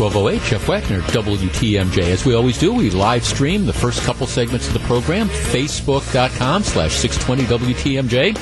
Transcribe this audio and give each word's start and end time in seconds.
1208, 0.00 0.48
Jeff 0.48 0.66
Wagner, 0.66 1.00
WTMJ. 1.12 1.98
As 2.04 2.24
we 2.24 2.32
always 2.34 2.56
do, 2.56 2.72
we 2.72 2.88
live 2.88 3.22
stream 3.22 3.66
the 3.66 3.72
first 3.74 4.00
couple 4.02 4.26
segments 4.26 4.66
of 4.66 4.72
the 4.72 4.80
program, 4.80 5.28
facebook.com 5.28 6.62
slash 6.62 6.94
620 6.94 7.74
WTMJ. 7.74 8.34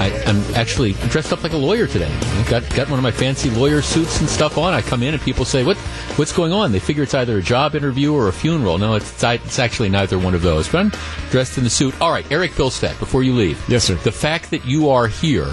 I, 0.00 0.08
am 0.24 0.38
actually 0.54 0.92
dressed 1.10 1.34
up 1.34 1.42
like 1.42 1.52
a 1.52 1.56
lawyer 1.58 1.86
today. 1.86 2.10
I've 2.10 2.48
got 2.48 2.74
got 2.74 2.88
one 2.88 2.98
of 2.98 3.02
my 3.02 3.10
fancy 3.10 3.50
lawyer 3.50 3.82
suits 3.82 4.20
and 4.20 4.28
stuff 4.28 4.56
on. 4.56 4.72
I 4.72 4.80
come 4.80 5.02
in 5.02 5.12
and 5.12 5.22
people 5.22 5.44
say, 5.44 5.62
"What 5.64 5.76
what's 6.16 6.32
going 6.32 6.52
on?" 6.52 6.72
They 6.72 6.78
figure 6.78 7.02
it's 7.02 7.12
either 7.12 7.36
a 7.36 7.42
job 7.42 7.74
interview 7.74 8.14
or 8.14 8.28
a 8.28 8.32
funeral. 8.32 8.78
No, 8.78 8.94
it's 8.94 9.22
it's 9.22 9.58
actually 9.58 9.90
neither 9.90 10.18
one 10.18 10.34
of 10.34 10.40
those. 10.40 10.66
But 10.66 10.78
I'm 10.78 10.92
dressed 11.30 11.58
in 11.58 11.64
the 11.64 11.70
suit. 11.70 11.98
All 12.00 12.10
right, 12.10 12.30
Eric 12.30 12.52
Bilstead, 12.52 12.98
before 12.98 13.22
you 13.22 13.34
leave, 13.34 13.62
yes, 13.68 13.84
sir. 13.84 13.96
The 13.96 14.12
fact 14.12 14.50
that 14.50 14.64
you 14.64 14.88
are 14.88 15.08
here 15.08 15.46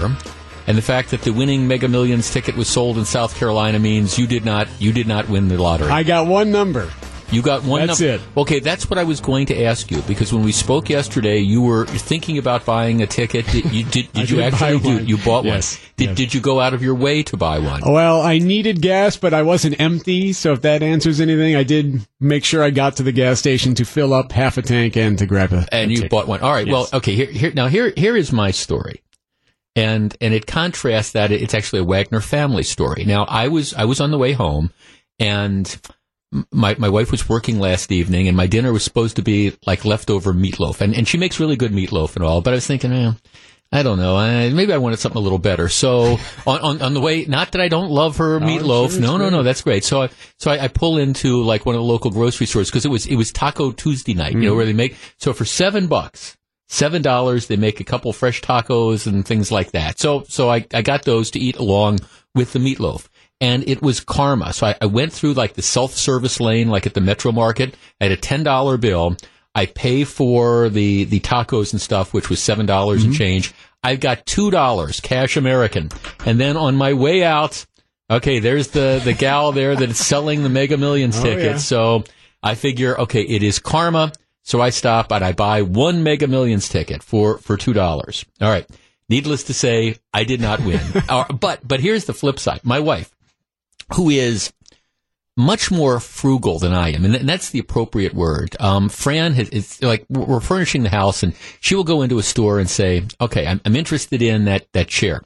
and 0.66 0.76
the 0.78 0.82
fact 0.82 1.10
that 1.10 1.22
the 1.22 1.30
winning 1.32 1.66
Mega 1.68 1.88
Millions 1.88 2.30
ticket 2.30 2.56
was 2.56 2.68
sold 2.68 2.98
in 2.98 3.04
South 3.04 3.36
Carolina 3.36 3.78
means 3.78 4.18
you 4.18 4.26
did 4.26 4.44
not 4.44 4.68
you 4.80 4.92
did 4.92 5.06
not 5.06 5.28
win 5.28 5.48
the 5.48 5.58
lottery. 5.60 5.88
I 5.90 6.02
got 6.02 6.26
one 6.26 6.50
number. 6.50 6.90
You 7.30 7.42
got 7.42 7.64
one. 7.64 7.86
That's 7.86 8.00
num- 8.00 8.10
it. 8.10 8.20
Okay, 8.36 8.60
that's 8.60 8.88
what 8.88 8.98
I 8.98 9.02
was 9.04 9.20
going 9.20 9.46
to 9.46 9.64
ask 9.64 9.90
you 9.90 10.00
because 10.02 10.32
when 10.32 10.44
we 10.44 10.52
spoke 10.52 10.88
yesterday, 10.88 11.38
you 11.38 11.62
were 11.62 11.84
thinking 11.86 12.38
about 12.38 12.64
buying 12.64 13.02
a 13.02 13.06
ticket. 13.08 13.46
Did 13.46 13.72
you 13.72 13.82
did, 13.84 14.12
did 14.12 14.30
you 14.30 14.40
actually 14.42 14.78
buy 14.78 14.98
do? 14.98 15.04
You 15.04 15.16
bought 15.18 15.44
Yes, 15.44 15.76
one. 15.78 15.90
Did 15.96 16.08
yes. 16.10 16.16
did 16.16 16.34
you 16.34 16.40
go 16.40 16.60
out 16.60 16.74
of 16.74 16.82
your 16.82 16.94
way 16.94 17.22
to 17.24 17.36
buy 17.36 17.58
one? 17.58 17.80
Well, 17.84 18.20
I 18.20 18.38
needed 18.38 18.80
gas, 18.82 19.16
but 19.16 19.34
I 19.34 19.42
wasn't 19.42 19.80
empty. 19.80 20.32
So 20.34 20.52
if 20.52 20.60
that 20.62 20.82
answers 20.82 21.18
anything, 21.20 21.56
I 21.56 21.64
did 21.64 22.06
make 22.20 22.44
sure 22.44 22.62
I 22.62 22.70
got 22.70 22.96
to 22.96 23.02
the 23.02 23.10
gas 23.12 23.38
station 23.40 23.74
to 23.76 23.84
fill 23.84 24.12
up 24.14 24.30
half 24.30 24.56
a 24.58 24.62
tank 24.62 24.96
and 24.96 25.18
to 25.18 25.26
grab 25.26 25.52
a. 25.52 25.66
and 25.74 25.90
a 25.90 25.94
you 25.94 25.96
ticket. 25.96 26.10
bought 26.12 26.28
one. 26.28 26.40
All 26.40 26.52
right. 26.52 26.66
Yes. 26.66 26.72
Well, 26.72 26.88
okay. 26.92 27.14
Here, 27.16 27.26
here 27.32 27.52
now 27.52 27.66
here 27.66 27.92
here 27.96 28.16
is 28.16 28.32
my 28.32 28.52
story, 28.52 29.00
and 29.76 30.16
and 30.20 30.34
it 30.34 30.46
contrasts 30.46 31.12
that 31.12 31.32
it's 31.32 31.54
actually 31.54 31.80
a 31.80 31.84
Wagner 31.84 32.20
family 32.20 32.62
story. 32.62 33.04
Now 33.04 33.24
I 33.24 33.48
was 33.48 33.74
I 33.74 33.84
was 33.84 34.00
on 34.00 34.10
the 34.10 34.18
way 34.18 34.32
home, 34.32 34.72
and 35.18 35.80
my 36.52 36.74
my 36.78 36.88
wife 36.88 37.10
was 37.10 37.28
working 37.28 37.58
last 37.58 37.92
evening, 37.92 38.28
and 38.28 38.36
my 38.36 38.46
dinner 38.46 38.72
was 38.72 38.84
supposed 38.84 39.16
to 39.16 39.22
be 39.22 39.52
like 39.66 39.84
leftover 39.84 40.32
meatloaf, 40.32 40.80
and 40.80 40.94
and 40.94 41.06
she 41.06 41.18
makes 41.18 41.40
really 41.40 41.56
good 41.56 41.72
meatloaf 41.72 42.16
and 42.16 42.24
all. 42.24 42.40
But 42.40 42.52
I 42.52 42.54
was 42.56 42.66
thinking, 42.66 42.92
eh, 42.92 43.12
I 43.72 43.82
don't 43.82 43.98
know, 43.98 44.16
I, 44.16 44.50
maybe 44.50 44.72
I 44.72 44.78
wanted 44.78 44.98
something 44.98 45.18
a 45.18 45.22
little 45.22 45.38
better. 45.38 45.68
So 45.68 46.18
on, 46.46 46.60
on 46.60 46.82
on 46.82 46.94
the 46.94 47.00
way, 47.00 47.24
not 47.24 47.52
that 47.52 47.60
I 47.60 47.68
don't 47.68 47.90
love 47.90 48.18
her 48.18 48.38
meatloaf, 48.38 48.98
no, 49.00 49.16
no, 49.16 49.30
no, 49.30 49.42
that's 49.42 49.62
great. 49.62 49.84
So 49.84 50.02
I 50.02 50.10
so 50.38 50.50
I, 50.50 50.64
I 50.64 50.68
pull 50.68 50.98
into 50.98 51.42
like 51.42 51.66
one 51.66 51.74
of 51.74 51.80
the 51.80 51.86
local 51.86 52.10
grocery 52.10 52.46
stores 52.46 52.70
because 52.70 52.84
it 52.84 52.90
was 52.90 53.06
it 53.06 53.16
was 53.16 53.32
Taco 53.32 53.72
Tuesday 53.72 54.14
night, 54.14 54.32
you 54.32 54.40
know, 54.40 54.54
where 54.54 54.66
they 54.66 54.72
make 54.72 54.96
so 55.18 55.32
for 55.32 55.44
seven 55.44 55.88
bucks. 55.88 56.36
Seven 56.68 57.02
dollars, 57.02 57.46
they 57.46 57.56
make 57.56 57.80
a 57.80 57.84
couple 57.84 58.12
fresh 58.12 58.40
tacos 58.40 59.06
and 59.06 59.24
things 59.24 59.52
like 59.52 59.72
that. 59.72 59.98
So, 59.98 60.24
so 60.28 60.50
I, 60.50 60.66
I 60.72 60.82
got 60.82 61.04
those 61.04 61.30
to 61.32 61.38
eat 61.38 61.56
along 61.56 62.00
with 62.34 62.52
the 62.52 62.58
meatloaf 62.58 63.06
and 63.40 63.68
it 63.68 63.82
was 63.82 64.00
karma. 64.00 64.52
So 64.52 64.68
I, 64.68 64.76
I 64.80 64.86
went 64.86 65.12
through 65.12 65.34
like 65.34 65.54
the 65.54 65.62
self-service 65.62 66.40
lane, 66.40 66.68
like 66.68 66.86
at 66.86 66.94
the 66.94 67.00
Metro 67.00 67.32
Market, 67.32 67.76
at 68.00 68.12
a 68.12 68.16
ten 68.16 68.42
dollar 68.42 68.76
bill. 68.76 69.16
I 69.54 69.66
pay 69.66 70.04
for 70.04 70.68
the 70.68 71.04
the 71.04 71.20
tacos 71.20 71.72
and 71.72 71.80
stuff, 71.80 72.12
which 72.12 72.28
was 72.30 72.40
seven 72.42 72.66
dollars 72.66 73.04
and 73.04 73.12
mm-hmm. 73.12 73.18
change. 73.18 73.54
I've 73.82 74.00
got 74.00 74.26
two 74.26 74.50
dollars 74.50 75.00
cash 75.00 75.36
American, 75.36 75.90
and 76.24 76.40
then 76.40 76.56
on 76.56 76.76
my 76.76 76.94
way 76.94 77.22
out, 77.22 77.66
okay, 78.10 78.38
there's 78.38 78.68
the 78.68 79.00
the 79.04 79.12
gal 79.12 79.52
there 79.52 79.76
that's 79.76 79.98
selling 79.98 80.42
the 80.42 80.48
Mega 80.48 80.76
Millions 80.76 81.18
Oh, 81.18 81.22
tickets. 81.22 81.44
yeah. 81.44 81.56
So 81.58 82.04
I 82.42 82.54
figure, 82.54 82.98
okay, 83.02 83.22
it 83.22 83.42
is 83.42 83.58
karma. 83.58 84.12
So 84.44 84.60
I 84.60 84.70
stop 84.70 85.10
and 85.10 85.24
I 85.24 85.32
buy 85.32 85.62
one 85.62 86.02
Mega 86.02 86.28
Millions 86.28 86.68
ticket 86.68 87.02
for 87.02 87.38
for 87.38 87.56
two 87.56 87.72
dollars. 87.72 88.24
All 88.40 88.50
right. 88.50 88.68
Needless 89.08 89.44
to 89.44 89.54
say, 89.54 89.96
I 90.14 90.24
did 90.24 90.40
not 90.40 90.60
win. 90.60 90.80
Uh, 91.08 91.24
but 91.32 91.66
but 91.66 91.80
here's 91.80 92.04
the 92.04 92.12
flip 92.14 92.38
side. 92.38 92.60
My 92.62 92.78
wife, 92.78 93.10
who 93.94 94.10
is 94.10 94.52
much 95.36 95.70
more 95.70 95.98
frugal 95.98 96.58
than 96.58 96.72
I 96.72 96.90
am, 96.90 97.04
and 97.04 97.14
th- 97.14 97.26
that's 97.26 97.50
the 97.50 97.58
appropriate 97.58 98.14
word. 98.14 98.56
Um, 98.60 98.88
Fran 98.88 99.32
has, 99.34 99.48
it's 99.48 99.82
like 99.82 100.06
we're 100.08 100.24
we're 100.24 100.40
furnishing 100.40 100.82
the 100.82 100.90
house, 100.90 101.22
and 101.22 101.34
she 101.60 101.74
will 101.74 101.84
go 101.84 102.02
into 102.02 102.18
a 102.18 102.22
store 102.22 102.58
and 102.58 102.68
say, 102.68 103.04
"Okay, 103.20 103.46
I'm, 103.46 103.60
I'm 103.64 103.76
interested 103.76 104.22
in 104.22 104.44
that 104.44 104.66
that 104.72 104.88
chair. 104.88 105.22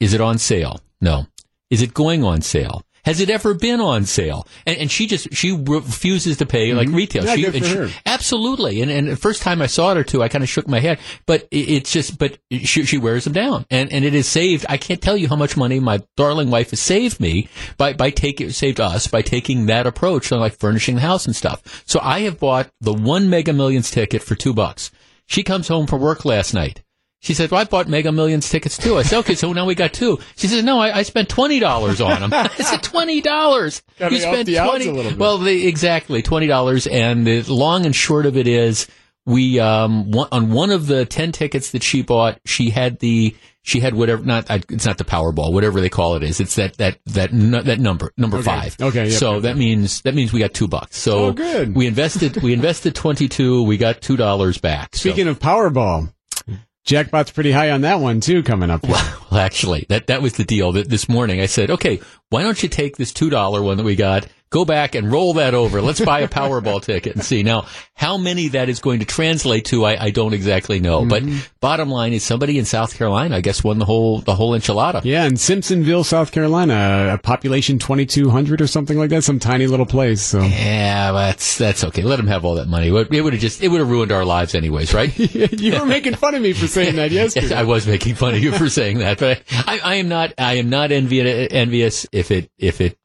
Is 0.00 0.14
it 0.14 0.20
on 0.20 0.38
sale? 0.38 0.80
No. 1.00 1.26
Is 1.70 1.82
it 1.82 1.94
going 1.94 2.22
on 2.22 2.42
sale? 2.42 2.84
Has 3.06 3.20
it 3.20 3.30
ever 3.30 3.54
been 3.54 3.80
on 3.80 4.04
sale? 4.04 4.46
And, 4.66 4.76
and 4.76 4.90
she 4.90 5.06
just 5.06 5.32
she 5.32 5.52
refuses 5.52 6.36
to 6.38 6.46
pay 6.46 6.74
like 6.74 6.88
retail. 6.88 7.22
Mm-hmm. 7.22 7.28
Yeah, 7.28 7.34
she, 7.36 7.52
good 7.52 7.62
for 7.62 7.68
she- 7.68 7.76
her. 7.76 7.88
absolutely. 8.04 8.82
And 8.82 8.90
and 8.90 9.08
the 9.08 9.16
first 9.16 9.42
time 9.42 9.62
I 9.62 9.66
saw 9.66 9.92
it 9.92 9.96
or 9.96 10.04
two, 10.04 10.22
I 10.24 10.28
kind 10.28 10.42
of 10.42 10.50
shook 10.50 10.66
my 10.66 10.80
head. 10.80 10.98
But 11.24 11.42
it, 11.52 11.68
it's 11.70 11.92
just, 11.92 12.18
but 12.18 12.36
she, 12.50 12.84
she 12.84 12.98
wears 12.98 13.24
them 13.24 13.32
down, 13.32 13.64
and 13.70 13.92
and 13.92 14.04
it 14.04 14.12
has 14.12 14.26
saved. 14.26 14.66
I 14.68 14.76
can't 14.76 15.00
tell 15.00 15.16
you 15.16 15.28
how 15.28 15.36
much 15.36 15.56
money 15.56 15.78
my 15.78 16.02
darling 16.16 16.50
wife 16.50 16.70
has 16.70 16.80
saved 16.80 17.20
me 17.20 17.48
by 17.78 17.92
by 17.92 18.10
taking 18.10 18.50
saved 18.50 18.80
us 18.80 19.06
by 19.06 19.22
taking 19.22 19.66
that 19.66 19.86
approach, 19.86 20.32
on 20.32 20.40
like 20.40 20.58
furnishing 20.58 20.96
the 20.96 21.00
house 21.00 21.26
and 21.26 21.36
stuff. 21.36 21.84
So 21.86 22.00
I 22.02 22.20
have 22.22 22.40
bought 22.40 22.70
the 22.80 22.92
one 22.92 23.30
Mega 23.30 23.52
Millions 23.52 23.90
ticket 23.90 24.22
for 24.22 24.34
two 24.34 24.52
bucks. 24.52 24.90
She 25.26 25.42
comes 25.44 25.68
home 25.68 25.86
from 25.86 26.00
work 26.00 26.24
last 26.24 26.54
night. 26.54 26.82
She 27.26 27.34
said, 27.34 27.50
well, 27.50 27.60
I 27.60 27.64
bought 27.64 27.88
Mega 27.88 28.12
Millions 28.12 28.48
tickets 28.48 28.78
too. 28.78 28.98
I 28.98 29.02
said, 29.02 29.18
okay, 29.18 29.34
so 29.34 29.52
now 29.52 29.66
we 29.66 29.74
got 29.74 29.92
two. 29.92 30.20
She 30.36 30.46
said, 30.46 30.64
no, 30.64 30.78
I, 30.78 30.98
I 30.98 31.02
spent 31.02 31.28
$20 31.28 32.06
on 32.06 32.20
them. 32.20 32.32
I 32.32 32.46
said, 32.50 32.84
$20. 32.84 33.82
You 34.12 34.20
spent 34.20 34.46
the 34.46 34.54
20 34.58 34.86
a 34.86 34.92
little 34.92 35.10
bit. 35.10 35.18
Well, 35.18 35.38
the, 35.38 35.66
exactly, 35.66 36.22
$20. 36.22 36.88
And 36.88 37.26
the 37.26 37.42
long 37.52 37.84
and 37.84 37.96
short 37.96 38.26
of 38.26 38.36
it 38.36 38.46
is, 38.46 38.86
we, 39.24 39.58
um, 39.58 40.12
one, 40.12 40.28
on 40.30 40.50
one 40.52 40.70
of 40.70 40.86
the 40.86 41.04
10 41.04 41.32
tickets 41.32 41.72
that 41.72 41.82
she 41.82 42.02
bought, 42.02 42.38
she 42.44 42.70
had 42.70 43.00
the, 43.00 43.34
she 43.62 43.80
had 43.80 43.94
whatever, 43.94 44.24
not, 44.24 44.46
it's 44.70 44.86
not 44.86 44.96
the 44.98 45.04
Powerball, 45.04 45.52
whatever 45.52 45.80
they 45.80 45.88
call 45.88 46.14
it 46.14 46.22
is. 46.22 46.38
It's 46.38 46.54
that, 46.54 46.76
that, 46.76 46.98
that, 47.06 47.32
that 47.32 47.80
number, 47.80 48.12
number 48.16 48.36
Okay. 48.36 48.44
five. 48.46 48.76
Okay, 48.80 49.06
yep, 49.08 49.12
So 49.18 49.32
yep, 49.34 49.42
that 49.42 49.48
yep. 49.48 49.56
means, 49.56 50.00
that 50.02 50.14
means 50.14 50.32
we 50.32 50.38
got 50.38 50.54
two 50.54 50.68
bucks. 50.68 50.96
So 50.96 51.24
Oh, 51.24 51.32
good. 51.32 51.74
we 51.74 51.88
invested, 51.88 52.40
we 52.40 52.52
invested 52.52 52.94
22, 52.94 53.64
we 53.64 53.78
got 53.78 54.00
$2 54.00 54.60
back. 54.60 54.94
So- 54.94 55.10
Speaking 55.10 55.26
of 55.26 55.40
Powerball, 55.40 56.12
jackpot's 56.86 57.30
pretty 57.30 57.52
high 57.52 57.70
on 57.70 57.82
that 57.82 58.00
one 58.00 58.20
too. 58.20 58.42
Coming 58.42 58.70
up. 58.70 58.84
Well, 58.84 59.26
actually, 59.32 59.84
that 59.90 60.06
that 60.06 60.22
was 60.22 60.34
the 60.34 60.44
deal. 60.44 60.72
That 60.72 60.88
this 60.88 61.08
morning 61.08 61.40
I 61.40 61.46
said, 61.46 61.70
okay, 61.70 62.00
why 62.30 62.42
don't 62.42 62.62
you 62.62 62.68
take 62.68 62.96
this 62.96 63.12
two 63.12 63.28
dollar 63.28 63.60
one 63.60 63.76
that 63.76 63.84
we 63.84 63.96
got, 63.96 64.26
go 64.50 64.64
back 64.64 64.94
and 64.94 65.10
roll 65.10 65.34
that 65.34 65.54
over. 65.54 65.82
Let's 65.82 66.00
buy 66.00 66.20
a 66.20 66.28
Powerball 66.28 66.82
ticket 66.82 67.14
and 67.14 67.24
see. 67.24 67.42
Now, 67.42 67.66
how 67.94 68.16
many 68.16 68.48
that 68.48 68.68
is 68.68 68.80
going 68.80 69.00
to 69.00 69.06
translate 69.06 69.66
to, 69.66 69.84
I, 69.84 70.04
I 70.04 70.10
don't 70.10 70.34
exactly 70.34 70.80
know. 70.80 71.04
But 71.04 71.22
mm-hmm. 71.22 71.38
bottom 71.60 71.90
line 71.90 72.12
is, 72.12 72.22
somebody 72.22 72.58
in 72.58 72.64
South 72.64 72.96
Carolina, 72.96 73.36
I 73.36 73.40
guess, 73.40 73.64
won 73.64 73.78
the 73.78 73.84
whole 73.84 74.20
the 74.20 74.34
whole 74.34 74.52
enchilada. 74.52 75.02
Yeah, 75.04 75.24
in 75.24 75.34
Simpsonville, 75.34 76.04
South 76.04 76.32
Carolina, 76.32 77.10
a 77.14 77.18
population 77.18 77.78
2,200 77.78 78.60
or 78.60 78.66
something 78.66 78.98
like 78.98 79.10
that, 79.10 79.24
some 79.24 79.38
tiny 79.38 79.66
little 79.66 79.86
place. 79.86 80.22
So 80.22 80.42
Yeah, 80.42 81.12
that's 81.12 81.58
that's 81.58 81.84
okay. 81.84 82.02
Let 82.02 82.16
them 82.16 82.26
have 82.26 82.44
all 82.44 82.56
that 82.56 82.68
money. 82.68 82.88
It 82.88 83.22
would 83.22 83.32
have 83.32 83.42
just 83.42 83.62
it 83.62 83.68
would 83.68 83.80
have 83.80 83.90
ruined 83.90 84.12
our 84.12 84.24
lives 84.24 84.54
anyways, 84.54 84.94
right? 84.94 85.16
you 85.60 85.78
were 85.78 85.86
making 85.86 86.14
fun 86.14 86.34
of 86.34 86.42
me 86.42 86.52
for 86.52 86.66
saying 86.66 86.96
that 86.96 87.10
Yes, 87.16 87.34
yesterday. 87.34 87.54
I 87.54 87.62
was 87.62 87.86
making 87.86 88.14
fun 88.14 88.34
of 88.34 88.42
you 88.42 88.52
for 88.52 88.68
saying 88.68 88.98
that, 88.98 89.18
but 89.18 89.42
I, 89.50 89.78
I 89.82 89.94
am 89.96 90.08
not. 90.08 90.34
I 90.36 90.54
am 90.54 90.68
not 90.68 90.90
envi- 90.90 91.48
envious. 91.50 92.06
If 92.12 92.30
it 92.30 92.50
if 92.58 92.80
it 92.80 92.98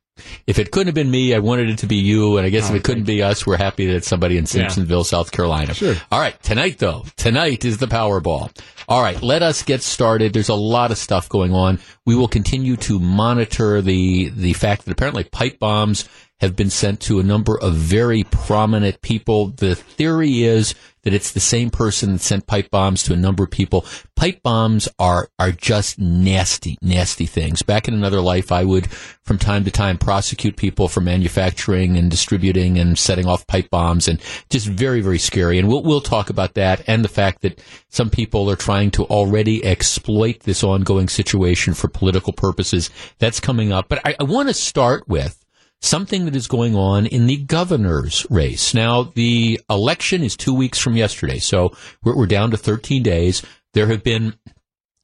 if 0.48 0.60
it 0.60 0.72
couldn't 0.72 0.88
have 0.88 0.96
been 0.96 1.12
me, 1.12 1.34
I 1.34 1.40
wanted 1.40 1.70
it 1.70 1.80
to 1.80 1.88
be 1.88 1.96
you. 1.96 2.38
And 2.38 2.46
I 2.46 2.50
guess 2.50 2.68
if 2.68 2.74
oh, 2.74 2.76
it 2.76 2.84
couldn't 2.84 3.06
be 3.06 3.24
us, 3.24 3.46
we're 3.46 3.58
happy 3.58 3.88
that 3.88 3.98
it's 3.98 4.08
somebody 4.08 4.38
in 4.38 4.46
Simpsonville, 4.46 5.06
South 5.06 5.32
Carolina. 5.32 5.74
Sure. 5.74 5.96
All 6.12 6.20
right, 6.20 6.42
tonight 6.44 6.78
though, 6.78 7.06
tonight 7.18 7.66
is 7.66 7.78
the 7.78 7.88
Powerball. 7.88 8.56
All 8.88 9.02
right, 9.02 9.22
let 9.22 9.44
us 9.44 9.64
get 9.64 9.82
started. 9.82 10.34
There's 10.34 10.50
a 10.50 10.54
lot 10.54 10.92
of 10.92 10.98
stuff 10.98 11.30
going 11.30 11.54
on. 11.54 11.80
We 12.06 12.16
will 12.16 12.28
continue 12.28 12.76
to 12.78 13.00
monitor 13.00 13.82
the 13.82 14.30
the 14.30 14.54
fact 14.54 14.86
that 14.86 14.92
apparently 14.92 15.24
pipe 15.24 15.60
bombs 15.60 16.08
have 16.42 16.56
been 16.56 16.72
sent 16.72 17.00
to 17.02 17.20
a 17.20 17.24
number 17.24 17.58
of 17.58 17.76
very 17.76 18.24
prominent 18.24 19.02
people. 19.02 19.48
The 19.48 19.76
theory 19.76 20.44
is 20.44 20.74
that 21.04 21.14
it's 21.14 21.32
the 21.32 21.40
same 21.40 21.70
person 21.70 22.14
that 22.14 22.22
sent 22.22 22.48
pipe 22.48 22.70
bombs 22.70 23.04
to 23.04 23.14
a 23.14 23.18
number 23.18 23.44
of 23.44 23.52
people. 23.52 23.86
Pipe 24.16 24.42
bombs 24.44 24.88
are 25.00 25.30
are 25.40 25.52
just 25.52 26.00
nasty, 26.00 26.78
nasty 26.82 27.26
things. 27.26 27.62
Back 27.64 27.88
in 27.88 27.94
another 27.94 28.22
life, 28.22 28.52
I 28.52 28.64
would, 28.64 28.92
from 28.92 29.38
time 29.38 29.64
to 29.66 29.72
time, 29.72 29.98
prosecute 29.98 30.58
people 30.58 30.88
for 30.88 31.02
manufacturing 31.02 31.98
and 31.98 32.12
distributing 32.12 32.78
and 32.78 32.98
setting 32.98 33.26
off 33.26 33.48
pipe 33.48 33.70
bombs, 33.70 34.08
and 34.08 34.20
just 34.50 34.68
very, 34.68 35.02
very 35.02 35.20
scary. 35.20 35.58
And 35.60 35.68
we'll 35.68 35.84
we'll 35.84 36.02
talk 36.02 36.30
about 36.30 36.54
that 36.56 36.84
and 36.88 37.04
the 37.04 37.10
fact 37.10 37.42
that 37.42 37.62
some 37.90 38.10
people 38.10 38.50
are 38.50 38.56
trying 38.56 38.92
to 38.92 39.04
already 39.06 39.64
exploit 39.66 40.42
this 40.42 40.64
ongoing 40.64 41.10
situation 41.10 41.74
for 41.74 41.88
political 41.88 42.34
purposes. 42.34 42.90
That's 43.20 43.40
coming 43.40 43.72
up. 43.72 43.90
But 43.90 44.06
I, 44.06 44.16
I 44.20 44.24
want 44.24 44.50
to 44.50 44.54
start 44.54 45.08
with 45.08 45.41
something 45.82 46.26
that 46.26 46.36
is 46.36 46.48
going 46.48 46.76
on 46.76 47.06
in 47.06 47.26
the 47.26 47.38
governor's 47.38 48.26
race. 48.30 48.74
Now, 48.74 49.04
the 49.04 49.60
election 49.70 50.24
is 50.24 50.36
two 50.36 50.54
weeks 50.54 50.80
from 50.80 50.96
yesterday, 50.96 51.40
so 51.40 51.76
we're, 52.04 52.16
we're 52.16 52.28
down 52.28 52.52
to 52.52 52.58
13 52.58 53.02
days. 53.04 53.42
There 53.74 53.88
have 53.88 54.04
been 54.04 54.36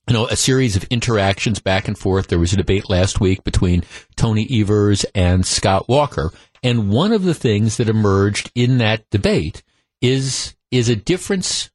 you 0.07 0.13
know, 0.13 0.27
a 0.27 0.35
series 0.37 0.75
of 0.75 0.85
interactions 0.85 1.59
back 1.59 1.87
and 1.87 1.97
forth. 1.97 2.27
There 2.27 2.39
was 2.39 2.53
a 2.53 2.57
debate 2.57 2.89
last 2.89 3.19
week 3.19 3.43
between 3.43 3.83
Tony 4.15 4.47
Evers 4.49 5.05
and 5.13 5.45
Scott 5.45 5.89
Walker. 5.89 6.31
And 6.63 6.89
one 6.89 7.11
of 7.11 7.23
the 7.23 7.33
things 7.33 7.77
that 7.77 7.89
emerged 7.89 8.51
in 8.55 8.77
that 8.77 9.09
debate 9.09 9.63
is, 10.01 10.55
is 10.71 10.87
a 10.87 10.95
difference 10.95 11.69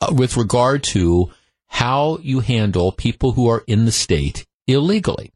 uh, 0.00 0.12
with 0.12 0.36
regard 0.36 0.82
to 0.82 1.30
how 1.68 2.18
you 2.22 2.40
handle 2.40 2.92
people 2.92 3.32
who 3.32 3.48
are 3.48 3.62
in 3.66 3.84
the 3.84 3.92
state 3.92 4.44
illegally. 4.66 5.32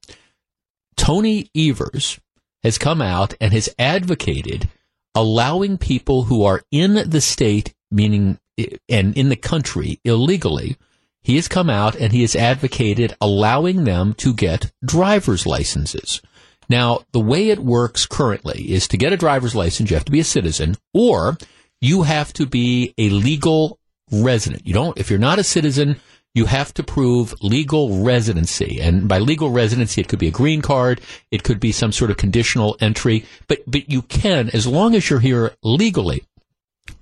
Tony 0.96 1.48
Evers 1.56 2.18
has 2.66 2.78
come 2.78 3.00
out 3.00 3.32
and 3.40 3.52
has 3.52 3.68
advocated 3.78 4.68
allowing 5.14 5.78
people 5.78 6.24
who 6.24 6.44
are 6.44 6.62
in 6.72 7.08
the 7.08 7.20
state, 7.20 7.72
meaning 7.92 8.38
and 8.88 9.16
in 9.16 9.28
the 9.28 9.36
country 9.36 10.00
illegally, 10.04 10.76
he 11.22 11.36
has 11.36 11.46
come 11.46 11.70
out 11.70 11.94
and 11.94 12.12
he 12.12 12.22
has 12.22 12.34
advocated 12.34 13.16
allowing 13.20 13.84
them 13.84 14.14
to 14.14 14.34
get 14.34 14.72
driver's 14.84 15.46
licenses. 15.46 16.20
Now, 16.68 17.04
the 17.12 17.20
way 17.20 17.50
it 17.50 17.60
works 17.60 18.04
currently 18.04 18.72
is 18.72 18.88
to 18.88 18.96
get 18.96 19.12
a 19.12 19.16
driver's 19.16 19.54
license, 19.54 19.88
you 19.88 19.96
have 19.96 20.04
to 20.04 20.12
be 20.12 20.20
a 20.20 20.24
citizen, 20.24 20.76
or 20.92 21.38
you 21.80 22.02
have 22.02 22.32
to 22.32 22.46
be 22.46 22.94
a 22.98 23.10
legal 23.10 23.78
resident. 24.10 24.66
You 24.66 24.74
don't, 24.74 24.98
if 24.98 25.08
you're 25.08 25.20
not 25.20 25.38
a 25.38 25.44
citizen, 25.44 26.00
you 26.36 26.44
have 26.44 26.74
to 26.74 26.82
prove 26.82 27.34
legal 27.40 28.04
residency. 28.04 28.78
And 28.78 29.08
by 29.08 29.18
legal 29.18 29.50
residency, 29.50 30.02
it 30.02 30.08
could 30.08 30.18
be 30.18 30.28
a 30.28 30.30
green 30.30 30.60
card, 30.60 31.00
it 31.30 31.42
could 31.42 31.58
be 31.58 31.72
some 31.72 31.92
sort 31.92 32.10
of 32.10 32.18
conditional 32.18 32.76
entry, 32.78 33.24
but, 33.48 33.60
but 33.66 33.90
you 33.90 34.02
can, 34.02 34.50
as 34.50 34.66
long 34.66 34.94
as 34.94 35.08
you're 35.08 35.18
here 35.18 35.54
legally, 35.62 36.24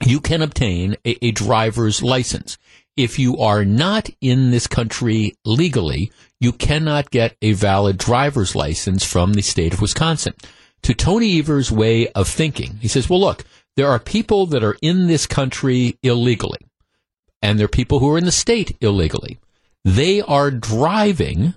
you 0.06 0.20
can 0.20 0.40
obtain 0.40 0.94
a, 1.04 1.26
a 1.26 1.32
driver's 1.32 2.00
license. 2.00 2.56
If 2.96 3.18
you 3.18 3.38
are 3.38 3.64
not 3.64 4.08
in 4.20 4.52
this 4.52 4.68
country 4.68 5.34
legally, 5.44 6.12
you 6.38 6.52
cannot 6.52 7.10
get 7.10 7.36
a 7.42 7.54
valid 7.54 7.98
driver's 7.98 8.54
license 8.54 9.04
from 9.04 9.32
the 9.32 9.42
state 9.42 9.74
of 9.74 9.80
Wisconsin. 9.80 10.34
To 10.82 10.94
Tony 10.94 11.40
Evers' 11.40 11.72
way 11.72 12.06
of 12.12 12.28
thinking, 12.28 12.78
he 12.80 12.86
says, 12.86 13.10
well, 13.10 13.20
look, 13.20 13.44
there 13.74 13.88
are 13.88 13.98
people 13.98 14.46
that 14.46 14.62
are 14.62 14.76
in 14.80 15.08
this 15.08 15.26
country 15.26 15.98
illegally, 16.04 16.60
and 17.44 17.58
there 17.58 17.66
are 17.66 17.68
people 17.68 17.98
who 17.98 18.10
are 18.10 18.16
in 18.16 18.24
the 18.24 18.32
state 18.32 18.74
illegally. 18.80 19.38
They 19.84 20.22
are 20.22 20.50
driving 20.50 21.52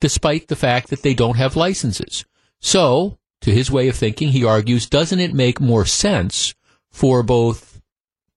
despite 0.00 0.48
the 0.48 0.56
fact 0.56 0.90
that 0.90 1.02
they 1.02 1.14
don't 1.14 1.36
have 1.36 1.54
licenses. 1.54 2.24
So, 2.60 3.16
to 3.42 3.52
his 3.52 3.70
way 3.70 3.86
of 3.86 3.94
thinking, 3.94 4.30
he 4.30 4.44
argues, 4.44 4.88
doesn't 4.88 5.20
it 5.20 5.32
make 5.32 5.60
more 5.60 5.84
sense 5.84 6.52
for 6.90 7.22
both 7.22 7.80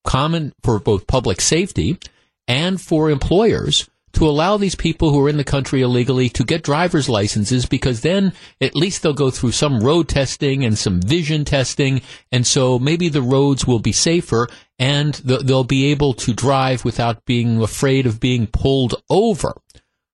common, 0.04 0.54
for 0.62 0.80
both 0.80 1.08
public 1.08 1.42
safety 1.42 1.98
and 2.48 2.80
for 2.80 3.10
employers 3.10 3.90
to 4.14 4.28
allow 4.28 4.58
these 4.58 4.76
people 4.76 5.10
who 5.12 5.26
are 5.26 5.30
in 5.30 5.38
the 5.38 5.44
country 5.44 5.82
illegally 5.82 6.30
to 6.30 6.44
get 6.44 6.62
driver's 6.62 7.10
licenses 7.10 7.66
because 7.66 8.02
then 8.02 8.34
at 8.62 8.76
least 8.76 9.02
they'll 9.02 9.14
go 9.14 9.32
through 9.32 9.52
some 9.52 9.80
road 9.80 10.08
testing 10.08 10.64
and 10.64 10.78
some 10.78 11.02
vision 11.02 11.44
testing. 11.44 12.02
And 12.32 12.46
so 12.46 12.78
maybe 12.78 13.10
the 13.10 13.24
roads 13.24 13.66
will 13.66 13.80
be 13.80 13.92
safer 13.92 14.48
and 14.80 15.14
they'll 15.16 15.64
be 15.64 15.92
able 15.92 16.14
to 16.14 16.34
drive 16.34 16.84
without 16.84 17.26
being 17.26 17.62
afraid 17.62 18.06
of 18.06 18.20
being 18.20 18.48
pulled 18.48 18.96
over. 19.10 19.54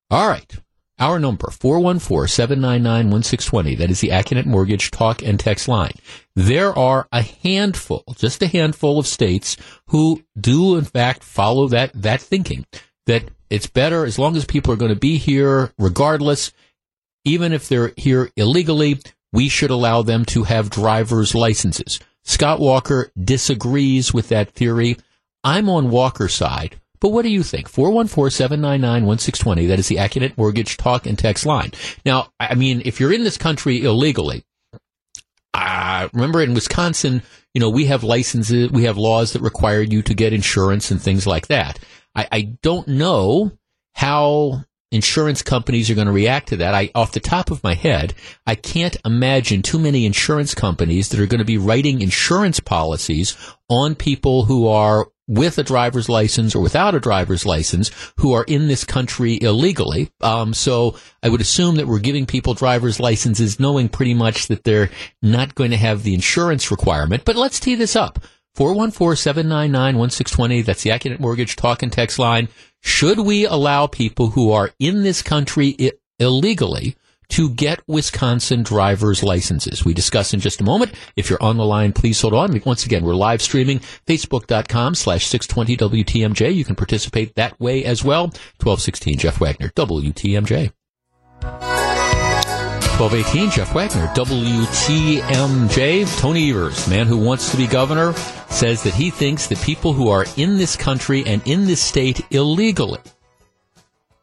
All 0.09 0.27
right. 0.27 0.53
Our 0.99 1.17
number, 1.17 1.47
414-799-1620. 1.47 3.77
That 3.77 3.89
is 3.89 4.01
the 4.01 4.09
Accunet 4.09 4.45
Mortgage 4.45 4.91
talk 4.91 5.21
and 5.21 5.39
text 5.39 5.69
line. 5.69 5.93
There 6.35 6.77
are 6.77 7.07
a 7.13 7.21
handful, 7.21 8.03
just 8.17 8.43
a 8.43 8.47
handful 8.47 8.99
of 8.99 9.07
states 9.07 9.55
who 9.87 10.21
do 10.37 10.75
in 10.75 10.83
fact 10.83 11.23
follow 11.23 11.69
that, 11.69 11.91
that 11.93 12.19
thinking 12.19 12.65
that 13.05 13.23
it's 13.49 13.67
better 13.67 14.05
as 14.05 14.19
long 14.19 14.35
as 14.35 14.43
people 14.43 14.73
are 14.73 14.77
going 14.77 14.93
to 14.93 14.99
be 14.99 15.17
here 15.17 15.71
regardless, 15.79 16.51
even 17.23 17.53
if 17.53 17.69
they're 17.69 17.93
here 17.95 18.29
illegally, 18.35 18.99
we 19.31 19.47
should 19.47 19.71
allow 19.71 20.01
them 20.01 20.25
to 20.25 20.43
have 20.43 20.69
driver's 20.69 21.33
licenses. 21.33 22.01
Scott 22.29 22.59
Walker 22.59 23.11
disagrees 23.21 24.13
with 24.13 24.29
that 24.29 24.51
theory. 24.51 24.97
I'm 25.43 25.67
on 25.67 25.89
Walker's 25.89 26.35
side. 26.35 26.79
But 26.99 27.09
what 27.09 27.23
do 27.23 27.29
you 27.29 27.41
think? 27.41 27.67
414-799-1620. 27.71 29.67
That 29.67 29.79
is 29.79 29.87
the 29.87 29.95
Accunet 29.95 30.37
Mortgage 30.37 30.77
talk 30.77 31.07
and 31.07 31.17
text 31.17 31.47
line. 31.47 31.71
Now, 32.05 32.27
I 32.39 32.53
mean, 32.53 32.83
if 32.85 32.99
you're 32.99 33.11
in 33.11 33.23
this 33.23 33.37
country 33.37 33.83
illegally, 33.83 34.43
uh, 35.55 36.07
remember 36.13 36.43
in 36.43 36.53
Wisconsin, 36.53 37.23
you 37.55 37.61
know, 37.61 37.71
we 37.71 37.85
have 37.85 38.03
licenses, 38.03 38.69
we 38.69 38.83
have 38.83 38.95
laws 38.95 39.33
that 39.33 39.41
require 39.41 39.81
you 39.81 40.03
to 40.03 40.13
get 40.13 40.31
insurance 40.31 40.91
and 40.91 41.01
things 41.01 41.25
like 41.25 41.47
that. 41.47 41.79
I, 42.13 42.27
I 42.31 42.41
don't 42.61 42.87
know 42.87 43.53
how 43.95 44.65
insurance 44.91 45.41
companies 45.41 45.89
are 45.89 45.95
going 45.95 46.07
to 46.07 46.13
react 46.13 46.49
to 46.49 46.57
that. 46.57 46.73
I, 46.73 46.91
off 46.95 47.11
the 47.11 47.19
top 47.19 47.51
of 47.51 47.63
my 47.63 47.75
head, 47.75 48.13
I 48.45 48.55
can't 48.55 48.97
imagine 49.05 49.61
too 49.61 49.79
many 49.79 50.05
insurance 50.05 50.55
companies 50.55 51.09
that 51.09 51.19
are 51.19 51.27
going 51.27 51.39
to 51.39 51.45
be 51.45 51.57
writing 51.57 52.01
insurance 52.01 52.59
policies 52.59 53.37
on 53.69 53.95
people 53.95 54.45
who 54.45 54.67
are 54.67 55.07
with 55.27 55.59
a 55.59 55.63
driver's 55.63 56.09
license 56.09 56.55
or 56.55 56.61
without 56.61 56.95
a 56.95 56.99
driver's 56.99 57.45
license 57.45 57.91
who 58.17 58.33
are 58.33 58.43
in 58.45 58.67
this 58.67 58.83
country 58.83 59.37
illegally. 59.39 60.09
Um, 60.21 60.55
so 60.55 60.97
I 61.21 61.29
would 61.29 61.39
assume 61.39 61.75
that 61.75 61.85
we're 61.85 61.99
giving 61.99 62.25
people 62.25 62.55
driver's 62.55 62.99
licenses 62.99 63.59
knowing 63.59 63.89
pretty 63.89 64.15
much 64.15 64.47
that 64.47 64.63
they're 64.63 64.89
not 65.21 65.53
going 65.53 65.69
to 65.69 65.77
have 65.77 66.01
the 66.01 66.15
insurance 66.15 66.71
requirement. 66.71 67.25
But 67.25 67.35
let's 67.35 67.59
tee 67.59 67.75
this 67.75 67.95
up. 67.95 68.17
414-799-1620. 68.57 70.65
That's 70.65 70.81
the 70.81 70.89
Accunet 70.89 71.19
Mortgage 71.19 71.55
talk 71.55 71.83
and 71.83 71.93
text 71.93 72.17
line. 72.17 72.47
Should 72.81 73.19
we 73.19 73.45
allow 73.45 73.87
people 73.87 74.31
who 74.31 74.51
are 74.51 74.71
in 74.79 75.03
this 75.03 75.21
country 75.21 75.75
I- 75.79 75.91
illegally 76.19 76.95
to 77.29 77.49
get 77.49 77.81
Wisconsin 77.87 78.63
driver's 78.63 79.21
licenses? 79.21 79.83
We 79.85 79.93
discuss 79.93 80.33
in 80.33 80.39
just 80.39 80.61
a 80.61 80.63
moment. 80.63 80.93
If 81.15 81.29
you're 81.29 81.41
on 81.43 81.57
the 81.57 81.65
line, 81.65 81.93
please 81.93 82.19
hold 82.21 82.33
on. 82.33 82.59
Once 82.65 82.85
again, 82.85 83.03
we're 83.03 83.15
live 83.15 83.41
streaming 83.41 83.79
facebook.com 84.07 84.95
slash 84.95 85.27
620 85.27 86.03
WTMJ. 86.03 86.53
You 86.55 86.65
can 86.65 86.75
participate 86.75 87.35
that 87.35 87.59
way 87.59 87.83
as 87.83 88.03
well. 88.03 88.25
1216 88.61 89.17
Jeff 89.17 89.39
Wagner, 89.39 89.69
WTMJ. 89.69 90.71
1218, 92.99 93.51
Jeff 93.51 93.73
Wagner, 93.73 94.07
WTMJ. 94.07 94.99
Tony 96.19 96.49
Evers, 96.49 96.85
man 96.89 97.07
who 97.07 97.15
wants 97.15 97.49
to 97.49 97.55
be 97.55 97.65
governor, 97.65 98.11
says 98.49 98.83
that 98.83 98.93
he 98.93 99.09
thinks 99.09 99.47
that 99.47 99.61
people 99.61 99.93
who 99.93 100.09
are 100.09 100.25
in 100.35 100.57
this 100.57 100.75
country 100.75 101.23
and 101.25 101.41
in 101.47 101.65
this 101.65 101.81
state 101.81 102.19
illegally 102.29 102.99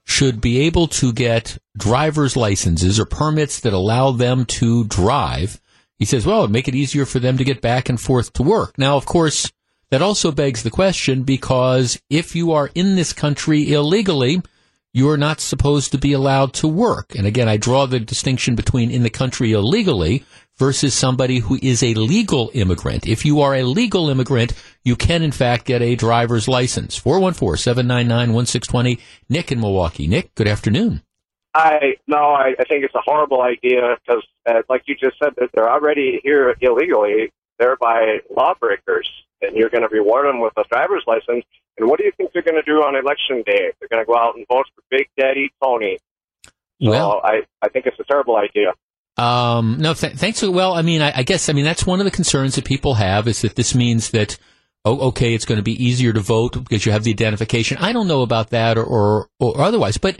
should 0.04 0.42
be 0.42 0.60
able 0.60 0.88
to 0.88 1.10
get 1.10 1.56
driver's 1.78 2.36
licenses 2.36 3.00
or 3.00 3.06
permits 3.06 3.60
that 3.60 3.72
allow 3.72 4.10
them 4.10 4.44
to 4.44 4.84
drive. 4.84 5.58
He 5.98 6.04
says, 6.04 6.26
well, 6.26 6.40
it'd 6.40 6.50
make 6.50 6.68
it 6.68 6.74
easier 6.74 7.06
for 7.06 7.18
them 7.18 7.38
to 7.38 7.44
get 7.44 7.62
back 7.62 7.88
and 7.88 7.98
forth 7.98 8.34
to 8.34 8.42
work. 8.42 8.76
Now, 8.76 8.98
of 8.98 9.06
course, 9.06 9.50
that 9.88 10.02
also 10.02 10.30
begs 10.30 10.62
the 10.62 10.70
question 10.70 11.22
because 11.22 11.98
if 12.10 12.36
you 12.36 12.52
are 12.52 12.68
in 12.74 12.94
this 12.94 13.14
country 13.14 13.72
illegally, 13.72 14.42
you're 14.96 15.18
not 15.18 15.42
supposed 15.42 15.92
to 15.92 15.98
be 15.98 16.14
allowed 16.14 16.54
to 16.54 16.66
work. 16.66 17.14
And 17.14 17.26
again, 17.26 17.50
I 17.50 17.58
draw 17.58 17.84
the 17.84 18.00
distinction 18.00 18.54
between 18.54 18.90
in 18.90 19.02
the 19.02 19.10
country 19.10 19.52
illegally 19.52 20.24
versus 20.56 20.94
somebody 20.94 21.40
who 21.40 21.58
is 21.60 21.82
a 21.82 21.92
legal 21.92 22.50
immigrant. 22.54 23.06
If 23.06 23.26
you 23.26 23.42
are 23.42 23.54
a 23.54 23.62
legal 23.62 24.08
immigrant, 24.08 24.54
you 24.84 24.96
can 24.96 25.22
in 25.22 25.32
fact 25.32 25.66
get 25.66 25.82
a 25.82 25.96
driver's 25.96 26.48
license. 26.48 26.98
414-799-1620. 26.98 28.98
Nick 29.28 29.52
in 29.52 29.60
Milwaukee. 29.60 30.06
Nick, 30.06 30.34
good 30.34 30.48
afternoon. 30.48 31.02
I 31.52 31.96
no, 32.06 32.16
I, 32.16 32.54
I 32.58 32.64
think 32.64 32.84
it's 32.84 32.94
a 32.94 33.02
horrible 33.04 33.42
idea 33.42 33.98
because, 34.00 34.24
uh, 34.48 34.62
like 34.70 34.84
you 34.86 34.94
just 34.94 35.18
said, 35.22 35.34
that 35.36 35.50
they're 35.52 35.70
already 35.70 36.20
here 36.22 36.56
illegally, 36.60 37.34
thereby 37.58 38.18
lawbreakers, 38.34 39.08
and 39.42 39.56
you're 39.56 39.70
going 39.70 39.82
to 39.82 39.88
reward 39.88 40.26
them 40.26 40.40
with 40.40 40.52
a 40.56 40.64
driver's 40.70 41.04
license. 41.06 41.44
And 41.78 41.88
what 41.88 41.98
do 41.98 42.04
you 42.04 42.12
think 42.16 42.32
they're 42.32 42.42
going 42.42 42.56
to 42.56 42.62
do 42.62 42.78
on 42.78 42.96
election 42.96 43.42
day? 43.44 43.72
They're 43.78 43.88
going 43.90 44.02
to 44.02 44.06
go 44.06 44.16
out 44.16 44.36
and 44.36 44.46
vote 44.48 44.66
for 44.74 44.82
Big 44.90 45.08
Daddy 45.18 45.50
Tony. 45.62 45.98
So 46.82 46.90
well, 46.90 47.20
I, 47.24 47.42
I 47.62 47.68
think 47.68 47.86
it's 47.86 47.98
a 47.98 48.04
terrible 48.04 48.36
idea. 48.36 48.72
Um, 49.16 49.78
no, 49.78 49.94
th- 49.94 50.14
thanks. 50.14 50.42
Well, 50.42 50.74
I 50.74 50.82
mean, 50.82 51.00
I, 51.00 51.12
I, 51.16 51.22
guess, 51.22 51.48
I 51.48 51.52
mean, 51.52 51.64
that's 51.64 51.86
one 51.86 52.00
of 52.00 52.04
the 52.04 52.10
concerns 52.10 52.54
that 52.56 52.64
people 52.64 52.94
have 52.94 53.28
is 53.28 53.42
that 53.42 53.56
this 53.56 53.74
means 53.74 54.10
that, 54.10 54.38
oh, 54.84 55.08
okay, 55.08 55.34
it's 55.34 55.46
going 55.46 55.56
to 55.56 55.62
be 55.62 55.82
easier 55.82 56.12
to 56.12 56.20
vote 56.20 56.52
because 56.52 56.84
you 56.84 56.92
have 56.92 57.04
the 57.04 57.12
identification. 57.12 57.78
I 57.78 57.92
don't 57.92 58.08
know 58.08 58.22
about 58.22 58.50
that 58.50 58.76
or, 58.76 58.84
or, 58.84 59.28
or 59.40 59.60
otherwise, 59.62 59.96
but 59.96 60.18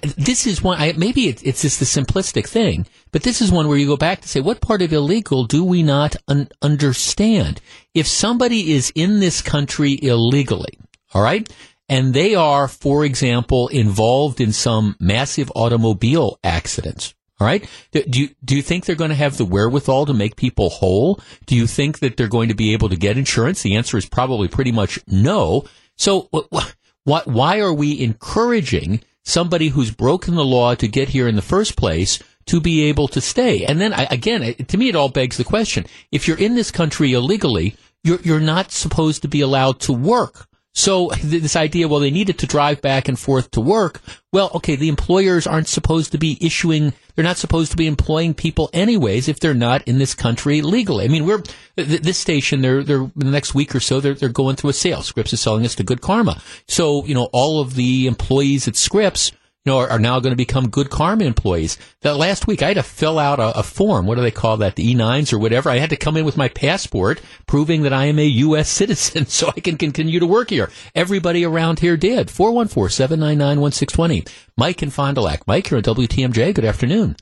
this 0.00 0.46
is 0.46 0.62
one, 0.62 0.78
maybe 0.98 1.28
it, 1.28 1.44
it's 1.44 1.62
just 1.62 1.78
the 1.78 1.84
simplistic 1.84 2.46
thing, 2.48 2.86
but 3.10 3.22
this 3.22 3.40
is 3.40 3.50
one 3.50 3.68
where 3.68 3.78
you 3.78 3.86
go 3.86 3.96
back 3.96 4.20
to 4.20 4.28
say, 4.28 4.40
what 4.40 4.60
part 4.60 4.82
of 4.82 4.92
illegal 4.92 5.44
do 5.44 5.64
we 5.64 5.82
not 5.82 6.16
un- 6.28 6.48
understand? 6.62 7.60
If 7.94 8.06
somebody 8.06 8.72
is 8.72 8.92
in 8.94 9.20
this 9.20 9.42
country 9.42 9.98
illegally, 10.00 10.78
all 11.14 11.22
right? 11.22 11.48
And 11.88 12.14
they 12.14 12.34
are, 12.34 12.68
for 12.68 13.04
example, 13.04 13.68
involved 13.68 14.40
in 14.40 14.52
some 14.52 14.96
massive 14.98 15.52
automobile 15.54 16.38
accidents. 16.42 17.14
All 17.40 17.46
right. 17.46 17.68
Do 17.90 18.04
you, 18.06 18.28
do 18.44 18.54
you 18.54 18.62
think 18.62 18.84
they're 18.84 18.94
going 18.94 19.10
to 19.10 19.16
have 19.16 19.36
the 19.36 19.44
wherewithal 19.44 20.06
to 20.06 20.14
make 20.14 20.36
people 20.36 20.70
whole? 20.70 21.20
Do 21.46 21.56
you 21.56 21.66
think 21.66 21.98
that 21.98 22.16
they're 22.16 22.28
going 22.28 22.50
to 22.50 22.54
be 22.54 22.72
able 22.72 22.88
to 22.88 22.96
get 22.96 23.18
insurance? 23.18 23.62
The 23.62 23.74
answer 23.74 23.96
is 23.96 24.08
probably 24.08 24.46
pretty 24.46 24.70
much 24.70 25.00
no. 25.08 25.64
So 25.96 26.28
why, 27.02 27.22
why 27.24 27.58
are 27.58 27.74
we 27.74 28.00
encouraging 28.00 29.02
somebody 29.24 29.68
who's 29.68 29.90
broken 29.90 30.34
the 30.34 30.44
law 30.44 30.74
to 30.74 30.88
get 30.88 31.10
here 31.10 31.28
in 31.28 31.36
the 31.36 31.42
first 31.42 31.76
place 31.76 32.18
to 32.46 32.60
be 32.60 32.84
able 32.84 33.08
to 33.08 33.20
stay? 33.20 33.64
And 33.64 33.80
then 33.80 33.92
again, 33.92 34.54
to 34.54 34.76
me, 34.76 34.88
it 34.88 34.96
all 34.96 35.08
begs 35.08 35.36
the 35.36 35.44
question. 35.44 35.86
If 36.10 36.26
you're 36.26 36.38
in 36.38 36.54
this 36.54 36.70
country 36.70 37.12
illegally, 37.12 37.76
you're, 38.04 38.20
you're 38.22 38.40
not 38.40 38.72
supposed 38.72 39.22
to 39.22 39.28
be 39.28 39.40
allowed 39.40 39.80
to 39.80 39.92
work. 39.92 40.48
So 40.74 41.10
this 41.22 41.54
idea, 41.54 41.86
well, 41.86 42.00
they 42.00 42.10
needed 42.10 42.38
to 42.38 42.46
drive 42.46 42.80
back 42.80 43.06
and 43.06 43.18
forth 43.18 43.50
to 43.52 43.60
work. 43.60 44.00
Well, 44.32 44.50
okay, 44.54 44.74
the 44.74 44.88
employers 44.88 45.46
aren't 45.46 45.68
supposed 45.68 46.12
to 46.12 46.18
be 46.18 46.38
issuing, 46.40 46.94
they're 47.14 47.24
not 47.24 47.36
supposed 47.36 47.70
to 47.72 47.76
be 47.76 47.86
employing 47.86 48.32
people 48.32 48.70
anyways 48.72 49.28
if 49.28 49.38
they're 49.38 49.52
not 49.52 49.86
in 49.86 49.98
this 49.98 50.14
country 50.14 50.62
legally. 50.62 51.04
I 51.04 51.08
mean, 51.08 51.26
we're, 51.26 51.42
this 51.76 52.16
station, 52.16 52.62
they're, 52.62 52.82
they're, 52.82 53.02
in 53.02 53.12
the 53.16 53.30
next 53.30 53.54
week 53.54 53.74
or 53.74 53.80
so, 53.80 54.00
they're, 54.00 54.14
they're 54.14 54.30
going 54.30 54.56
through 54.56 54.70
a 54.70 54.74
sale. 54.74 55.02
Scripps 55.02 55.34
is 55.34 55.40
selling 55.42 55.66
us 55.66 55.74
to 55.74 55.84
Good 55.84 56.00
Karma. 56.00 56.40
So, 56.66 57.04
you 57.04 57.14
know, 57.14 57.28
all 57.32 57.60
of 57.60 57.74
the 57.74 58.06
employees 58.06 58.66
at 58.66 58.76
Scripps, 58.76 59.32
you 59.64 59.70
know, 59.70 59.78
are, 59.78 59.90
are 59.90 59.98
now 59.98 60.18
going 60.18 60.32
to 60.32 60.36
become 60.36 60.68
good 60.68 60.90
karma 60.90 61.24
employees. 61.24 61.78
That 62.00 62.16
last 62.16 62.48
week, 62.48 62.62
I 62.62 62.68
had 62.68 62.78
to 62.78 62.82
fill 62.82 63.18
out 63.18 63.38
a, 63.38 63.60
a, 63.60 63.62
form. 63.62 64.06
What 64.06 64.16
do 64.16 64.22
they 64.22 64.32
call 64.32 64.56
that? 64.56 64.74
The 64.74 64.94
E9s 64.94 65.30
or 65.32 65.38
whatever. 65.38 65.70
I 65.70 65.78
had 65.78 65.90
to 65.90 65.96
come 65.96 66.16
in 66.16 66.24
with 66.24 66.36
my 66.36 66.48
passport 66.48 67.20
proving 67.46 67.82
that 67.82 67.92
I 67.92 68.06
am 68.06 68.18
a 68.18 68.26
U.S. 68.26 68.68
citizen 68.82 69.26
so 69.26 69.46
I 69.48 69.60
can 69.60 69.78
continue 69.78 70.18
to 70.18 70.26
work 70.26 70.50
here. 70.50 70.68
Everybody 70.94 71.44
around 71.44 71.78
here 71.78 71.96
did. 71.96 72.26
414-799-1620. 72.28 74.28
Mike 74.56 74.82
in 74.82 74.90
Fond 74.90 75.14
du 75.14 75.20
Lac. 75.20 75.46
Mike, 75.46 75.70
you're 75.70 75.78
on 75.78 75.84
WTMJ. 75.84 76.54
Good 76.54 76.64
afternoon. 76.64 77.14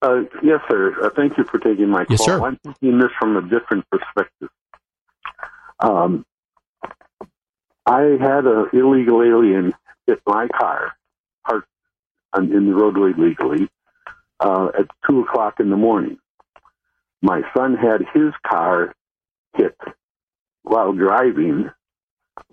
Uh, 0.00 0.22
yes, 0.42 0.60
sir. 0.70 0.96
Uh, 1.04 1.10
thank 1.14 1.36
you 1.36 1.44
for 1.44 1.58
taking 1.58 1.90
my 1.90 2.06
yes, 2.08 2.16
call. 2.18 2.26
Sir. 2.26 2.42
I'm 2.42 2.58
taking 2.64 2.98
this 2.98 3.10
from 3.20 3.36
a 3.36 3.42
different 3.42 3.84
perspective. 3.90 4.48
Um, 5.78 6.24
I 7.84 8.16
had 8.18 8.46
an 8.46 8.70
illegal 8.72 9.22
alien 9.22 9.74
hit 10.06 10.22
my 10.26 10.48
car 10.48 10.94
in 12.36 12.66
the 12.66 12.74
roadway 12.74 13.12
legally 13.16 13.68
uh, 14.40 14.68
at 14.78 14.86
two 15.08 15.20
o'clock 15.20 15.60
in 15.60 15.70
the 15.70 15.76
morning. 15.76 16.18
My 17.20 17.42
son 17.56 17.76
had 17.76 18.02
his 18.12 18.32
car 18.46 18.94
hit 19.56 19.76
while 20.62 20.92
driving. 20.92 21.70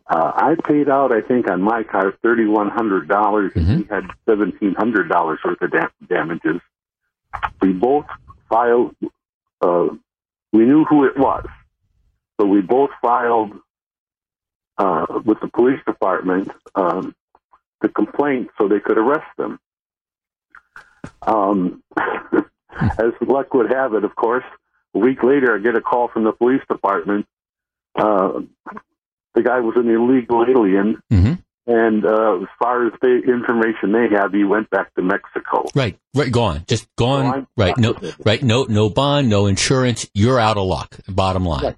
Uh, 0.08 0.32
I 0.36 0.56
paid 0.68 0.90
out, 0.90 1.12
I 1.12 1.22
think, 1.22 1.50
on 1.50 1.62
my 1.62 1.84
car 1.84 2.14
thirty 2.24 2.46
one 2.46 2.70
hundred 2.70 3.08
dollars, 3.08 3.54
mm-hmm. 3.54 3.72
and 3.72 3.84
he 3.84 3.88
had 3.90 4.04
seventeen 4.28 4.76
hundred 4.76 5.10
dollars 5.10 5.40
worth 5.44 5.62
of 5.62 5.72
da- 5.72 5.88
damages. 6.08 6.62
We 7.62 7.74
both 7.74 8.06
filed. 8.50 8.96
Uh, 9.62 9.88
we 10.52 10.66
knew 10.66 10.84
who 10.86 11.06
it 11.06 11.18
was, 11.18 11.46
so 12.40 12.48
we 12.48 12.62
both 12.62 12.90
filed 13.02 13.54
uh, 14.78 15.06
with 15.26 15.40
the 15.42 15.48
police 15.48 15.80
department 15.86 16.50
um, 16.76 17.14
the 17.82 17.90
complaint 17.90 18.50
so 18.58 18.68
they 18.68 18.80
could 18.80 18.98
arrest 18.98 19.28
them. 19.38 19.60
Um, 21.22 21.84
as 22.80 23.14
luck 23.22 23.54
would 23.54 23.72
have 23.72 23.94
it, 23.94 24.04
of 24.04 24.16
course, 24.16 24.44
a 24.96 25.00
week 25.00 25.24
later, 25.24 25.56
I 25.56 25.60
get 25.60 25.76
a 25.76 25.82
call 25.82 26.10
from 26.10 26.24
the 26.24 26.32
police 26.32 26.62
department. 26.70 27.26
Uh, 27.96 28.42
the 29.36 29.44
guy 29.44 29.60
was 29.60 29.76
an 29.78 29.90
illegal 29.90 30.44
alien, 30.48 31.02
mm-hmm. 31.12 31.34
and 31.68 32.06
uh, 32.06 32.42
as 32.42 32.48
far 32.58 32.88
as 32.88 32.94
the 33.02 33.22
information 33.28 33.92
they 33.92 34.16
have, 34.16 34.34
he 34.34 34.44
went 34.44 34.70
back 34.70 34.94
to 34.96 35.02
Mexico. 35.02 35.66
Right, 35.76 36.00
right, 36.16 36.32
gone, 36.32 36.64
just 36.68 36.88
gone. 36.96 37.42
So 37.42 37.48
right, 37.58 37.78
no, 37.78 37.96
right, 38.26 38.42
no, 38.42 38.64
no 38.64 38.90
bond, 38.90 39.30
no 39.30 39.46
insurance. 39.46 40.10
You're 40.14 40.40
out 40.40 40.58
of 40.58 40.66
luck. 40.66 40.98
Bottom 41.08 41.46
line. 41.46 41.64
Right. 41.64 41.76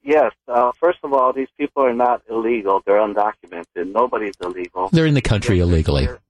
Yes. 0.04 0.32
Uh, 0.46 0.70
first 0.78 0.98
of 1.02 1.14
all, 1.14 1.32
these 1.32 1.48
people 1.58 1.82
are 1.82 1.94
not 1.94 2.22
illegal. 2.28 2.82
They're 2.84 2.98
undocumented. 2.98 3.90
Nobody's 3.90 4.34
illegal. 4.40 4.90
They're 4.92 5.06
in 5.06 5.14
the 5.14 5.22
country 5.22 5.56
they're, 5.56 5.64
illegally. 5.64 6.06
They're, 6.06 6.20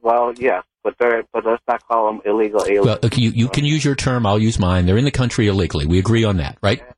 well, 0.00 0.32
yes, 0.36 0.64
but 0.82 0.96
they're 0.98 1.24
but 1.32 1.44
let's 1.44 1.62
not 1.66 1.86
call 1.86 2.06
them 2.06 2.22
illegal 2.24 2.62
aliens. 2.64 2.86
Well, 2.86 2.98
okay, 3.02 3.20
you, 3.20 3.30
you 3.30 3.48
can 3.48 3.64
use 3.64 3.84
your 3.84 3.96
term. 3.96 4.24
I'll 4.24 4.38
use 4.38 4.58
mine. 4.58 4.86
They're 4.86 4.98
in 4.98 5.04
the 5.04 5.10
country 5.10 5.48
illegally. 5.48 5.86
We 5.86 5.98
agree 5.98 6.24
on 6.24 6.36
that, 6.38 6.58
right? 6.62 6.80
And, 6.80 6.94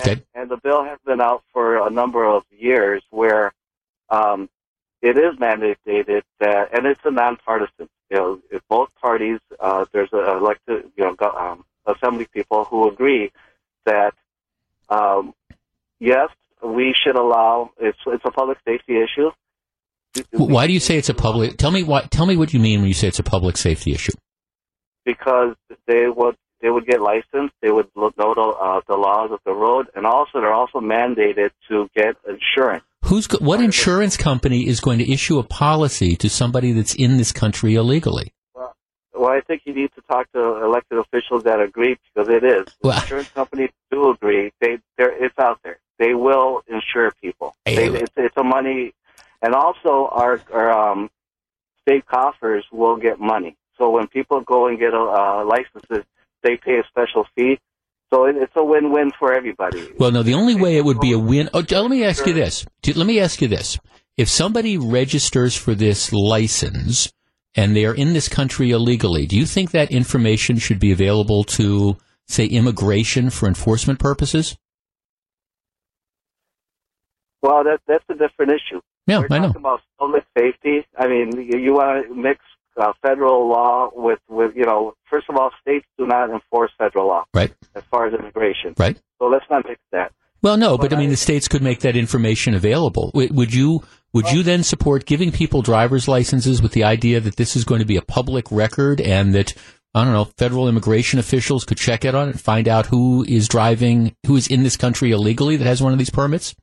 okay. 0.00 0.22
And 0.34 0.50
the 0.50 0.58
bill 0.58 0.84
has 0.84 0.98
been 1.04 1.20
out 1.20 1.42
for 1.52 1.86
a 1.86 1.90
number 1.90 2.24
of 2.24 2.44
years, 2.50 3.02
where 3.10 3.52
um, 4.10 4.48
it 5.02 5.16
is 5.18 5.36
mandated 5.38 6.22
that, 6.40 6.74
and 6.74 6.86
it's 6.86 7.00
a 7.04 7.10
nonpartisan. 7.10 7.88
You 8.10 8.16
know, 8.16 8.40
if 8.50 8.62
both 8.68 8.94
parties, 8.96 9.40
uh, 9.60 9.84
there's 9.92 10.12
a 10.12 10.36
elected, 10.36 10.90
you 10.96 11.04
know, 11.04 11.16
um, 11.30 11.64
assembly 11.86 12.26
people 12.32 12.64
who 12.64 12.88
agree 12.88 13.30
that 13.84 14.14
um, 14.88 15.34
yes, 16.00 16.28
we 16.62 16.94
should 17.04 17.16
allow. 17.16 17.70
It's 17.78 17.98
it's 18.06 18.24
a 18.24 18.30
public 18.30 18.58
safety 18.66 18.96
issue. 18.96 19.30
Why 20.32 20.66
do 20.66 20.72
you 20.72 20.80
say 20.80 20.96
it's 20.96 21.08
a 21.08 21.14
public? 21.14 21.56
Tell 21.56 21.70
me 21.70 21.82
what. 21.82 22.10
Tell 22.10 22.26
me 22.26 22.36
what 22.36 22.52
you 22.52 22.60
mean 22.60 22.80
when 22.80 22.88
you 22.88 22.94
say 22.94 23.08
it's 23.08 23.18
a 23.18 23.24
public 23.24 23.56
safety 23.56 23.92
issue. 23.92 24.12
Because 25.04 25.54
they 25.86 26.08
would 26.08 26.36
they 26.60 26.70
would 26.70 26.86
get 26.86 27.00
licensed. 27.00 27.54
They 27.62 27.70
would 27.70 27.88
know 27.96 28.10
the, 28.16 28.54
uh, 28.60 28.80
the 28.88 28.96
laws 28.96 29.30
of 29.32 29.40
the 29.44 29.52
road, 29.52 29.86
and 29.94 30.06
also 30.06 30.40
they're 30.40 30.52
also 30.52 30.80
mandated 30.80 31.50
to 31.68 31.88
get 31.94 32.16
insurance. 32.28 32.84
Who's 33.04 33.26
what 33.40 33.60
insurance 33.60 34.16
company 34.16 34.66
is 34.66 34.80
going 34.80 34.98
to 34.98 35.10
issue 35.10 35.38
a 35.38 35.44
policy 35.44 36.16
to 36.16 36.28
somebody 36.28 36.72
that's 36.72 36.94
in 36.94 37.16
this 37.16 37.32
country 37.32 37.74
illegally? 37.74 38.32
Well, 38.54 39.30
I 39.30 39.40
think 39.40 39.62
you 39.64 39.74
need 39.74 39.90
to 39.96 40.02
talk 40.02 40.30
to 40.32 40.64
elected 40.64 40.98
officials 40.98 41.42
that 41.44 41.60
agree 41.60 41.96
because 42.14 42.28
it 42.28 42.44
is. 42.44 42.72
Well, 42.82 43.00
insurance 43.00 43.28
companies 43.30 43.70
do 43.90 44.10
agree. 44.10 44.52
They, 44.60 44.78
it's 44.96 45.38
out 45.40 45.58
there. 45.64 45.78
They 45.98 46.14
will 46.14 46.62
insure 46.68 47.10
people. 47.20 47.56
They, 47.66 47.88
it's, 47.88 48.12
it's 48.16 48.36
a 48.36 48.44
money, 48.44 48.94
and 49.42 49.54
also 49.54 50.08
our, 50.12 50.40
our 50.52 50.70
um, 50.70 51.10
state 51.82 52.06
coffers 52.06 52.64
will 52.70 52.96
get 52.96 53.18
money. 53.18 53.56
So 53.78 53.90
when 53.90 54.06
people 54.08 54.40
go 54.40 54.66
and 54.68 54.78
get 54.78 54.92
a 54.92 54.98
uh, 54.98 55.44
licenses, 55.44 56.04
they 56.42 56.56
pay 56.56 56.78
a 56.78 56.84
special 56.88 57.26
fee. 57.34 57.58
So 58.10 58.24
it, 58.24 58.36
it's 58.36 58.52
a 58.56 58.64
win-win 58.64 59.10
for 59.18 59.32
everybody. 59.32 59.92
Well, 59.98 60.10
no, 60.10 60.22
the 60.22 60.34
only 60.34 60.54
way 60.54 60.76
it 60.76 60.84
would 60.84 61.00
be 61.00 61.12
a 61.12 61.18
win. 61.18 61.50
Oh, 61.52 61.62
let 61.70 61.90
me 61.90 62.04
ask 62.04 62.26
you 62.26 62.32
this. 62.32 62.64
Let 62.86 63.06
me 63.06 63.20
ask 63.20 63.40
you 63.40 63.48
this. 63.48 63.78
If 64.16 64.28
somebody 64.28 64.78
registers 64.78 65.54
for 65.54 65.74
this 65.74 66.12
license 66.12 67.12
and 67.54 67.76
they 67.76 67.84
are 67.84 67.94
in 67.94 68.14
this 68.14 68.28
country 68.28 68.70
illegally, 68.70 69.26
do 69.26 69.36
you 69.36 69.46
think 69.46 69.72
that 69.72 69.90
information 69.90 70.58
should 70.58 70.80
be 70.80 70.90
available 70.90 71.44
to, 71.44 71.96
say, 72.26 72.46
immigration 72.46 73.30
for 73.30 73.46
enforcement 73.46 73.98
purposes? 73.98 74.56
Well, 77.42 77.64
that 77.64 77.80
that's 77.86 78.04
a 78.08 78.14
different 78.14 78.52
issue. 78.52 78.80
Yeah, 79.06 79.20
We're 79.20 79.28
I 79.30 79.38
know. 79.38 79.52
about 79.54 79.80
public 79.98 80.24
safety. 80.36 80.86
I 80.96 81.08
mean, 81.08 81.32
you, 81.40 81.58
you 81.58 81.74
want 81.74 82.06
to 82.06 82.14
mix 82.14 82.40
uh, 82.76 82.92
federal 83.02 83.48
law 83.48 83.90
with, 83.94 84.18
with, 84.28 84.54
you 84.54 84.64
know, 84.64 84.94
first 85.10 85.26
of 85.28 85.36
all, 85.36 85.50
states 85.60 85.86
do 85.98 86.06
not 86.06 86.30
enforce 86.30 86.70
federal 86.78 87.08
law. 87.08 87.24
Right. 87.34 87.52
As 87.74 87.82
far 87.90 88.06
as 88.06 88.14
immigration. 88.14 88.74
Right. 88.78 89.00
So 89.18 89.26
let's 89.26 89.46
not 89.50 89.64
mix 89.66 89.80
that. 89.92 90.12
Well, 90.42 90.56
no, 90.56 90.76
but, 90.76 90.90
but 90.90 90.96
I 90.96 91.00
mean, 91.00 91.10
the 91.10 91.16
states 91.16 91.48
could 91.48 91.62
make 91.62 91.80
that 91.80 91.96
information 91.96 92.54
available. 92.54 93.10
Would 93.14 93.52
you 93.52 93.82
would 94.12 94.30
you 94.30 94.42
then 94.42 94.62
support 94.62 95.04
giving 95.04 95.32
people 95.32 95.62
driver's 95.62 96.06
licenses 96.06 96.62
with 96.62 96.72
the 96.72 96.84
idea 96.84 97.20
that 97.20 97.36
this 97.36 97.56
is 97.56 97.64
going 97.64 97.80
to 97.80 97.86
be 97.86 97.96
a 97.96 98.02
public 98.02 98.50
record 98.50 99.00
and 99.00 99.34
that 99.34 99.52
I 99.94 100.04
don't 100.04 100.12
know, 100.12 100.26
federal 100.36 100.68
immigration 100.68 101.18
officials 101.18 101.64
could 101.64 101.78
check 101.78 102.04
it 102.04 102.14
on 102.14 102.28
it 102.28 102.32
and 102.32 102.40
find 102.40 102.68
out 102.68 102.86
who 102.86 103.24
is 103.26 103.48
driving, 103.48 104.14
who 104.26 104.36
is 104.36 104.46
in 104.46 104.62
this 104.62 104.76
country 104.76 105.10
illegally 105.10 105.56
that 105.56 105.66
has 105.66 105.82
one 105.82 105.92
of 105.92 105.98
these 105.98 106.10
permits? 106.10 106.54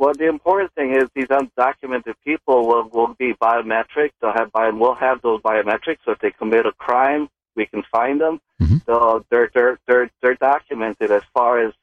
Well, 0.00 0.14
the 0.14 0.28
important 0.28 0.72
thing 0.72 0.94
is 0.96 1.10
these 1.14 1.28
undocumented 1.28 2.14
people 2.24 2.66
will, 2.66 2.88
will 2.88 3.14
be 3.18 3.34
biometric. 3.34 4.12
They'll 4.22 4.32
have 4.32 4.50
bio, 4.50 4.74
we'll 4.74 4.94
have 4.94 5.20
those 5.20 5.42
biometrics. 5.42 5.98
So 6.06 6.12
if 6.12 6.20
they 6.20 6.30
commit 6.30 6.64
a 6.64 6.72
crime, 6.72 7.28
we 7.54 7.66
can 7.66 7.82
find 7.92 8.18
them. 8.18 8.40
Mm-hmm. 8.62 8.78
So 8.86 9.26
they're 9.30 9.50
they're 9.52 9.78
they're 9.86 10.10
they're 10.22 10.36
documented 10.36 11.10
as 11.10 11.22
far 11.34 11.62
as 11.62 11.74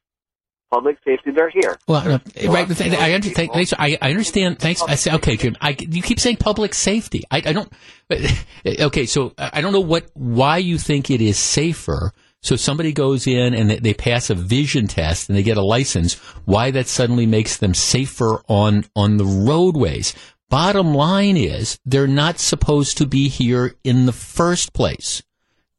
public 0.72 0.98
safety. 1.06 1.30
They're 1.30 1.52
here. 1.52 1.78
Well, 1.88 2.16
uh, 2.16 2.20
right. 2.48 2.82
I 2.82 3.14
understand. 3.14 3.52
Thanks, 3.54 3.74
I, 3.78 4.00
I 4.02 4.10
understand. 4.10 4.58
Thanks. 4.58 4.82
I 4.82 4.96
say, 4.96 5.14
okay, 5.14 5.38
Jim. 5.38 5.56
I, 5.62 5.76
you 5.80 6.02
keep 6.02 6.20
saying 6.20 6.38
public 6.38 6.74
safety. 6.74 7.24
I, 7.30 7.38
I 7.38 7.54
don't. 7.54 7.72
Okay, 8.66 9.06
so 9.06 9.34
I 9.38 9.62
don't 9.62 9.72
know 9.72 9.80
what 9.80 10.10
why 10.14 10.58
you 10.58 10.78
think 10.78 11.10
it 11.10 11.22
is 11.22 11.38
safer. 11.38 12.12
So 12.42 12.56
somebody 12.56 12.94
goes 12.94 13.28
in 13.28 13.54
and 13.54 13.72
they, 13.72 13.94
pass 13.94 14.30
a 14.30 14.36
vision 14.36 14.88
test 14.88 15.28
and 15.28 15.38
they 15.38 15.44
get 15.44 15.58
a 15.58 15.64
license. 15.64 16.14
Why 16.46 16.72
that 16.72 16.88
suddenly 16.88 17.26
makes 17.26 17.58
them 17.58 17.74
safer 17.74 18.42
on 18.48 18.86
on 18.96 19.18
the 19.18 19.26
roadways? 19.26 20.14
Bottom 20.50 20.94
line 20.94 21.36
is 21.36 21.78
they're 21.86 22.08
not 22.08 22.40
supposed 22.40 22.98
to 22.98 23.06
be 23.06 23.28
here 23.28 23.76
in 23.84 24.06
the 24.06 24.14
first 24.14 24.74
place. 24.74 25.24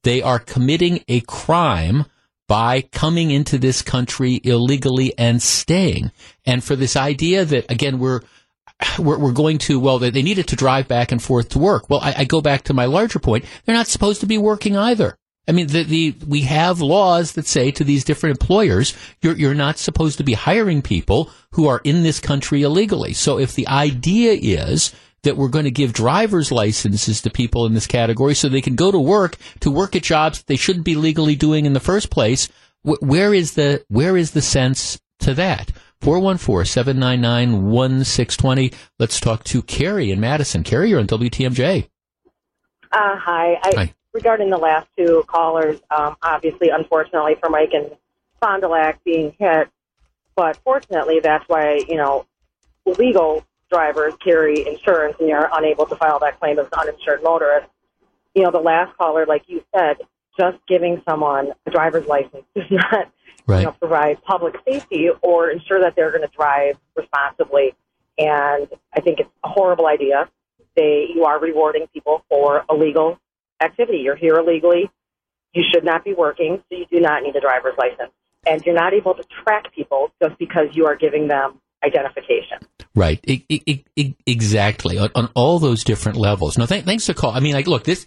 They 0.03 0.21
are 0.21 0.39
committing 0.39 1.05
a 1.09 1.21
crime 1.21 2.05
by 2.49 2.83
coming 2.83 3.31
into 3.31 3.59
this 3.59 3.83
country 3.83 4.41
illegally 4.43 5.17
and 5.19 5.43
staying. 5.43 6.11
And 6.47 6.65
for 6.65 6.77
this 6.77 6.97
idea 6.97 7.45
that, 7.45 7.71
again, 7.71 7.99
we're, 7.99 8.21
we're, 8.99 9.19
we're 9.19 9.33
going 9.33 9.59
to, 9.59 9.79
well, 9.79 9.99
they, 9.99 10.11
they 10.11 10.23
needed 10.23 10.49
to 10.49 10.57
drive 10.57 10.89
back 10.89 11.13
and 11.13 11.23
forth 11.23 11.51
to 11.51 11.59
work. 11.59 11.91
Well, 11.91 12.01
I, 12.01 12.15
I 12.19 12.25
go 12.25 12.41
back 12.41 12.63
to 12.65 12.75
my 12.75 12.87
larger 12.87 13.19
point. 13.19 13.45
They're 13.65 13.75
not 13.77 13.87
supposed 13.87 14.21
to 14.21 14.27
be 14.27 14.39
working 14.39 14.77
either. 14.77 15.18
I 15.49 15.53
mean, 15.53 15.69
the, 15.69 15.83
the, 15.83 16.15
we 16.27 16.43
have 16.43 16.83
laws 16.83 17.33
that 17.33 17.47
say 17.47 17.71
to 17.71 17.83
these 17.83 18.05
different 18.05 18.39
employers, 18.39 18.93
you're, 19.23 19.37
you're 19.37 19.55
not 19.55 19.79
supposed 19.79 20.19
to 20.19 20.25
be 20.25 20.35
hiring 20.35 20.83
people 20.83 21.31
who 21.53 21.67
are 21.67 21.81
in 21.85 22.03
this 22.03 22.21
country 22.21 22.61
illegally. 22.63 23.15
So 23.15 23.39
if 23.39 23.55
the 23.55 23.67
idea 23.67 24.35
is 24.35 24.93
that 25.23 25.39
we're 25.39 25.49
going 25.49 25.65
to 25.65 25.71
give 25.71 25.95
driver's 25.95 26.53
licenses 26.53 27.23
to 27.23 27.31
people 27.31 27.65
in 27.65 27.73
this 27.73 27.87
category 27.87 28.35
so 28.35 28.49
they 28.49 28.61
can 28.61 28.77
go 28.77 28.93
to 28.93 28.99
work 28.99 29.37
to 29.61 29.71
work 29.71 29.97
at 29.97 30.03
jobs 30.03 30.43
they 30.43 30.57
shouldn't 30.57 30.85
be 30.85 30.95
legally 30.95 31.35
doing 31.35 31.65
in 31.65 31.73
the 31.73 31.81
first 31.81 32.11
place, 32.11 32.51
wh- 32.83 33.03
where 33.03 33.33
is 33.35 33.55
the 33.55 33.83
where 33.89 34.19
is 34.19 34.33
the 34.33 34.43
sense 34.43 35.01
to 35.21 35.33
that? 35.35 35.73
414-799-1620. 36.03 38.75
Let's 39.01 39.19
talk 39.19 39.43
to 39.45 39.63
Carrie 39.63 40.11
in 40.13 40.21
Madison. 40.21 40.63
Carrie, 40.63 40.91
you're 40.91 41.01
on 41.01 41.09
WTMJ. 41.09 41.89
Uh, 42.93 43.17
hi. 43.17 43.59
I, 43.65 43.73
hi 43.75 43.95
regarding 44.13 44.51
the 44.51 44.59
last 44.59 44.89
two 44.97 45.25
callers, 45.27 45.81
um, 45.97 46.17
obviously, 46.23 46.69
unfortunately 46.71 47.37
for 47.41 47.49
Mike 47.51 47.73
and 47.73 47.91
Fond 48.41 48.63
du 48.63 48.69
Lac 48.69 49.03
being 49.05 49.35
hit, 49.39 49.69
but 50.37 50.57
fortunately, 50.65 51.21
that's 51.21 51.45
why 51.49 51.81
you 51.89 51.97
know 51.97 52.27
legal 52.87 53.45
drivers 53.71 54.15
carry 54.23 54.67
insurance, 54.67 55.17
and 55.21 55.29
you're 55.29 55.49
unable 55.53 55.87
to 55.87 55.97
file 55.97 56.19
that 56.21 56.39
claim 56.39 56.59
as 56.59 56.67
an 56.67 56.79
uninsured 56.79 57.23
motorist. 57.23 57.69
You 58.35 58.45
know, 58.45 58.51
the 58.51 58.61
last 58.61 58.97
caller, 58.97 59.27
like 59.27 59.43
you 59.47 59.65
said, 59.75 59.97
just 60.39 60.59
giving 60.69 61.03
someone 61.09 61.53
a 61.67 61.71
driver's 61.71 62.07
license 62.07 62.45
does 62.55 62.71
not 62.71 63.11
right. 63.49 63.61
you 63.61 63.65
know, 63.65 63.73
provide 63.73 64.23
public 64.23 64.55
safety 64.67 65.09
or 65.23 65.51
ensure 65.51 65.81
that 65.81 65.97
they're 65.97 66.11
going 66.11 66.23
to 66.23 66.35
drive 66.37 66.79
responsibly. 66.97 67.75
And 68.17 68.69
I 68.95 69.01
think 69.01 69.21
it's 69.21 69.31
a 69.45 69.49
horrible 69.49 69.87
idea. 69.87 70.29
They 70.77 71.09
you 71.13 71.25
are 71.25 71.41
rewarding 71.41 71.87
people 71.93 72.25
for 72.29 72.65
illegal 72.71 73.19
activity. 73.61 73.99
You're 73.99 74.17
here 74.17 74.35
illegally. 74.37 74.91
You 75.55 75.65
should 75.73 75.85
not 75.85 76.05
be 76.05 76.15
working, 76.15 76.63
so 76.69 76.79
you 76.79 76.87
do 76.91 77.01
not 77.01 77.23
need 77.23 77.35
a 77.37 77.41
driver's 77.41 77.75
license. 77.79 78.13
And 78.47 78.63
you're 78.65 78.75
not 78.75 78.95
able 78.95 79.15
to 79.15 79.25
track 79.43 79.75
people 79.75 80.11
just 80.23 80.39
because 80.39 80.67
you 80.73 80.87
are 80.87 80.97
giving 80.97 81.29
them 81.29 81.61
identification. 81.85 82.59
Right. 82.95 83.21
exactly. 84.27 84.99
On, 84.99 85.11
on, 85.15 85.31
all 85.35 85.59
those 85.59 85.85
different 85.85 86.19
levels. 86.19 86.59
No, 86.59 86.67
th- 86.67 86.85
thanks 86.85 87.07
for 87.07 87.15
call. 87.15 87.31
I 87.31 87.41
mean, 87.41 87.55
like, 87.55 87.67
look, 87.67 87.85
this 87.85 88.07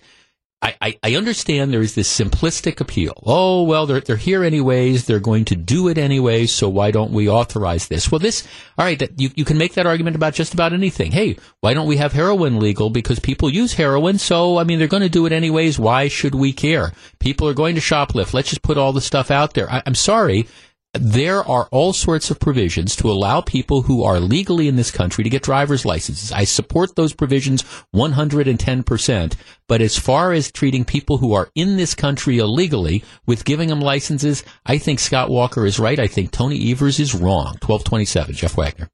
I, 0.61 0.75
I, 0.79 0.99
I 1.01 1.15
understand 1.15 1.73
there 1.73 1.81
is 1.81 1.95
this 1.95 2.19
simplistic 2.19 2.79
appeal. 2.79 3.21
Oh, 3.25 3.63
well, 3.63 3.87
they're, 3.87 3.99
they're 3.99 4.15
here 4.15 4.43
anyways. 4.43 5.05
They're 5.05 5.19
going 5.19 5.45
to 5.45 5.55
do 5.55 5.87
it 5.87 5.97
anyway. 5.97 6.45
So 6.45 6.69
why 6.69 6.91
don't 6.91 7.11
we 7.11 7.27
authorize 7.27 7.87
this? 7.87 8.11
Well, 8.11 8.19
this, 8.19 8.47
all 8.77 8.85
right, 8.85 8.99
that, 8.99 9.19
you, 9.19 9.31
you 9.35 9.43
can 9.43 9.57
make 9.57 9.73
that 9.73 9.87
argument 9.87 10.15
about 10.15 10.35
just 10.35 10.53
about 10.53 10.73
anything. 10.73 11.11
Hey, 11.11 11.37
why 11.61 11.73
don't 11.73 11.87
we 11.87 11.97
have 11.97 12.13
heroin 12.13 12.59
legal? 12.59 12.91
Because 12.91 13.19
people 13.19 13.49
use 13.49 13.73
heroin. 13.73 14.19
So, 14.19 14.59
I 14.59 14.63
mean, 14.63 14.77
they're 14.77 14.87
going 14.87 15.01
to 15.01 15.09
do 15.09 15.25
it 15.25 15.31
anyways. 15.31 15.79
Why 15.79 16.07
should 16.07 16.35
we 16.35 16.53
care? 16.53 16.91
People 17.17 17.47
are 17.47 17.55
going 17.55 17.75
to 17.75 17.81
shoplift. 17.81 18.33
Let's 18.33 18.49
just 18.49 18.61
put 18.61 18.77
all 18.77 18.93
the 18.93 19.01
stuff 19.01 19.31
out 19.31 19.55
there. 19.55 19.69
I, 19.71 19.81
I'm 19.85 19.95
sorry 19.95 20.47
there 20.93 21.43
are 21.43 21.69
all 21.71 21.93
sorts 21.93 22.29
of 22.31 22.39
provisions 22.39 22.95
to 22.98 23.10
allow 23.10 23.39
people 23.39 23.83
who 23.83 24.03
are 24.03 24.19
legally 24.19 24.67
in 24.67 24.75
this 24.75 24.91
country 24.91 25.24
to 25.24 25.29
get 25.29 25.43
driver's 25.43 25.86
licenses. 25.86 26.31
I 26.31 26.43
support 26.43 26.95
those 26.95 27.13
provisions 27.13 27.63
110%. 27.95 29.33
But 29.67 29.81
as 29.81 29.98
far 29.98 30.33
as 30.33 30.51
treating 30.51 30.83
people 30.83 31.17
who 31.17 31.33
are 31.33 31.50
in 31.55 31.77
this 31.77 31.95
country 31.95 32.39
illegally 32.39 33.05
with 33.25 33.45
giving 33.45 33.69
them 33.69 33.79
licenses, 33.79 34.43
I 34.65 34.77
think 34.77 35.00
Scott 35.00 35.29
Walker 35.29 35.65
is 35.65 35.79
right. 35.79 36.00
I 36.00 36.07
think 36.07 36.31
Tony 36.31 36.71
Evers 36.71 37.00
is 37.00 37.15
wrong. 37.15 37.57
1227, 37.62 38.36
Jeff 38.36 38.57
Wagner. 38.57 38.89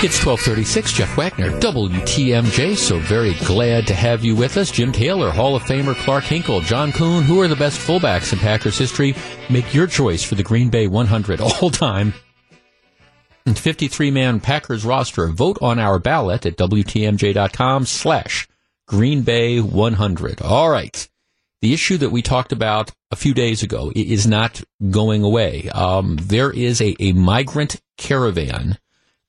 It's 0.00 0.24
1236, 0.24 0.92
Jeff 0.92 1.16
Wagner, 1.16 1.50
WTMJ. 1.58 2.76
So 2.76 3.00
very 3.00 3.34
glad 3.44 3.88
to 3.88 3.94
have 3.94 4.24
you 4.24 4.36
with 4.36 4.56
us. 4.56 4.70
Jim 4.70 4.92
Taylor, 4.92 5.32
Hall 5.32 5.56
of 5.56 5.64
Famer 5.64 5.96
Clark 5.96 6.22
Hinkle, 6.22 6.60
John 6.60 6.92
Kuhn. 6.92 7.24
Who 7.24 7.40
are 7.40 7.48
the 7.48 7.56
best 7.56 7.80
fullbacks 7.80 8.32
in 8.32 8.38
Packers 8.38 8.78
history? 8.78 9.16
Make 9.50 9.74
your 9.74 9.88
choice 9.88 10.22
for 10.22 10.36
the 10.36 10.44
Green 10.44 10.68
Bay 10.68 10.86
100 10.86 11.40
all 11.40 11.70
time. 11.70 12.14
53 13.52 14.12
man 14.12 14.38
Packers 14.38 14.84
roster. 14.84 15.26
Vote 15.26 15.58
on 15.60 15.80
our 15.80 15.98
ballot 15.98 16.46
at 16.46 16.56
WTMJ.com 16.56 17.84
slash 17.84 18.46
Green 18.86 19.22
Bay 19.22 19.60
100. 19.60 20.42
All 20.42 20.70
right. 20.70 21.08
The 21.60 21.74
issue 21.74 21.96
that 21.96 22.10
we 22.10 22.22
talked 22.22 22.52
about 22.52 22.92
a 23.10 23.16
few 23.16 23.34
days 23.34 23.64
ago 23.64 23.90
is 23.96 24.28
not 24.28 24.62
going 24.90 25.24
away. 25.24 25.68
Um, 25.70 26.18
there 26.22 26.52
is 26.52 26.80
a, 26.80 26.94
a 27.00 27.14
migrant 27.14 27.80
caravan 27.96 28.78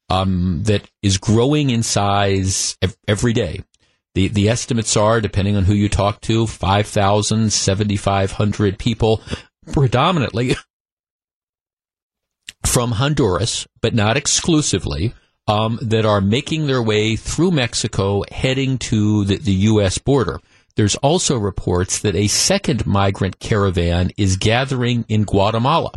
um, 0.09 0.61
that 0.63 0.89
is 1.01 1.17
growing 1.17 1.69
in 1.69 1.83
size 1.83 2.77
every 3.07 3.33
day. 3.33 3.63
The, 4.15 4.27
the 4.27 4.49
estimates 4.49 4.97
are, 4.97 5.21
depending 5.21 5.55
on 5.55 5.65
who 5.65 5.73
you 5.73 5.87
talk 5.87 6.21
to, 6.21 6.47
5,000, 6.47 7.53
7,500 7.53 8.79
people, 8.79 9.21
predominantly 9.71 10.55
from 12.65 12.93
Honduras, 12.93 13.67
but 13.81 13.93
not 13.93 14.17
exclusively, 14.17 15.13
um, 15.47 15.79
that 15.81 16.05
are 16.05 16.21
making 16.21 16.67
their 16.67 16.81
way 16.81 17.15
through 17.15 17.51
Mexico, 17.51 18.23
heading 18.31 18.77
to 18.77 19.25
the, 19.25 19.37
the 19.37 19.53
U.S. 19.53 19.97
border. 19.97 20.39
There's 20.75 20.95
also 20.97 21.37
reports 21.37 21.99
that 21.99 22.15
a 22.15 22.27
second 22.27 22.85
migrant 22.85 23.39
caravan 23.39 24.11
is 24.17 24.37
gathering 24.37 25.05
in 25.09 25.23
Guatemala. 25.23 25.91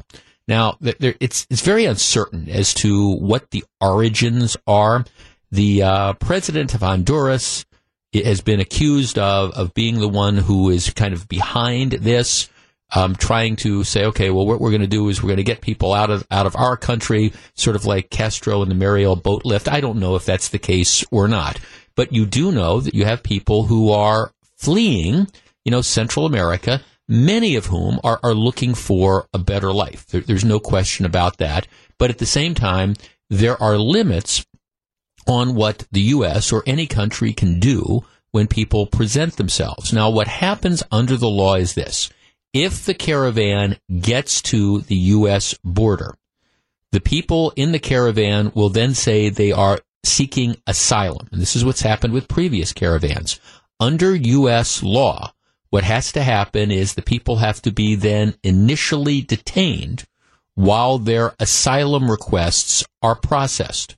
Now, 0.53 0.77
it's 0.83 1.47
it's 1.49 1.63
very 1.63 1.87
uncertain 1.87 2.47
as 2.51 2.75
to 2.75 3.15
what 3.15 3.51
the 3.53 3.65
origins 3.81 4.55
are. 4.67 5.07
The 5.51 5.83
uh, 5.83 6.13
president 6.13 6.75
of 6.75 6.83
Honduras 6.83 7.65
has 8.13 8.43
been 8.43 8.61
accused 8.61 9.19
of 9.19 9.53
of 9.53 9.73
being 9.73 9.99
the 9.99 10.11
one 10.11 10.37
who 10.37 10.69
is 10.69 10.91
kind 10.91 11.15
of 11.15 11.27
behind 11.27 11.93
this, 11.93 12.51
um, 12.95 13.17
trying 13.17 13.57
to 13.65 13.83
say, 13.83 14.05
okay, 14.05 14.29
well, 14.29 14.47
what 14.47 14.61
we're 14.61 14.69
going 14.69 14.83
to 14.83 14.87
do 14.87 15.09
is 15.09 15.23
we're 15.23 15.29
going 15.29 15.39
to 15.39 15.43
get 15.43 15.63
people 15.63 15.95
out 15.95 16.11
of 16.11 16.27
out 16.31 16.45
of 16.45 16.55
our 16.55 16.77
country, 16.77 17.33
sort 17.55 17.75
of 17.75 17.87
like 17.87 18.11
Castro 18.11 18.61
and 18.61 18.71
the 18.71 18.75
Mariel 18.75 19.17
boat 19.17 19.47
lift. 19.47 19.73
I 19.73 19.81
don't 19.81 20.01
know 20.01 20.17
if 20.17 20.27
that's 20.27 20.51
the 20.51 20.59
case 20.59 21.03
or 21.11 21.29
not, 21.29 21.61
but 21.95 22.13
you 22.13 22.27
do 22.27 22.53
know 22.53 22.79
that 22.79 22.93
you 22.93 23.07
have 23.07 23.23
people 23.23 23.63
who 23.63 23.91
are 23.91 24.35
fleeing, 24.59 25.29
you 25.65 25.71
know, 25.71 25.81
Central 25.81 26.27
America 26.27 26.83
many 27.09 27.57
of 27.57 27.67
whom 27.67 28.01
are, 28.05 28.21
are 28.23 28.35
looking 28.35 28.75
for 28.75 29.27
a 29.33 29.39
better 29.39 29.73
life. 29.73 30.07
There, 30.07 30.21
there's 30.21 30.45
no 30.45 30.61
question 30.61 31.05
about 31.05 31.39
that. 31.39 31.67
But 31.99 32.11
at 32.11 32.19
the 32.19 32.27
same 32.27 32.55
time, 32.55 32.95
there 33.29 33.61
are 33.63 33.79
limits 33.79 34.45
on 35.27 35.55
what 35.55 35.87
the 35.93 36.01
U.S. 36.01 36.53
or 36.53 36.63
any 36.67 36.87
country 36.87 37.33
can 37.33 37.61
do 37.61 38.05
when 38.33 38.47
people 38.47 38.87
present 38.87 39.37
themselves. 39.37 39.93
Now, 39.93 40.11
what 40.11 40.27
happens 40.27 40.83
under 40.91 41.17
the 41.17 41.29
law 41.29 41.55
is 41.55 41.75
this. 41.75 42.11
If 42.53 42.85
the 42.85 42.95
caravan 42.95 43.79
gets 44.01 44.43
to 44.43 44.81
the 44.83 44.97
U.S. 44.97 45.55
border, 45.65 46.15
the 46.91 47.01
people 47.01 47.53
in 47.57 47.73
the 47.73 47.79
caravan 47.79 48.53
will 48.55 48.69
then 48.69 48.95
say 48.95 49.29
they 49.29 49.53
are 49.53 49.81
seeking 50.05 50.57
asylum. 50.67 51.29
And 51.33 51.41
this 51.41 51.57
is 51.57 51.65
what's 51.65 51.81
happened 51.81 52.13
with 52.13 52.29
previous 52.29 52.73
caravans. 52.73 53.41
Under 53.81 54.15
U.S. 54.15 54.83
law, 54.83 55.33
what 55.73 55.85
has 55.85 56.13
to 56.13 56.23
happen 56.23 56.71
is 56.71 56.93
the 56.93 57.01
people 57.01 57.37
have 57.37 57.63
to 57.63 57.73
be 57.73 57.95
then 57.95 58.35
initially 58.43 59.23
detained 59.23 60.05
while 60.55 60.99
their 60.99 61.35
asylum 61.41 62.11
requests 62.11 62.85
are 63.01 63.15
processed. 63.15 63.97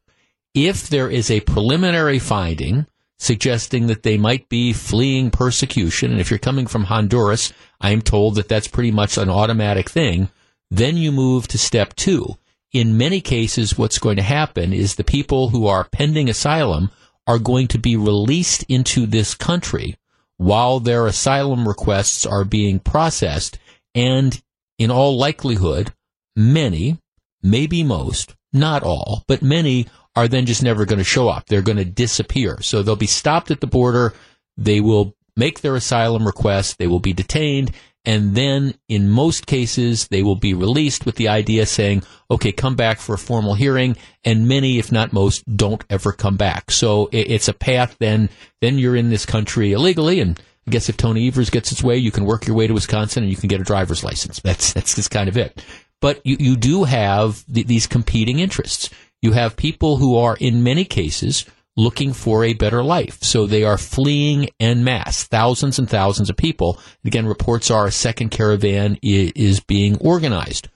If 0.55 0.89
there 0.89 1.11
is 1.11 1.33
a 1.33 1.41
preliminary 1.41 2.21
finding 2.21 2.87
suggesting 3.19 3.89
that 3.89 4.05
they 4.05 4.17
might 4.17 4.49
be 4.49 4.73
fleeing 4.73 5.33
persecution, 5.33 6.13
and 6.13 6.21
if 6.21 6.31
you're 6.31 6.39
coming 6.39 6.69
from 6.69 6.85
Honduras, 6.85 7.53
I 7.81 7.91
am 7.91 8.03
told 8.03 8.37
that 8.37 8.49
that's 8.49 8.69
pretty 8.69 8.93
much 8.93 9.19
an 9.19 9.29
automatic 9.29 9.91
thing, 9.91 10.29
then 10.71 10.97
you 10.97 11.11
move 11.11 11.49
to 11.49 11.59
step 11.59 11.97
two. 11.97 12.37
In 12.71 12.97
many 12.97 13.21
cases, 13.21 13.77
what's 13.77 13.99
going 13.99 14.17
to 14.17 14.23
happen 14.23 14.73
is 14.73 14.95
the 14.95 15.03
people 15.03 15.49
who 15.49 15.67
are 15.67 15.89
pending 15.91 16.31
asylum 16.31 16.93
are 17.27 17.41
going 17.41 17.67
to 17.67 17.79
be 17.79 17.97
released 17.97 18.65
into 18.69 19.07
this 19.07 19.35
country 19.35 19.97
while 20.37 20.81
their 20.81 21.07
asylum 21.07 21.66
requests 21.66 22.27
are 22.27 22.44
being 22.44 22.79
processed. 22.79 23.59
And 23.94 24.40
in 24.79 24.90
all 24.90 25.16
likelihood, 25.16 25.92
many, 26.37 26.99
maybe 27.42 27.83
most, 27.83 28.35
not 28.53 28.83
all, 28.83 29.23
but 29.29 29.42
many 29.42 29.87
are 30.16 30.29
then 30.29 30.47
just 30.47 30.62
never 30.62 30.85
going 30.85 30.99
to 30.99 31.05
show 31.05 31.29
up. 31.29 31.47
They're 31.47 31.62
going 31.62 31.79
to 31.79 31.85
disappear. 31.85 32.61
So 32.62 32.83
they'll 32.83 32.97
be 32.97 33.07
stopped 33.07 33.51
at 33.51 33.61
the 33.61 33.66
border. 33.66 34.14
They 34.57 34.81
will 34.81 35.14
make 35.37 35.61
their 35.61 35.75
asylum 35.75 36.27
request. 36.27 36.79
They 36.79 36.87
will 36.87 37.01
be 37.01 37.12
detained. 37.12 37.73
And 38.05 38.35
then 38.35 38.75
in 38.88 39.09
most 39.09 39.47
cases, 39.47 40.09
they 40.09 40.23
will 40.23 40.37
be 40.37 40.53
released 40.53 41.07
with 41.07 41.17
the 41.17 41.29
idea 41.29 41.64
saying, 41.64 42.03
okay, 42.31 42.53
come 42.53 42.77
back 42.77 42.99
for 42.99 43.14
a 43.14 43.19
formal 43.19 43.55
hearing. 43.55 43.97
And 44.25 44.47
many, 44.47 44.79
if 44.79 44.93
not 44.93 45.12
most, 45.12 45.45
don't 45.57 45.83
ever 45.88 46.12
come 46.12 46.37
back. 46.37 46.71
So 46.71 47.09
it's 47.12 47.49
a 47.49 47.55
path 47.55 47.97
then, 47.99 48.29
then 48.61 48.79
you're 48.79 48.97
in 48.97 49.09
this 49.09 49.25
country 49.25 49.73
illegally. 49.73 50.21
And 50.21 50.38
I 50.67 50.71
guess 50.71 50.88
if 50.88 50.97
Tony 50.97 51.29
Evers 51.29 51.51
gets 51.51 51.73
its 51.73 51.83
way, 51.83 51.97
you 51.97 52.11
can 52.11 52.27
work 52.27 52.47
your 52.47 52.57
way 52.57 52.67
to 52.67 52.75
Wisconsin 52.75 53.23
and 53.23 53.31
you 53.31 53.38
can 53.38 53.49
get 53.49 53.61
a 53.61 53.64
driver's 53.64 54.05
license. 54.05 54.40
That's, 54.40 54.73
that's 54.75 54.95
just 54.95 55.11
kind 55.11 55.29
of 55.29 55.37
it. 55.38 55.64
But 56.01 56.21
you, 56.27 56.37
you 56.38 56.57
do 56.57 56.85
have 56.85 57.45
th- 57.47 57.67
these 57.67 57.87
competing 57.87 58.38
interests. 58.38 58.90
You 59.23 59.33
have 59.33 59.57
people 59.57 59.97
who 59.97 60.17
are, 60.17 60.37
in 60.38 60.62
many 60.62 60.85
cases, 60.85 61.47
looking 61.77 62.13
for 62.13 62.45
a 62.45 62.53
better 62.53 62.83
life. 62.83 63.23
So 63.23 63.47
they 63.47 63.65
are 63.65 63.79
fleeing 63.79 64.51
en 64.61 64.85
masse, 64.85 65.25
thousands 65.25 65.79
and 65.79 65.89
thousands 65.89 66.31
of 66.31 66.37
people. 66.37 66.79
Again, 67.05 67.27
reports 67.27 67.71
are 67.71 67.87
a 67.87 67.93
second 67.93 68.31
caravan 68.31 68.99
is 69.03 69.61
being 69.61 69.97
organized. 69.99 70.69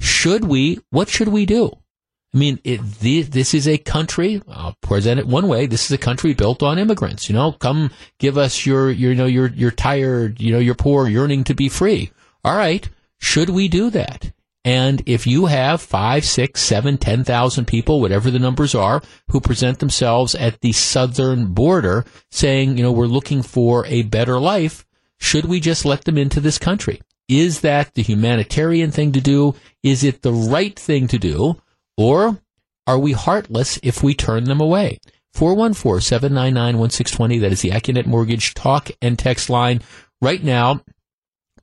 Should 0.00 0.44
we, 0.44 0.80
what 0.90 1.08
should 1.08 1.28
we 1.28 1.46
do? 1.46 1.72
I 2.34 2.38
mean, 2.38 2.60
it, 2.64 2.80
this 3.00 3.54
is 3.54 3.66
a 3.66 3.78
country, 3.78 4.42
I'll 4.46 4.76
present 4.82 5.18
it 5.18 5.26
one 5.26 5.48
way, 5.48 5.64
this 5.64 5.86
is 5.86 5.92
a 5.92 5.98
country 5.98 6.34
built 6.34 6.62
on 6.62 6.78
immigrants. 6.78 7.30
You 7.30 7.34
know, 7.34 7.52
come 7.52 7.90
give 8.18 8.36
us 8.36 8.66
your, 8.66 8.90
your 8.90 9.12
you 9.12 9.16
know, 9.16 9.24
you're, 9.24 9.70
tired, 9.70 10.38
you 10.38 10.52
know, 10.52 10.58
you're 10.58 10.74
poor, 10.74 11.08
yearning 11.08 11.44
to 11.44 11.54
be 11.54 11.70
free. 11.70 12.10
All 12.44 12.56
right. 12.56 12.86
Should 13.18 13.48
we 13.48 13.68
do 13.68 13.88
that? 13.90 14.32
And 14.66 15.02
if 15.06 15.26
you 15.28 15.46
have 15.46 15.80
five, 15.80 16.24
six, 16.24 16.60
seven, 16.60 16.98
ten 16.98 17.22
thousand 17.22 17.66
people, 17.66 18.00
whatever 18.00 18.32
the 18.32 18.40
numbers 18.40 18.74
are, 18.74 19.00
who 19.30 19.40
present 19.40 19.78
themselves 19.78 20.34
at 20.34 20.60
the 20.60 20.72
southern 20.72 21.52
border 21.52 22.04
saying, 22.32 22.76
you 22.76 22.82
know, 22.82 22.90
we're 22.90 23.06
looking 23.06 23.42
for 23.42 23.86
a 23.86 24.02
better 24.02 24.40
life, 24.40 24.84
should 25.20 25.44
we 25.44 25.60
just 25.60 25.84
let 25.84 26.04
them 26.04 26.18
into 26.18 26.40
this 26.40 26.58
country? 26.58 27.00
Is 27.28 27.60
that 27.60 27.94
the 27.94 28.02
humanitarian 28.02 28.90
thing 28.90 29.12
to 29.12 29.20
do? 29.20 29.54
Is 29.84 30.02
it 30.02 30.22
the 30.22 30.32
right 30.32 30.76
thing 30.76 31.06
to 31.08 31.18
do? 31.18 31.62
Or 31.96 32.40
are 32.88 32.98
we 32.98 33.12
heartless 33.12 33.78
if 33.84 34.02
we 34.02 34.14
turn 34.14 34.44
them 34.44 34.60
away? 34.60 34.98
414-799-1620. 35.36 37.40
That 37.40 37.52
is 37.52 37.60
the 37.60 37.70
Accunet 37.70 38.06
Mortgage 38.06 38.54
talk 38.54 38.90
and 39.00 39.16
text 39.16 39.48
line. 39.48 39.80
Right 40.20 40.42
now, 40.42 40.80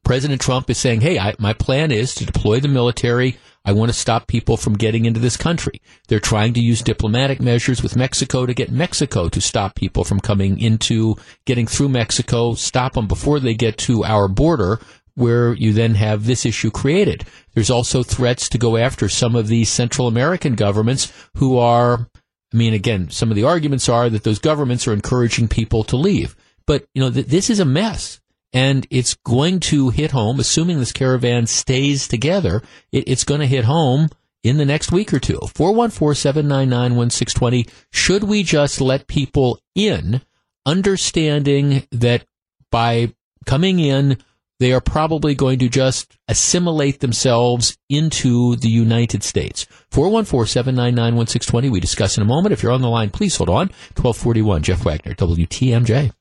President 0.04 0.42
Trump 0.42 0.70
is 0.70 0.78
saying, 0.78 1.02
hey, 1.02 1.18
I, 1.18 1.34
my 1.40 1.54
plan 1.54 1.92
is 1.92 2.14
to 2.16 2.26
deploy 2.26 2.60
the 2.60 2.68
military. 2.68 3.38
I 3.66 3.72
want 3.72 3.90
to 3.90 3.98
stop 3.98 4.28
people 4.28 4.58
from 4.58 4.74
getting 4.74 5.06
into 5.06 5.22
this 5.22 5.38
country. 5.38 5.82
They're 6.10 6.20
trying 6.20 6.54
to 6.56 6.60
use 6.60 6.82
diplomatic 6.82 7.40
measures 7.40 7.82
with 7.82 7.96
Mexico 7.96 8.46
to 8.46 8.54
get 8.54 8.72
Mexico 8.72 9.30
to 9.30 9.40
stop 9.40 9.76
people 9.76 10.04
from 10.04 10.20
coming 10.20 10.60
into, 10.60 11.16
getting 11.46 11.68
through 11.68 11.90
Mexico, 11.90 12.54
stop 12.56 12.94
them 12.94 13.08
before 13.08 13.40
they 13.40 13.54
get 13.54 13.78
to 13.80 14.04
our 14.04 14.28
border, 14.28 14.80
where 15.16 15.54
you 15.54 15.72
then 15.72 15.96
have 15.96 16.26
this 16.26 16.46
issue 16.46 16.72
created. 16.72 17.26
There's 17.54 17.70
also 17.70 18.04
threats 18.04 18.50
to 18.50 18.58
go 18.58 18.76
after 18.76 19.08
some 19.08 19.36
of 19.36 19.48
these 19.48 19.70
Central 19.70 20.08
American 20.08 20.56
governments 20.56 21.14
who 21.38 21.58
are, 21.58 22.10
I 22.54 22.58
mean, 22.58 22.74
again, 22.74 23.10
some 23.10 23.30
of 23.30 23.36
the 23.36 23.46
arguments 23.46 23.88
are 23.88 24.10
that 24.10 24.24
those 24.24 24.40
governments 24.40 24.88
are 24.88 24.94
encouraging 24.94 25.48
people 25.48 25.86
to 25.86 25.96
leave. 25.96 26.36
But, 26.66 26.86
you 26.94 27.02
know, 27.02 27.12
th- 27.12 27.28
this 27.28 27.50
is 27.50 27.60
a 27.60 27.66
mess 27.66 28.20
and 28.54 28.88
it's 28.90 29.16
going 29.16 29.60
to 29.60 29.90
hit 29.90 30.12
home, 30.12 30.40
assuming 30.40 30.80
this 30.80 30.92
caravan 30.92 31.48
stays 31.48 32.08
together, 32.08 32.62
it, 32.92 33.06
it's 33.08 33.24
going 33.24 33.42
to 33.42 33.48
hit 33.48 33.66
home 33.66 34.10
in 34.44 34.58
the 34.58 34.66
next 34.66 34.92
week 34.92 35.12
or 35.14 35.20
two. 35.20 35.40
414-799-1620. 35.40 37.70
Should 37.92 38.24
we 38.24 38.44
just 38.44 38.80
let 38.80 39.08
people 39.08 39.60
in, 39.74 40.22
understanding 40.66 41.88
that 41.92 42.26
by 42.70 43.14
coming 43.46 43.80
in, 43.80 44.18
they 44.60 44.72
are 44.72 44.82
probably 44.82 45.34
going 45.36 45.60
to 45.60 45.68
just 45.68 46.16
assimilate 46.28 47.00
themselves 47.00 47.78
into 47.90 48.56
the 48.58 48.70
United 48.70 49.24
States. 49.24 49.66
414-799-1620. 49.92 51.72
We 51.72 51.80
discuss 51.80 52.18
in 52.18 52.24
a 52.24 52.28
moment. 52.28 52.54
If 52.54 52.64
you're 52.64 52.72
on 52.72 52.82
the 52.82 52.90
line, 52.90 53.10
please 53.10 53.36
hold 53.36 53.50
on. 53.50 53.68
1241, 53.98 54.64
Jeff 54.64 54.86
Wagner, 54.86 55.16
WTMJ. 55.16 56.14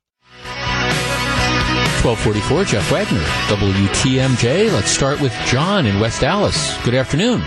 1244, 2.05 2.65
Jeff 2.65 2.91
Wagner, 2.91 3.21
WTMJ. 3.47 4.73
Let's 4.73 4.91
start 4.91 5.21
with 5.21 5.33
John 5.47 5.87
in 5.87 6.01
West 6.01 6.25
Allis. 6.25 6.77
Good 6.83 6.95
afternoon. 6.95 7.43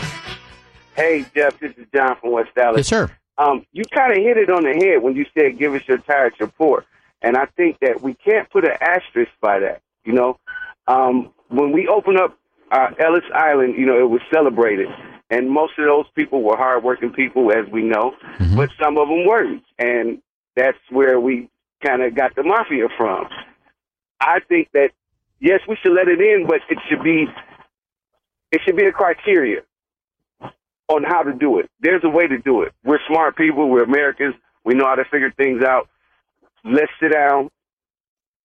Hey, 0.95 1.25
Jeff, 1.35 1.59
this 1.59 1.73
is 1.75 1.85
John 1.93 2.15
from 2.21 2.31
West 2.31 2.51
Allis. 2.55 2.77
Yes, 2.77 2.87
sir. 2.87 3.11
Um, 3.37 3.65
you 3.73 3.83
kind 3.93 4.13
of 4.13 4.17
hit 4.19 4.37
it 4.37 4.49
on 4.49 4.63
the 4.63 4.71
head 4.71 5.03
when 5.03 5.13
you 5.13 5.25
said 5.37 5.59
give 5.59 5.73
us 5.73 5.81
your 5.89 5.97
tires 5.97 6.31
report. 6.39 6.85
And 7.21 7.35
I 7.35 7.47
think 7.57 7.79
that 7.81 8.01
we 8.01 8.13
can't 8.13 8.49
put 8.49 8.63
an 8.63 8.77
asterisk 8.79 9.31
by 9.41 9.59
that. 9.59 9.81
You 10.05 10.13
know, 10.13 10.39
um, 10.87 11.33
when 11.49 11.73
we 11.73 11.89
opened 11.89 12.19
up 12.19 12.37
uh, 12.71 12.91
Ellis 12.97 13.25
Island, 13.33 13.75
you 13.77 13.85
know, 13.85 13.99
it 13.99 14.09
was 14.09 14.21
celebrated. 14.33 14.87
And 15.29 15.49
most 15.49 15.73
of 15.77 15.83
those 15.83 16.05
people 16.15 16.43
were 16.43 16.55
hardworking 16.55 17.11
people, 17.11 17.51
as 17.51 17.69
we 17.69 17.81
know, 17.81 18.13
mm-hmm. 18.37 18.55
but 18.55 18.69
some 18.81 18.97
of 18.97 19.09
them 19.09 19.25
weren't. 19.25 19.63
And 19.77 20.21
that's 20.55 20.77
where 20.91 21.19
we 21.19 21.49
kind 21.85 22.03
of 22.03 22.15
got 22.15 22.35
the 22.35 22.43
mafia 22.43 22.87
from. 22.95 23.27
I 24.19 24.39
think 24.47 24.69
that 24.73 24.89
yes, 25.39 25.59
we 25.67 25.77
should 25.81 25.93
let 25.93 26.07
it 26.07 26.19
in, 26.19 26.45
but 26.47 26.59
it 26.69 26.77
should 26.89 27.03
be 27.03 27.25
it 28.51 28.61
should 28.65 28.75
be 28.75 28.85
a 28.85 28.91
criteria 28.91 29.61
on 30.87 31.03
how 31.03 31.23
to 31.23 31.33
do 31.33 31.59
it. 31.59 31.69
There's 31.79 32.03
a 32.03 32.09
way 32.09 32.27
to 32.27 32.37
do 32.37 32.61
it. 32.61 32.73
We're 32.83 32.99
smart 33.07 33.35
people. 33.35 33.69
We're 33.69 33.83
Americans. 33.83 34.35
We 34.63 34.75
know 34.75 34.85
how 34.85 34.95
to 34.95 35.05
figure 35.05 35.31
things 35.31 35.63
out. 35.63 35.89
Let's 36.63 36.91
sit 36.99 37.11
down, 37.11 37.49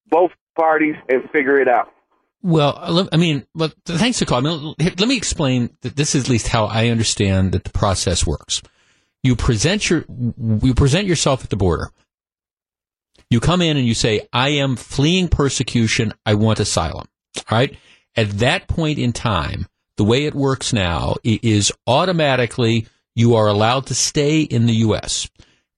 both 0.08 0.30
parties, 0.56 0.96
and 1.08 1.22
figure 1.30 1.60
it 1.60 1.68
out. 1.68 1.88
Well, 2.42 3.08
I 3.12 3.16
mean, 3.16 3.46
but 3.54 3.74
thanks 3.84 4.18
for 4.18 4.24
calling. 4.24 4.74
Let 4.78 5.00
me 5.00 5.16
explain 5.16 5.76
that 5.82 5.96
this 5.96 6.14
is 6.14 6.24
at 6.24 6.30
least 6.30 6.48
how 6.48 6.66
I 6.66 6.88
understand 6.88 7.52
that 7.52 7.64
the 7.64 7.70
process 7.70 8.26
works. 8.26 8.62
You 9.22 9.36
present 9.36 9.88
your 9.90 10.04
you 10.62 10.72
present 10.74 11.06
yourself 11.06 11.44
at 11.44 11.50
the 11.50 11.56
border. 11.56 11.90
You 13.30 13.40
come 13.40 13.62
in 13.62 13.76
and 13.76 13.86
you 13.86 13.94
say, 13.94 14.28
I 14.32 14.50
am 14.50 14.76
fleeing 14.76 15.28
persecution. 15.28 16.12
I 16.26 16.34
want 16.34 16.60
asylum. 16.60 17.06
All 17.36 17.58
right. 17.58 17.76
At 18.16 18.30
that 18.40 18.66
point 18.66 18.98
in 18.98 19.12
time, 19.12 19.68
the 19.96 20.04
way 20.04 20.24
it 20.24 20.34
works 20.34 20.72
now 20.72 21.14
is 21.22 21.72
automatically 21.86 22.88
you 23.14 23.36
are 23.36 23.46
allowed 23.46 23.86
to 23.86 23.94
stay 23.94 24.40
in 24.42 24.66
the 24.66 24.74
U.S. 24.76 25.30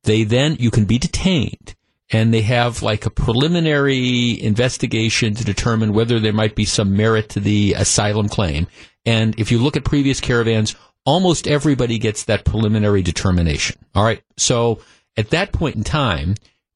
They 0.04 0.24
then, 0.24 0.56
you 0.58 0.70
can 0.70 0.84
be 0.86 0.98
detained 0.98 1.74
and 2.10 2.32
they 2.32 2.42
have 2.42 2.82
like 2.82 3.06
a 3.06 3.10
preliminary 3.10 4.40
investigation 4.42 5.34
to 5.34 5.44
determine 5.44 5.92
whether 5.92 6.20
there 6.20 6.32
might 6.32 6.54
be 6.54 6.64
some 6.64 6.96
merit 6.96 7.30
to 7.30 7.40
the 7.40 7.74
asylum 7.76 8.28
claim. 8.28 8.66
And 9.04 9.38
if 9.38 9.50
you 9.50 9.58
look 9.58 9.76
at 9.76 9.84
previous 9.84 10.20
caravans, 10.20 10.76
almost 11.04 11.46
everybody 11.46 11.98
gets 11.98 12.24
that 12.24 12.44
preliminary 12.44 13.02
determination. 13.02 13.76
All 13.94 14.04
right. 14.04 14.22
So 14.36 14.80
at 15.16 15.30
that 15.30 15.52
point 15.52 15.76
in 15.76 15.84
time, 15.84 16.34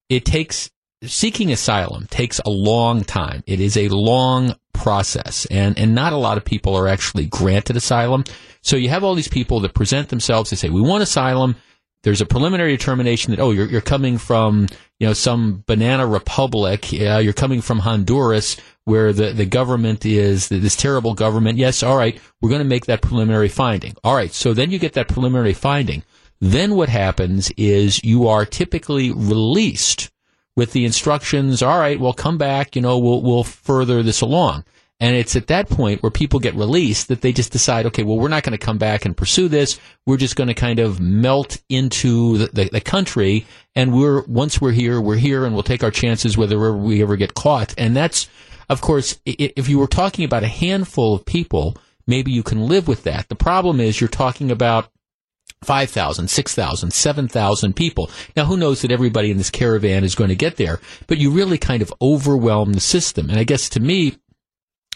it 0.08 0.24
takes 0.24 0.70
seeking 1.02 1.52
asylum 1.52 2.06
takes 2.10 2.40
a 2.40 2.50
long 2.50 3.04
time. 3.04 3.42
It 3.46 3.60
is 3.60 3.76
a 3.76 3.88
long 3.88 4.54
process, 4.72 5.46
and 5.46 5.78
and 5.78 5.94
not 5.94 6.12
a 6.12 6.18
lot 6.18 6.36
of 6.36 6.44
people 6.44 6.76
are 6.76 6.88
actually 6.88 7.26
granted 7.26 7.76
asylum. 7.76 8.24
So 8.62 8.76
you 8.76 8.88
have 8.88 9.04
all 9.04 9.14
these 9.14 9.28
people 9.28 9.60
that 9.60 9.74
present 9.74 10.08
themselves. 10.08 10.50
They 10.50 10.56
say 10.56 10.70
we 10.70 10.80
want 10.80 11.02
asylum. 11.02 11.56
There's 12.02 12.20
a 12.20 12.26
preliminary 12.26 12.76
determination 12.76 13.32
that 13.32 13.40
oh 13.40 13.50
you're 13.50 13.66
you're 13.66 13.80
coming 13.80 14.18
from 14.18 14.68
you 14.98 15.06
know 15.06 15.12
some 15.12 15.64
banana 15.66 16.06
republic. 16.06 16.92
You're 16.92 17.32
coming 17.32 17.60
from 17.60 17.80
Honduras 17.80 18.56
where 18.84 19.12
the, 19.12 19.32
the 19.32 19.46
government 19.46 20.06
is 20.06 20.48
this 20.48 20.76
terrible 20.76 21.14
government. 21.14 21.58
Yes, 21.58 21.82
all 21.82 21.96
right, 21.96 22.20
we're 22.40 22.50
going 22.50 22.62
to 22.62 22.68
make 22.68 22.86
that 22.86 23.02
preliminary 23.02 23.48
finding. 23.48 23.94
All 24.04 24.14
right, 24.14 24.32
so 24.32 24.54
then 24.54 24.70
you 24.70 24.78
get 24.78 24.92
that 24.92 25.08
preliminary 25.08 25.54
finding. 25.54 26.04
Then 26.40 26.74
what 26.74 26.88
happens 26.88 27.50
is 27.56 28.02
you 28.04 28.28
are 28.28 28.44
typically 28.44 29.10
released 29.10 30.10
with 30.54 30.72
the 30.72 30.84
instructions, 30.84 31.62
all 31.62 31.78
right, 31.78 32.00
well, 32.00 32.12
come 32.12 32.38
back, 32.38 32.76
you 32.76 32.82
know, 32.82 32.98
we'll, 32.98 33.22
we'll 33.22 33.44
further 33.44 34.02
this 34.02 34.22
along. 34.22 34.64
And 34.98 35.14
it's 35.14 35.36
at 35.36 35.48
that 35.48 35.68
point 35.68 36.02
where 36.02 36.10
people 36.10 36.40
get 36.40 36.54
released 36.54 37.08
that 37.08 37.20
they 37.20 37.32
just 37.32 37.52
decide, 37.52 37.84
okay, 37.86 38.02
well, 38.02 38.18
we're 38.18 38.28
not 38.28 38.44
going 38.44 38.58
to 38.58 38.64
come 38.64 38.78
back 38.78 39.04
and 39.04 39.14
pursue 39.14 39.48
this. 39.48 39.78
We're 40.06 40.16
just 40.16 40.36
going 40.36 40.48
to 40.48 40.54
kind 40.54 40.78
of 40.78 41.00
melt 41.00 41.60
into 41.68 42.38
the, 42.38 42.46
the, 42.46 42.68
the, 42.70 42.80
country. 42.80 43.46
And 43.74 43.92
we're, 43.92 44.22
once 44.22 44.58
we're 44.58 44.72
here, 44.72 44.98
we're 44.98 45.16
here 45.16 45.44
and 45.44 45.52
we'll 45.52 45.62
take 45.64 45.84
our 45.84 45.90
chances 45.90 46.38
whether 46.38 46.72
we 46.72 47.02
ever 47.02 47.16
get 47.16 47.34
caught. 47.34 47.74
And 47.76 47.94
that's, 47.94 48.30
of 48.70 48.80
course, 48.80 49.20
if 49.26 49.68
you 49.68 49.78
were 49.78 49.86
talking 49.86 50.24
about 50.24 50.44
a 50.44 50.48
handful 50.48 51.14
of 51.14 51.26
people, 51.26 51.76
maybe 52.06 52.32
you 52.32 52.42
can 52.42 52.66
live 52.66 52.88
with 52.88 53.02
that. 53.02 53.28
The 53.28 53.34
problem 53.34 53.80
is 53.80 54.00
you're 54.00 54.08
talking 54.08 54.50
about 54.50 54.88
5,000, 55.62 56.28
6,000, 56.28 56.92
7,000 56.92 57.74
people. 57.74 58.10
Now, 58.36 58.44
who 58.44 58.56
knows 58.56 58.82
that 58.82 58.92
everybody 58.92 59.30
in 59.30 59.38
this 59.38 59.50
caravan 59.50 60.04
is 60.04 60.14
going 60.14 60.28
to 60.28 60.36
get 60.36 60.56
there, 60.56 60.80
but 61.06 61.18
you 61.18 61.30
really 61.30 61.58
kind 61.58 61.82
of 61.82 61.92
overwhelm 62.00 62.72
the 62.72 62.80
system. 62.80 63.30
And 63.30 63.38
I 63.38 63.44
guess 63.44 63.68
to 63.70 63.80
me, 63.80 64.16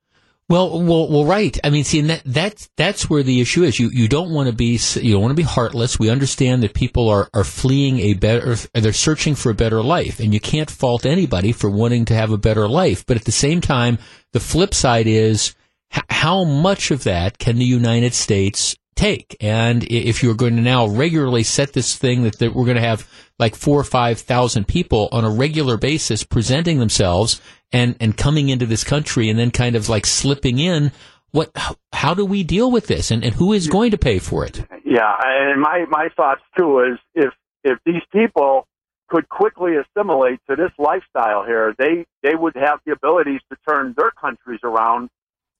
Well, 0.49 0.83
well, 0.83 1.09
well, 1.09 1.25
right. 1.25 1.57
I 1.63 1.69
mean, 1.69 1.83
see, 1.83 1.99
and 1.99 2.09
that, 2.09 2.21
that's, 2.25 2.69
that's 2.75 3.09
where 3.09 3.23
the 3.23 3.41
issue 3.41 3.63
is. 3.63 3.79
You, 3.79 3.89
you 3.89 4.07
don't 4.07 4.31
want 4.31 4.49
to 4.49 4.55
be, 4.55 4.79
you 5.01 5.13
don't 5.13 5.21
want 5.21 5.31
to 5.31 5.35
be 5.35 5.41
heartless. 5.41 5.97
We 5.97 6.09
understand 6.09 6.63
that 6.63 6.73
people 6.73 7.09
are, 7.09 7.29
are 7.33 7.45
fleeing 7.45 7.99
a 7.99 8.13
better, 8.13 8.55
they're 8.73 8.93
searching 8.93 9.35
for 9.35 9.49
a 9.49 9.55
better 9.55 9.81
life, 9.81 10.19
and 10.19 10.33
you 10.33 10.39
can't 10.39 10.69
fault 10.69 11.05
anybody 11.05 11.53
for 11.53 11.69
wanting 11.69 12.05
to 12.05 12.13
have 12.13 12.31
a 12.31 12.37
better 12.37 12.67
life. 12.67 13.05
But 13.05 13.17
at 13.17 13.25
the 13.25 13.31
same 13.31 13.61
time, 13.61 13.97
the 14.33 14.39
flip 14.39 14.73
side 14.73 15.07
is, 15.07 15.55
h- 15.95 16.03
how 16.09 16.43
much 16.43 16.91
of 16.91 17.03
that 17.05 17.39
can 17.39 17.57
the 17.57 17.65
United 17.65 18.13
States 18.13 18.75
take? 19.03 19.35
And 19.41 19.83
if 19.83 20.23
you're 20.23 20.35
going 20.35 20.55
to 20.55 20.61
now 20.61 20.87
regularly 20.87 21.43
set 21.43 21.73
this 21.73 21.97
thing 21.97 22.23
that, 22.23 22.39
that 22.39 22.53
we're 22.53 22.65
going 22.65 22.77
to 22.77 22.81
have 22.81 23.07
like 23.37 23.55
four 23.55 23.79
or 23.79 23.83
five 23.83 24.19
thousand 24.19 24.67
people 24.67 25.09
on 25.11 25.25
a 25.25 25.29
regular 25.29 25.77
basis 25.77 26.23
presenting 26.23 26.79
themselves 26.79 27.41
and 27.71 27.95
and 27.99 28.15
coming 28.15 28.49
into 28.49 28.65
this 28.65 28.83
country 28.83 29.29
and 29.29 29.37
then 29.37 29.51
kind 29.51 29.75
of 29.75 29.89
like 29.89 30.05
slipping 30.05 30.59
in 30.59 30.91
what 31.31 31.51
how 31.91 32.13
do 32.13 32.25
we 32.25 32.43
deal 32.43 32.71
with 32.71 32.87
this 32.87 33.11
and, 33.11 33.23
and 33.23 33.33
who 33.33 33.51
is 33.53 33.67
going 33.67 33.91
to 33.91 33.97
pay 33.97 34.19
for 34.19 34.45
it 34.45 34.65
yeah 34.85 35.13
and 35.23 35.59
my 35.59 35.85
my 35.89 36.07
thoughts 36.15 36.41
too 36.57 36.79
is 36.79 36.99
if 37.15 37.33
if 37.63 37.79
these 37.85 38.03
people 38.11 38.67
could 39.09 39.27
quickly 39.29 39.73
assimilate 39.75 40.39
to 40.49 40.55
this 40.55 40.71
lifestyle 40.77 41.43
here 41.43 41.73
they 41.77 42.05
they 42.21 42.35
would 42.35 42.55
have 42.55 42.79
the 42.85 42.91
abilities 42.91 43.41
to 43.49 43.57
turn 43.67 43.93
their 43.97 44.11
countries 44.11 44.59
around 44.63 45.09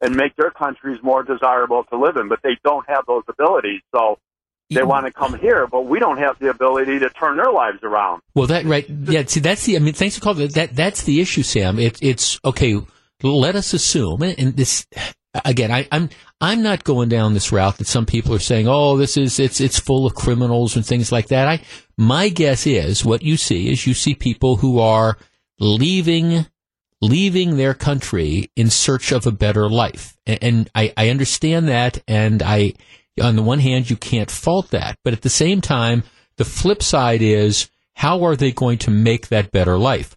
and 0.04 0.16
make 0.16 0.36
their 0.36 0.52
countries 0.52 1.00
more 1.02 1.24
desirable 1.24 1.84
to 1.86 1.98
live 1.98 2.18
in 2.18 2.28
but 2.30 2.40
they 2.44 2.58
don't 2.64 2.86
have 2.88 3.04
those 3.08 3.24
abilities 3.28 3.82
so 3.96 4.18
they 4.70 4.84
want 4.84 5.06
to 5.06 5.12
come 5.12 5.38
here, 5.38 5.68
but 5.68 5.86
we 5.86 6.00
don't 6.00 6.18
have 6.18 6.40
the 6.40 6.50
ability 6.50 7.00
to 7.00 7.10
turn 7.10 7.38
their 7.38 7.52
lives 7.52 7.80
around. 7.84 8.22
Well, 8.34 8.48
that 8.48 8.66
right, 8.66 8.90
yeah. 8.90 9.24
See, 9.26 9.40
that's 9.40 9.66
the. 9.66 9.76
I 9.76 9.80
mean, 9.80 9.94
thanks 9.94 10.18
for 10.18 10.22
calling. 10.22 10.48
That 10.48 10.76
that's 10.76 11.04
the 11.04 11.22
issue, 11.22 11.44
Sam. 11.44 11.80
It, 11.80 12.00
it's 12.02 12.40
okay. 12.44 12.80
Let 13.22 13.56
us 13.56 13.74
assume, 13.74 14.22
and 14.24 14.56
this 14.56 14.88
again, 15.46 15.72
I, 15.72 15.88
I'm 15.92 16.10
I'm 16.42 16.62
not 16.62 16.84
going 16.84 17.10
down 17.10 17.34
this 17.34 17.52
route 17.52 17.78
that 17.78 17.88
some 17.88 18.06
people 18.06 18.34
are 18.34 18.40
saying. 18.40 18.68
Oh, 18.68 18.98
this 18.98 19.18
is 19.18 19.40
it's 19.40 19.62
it's 19.62 19.80
full 19.80 20.06
of 20.06 20.16
criminals 20.16 20.76
and 20.76 20.86
things 20.86 21.12
like 21.12 21.28
that. 21.28 21.48
I 21.48 21.62
my 21.98 22.30
guess 22.30 22.68
is 22.68 23.06
what 23.06 23.22
you 23.22 23.38
see 23.38 23.70
is 23.70 23.88
you 23.88 23.94
see 23.94 24.16
people 24.16 24.58
who 24.58 24.80
are 24.80 25.18
leaving 25.60 26.48
leaving 27.04 27.58
their 27.58 27.74
country 27.74 28.50
in 28.56 28.70
search 28.70 29.12
of 29.12 29.28
a 29.28 29.32
better 29.32 29.70
life, 29.70 30.18
and, 30.26 30.40
and 30.42 30.70
I 30.74 30.94
I 30.98 31.10
understand 31.10 31.68
that, 31.68 32.02
and 32.08 32.42
I 32.42 32.74
on 33.22 33.36
the 33.36 33.44
one 33.44 33.60
hand, 33.60 33.90
you 33.90 33.96
can't 33.96 34.32
fault 34.32 34.72
that. 34.72 34.98
But 35.04 35.14
at 35.14 35.22
the 35.22 35.30
same 35.30 35.62
time, 35.62 36.04
the 36.38 36.46
flip 36.46 36.82
side 36.82 37.22
is 37.22 37.70
how 37.96 38.24
are 38.24 38.36
they 38.36 38.52
going 38.52 38.80
to 38.80 38.92
make 38.92 39.28
that 39.28 39.52
better 39.52 39.78
life? 39.78 40.16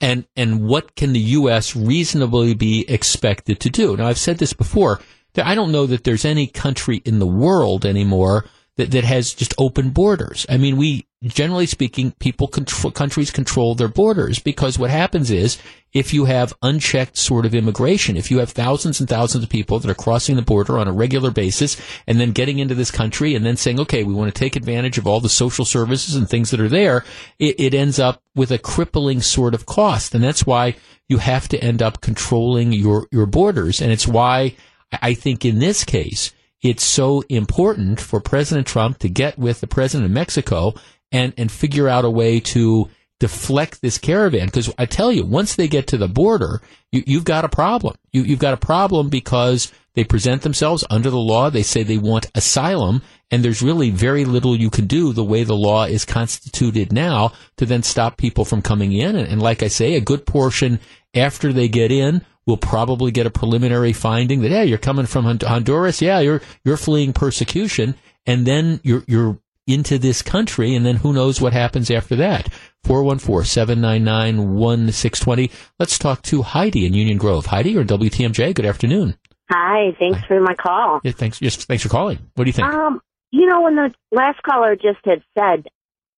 And, 0.00 0.26
and 0.36 0.66
what 0.66 0.94
can 0.96 1.12
the 1.12 1.20
U.S. 1.20 1.76
reasonably 1.76 2.54
be 2.54 2.84
expected 2.88 3.60
to 3.60 3.70
do? 3.70 3.96
Now, 3.96 4.06
I've 4.06 4.18
said 4.18 4.38
this 4.38 4.52
before. 4.52 5.00
I 5.36 5.54
don't 5.54 5.72
know 5.72 5.86
that 5.86 6.04
there's 6.04 6.24
any 6.24 6.46
country 6.46 7.02
in 7.04 7.18
the 7.18 7.26
world 7.26 7.84
anymore 7.86 8.44
that, 8.76 8.90
that 8.92 9.04
has 9.04 9.34
just 9.34 9.54
open 9.58 9.90
borders. 9.90 10.46
I 10.48 10.56
mean, 10.56 10.76
we, 10.76 11.06
generally 11.22 11.66
speaking, 11.66 12.12
people 12.18 12.48
control, 12.48 12.90
countries 12.90 13.30
control 13.30 13.74
their 13.74 13.88
borders 13.88 14.38
because 14.38 14.78
what 14.78 14.90
happens 14.90 15.30
is 15.30 15.58
if 15.92 16.12
you 16.12 16.24
have 16.24 16.52
unchecked 16.62 17.16
sort 17.16 17.46
of 17.46 17.54
immigration, 17.54 18.16
if 18.16 18.30
you 18.30 18.38
have 18.38 18.50
thousands 18.50 18.98
and 18.98 19.08
thousands 19.08 19.44
of 19.44 19.50
people 19.50 19.78
that 19.78 19.90
are 19.90 19.94
crossing 19.94 20.36
the 20.36 20.42
border 20.42 20.78
on 20.78 20.88
a 20.88 20.92
regular 20.92 21.30
basis 21.30 21.80
and 22.06 22.18
then 22.18 22.32
getting 22.32 22.58
into 22.58 22.74
this 22.74 22.90
country 22.90 23.34
and 23.34 23.44
then 23.44 23.56
saying, 23.56 23.78
okay, 23.78 24.02
we 24.02 24.14
want 24.14 24.34
to 24.34 24.38
take 24.38 24.56
advantage 24.56 24.98
of 24.98 25.06
all 25.06 25.20
the 25.20 25.28
social 25.28 25.64
services 25.64 26.16
and 26.16 26.28
things 26.28 26.50
that 26.50 26.60
are 26.60 26.68
there, 26.68 27.04
it, 27.38 27.60
it 27.60 27.74
ends 27.74 27.98
up 27.98 28.22
with 28.34 28.50
a 28.50 28.58
crippling 28.58 29.20
sort 29.20 29.54
of 29.54 29.66
cost. 29.66 30.14
And 30.14 30.24
that's 30.24 30.46
why 30.46 30.74
you 31.08 31.18
have 31.18 31.46
to 31.48 31.62
end 31.62 31.82
up 31.82 32.00
controlling 32.00 32.72
your, 32.72 33.06
your 33.12 33.26
borders. 33.26 33.80
And 33.80 33.92
it's 33.92 34.08
why 34.08 34.56
I 35.00 35.14
think 35.14 35.44
in 35.44 35.58
this 35.58 35.84
case, 35.84 36.32
it's 36.62 36.84
so 36.84 37.22
important 37.28 38.00
for 38.00 38.20
President 38.20 38.66
Trump 38.66 38.98
to 38.98 39.08
get 39.08 39.36
with 39.36 39.60
the 39.60 39.66
president 39.66 40.06
of 40.06 40.12
Mexico 40.12 40.74
and, 41.12 41.32
and 41.36 41.50
figure 41.50 41.88
out 41.88 42.04
a 42.04 42.10
way 42.10 42.40
to 42.40 42.88
deflect 43.20 43.80
this 43.80 43.98
caravan. 43.98 44.46
Because 44.46 44.72
I 44.78 44.86
tell 44.86 45.12
you, 45.12 45.24
once 45.24 45.54
they 45.54 45.68
get 45.68 45.86
to 45.88 45.96
the 45.96 46.08
border, 46.08 46.60
you, 46.90 47.18
have 47.18 47.24
got 47.24 47.44
a 47.44 47.48
problem. 47.48 47.94
You, 48.12 48.22
you've 48.22 48.38
got 48.38 48.54
a 48.54 48.58
problem 48.58 49.08
because 49.08 49.72
they 49.94 50.04
present 50.04 50.42
themselves 50.42 50.84
under 50.90 51.10
the 51.10 51.18
law. 51.18 51.50
They 51.50 51.62
say 51.62 51.82
they 51.82 51.98
want 51.98 52.30
asylum, 52.34 53.02
and 53.30 53.44
there's 53.44 53.62
really 53.62 53.90
very 53.90 54.24
little 54.24 54.56
you 54.56 54.70
can 54.70 54.86
do 54.86 55.12
the 55.12 55.24
way 55.24 55.44
the 55.44 55.54
law 55.54 55.84
is 55.84 56.04
constituted 56.04 56.92
now 56.92 57.32
to 57.58 57.66
then 57.66 57.82
stop 57.82 58.16
people 58.16 58.44
from 58.44 58.62
coming 58.62 58.92
in. 58.92 59.14
And, 59.14 59.28
and 59.28 59.42
like 59.42 59.62
I 59.62 59.68
say, 59.68 59.94
a 59.94 60.00
good 60.00 60.26
portion 60.26 60.80
after 61.14 61.52
they 61.52 61.68
get 61.68 61.92
in 61.92 62.24
We'll 62.44 62.56
probably 62.56 63.12
get 63.12 63.26
a 63.26 63.30
preliminary 63.30 63.92
finding 63.92 64.40
that, 64.40 64.50
yeah, 64.50 64.62
you're 64.62 64.78
coming 64.78 65.06
from 65.06 65.24
Honduras. 65.24 66.02
Yeah, 66.02 66.18
you're, 66.18 66.42
you're 66.64 66.76
fleeing 66.76 67.12
persecution. 67.12 67.94
And 68.26 68.44
then 68.44 68.80
you're, 68.82 69.04
you're 69.06 69.38
into 69.66 69.98
this 69.98 70.22
country. 70.22 70.74
And 70.74 70.84
then 70.84 70.96
who 70.96 71.12
knows 71.12 71.40
what 71.40 71.52
happens 71.52 71.88
after 71.90 72.16
that. 72.16 72.48
414-799-1620. 72.86 75.50
Let's 75.78 75.98
talk 75.98 76.22
to 76.22 76.42
Heidi 76.42 76.86
in 76.86 76.94
Union 76.94 77.18
Grove. 77.18 77.46
Heidi, 77.46 77.70
you're 77.72 77.82
in 77.82 77.88
WTMJ. 77.88 78.54
Good 78.54 78.66
afternoon. 78.66 79.16
Hi. 79.50 79.94
Thanks 79.98 80.20
Hi. 80.20 80.26
for 80.26 80.40
my 80.40 80.54
call. 80.54 81.00
Yeah, 81.04 81.12
thanks. 81.12 81.40
Yes, 81.40 81.56
thanks 81.56 81.82
for 81.82 81.88
calling. 81.88 82.18
What 82.34 82.44
do 82.44 82.48
you 82.48 82.52
think? 82.52 82.68
Um, 82.68 83.00
you 83.30 83.46
know, 83.46 83.62
when 83.62 83.76
the 83.76 83.94
last 84.10 84.42
caller 84.42 84.76
just 84.76 84.98
had 85.04 85.22
said, 85.38 85.66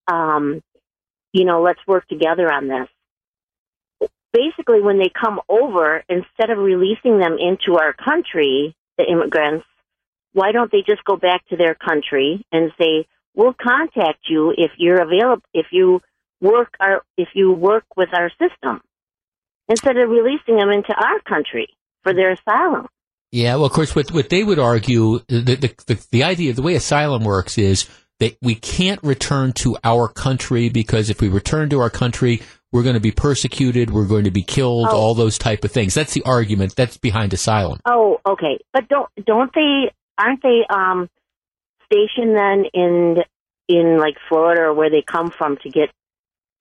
um, 0.07 0.61
you 1.33 1.45
know, 1.45 1.61
let's 1.61 1.79
work 1.87 2.07
together 2.07 2.51
on 2.51 2.67
this 2.67 2.87
basically 4.35 4.81
when 4.81 4.99
they 4.99 5.09
come 5.09 5.39
over, 5.47 6.03
instead 6.09 6.49
of 6.49 6.57
releasing 6.57 7.19
them 7.19 7.37
into 7.39 7.79
our 7.79 7.93
country, 7.93 8.75
the 8.97 9.09
immigrants, 9.09 9.65
why 10.33 10.51
don't 10.51 10.71
they 10.71 10.83
just 10.85 11.03
go 11.05 11.15
back 11.15 11.45
to 11.47 11.55
their 11.55 11.73
country 11.73 12.45
and 12.51 12.71
say, 12.77 13.07
we'll 13.35 13.53
contact 13.53 14.19
you 14.29 14.53
if 14.57 14.71
you're 14.77 15.01
available, 15.01 15.43
if 15.53 15.67
you 15.71 16.01
work 16.41 16.75
our, 16.79 17.03
if 17.17 17.29
you 17.33 17.51
work 17.51 17.85
with 17.95 18.09
our 18.13 18.29
system, 18.29 18.81
instead 19.67 19.97
of 19.97 20.09
releasing 20.09 20.57
them 20.57 20.69
into 20.69 20.93
our 20.93 21.19
country 21.21 21.67
for 22.03 22.13
their 22.13 22.31
asylum. 22.31 22.87
Yeah, 23.31 23.55
well, 23.55 23.65
of 23.65 23.73
course, 23.73 23.95
what, 23.95 24.11
what 24.11 24.29
they 24.29 24.43
would 24.43 24.59
argue, 24.59 25.19
the, 25.27 25.41
the, 25.41 25.75
the, 25.87 26.07
the 26.11 26.23
idea, 26.23 26.53
the 26.53 26.61
way 26.61 26.75
asylum 26.75 27.23
works 27.23 27.57
is 27.57 27.89
that 28.19 28.37
we 28.41 28.55
can't 28.55 29.03
return 29.03 29.51
to 29.53 29.77
our 29.83 30.07
country 30.07 30.69
because 30.69 31.09
if 31.09 31.19
we 31.19 31.27
return 31.27 31.69
to 31.69 31.81
our 31.81 31.89
country, 31.89 32.41
we're 32.71 32.83
going 32.83 32.95
to 32.95 33.01
be 33.01 33.11
persecuted, 33.11 33.91
we're 33.91 34.07
going 34.07 34.23
to 34.23 34.31
be 34.31 34.43
killed, 34.43 34.87
oh. 34.89 34.95
all 34.95 35.15
those 35.15 35.37
type 35.37 35.63
of 35.63 35.71
things. 35.71 35.93
That's 35.93 36.13
the 36.13 36.23
argument 36.23 36.75
that's 36.75 36.97
behind 36.97 37.33
asylum. 37.33 37.79
Oh, 37.85 38.19
okay. 38.25 38.59
But 38.71 38.87
don't 38.87 39.09
don't 39.25 39.51
they 39.53 39.91
aren't 40.17 40.41
they 40.41 40.65
um 40.69 41.09
stationed 41.95 42.35
then 42.35 42.65
in 42.73 43.17
in 43.67 43.97
like 43.97 44.17
Florida 44.27 44.63
or 44.63 44.73
where 44.73 44.89
they 44.89 45.01
come 45.01 45.31
from 45.31 45.57
to 45.57 45.69
get 45.69 45.89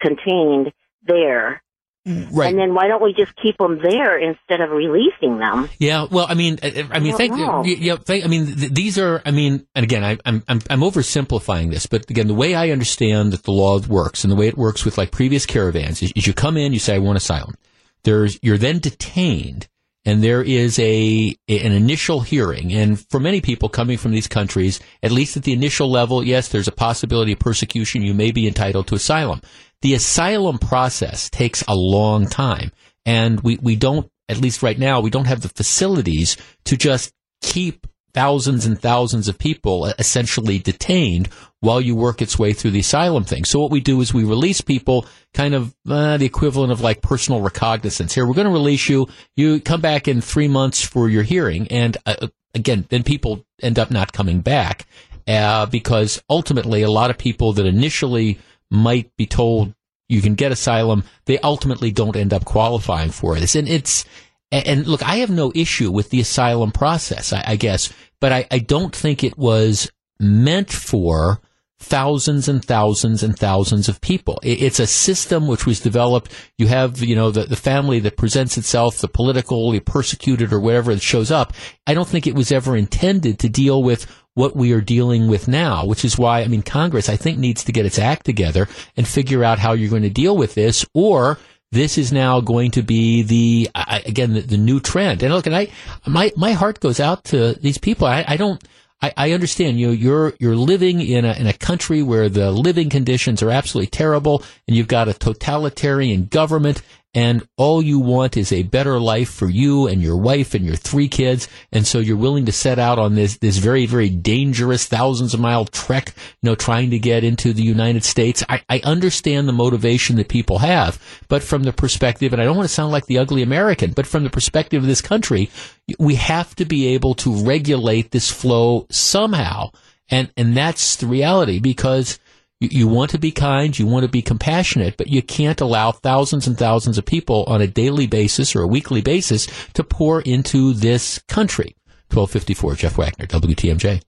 contained? 0.01 0.73
there 1.07 1.62
Right. 2.07 2.51
And 2.51 2.59
then 2.59 2.75
why 2.75 2.87
don't 2.87 3.03
we 3.03 3.14
just 3.14 3.35
keep 3.37 3.57
them 3.57 3.79
there 3.83 4.18
instead 4.18 4.61
of 4.61 4.70
releasing 4.70 5.38
them? 5.38 5.70
Yeah. 5.79 6.07
Well, 6.11 6.27
I 6.29 6.35
mean, 6.35 6.59
I, 6.62 6.87
I 6.90 6.99
mean, 6.99 7.14
I 7.14 7.16
thank 7.16 7.35
you. 7.35 7.77
Yeah. 7.77 7.97
Thank, 7.97 8.27
I 8.27 8.29
mean, 8.29 8.47
th- 8.55 8.73
these 8.73 8.99
are. 8.99 9.23
I 9.25 9.31
mean, 9.31 9.66
and 9.75 9.85
again, 9.85 10.05
I, 10.05 10.18
I'm 10.27 10.42
I'm 10.47 10.61
I'm 10.68 10.81
oversimplifying 10.81 11.70
this, 11.70 11.87
but 11.87 12.11
again, 12.11 12.27
the 12.27 12.35
way 12.35 12.55
I 12.55 12.70
understand 12.70 13.33
that 13.33 13.44
the 13.44 13.53
law 13.53 13.79
works 13.79 14.23
and 14.23 14.31
the 14.31 14.37
way 14.37 14.49
it 14.49 14.59
works 14.59 14.85
with 14.85 14.99
like 14.99 15.12
previous 15.12 15.47
caravans 15.47 16.03
is, 16.03 16.12
is 16.14 16.27
you 16.27 16.35
come 16.35 16.59
in, 16.59 16.75
you 16.75 16.79
say, 16.79 16.97
I 16.97 16.99
want 16.99 17.16
asylum. 17.16 17.55
There's 18.03 18.38
you're 18.42 18.59
then 18.59 18.81
detained 18.81 19.66
and 20.05 20.23
there 20.23 20.43
is 20.43 20.79
a 20.79 21.35
an 21.49 21.73
initial 21.73 22.21
hearing. 22.21 22.73
And 22.73 23.01
for 23.11 23.21
many 23.21 23.40
people 23.40 23.69
coming 23.69 23.97
from 23.97 24.12
these 24.12 24.29
countries, 24.29 24.81
at 25.03 25.12
least 25.12 25.37
at 25.37 25.45
the 25.45 25.53
initial 25.53 25.90
level, 25.90 26.23
yes, 26.23 26.49
there's 26.49 26.69
a 26.69 26.73
possibility 26.73 27.33
of 27.33 27.38
persecution. 27.38 28.03
You 28.03 28.14
may 28.14 28.31
be 28.31 28.47
entitled 28.47 28.87
to 28.88 28.95
asylum. 28.95 29.40
The 29.83 29.95
asylum 29.95 30.59
process 30.59 31.31
takes 31.31 31.62
a 31.69 31.75
long 31.75 32.27
time, 32.27 32.73
and 33.05 33.40
we 33.40 33.59
we 33.61 33.77
don't, 33.77 34.09
at 34.29 34.40
least 34.40 34.62
right 34.62 34.79
now, 34.79 35.01
we 35.01 35.11
don't 35.11 35.27
have 35.27 35.40
the 35.40 35.49
facilities 35.49 36.37
to 36.64 36.77
just 36.77 37.12
keep 37.43 37.87
thousands 38.14 38.64
and 38.64 38.81
thousands 38.81 39.29
of 39.29 39.38
people 39.38 39.87
essentially 39.98 40.59
detained 40.59 41.29
while 41.61 41.81
you 41.81 41.96
work 41.96 42.22
its 42.22 42.38
way 42.38 42.53
through 42.53 42.70
the 42.70 42.81
asylum 42.81 43.24
thing. 43.24 43.44
So 43.44 43.59
what 43.59 43.70
we 43.70 43.81
do 43.81 44.00
is 44.00 44.14
we 44.14 44.24
release 44.24 44.61
people 44.61 45.07
kind 45.33 45.55
of 45.55 45.74
uh, 45.88 46.16
the 46.16 46.27
equivalent 46.27 46.72
of 46.72 46.81
like 46.81 47.03
personal 47.03 47.40
recognizance. 47.40 48.14
Here, 48.14 48.27
we're 48.27 48.35
going 48.35 48.46
to 48.46 48.53
release 48.53 48.88
you. 48.88 49.09
You 49.37 49.61
come 49.61 49.81
back 49.81 50.07
in 50.07 50.20
three 50.20 50.48
months 50.48 50.85
for 50.85 51.09
your 51.09 51.24
hearing. 51.24 51.66
And 51.68 51.96
uh, 52.07 52.29
again, 52.55 52.87
then 52.88 53.03
people 53.03 53.44
end 53.61 53.79
up 53.79 53.90
not 53.90 54.12
coming 54.12 54.40
back 54.40 54.87
uh, 55.27 55.66
because 55.66 56.22
ultimately 56.31 56.83
a 56.83 56.90
lot 56.90 57.11
of 57.11 57.18
people 57.18 57.53
that 57.55 57.66
initially 57.66 58.38
might 58.70 59.11
be 59.16 59.27
told 59.27 59.74
you 60.09 60.20
can 60.20 60.35
get 60.35 60.53
asylum, 60.53 61.05
they 61.24 61.38
ultimately 61.38 61.90
don't 61.90 62.16
end 62.16 62.33
up 62.33 62.44
qualifying 62.44 63.11
for 63.11 63.38
this. 63.38 63.57
And 63.57 63.68
it's, 63.68 64.05
and 64.53 64.87
look, 64.87 65.03
I 65.03 65.16
have 65.16 65.31
no 65.31 65.50
issue 65.55 65.90
with 65.90 66.11
the 66.11 66.20
asylum 66.20 66.70
process, 66.70 67.33
I, 67.33 67.42
I 67.46 67.57
guess, 67.57 67.92
but 68.25 68.33
I, 68.33 68.47
I 68.51 68.59
don't 68.59 68.97
think 68.97 69.23
it 69.23 69.37
was 69.37 69.93
meant 70.19 70.73
for 70.73 71.43
thousands 71.79 72.49
and 72.49 72.65
thousands 72.65 73.23
and 73.23 73.39
thousands 73.39 73.87
of 73.87 74.01
people. 74.01 74.41
It's 74.43 74.81
a 74.81 74.87
system 74.87 75.47
which 75.47 75.67
was 75.67 75.79
developed. 75.81 76.33
You 76.57 76.69
have, 76.69 77.03
you 77.03 77.17
know, 77.17 77.31
the, 77.31 77.45
the 77.45 77.55
family 77.55 77.99
that 77.99 78.17
presents 78.17 78.57
itself, 78.57 78.97
the 78.97 79.09
political, 79.09 79.71
the 79.73 79.81
persecuted 79.81 80.55
or 80.55 80.61
whatever 80.61 80.95
that 80.95 81.03
shows 81.03 81.31
up. 81.31 81.53
I 81.87 81.93
don't 81.93 82.09
think 82.09 82.27
it 82.27 82.35
was 82.35 82.51
ever 82.51 82.75
intended 82.75 83.41
to 83.41 83.51
deal 83.51 83.83
with 83.83 84.11
what 84.33 84.57
we 84.57 84.73
are 84.73 84.81
dealing 84.81 85.29
with 85.29 85.47
now, 85.47 85.85
which 85.85 86.03
is 86.03 86.17
why, 86.17 86.41
I 86.41 86.49
mean, 86.49 86.63
Congress, 86.63 87.11
I 87.11 87.17
think, 87.17 87.37
needs 87.37 87.63
to 87.65 87.73
get 87.73 87.85
its 87.85 87.99
act 87.99 88.25
together 88.25 88.69
and 88.97 89.07
figure 89.07 89.45
out 89.45 89.59
how 89.59 89.75
you're 89.75 89.91
going 89.91 90.01
to 90.01 90.09
deal 90.09 90.35
with 90.35 90.55
this 90.55 90.87
or 90.95 91.39
this 91.75 91.99
is 91.99 92.13
now 92.13 92.41
going 92.41 92.71
to 92.73 92.83
be 92.83 93.23
the 93.23 93.71
again 93.75 94.33
the, 94.33 94.41
the, 94.41 94.57
new 94.57 94.81
trend. 94.81 95.23
And 95.23 95.35
look, 95.35 95.47
and 95.47 95.55
I 95.55 95.69
my 96.07 96.33
my 96.37 96.53
heart 96.53 96.81
goes 96.81 97.01
out 97.01 97.25
to 97.25 97.55
these 97.55 97.79
people. 97.79 98.07
I, 98.07 98.25
I 98.27 98.37
don't. 98.37 98.63
I, 99.03 99.13
I, 99.17 99.33
understand 99.33 99.79
you. 99.79 99.89
Know, 99.89 99.93
You're 99.93 100.33
you're 100.39 100.57
living 100.57 101.01
in 101.01 101.25
a 101.25 101.33
in 101.35 101.47
a 101.47 101.53
country 101.53 102.03
where 102.03 102.29
the 102.29 102.51
living 102.51 102.89
conditions 102.89 103.43
are 103.43 103.51
absolutely 103.51 103.89
terrible, 103.89 104.43
and 104.67 104.77
you've 104.77 104.89
got 104.89 105.09
a 105.09 105.13
totalitarian 105.13 106.27
government, 106.27 106.81
and 107.14 107.46
all 107.57 107.81
you 107.81 108.00
want 108.00 108.37
is 108.37 108.53
a 108.53 108.64
better 108.64 108.98
life 108.98 109.31
for 109.31 109.48
you 109.48 109.87
and 109.87 110.03
your 110.03 110.16
wife 110.16 110.55
and 110.55 110.64
your 110.66 110.77
three 110.77 111.09
kids, 111.09 111.48
and 111.72 111.87
so 111.87 112.00
you're 112.00 112.16
willing 112.16 112.46
to 112.46 112.53
set 112.53 112.79
out 112.79 112.98
on 112.98 113.14
this 113.14 113.38
this 113.38 113.59
very 113.59 113.87
very 113.87 114.09
dangerous 114.09 114.87
thousands 114.87 115.33
of 115.33 115.40
mile 115.40 115.64
trek, 115.64 116.12
you 116.42 116.50
know, 116.50 116.55
trying 116.55 116.90
to 116.90 116.98
get 116.98 117.22
into 117.22 117.53
the 117.53 117.62
United 117.62 118.05
States. 118.05 118.42
I, 118.48 118.62
I 118.68 118.81
understand 118.85 119.46
the 119.46 119.53
motivation 119.53 120.16
that 120.16 120.29
people 120.29 120.59
have, 120.59 121.00
but 121.29 121.42
from 121.42 121.62
the 121.62 121.72
perspective, 121.72 122.33
and 122.33 122.42
I 122.42 122.44
don't 122.44 122.57
want 122.57 122.68
to 122.68 122.74
sound 122.74 122.92
like 122.92 123.07
the 123.07 123.18
ugly 123.18 123.42
American, 123.42 123.92
but 123.92 124.07
from 124.07 124.24
the 124.24 124.31
perspective 124.31 124.83
of 124.83 124.88
this 124.88 125.00
country, 125.00 125.50
we 125.98 126.16
have 126.16 126.57
to 126.57 126.64
be 126.64 126.88
able 126.88 127.14
to 127.14 127.44
regulate 127.44 128.11
this 128.11 128.31
flow 128.31 128.87
somehow, 128.90 129.70
and 130.11 130.33
and 130.37 130.57
that's 130.57 130.96
the 130.96 131.07
reality 131.07 131.61
because 131.61 132.18
you, 132.64 132.81
you 132.81 132.88
want 132.88 133.11
to 133.11 133.18
be 133.18 133.31
kind, 133.31 133.79
you 133.79 133.87
want 133.87 134.05
to 134.05 134.09
be 134.09 134.22
compassionate, 134.22 134.96
but 134.96 135.09
you 135.09 135.22
can't 135.22 135.61
allow 135.61 135.92
thousands 135.92 136.46
and 136.46 136.59
thousands 136.59 136.98
of 136.98 137.05
people 137.05 137.44
on 137.44 137.61
a 137.61 137.66
daily 137.66 138.07
basis 138.07 138.57
or 138.57 138.62
a 138.62 138.66
weekly 138.66 139.03
basis 139.03 139.46
to 139.74 139.85
pour 139.85 140.20
into 140.22 140.72
this 140.72 141.18
country. 141.29 141.77
1254, 142.12 142.74
Jeff 142.77 142.96
Wagner, 142.98 143.27
WTMJ. 143.27 144.03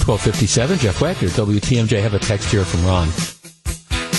1257, 0.00 0.78
Jeff 0.78 1.00
Wagner, 1.00 1.28
WTMJ. 1.28 2.02
Have 2.02 2.14
a 2.14 2.18
text 2.18 2.50
here 2.50 2.64
from 2.64 2.84
Ron, 2.84 3.08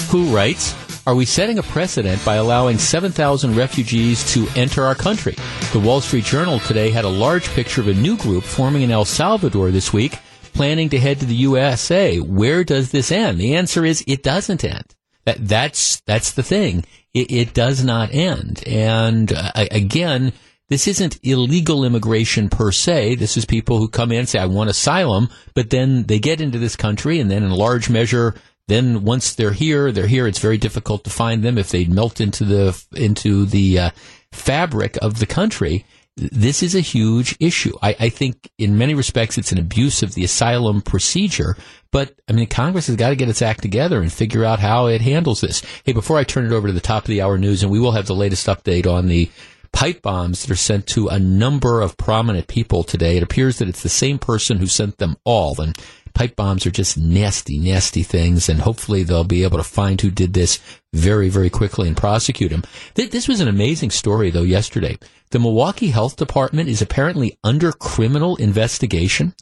who 0.10 0.34
writes, 0.36 0.73
are 1.08 1.15
we 1.15 1.25
setting 1.25 1.58
a 1.58 1.63
precedent 1.63 2.23
by 2.23 2.36
allowing 2.36 2.77
7,000 2.77 3.56
refugees 3.56 4.34
to 4.34 4.47
enter 4.56 4.84
our 4.84 4.93
country? 4.93 5.36
The 5.73 5.80
Wall 5.80 5.99
Street 5.99 6.25
Journal 6.25 6.60
today 6.60 6.91
had 6.91 7.06
a 7.06 7.10
large 7.10 7.49
picture 7.49 7.82
of 7.82 7.88
a 7.88 7.93
new 7.93 8.15
group 8.17 8.43
forming 8.43 8.84
in 8.84 8.91
El 8.91 9.06
Salvador 9.06 9.71
this 9.71 9.91
week 9.91 10.19
planning 10.54 10.90
to 10.90 11.00
head 11.00 11.20
to 11.20 11.26
the 11.26 11.36
USA. 11.36 12.20
Where 12.20 12.64
does 12.64 12.92
this 12.92 13.12
end? 13.12 13.40
The 13.40 13.56
answer 13.56 13.86
is 13.86 14.04
it 14.08 14.24
doesn't 14.24 14.64
end. 14.64 14.96
That 15.26 15.48
that's 15.48 16.02
that's 16.02 16.32
the 16.32 16.44
thing. 16.44 16.86
It, 17.14 17.32
it 17.32 17.54
does 17.54 17.84
not 17.84 18.14
end. 18.14 18.64
And 18.66 19.32
uh, 19.32 19.52
again, 19.56 20.34
this 20.70 20.88
isn't 20.88 21.20
illegal 21.22 21.84
immigration 21.84 22.50
per 22.50 22.72
se. 22.72 23.16
This 23.16 23.36
is 23.36 23.44
people 23.44 23.78
who 23.78 23.90
come 23.90 24.12
in 24.12 24.20
and 24.20 24.30
say, 24.30 24.40
I 24.40 24.46
want 24.46 24.70
asylum, 24.70 25.28
but 25.54 25.70
then 25.70 26.04
they 26.04 26.18
get 26.18 26.40
into 26.40 26.60
this 26.60 26.78
country 26.78 27.20
and 27.20 27.30
then 27.30 27.44
in 27.44 27.52
large 27.52 27.90
measure, 27.90 28.36
then 28.70 29.04
once 29.04 29.36
they're 29.36 29.52
here, 29.52 29.92
they're 29.92 30.08
here. 30.08 30.28
It's 30.28 30.40
very 30.40 30.58
difficult 30.58 31.04
to 31.04 31.10
find 31.10 31.44
them 31.44 31.58
if 31.58 31.72
they 31.72 31.84
melt 31.84 32.22
into 32.22 32.46
the, 32.46 32.82
into 32.94 33.46
the 33.46 33.80
uh, 33.80 33.90
fabric 34.32 34.98
of 35.02 35.20
the 35.20 35.26
country 35.26 35.86
this 36.17 36.62
is 36.62 36.76
a 36.76 36.82
huge 36.82 37.36
issue. 37.39 37.74
I, 37.82 37.95
I, 38.00 38.10
think 38.10 38.52
in 38.58 38.78
many 38.78 38.93
respects 38.93 39.38
it's 39.38 39.54
an 39.54 39.58
abuse 39.58 40.04
of 40.04 40.13
the 40.13 40.26
asylum 40.26 40.82
procedure, 40.82 41.56
but 41.91 42.19
I 42.30 42.34
mean, 42.34 42.47
Congress 42.47 42.88
has 42.88 42.97
got 42.97 43.10
to 43.10 43.15
get 43.15 43.30
its 43.30 43.41
act 43.41 43.62
together 43.62 44.02
and 44.02 44.12
figure 44.12 44.43
out 44.43 44.60
how 44.60 44.88
it 44.88 45.02
handles 45.02 45.41
this. 45.41 45.63
Hey, 45.86 45.93
before 45.93 46.17
I 46.17 46.24
turn 46.24 46.45
it 46.45 46.52
over 46.52 46.67
to 46.67 46.74
the 46.74 46.82
top 46.82 47.04
of 47.04 47.08
the 47.08 47.21
hour 47.21 47.38
news, 47.38 47.63
and 47.63 47.71
we 47.71 47.80
will 47.80 47.93
have 47.93 48.08
the 48.08 48.15
latest 48.15 48.47
update 48.47 48.86
on 48.86 49.08
the 49.08 49.30
pipe 49.71 50.02
bombs 50.02 50.41
that 50.41 50.52
are 50.52 50.56
sent 50.56 50.86
to 50.88 51.08
a 51.08 51.17
number 51.17 51.82
of 51.82 51.97
prominent 51.97 52.47
people 52.47 52.84
today. 52.84 53.17
It 53.17 53.24
appears 53.24 53.60
that 53.60 53.69
it's 53.69 53.84
the 53.84 53.89
same 53.89 54.19
person 54.19 54.58
who 54.58 54.67
sent 54.67 54.97
them 54.97 55.15
all. 55.24 55.60
And 55.62 55.78
pipe 56.13 56.36
bombs 56.36 56.65
are 56.65 56.71
just 56.71 56.97
nasty, 56.97 57.58
nasty 57.58 58.04
things, 58.04 58.50
and 58.50 58.62
hopefully 58.62 59.04
they'll 59.04 59.24
be 59.24 59.43
able 59.43 59.58
to 59.58 59.63
find 59.63 60.00
who 60.00 60.12
did 60.12 60.34
this 60.34 60.60
very, 60.93 61.30
very 61.30 61.50
quickly 61.50 61.88
and 61.88 61.97
prosecute 61.97 62.52
him. 62.52 62.63
This 62.95 63.28
was 63.28 63.39
an 63.39 63.47
amazing 63.47 63.91
story, 63.91 64.30
though, 64.30 64.41
yesterday. 64.43 64.97
The 65.32 65.39
Milwaukee 65.39 65.89
Health 65.89 66.17
Department 66.17 66.69
is 66.69 66.82
apparently 66.82 67.38
under 67.43 67.71
criminal 67.71 68.36
investigation. 68.36 69.34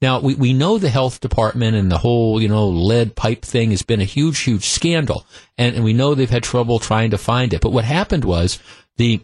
Now, 0.00 0.20
we, 0.20 0.34
we 0.34 0.52
know 0.52 0.78
the 0.78 0.90
health 0.90 1.20
department 1.20 1.74
and 1.74 1.90
the 1.90 1.98
whole, 1.98 2.40
you 2.40 2.48
know, 2.48 2.68
lead 2.68 3.16
pipe 3.16 3.44
thing 3.44 3.70
has 3.70 3.82
been 3.82 4.00
a 4.00 4.04
huge, 4.04 4.40
huge 4.40 4.64
scandal. 4.64 5.26
And, 5.56 5.74
and 5.74 5.84
we 5.84 5.92
know 5.92 6.14
they've 6.14 6.30
had 6.30 6.44
trouble 6.44 6.78
trying 6.78 7.10
to 7.10 7.18
find 7.18 7.52
it. 7.52 7.60
But 7.60 7.72
what 7.72 7.84
happened 7.84 8.24
was 8.24 8.60
the 8.96 9.20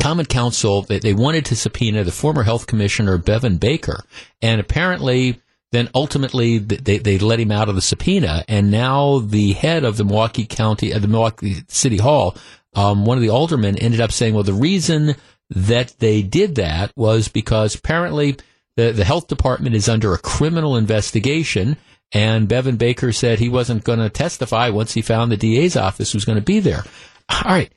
Common 0.00 0.26
Council, 0.26 0.82
they, 0.82 1.00
they 1.00 1.14
wanted 1.14 1.46
to 1.46 1.56
subpoena 1.56 2.04
the 2.04 2.12
former 2.12 2.44
health 2.44 2.66
commissioner, 2.66 3.18
Bevan 3.18 3.56
Baker. 3.56 4.04
And 4.40 4.60
apparently, 4.60 5.40
then 5.72 5.88
ultimately 5.94 6.58
they, 6.58 6.98
they 6.98 7.18
let 7.18 7.40
him 7.40 7.52
out 7.52 7.68
of 7.68 7.74
the 7.74 7.82
subpoena. 7.82 8.44
And 8.48 8.70
now 8.70 9.18
the 9.18 9.52
head 9.52 9.84
of 9.84 9.96
the 9.96 10.04
Milwaukee 10.04 10.46
County, 10.46 10.92
uh, 10.92 10.98
the 10.98 11.08
Milwaukee 11.08 11.56
City 11.68 11.98
Hall, 11.98 12.36
um, 12.74 13.04
one 13.04 13.18
of 13.18 13.22
the 13.22 13.30
aldermen 13.30 13.76
ended 13.78 14.00
up 14.00 14.12
saying, 14.12 14.34
well, 14.34 14.44
the 14.44 14.52
reason 14.52 15.14
that 15.50 15.94
they 15.98 16.22
did 16.22 16.56
that 16.56 16.92
was 16.96 17.28
because 17.28 17.74
apparently 17.74 18.36
the, 18.76 18.92
the 18.92 19.04
health 19.04 19.28
department 19.28 19.74
is 19.74 19.88
under 19.88 20.14
a 20.14 20.18
criminal 20.18 20.76
investigation. 20.76 21.76
And 22.12 22.48
Bevan 22.48 22.76
Baker 22.76 23.12
said 23.12 23.38
he 23.38 23.48
wasn't 23.48 23.84
going 23.84 23.98
to 23.98 24.08
testify 24.08 24.70
once 24.70 24.94
he 24.94 25.02
found 25.02 25.30
the 25.30 25.36
DA's 25.36 25.76
office 25.76 26.14
was 26.14 26.24
going 26.24 26.38
to 26.38 26.44
be 26.44 26.60
there. 26.60 26.84
All 27.28 27.42
right. 27.44 27.70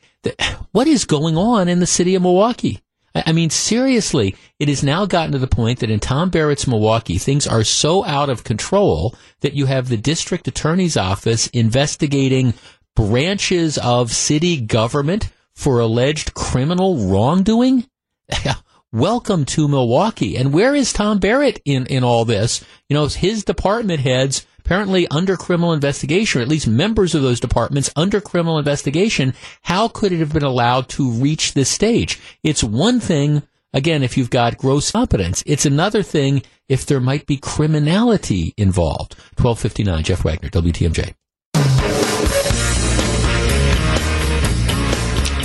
What 0.71 0.87
is 0.87 1.05
going 1.05 1.35
on 1.35 1.67
in 1.67 1.79
the 1.79 1.87
city 1.87 2.15
of 2.15 2.21
Milwaukee? 2.21 2.79
I 3.13 3.33
mean, 3.33 3.49
seriously, 3.49 4.35
it 4.57 4.69
has 4.69 4.83
now 4.83 5.05
gotten 5.05 5.33
to 5.33 5.39
the 5.39 5.47
point 5.47 5.79
that 5.79 5.89
in 5.89 5.99
Tom 5.99 6.29
Barrett's 6.29 6.67
Milwaukee, 6.67 7.17
things 7.17 7.45
are 7.45 7.63
so 7.63 8.05
out 8.05 8.29
of 8.29 8.45
control 8.45 9.15
that 9.41 9.53
you 9.53 9.65
have 9.65 9.89
the 9.89 9.97
district 9.97 10.47
attorney's 10.47 10.95
office 10.95 11.47
investigating 11.47 12.53
branches 12.95 13.77
of 13.77 14.11
city 14.11 14.61
government 14.61 15.29
for 15.53 15.79
alleged 15.79 16.33
criminal 16.33 17.09
wrongdoing? 17.09 17.85
Welcome 18.93 19.45
to 19.45 19.67
Milwaukee. 19.67 20.37
And 20.37 20.53
where 20.53 20.75
is 20.75 20.93
Tom 20.93 21.19
Barrett 21.19 21.61
in, 21.65 21.85
in 21.87 22.03
all 22.03 22.25
this? 22.25 22.63
You 22.89 22.93
know, 22.93 23.07
his 23.07 23.43
department 23.43 24.01
heads 24.01 24.45
apparently 24.71 25.05
under 25.09 25.35
criminal 25.35 25.73
investigation, 25.73 26.39
or 26.39 26.41
at 26.41 26.47
least 26.47 26.65
members 26.65 27.13
of 27.13 27.21
those 27.21 27.41
departments 27.41 27.91
under 27.97 28.21
criminal 28.21 28.57
investigation. 28.57 29.33
How 29.63 29.89
could 29.89 30.13
it 30.13 30.19
have 30.19 30.31
been 30.31 30.45
allowed 30.45 30.87
to 30.91 31.11
reach 31.11 31.53
this 31.53 31.67
stage? 31.67 32.17
It's 32.41 32.63
one 32.63 33.01
thing, 33.01 33.43
again, 33.73 34.01
if 34.01 34.15
you've 34.15 34.29
got 34.29 34.57
gross 34.57 34.89
competence. 34.89 35.43
It's 35.45 35.65
another 35.65 36.01
thing 36.01 36.43
if 36.69 36.85
there 36.85 37.01
might 37.01 37.25
be 37.25 37.35
criminality 37.35 38.53
involved. 38.55 39.15
1259, 39.37 40.03
Jeff 40.05 40.23
Wagner, 40.23 40.47
WTMJ. 40.47 41.15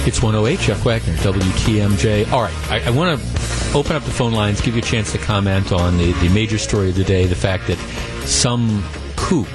It's 0.06 0.22
108, 0.22 0.60
Jeff 0.60 0.84
Wagner, 0.84 1.14
WTMJ. 1.14 2.30
All 2.30 2.42
right, 2.42 2.70
I, 2.70 2.86
I 2.86 2.90
want 2.90 3.20
to 3.20 3.76
open 3.76 3.96
up 3.96 4.04
the 4.04 4.12
phone 4.12 4.34
lines, 4.34 4.60
give 4.60 4.76
you 4.76 4.82
a 4.82 4.84
chance 4.84 5.10
to 5.10 5.18
comment 5.18 5.72
on 5.72 5.98
the, 5.98 6.12
the 6.12 6.28
major 6.28 6.58
story 6.58 6.90
of 6.90 6.94
the 6.94 7.02
day, 7.02 7.26
the 7.26 7.34
fact 7.34 7.66
that 7.66 8.05
some 8.26 8.82
kook, 9.16 9.48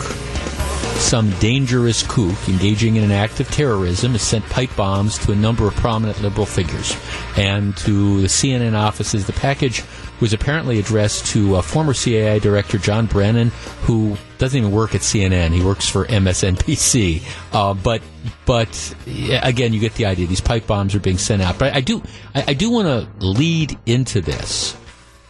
some 0.97 1.30
dangerous 1.39 2.03
kook 2.03 2.38
engaging 2.47 2.95
in 2.95 3.03
an 3.03 3.11
act 3.11 3.39
of 3.39 3.49
terrorism 3.51 4.13
has 4.13 4.22
sent 4.22 4.45
pipe 4.45 4.74
bombs 4.78 5.17
to 5.19 5.34
a 5.34 5.36
number 5.36 5.67
of 5.67 5.76
prominent 5.76 6.22
liberal 6.22 6.45
figures 6.45 6.95
and 7.38 7.76
to 7.78 8.22
the 8.22 8.28
CNN 8.28 8.74
offices. 8.74 9.28
The 9.28 9.34
package 9.34 9.84
was 10.22 10.32
apparently 10.32 10.80
addressed 10.80 11.26
to 11.28 11.55
uh, 11.55 11.61
former 11.61 11.93
CIA 11.93 12.39
Director 12.39 12.78
John 12.78 13.07
Brennan, 13.07 13.49
who 13.82 14.15
doesn't 14.38 14.57
even 14.57 14.72
work 14.72 14.95
at 14.95 15.01
CNN. 15.01 15.51
He 15.51 15.63
works 15.63 15.89
for 15.89 16.05
MSNBC. 16.05 17.24
Uh, 17.51 17.74
but 17.74 18.01
but 18.45 18.95
again, 19.43 19.74
you 19.74 19.80
get 19.80 19.95
the 19.95 20.05
idea. 20.05 20.28
These 20.28 20.41
pipe 20.41 20.67
bombs 20.67 20.95
are 20.95 20.99
being 20.99 21.17
sent 21.17 21.41
out. 21.41 21.59
But 21.59 21.74
I, 21.74 21.78
I 21.78 21.82
do 21.82 22.01
I, 22.34 22.45
I 22.49 22.53
do 22.53 22.69
want 22.69 22.88
to 22.88 23.26
lead 23.26 23.78
into 23.86 24.22
this. 24.22 24.78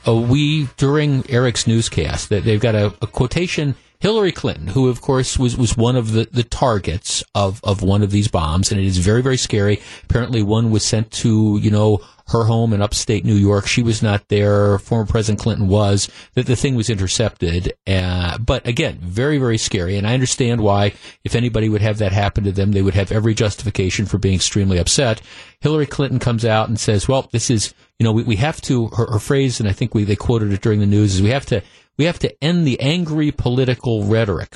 Uh, 0.07 0.15
we 0.15 0.67
during 0.77 1.29
Eric's 1.29 1.67
newscast 1.67 2.29
that 2.29 2.43
they've 2.43 2.59
got 2.59 2.75
a, 2.75 2.87
a 3.01 3.07
quotation 3.07 3.75
Hillary 4.01 4.31
Clinton, 4.31 4.67
who 4.67 4.89
of 4.89 4.99
course 4.99 5.37
was, 5.37 5.55
was 5.55 5.77
one 5.77 5.95
of 5.95 6.11
the, 6.13 6.27
the 6.31 6.43
targets 6.43 7.23
of, 7.35 7.61
of 7.63 7.83
one 7.83 8.01
of 8.01 8.09
these 8.09 8.27
bombs, 8.27 8.71
and 8.71 8.81
it 8.81 8.85
is 8.87 8.97
very, 8.97 9.21
very 9.21 9.37
scary. 9.37 9.79
Apparently 10.03 10.41
one 10.41 10.71
was 10.71 10.83
sent 10.83 11.11
to, 11.11 11.59
you 11.61 11.69
know, 11.69 12.01
her 12.31 12.45
home 12.45 12.73
in 12.73 12.81
upstate 12.81 13.25
New 13.25 13.35
York. 13.35 13.67
She 13.67 13.83
was 13.83 14.01
not 14.01 14.27
there. 14.29 14.79
Former 14.79 15.05
President 15.05 15.39
Clinton 15.39 15.67
was. 15.67 16.09
That 16.33 16.47
the 16.47 16.55
thing 16.55 16.75
was 16.75 16.89
intercepted. 16.89 17.73
Uh, 17.85 18.37
but 18.39 18.65
again, 18.65 18.99
very, 19.01 19.37
very 19.37 19.57
scary. 19.57 19.97
And 19.97 20.07
I 20.07 20.13
understand 20.13 20.61
why, 20.61 20.93
if 21.23 21.35
anybody 21.35 21.69
would 21.69 21.81
have 21.81 21.99
that 21.99 22.11
happen 22.11 22.45
to 22.45 22.51
them, 22.51 22.71
they 22.71 22.81
would 22.81 22.95
have 22.95 23.11
every 23.11 23.33
justification 23.33 24.05
for 24.05 24.17
being 24.17 24.35
extremely 24.35 24.77
upset. 24.79 25.21
Hillary 25.59 25.85
Clinton 25.85 26.19
comes 26.19 26.45
out 26.45 26.69
and 26.69 26.79
says, 26.79 27.07
well, 27.07 27.29
this 27.31 27.51
is, 27.51 27.73
you 28.01 28.03
know, 28.03 28.13
we, 28.13 28.23
we 28.23 28.37
have 28.37 28.59
to, 28.61 28.87
her, 28.87 29.11
her 29.11 29.19
phrase, 29.19 29.59
and 29.59 29.69
I 29.69 29.73
think 29.73 29.93
we, 29.93 30.03
they 30.03 30.15
quoted 30.15 30.51
it 30.51 30.61
during 30.61 30.79
the 30.79 30.87
news, 30.87 31.13
is 31.13 31.21
we 31.21 31.29
have 31.29 31.45
to, 31.45 31.61
we 31.99 32.05
have 32.05 32.17
to 32.17 32.43
end 32.43 32.65
the 32.65 32.79
angry 32.79 33.29
political 33.29 34.05
rhetoric. 34.05 34.55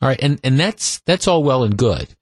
All 0.00 0.08
right. 0.08 0.18
And, 0.22 0.40
and 0.42 0.58
that's, 0.58 1.00
that's 1.00 1.28
all 1.28 1.44
well 1.44 1.62
and 1.62 1.76
good. 1.76 2.16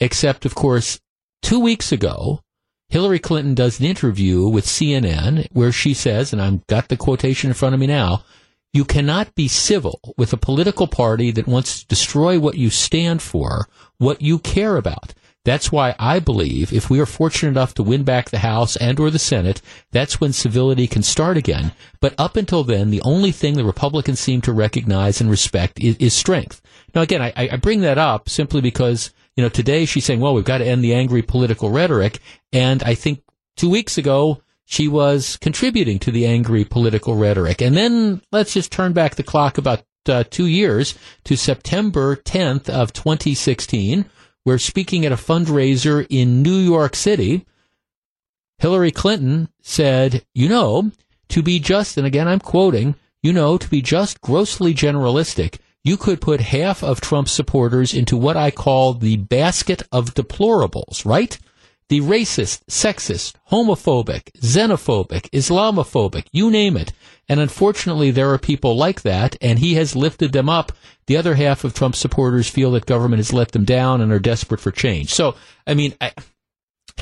Except, 0.00 0.46
of 0.46 0.54
course, 0.54 0.98
two 1.42 1.60
weeks 1.60 1.92
ago, 1.92 2.40
Hillary 2.88 3.18
Clinton 3.18 3.54
does 3.54 3.80
an 3.80 3.84
interview 3.84 4.48
with 4.48 4.64
CNN 4.64 5.46
where 5.52 5.72
she 5.72 5.92
says, 5.92 6.32
and 6.32 6.40
I've 6.40 6.66
got 6.68 6.88
the 6.88 6.96
quotation 6.96 7.50
in 7.50 7.54
front 7.54 7.74
of 7.74 7.80
me 7.80 7.86
now, 7.86 8.24
you 8.72 8.86
cannot 8.86 9.34
be 9.34 9.46
civil 9.46 10.00
with 10.16 10.32
a 10.32 10.38
political 10.38 10.86
party 10.86 11.32
that 11.32 11.46
wants 11.46 11.80
to 11.80 11.86
destroy 11.86 12.40
what 12.40 12.56
you 12.56 12.70
stand 12.70 13.20
for, 13.20 13.68
what 13.98 14.22
you 14.22 14.38
care 14.38 14.78
about. 14.78 15.12
That's 15.44 15.72
why 15.72 15.94
I 15.98 16.18
believe 16.18 16.72
if 16.72 16.90
we 16.90 17.00
are 17.00 17.06
fortunate 17.06 17.50
enough 17.50 17.74
to 17.74 17.82
win 17.82 18.02
back 18.02 18.30
the 18.30 18.38
House 18.38 18.76
and 18.76 18.98
or 19.00 19.10
the 19.10 19.18
Senate, 19.18 19.62
that's 19.92 20.20
when 20.20 20.32
civility 20.32 20.86
can 20.86 21.02
start 21.02 21.36
again. 21.36 21.72
But 22.00 22.14
up 22.18 22.36
until 22.36 22.64
then, 22.64 22.90
the 22.90 23.02
only 23.02 23.32
thing 23.32 23.54
the 23.54 23.64
Republicans 23.64 24.20
seem 24.20 24.40
to 24.42 24.52
recognize 24.52 25.20
and 25.20 25.30
respect 25.30 25.80
is, 25.80 25.96
is 25.96 26.12
strength. 26.12 26.60
Now, 26.94 27.02
again, 27.02 27.22
I, 27.22 27.32
I 27.36 27.56
bring 27.56 27.80
that 27.80 27.98
up 27.98 28.28
simply 28.28 28.60
because 28.60 29.12
you 29.38 29.42
know, 29.42 29.48
today 29.48 29.84
she's 29.84 30.04
saying, 30.04 30.18
well, 30.18 30.34
we've 30.34 30.44
got 30.44 30.58
to 30.58 30.66
end 30.66 30.82
the 30.82 30.94
angry 30.94 31.22
political 31.22 31.70
rhetoric. 31.70 32.18
And 32.52 32.82
I 32.82 32.96
think 32.96 33.22
two 33.56 33.70
weeks 33.70 33.96
ago, 33.96 34.42
she 34.64 34.88
was 34.88 35.36
contributing 35.36 36.00
to 36.00 36.10
the 36.10 36.26
angry 36.26 36.64
political 36.64 37.14
rhetoric. 37.14 37.62
And 37.62 37.76
then 37.76 38.20
let's 38.32 38.52
just 38.52 38.72
turn 38.72 38.94
back 38.94 39.14
the 39.14 39.22
clock 39.22 39.56
about 39.56 39.84
uh, 40.08 40.24
two 40.28 40.46
years 40.46 40.98
to 41.22 41.36
September 41.36 42.16
10th 42.16 42.68
of 42.68 42.92
2016, 42.92 44.06
where 44.48 44.58
speaking 44.58 45.04
at 45.04 45.12
a 45.12 45.16
fundraiser 45.16 46.06
in 46.08 46.42
New 46.42 46.56
York 46.56 46.96
City, 46.96 47.44
Hillary 48.56 48.90
Clinton 48.90 49.50
said, 49.60 50.24
you 50.34 50.48
know, 50.48 50.90
to 51.28 51.42
be 51.42 51.58
just, 51.58 51.98
and 51.98 52.06
again, 52.06 52.26
I'm 52.26 52.40
quoting, 52.40 52.94
you 53.22 53.34
know, 53.34 53.58
to 53.58 53.68
be 53.68 53.82
just 53.82 54.22
grossly 54.22 54.72
generalistic, 54.72 55.58
you 55.84 55.98
could 55.98 56.22
put 56.22 56.40
half 56.40 56.82
of 56.82 56.98
Trump's 56.98 57.32
supporters 57.32 57.92
into 57.92 58.16
what 58.16 58.38
I 58.38 58.50
call 58.50 58.94
the 58.94 59.18
basket 59.18 59.82
of 59.92 60.14
deplorables, 60.14 61.04
right? 61.04 61.38
The 61.90 62.00
racist, 62.00 62.62
sexist, 62.70 63.34
homophobic, 63.50 64.32
xenophobic, 64.40 65.28
Islamophobic, 65.28 66.24
you 66.32 66.50
name 66.50 66.78
it. 66.78 66.94
And 67.28 67.40
unfortunately, 67.40 68.10
there 68.10 68.32
are 68.32 68.38
people 68.38 68.76
like 68.76 69.02
that, 69.02 69.36
and 69.40 69.58
he 69.58 69.74
has 69.74 69.94
lifted 69.94 70.32
them 70.32 70.48
up. 70.48 70.72
The 71.06 71.16
other 71.16 71.34
half 71.34 71.64
of 71.64 71.74
Trump's 71.74 71.98
supporters 71.98 72.48
feel 72.48 72.70
that 72.72 72.86
government 72.86 73.18
has 73.18 73.32
let 73.32 73.52
them 73.52 73.64
down 73.64 74.00
and 74.00 74.12
are 74.12 74.18
desperate 74.18 74.60
for 74.60 74.70
change. 74.70 75.12
So, 75.12 75.36
I 75.66 75.74
mean, 75.74 75.94
I, 76.00 76.12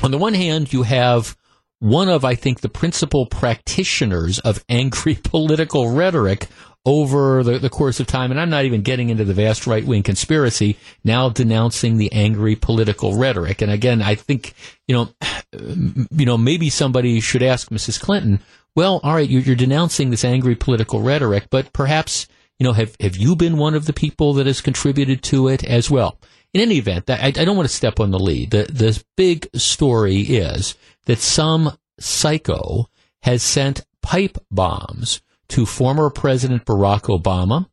on 0.03 0.11
the 0.11 0.17
one 0.17 0.33
hand, 0.33 0.73
you 0.73 0.83
have 0.83 1.37
one 1.79 2.09
of, 2.09 2.25
I 2.25 2.35
think, 2.35 2.61
the 2.61 2.69
principal 2.69 3.25
practitioners 3.25 4.39
of 4.39 4.63
angry 4.67 5.15
political 5.23 5.91
rhetoric 5.91 6.47
over 6.85 7.43
the, 7.43 7.59
the 7.59 7.69
course 7.69 7.99
of 7.99 8.07
time, 8.07 8.31
and 8.31 8.39
I'm 8.39 8.49
not 8.49 8.63
even 8.63 8.81
getting 8.81 9.09
into 9.09 9.25
the 9.25 9.33
vast 9.33 9.67
right 9.67 9.85
wing 9.85 10.03
conspiracy, 10.03 10.77
now 11.03 11.27
denouncing 11.27 11.97
the 11.97 12.11
angry 12.13 12.55
political 12.55 13.17
rhetoric. 13.17 13.61
And 13.61 13.69
again, 13.69 14.01
I 14.01 14.15
think, 14.15 14.53
you 14.87 14.95
know, 14.95 15.09
you 16.11 16.25
know, 16.25 16.37
maybe 16.37 16.69
somebody 16.69 17.19
should 17.19 17.43
ask 17.43 17.69
Mrs. 17.69 17.99
Clinton, 17.99 18.39
well, 18.77 18.99
all 19.03 19.15
right, 19.15 19.27
you're, 19.27 19.55
denouncing 19.55 20.11
this 20.11 20.23
angry 20.23 20.53
political 20.53 21.01
rhetoric, 21.01 21.47
but 21.49 21.73
perhaps, 21.73 22.27
you 22.59 22.63
know, 22.63 22.73
have, 22.73 22.95
have 22.99 23.17
you 23.17 23.35
been 23.35 23.57
one 23.57 23.73
of 23.73 23.87
the 23.87 23.91
people 23.91 24.33
that 24.33 24.45
has 24.45 24.61
contributed 24.61 25.23
to 25.23 25.47
it 25.47 25.63
as 25.63 25.89
well? 25.89 26.19
In 26.53 26.61
any 26.61 26.77
event, 26.77 27.09
I, 27.09 27.25
I 27.25 27.31
don't 27.31 27.57
want 27.57 27.67
to 27.67 27.75
step 27.75 27.99
on 27.99 28.11
the 28.11 28.19
lead. 28.19 28.51
The, 28.51 28.65
the 28.65 29.03
big 29.15 29.49
story 29.55 30.17
is 30.17 30.75
that 31.07 31.17
some 31.17 31.75
psycho 31.99 32.85
has 33.23 33.41
sent 33.41 33.83
pipe 34.03 34.37
bombs 34.51 35.23
to 35.49 35.65
former 35.65 36.11
President 36.11 36.63
Barack 36.63 37.05
Obama, 37.05 37.67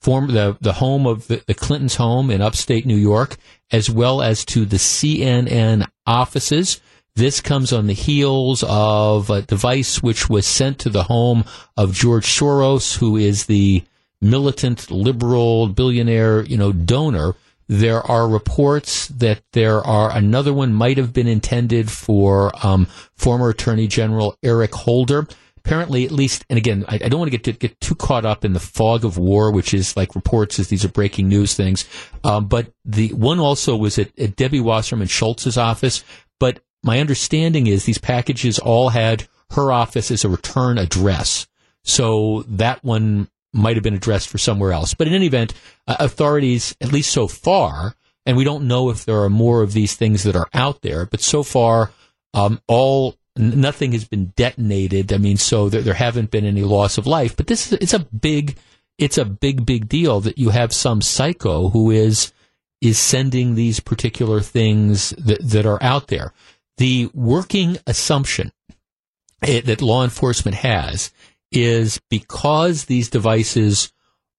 form 0.00 0.26
the, 0.26 0.56
the 0.60 0.72
home 0.72 1.06
of 1.06 1.28
the, 1.28 1.40
the 1.46 1.54
Clintons' 1.54 1.94
home 1.94 2.32
in 2.32 2.42
upstate 2.42 2.84
New 2.84 2.96
York, 2.96 3.36
as 3.70 3.88
well 3.88 4.20
as 4.20 4.44
to 4.46 4.64
the 4.64 4.78
CNN 4.78 5.86
offices. 6.04 6.80
This 7.18 7.40
comes 7.40 7.72
on 7.72 7.88
the 7.88 7.94
heels 7.94 8.62
of 8.68 9.28
a 9.28 9.42
device 9.42 10.00
which 10.00 10.30
was 10.30 10.46
sent 10.46 10.78
to 10.78 10.88
the 10.88 11.02
home 11.02 11.44
of 11.76 11.92
George 11.92 12.26
Soros, 12.26 12.96
who 12.96 13.16
is 13.16 13.46
the 13.46 13.82
militant 14.20 14.88
liberal 14.88 15.66
billionaire, 15.66 16.44
you 16.44 16.56
know, 16.56 16.70
donor. 16.70 17.34
There 17.66 18.00
are 18.02 18.28
reports 18.28 19.08
that 19.08 19.42
there 19.52 19.84
are 19.84 20.16
another 20.16 20.54
one 20.54 20.72
might 20.72 20.96
have 20.96 21.12
been 21.12 21.26
intended 21.26 21.90
for 21.90 22.52
um, 22.64 22.86
former 23.16 23.48
Attorney 23.48 23.88
General 23.88 24.36
Eric 24.44 24.72
Holder 24.72 25.26
apparently, 25.56 26.04
at 26.06 26.12
least, 26.12 26.44
and 26.48 26.56
again, 26.56 26.84
I, 26.86 26.94
I 26.94 27.08
don't 27.08 27.18
want 27.18 27.32
to 27.32 27.36
get 27.36 27.44
to, 27.44 27.52
get 27.52 27.80
too 27.80 27.96
caught 27.96 28.24
up 28.24 28.44
in 28.44 28.52
the 28.52 28.60
fog 28.60 29.04
of 29.04 29.18
war, 29.18 29.50
which 29.50 29.74
is 29.74 29.96
like 29.96 30.14
reports 30.14 30.60
as 30.60 30.68
these 30.68 30.84
are 30.84 30.88
breaking 30.88 31.28
news 31.28 31.54
things. 31.54 31.84
Um, 32.22 32.46
but 32.46 32.72
the 32.84 33.12
one 33.12 33.40
also 33.40 33.76
was 33.76 33.98
at, 33.98 34.16
at 34.18 34.36
Debbie 34.36 34.60
Wasserman 34.60 35.08
Schultz's 35.08 35.58
office. 35.58 36.04
But 36.40 36.60
my 36.82 37.00
understanding 37.00 37.66
is 37.66 37.84
these 37.84 37.98
packages 37.98 38.58
all 38.58 38.90
had 38.90 39.26
her 39.50 39.72
office 39.72 40.10
as 40.10 40.24
a 40.24 40.28
return 40.28 40.78
address. 40.78 41.46
So 41.84 42.44
that 42.48 42.84
one 42.84 43.28
might 43.52 43.76
have 43.76 43.82
been 43.82 43.94
addressed 43.94 44.28
for 44.28 44.38
somewhere 44.38 44.72
else. 44.72 44.94
But 44.94 45.08
in 45.08 45.14
any 45.14 45.26
event, 45.26 45.54
uh, 45.86 45.96
authorities, 45.98 46.76
at 46.80 46.92
least 46.92 47.10
so 47.10 47.28
far, 47.28 47.94
and 48.26 48.36
we 48.36 48.44
don't 48.44 48.68
know 48.68 48.90
if 48.90 49.04
there 49.04 49.22
are 49.22 49.30
more 49.30 49.62
of 49.62 49.72
these 49.72 49.96
things 49.96 50.22
that 50.24 50.36
are 50.36 50.48
out 50.52 50.82
there, 50.82 51.06
but 51.06 51.20
so 51.20 51.42
far, 51.42 51.90
um, 52.34 52.60
all 52.66 53.16
nothing 53.36 53.92
has 53.92 54.04
been 54.04 54.32
detonated. 54.36 55.12
I 55.12 55.18
mean, 55.18 55.36
so 55.36 55.68
there, 55.68 55.80
there 55.80 55.94
haven't 55.94 56.30
been 56.30 56.44
any 56.44 56.62
loss 56.62 56.98
of 56.98 57.06
life. 57.06 57.36
But 57.36 57.46
this 57.46 57.72
is 57.72 57.78
it's 57.80 57.94
a 57.94 58.00
big 58.00 58.56
it's 58.98 59.16
a 59.16 59.24
big 59.24 59.64
big 59.64 59.88
deal 59.88 60.20
that 60.20 60.38
you 60.38 60.50
have 60.50 60.72
some 60.72 61.00
psycho 61.00 61.70
who 61.70 61.90
is 61.90 62.32
is 62.80 62.98
sending 62.98 63.54
these 63.54 63.80
particular 63.80 64.40
things 64.40 65.10
that, 65.10 65.40
that 65.42 65.66
are 65.66 65.82
out 65.82 66.08
there. 66.08 66.32
The 66.78 67.10
working 67.12 67.76
assumption 67.86 68.52
that 69.40 69.82
law 69.82 70.04
enforcement 70.04 70.58
has 70.58 71.12
is 71.52 72.00
because 72.08 72.84
these 72.84 73.10
devices 73.10 73.92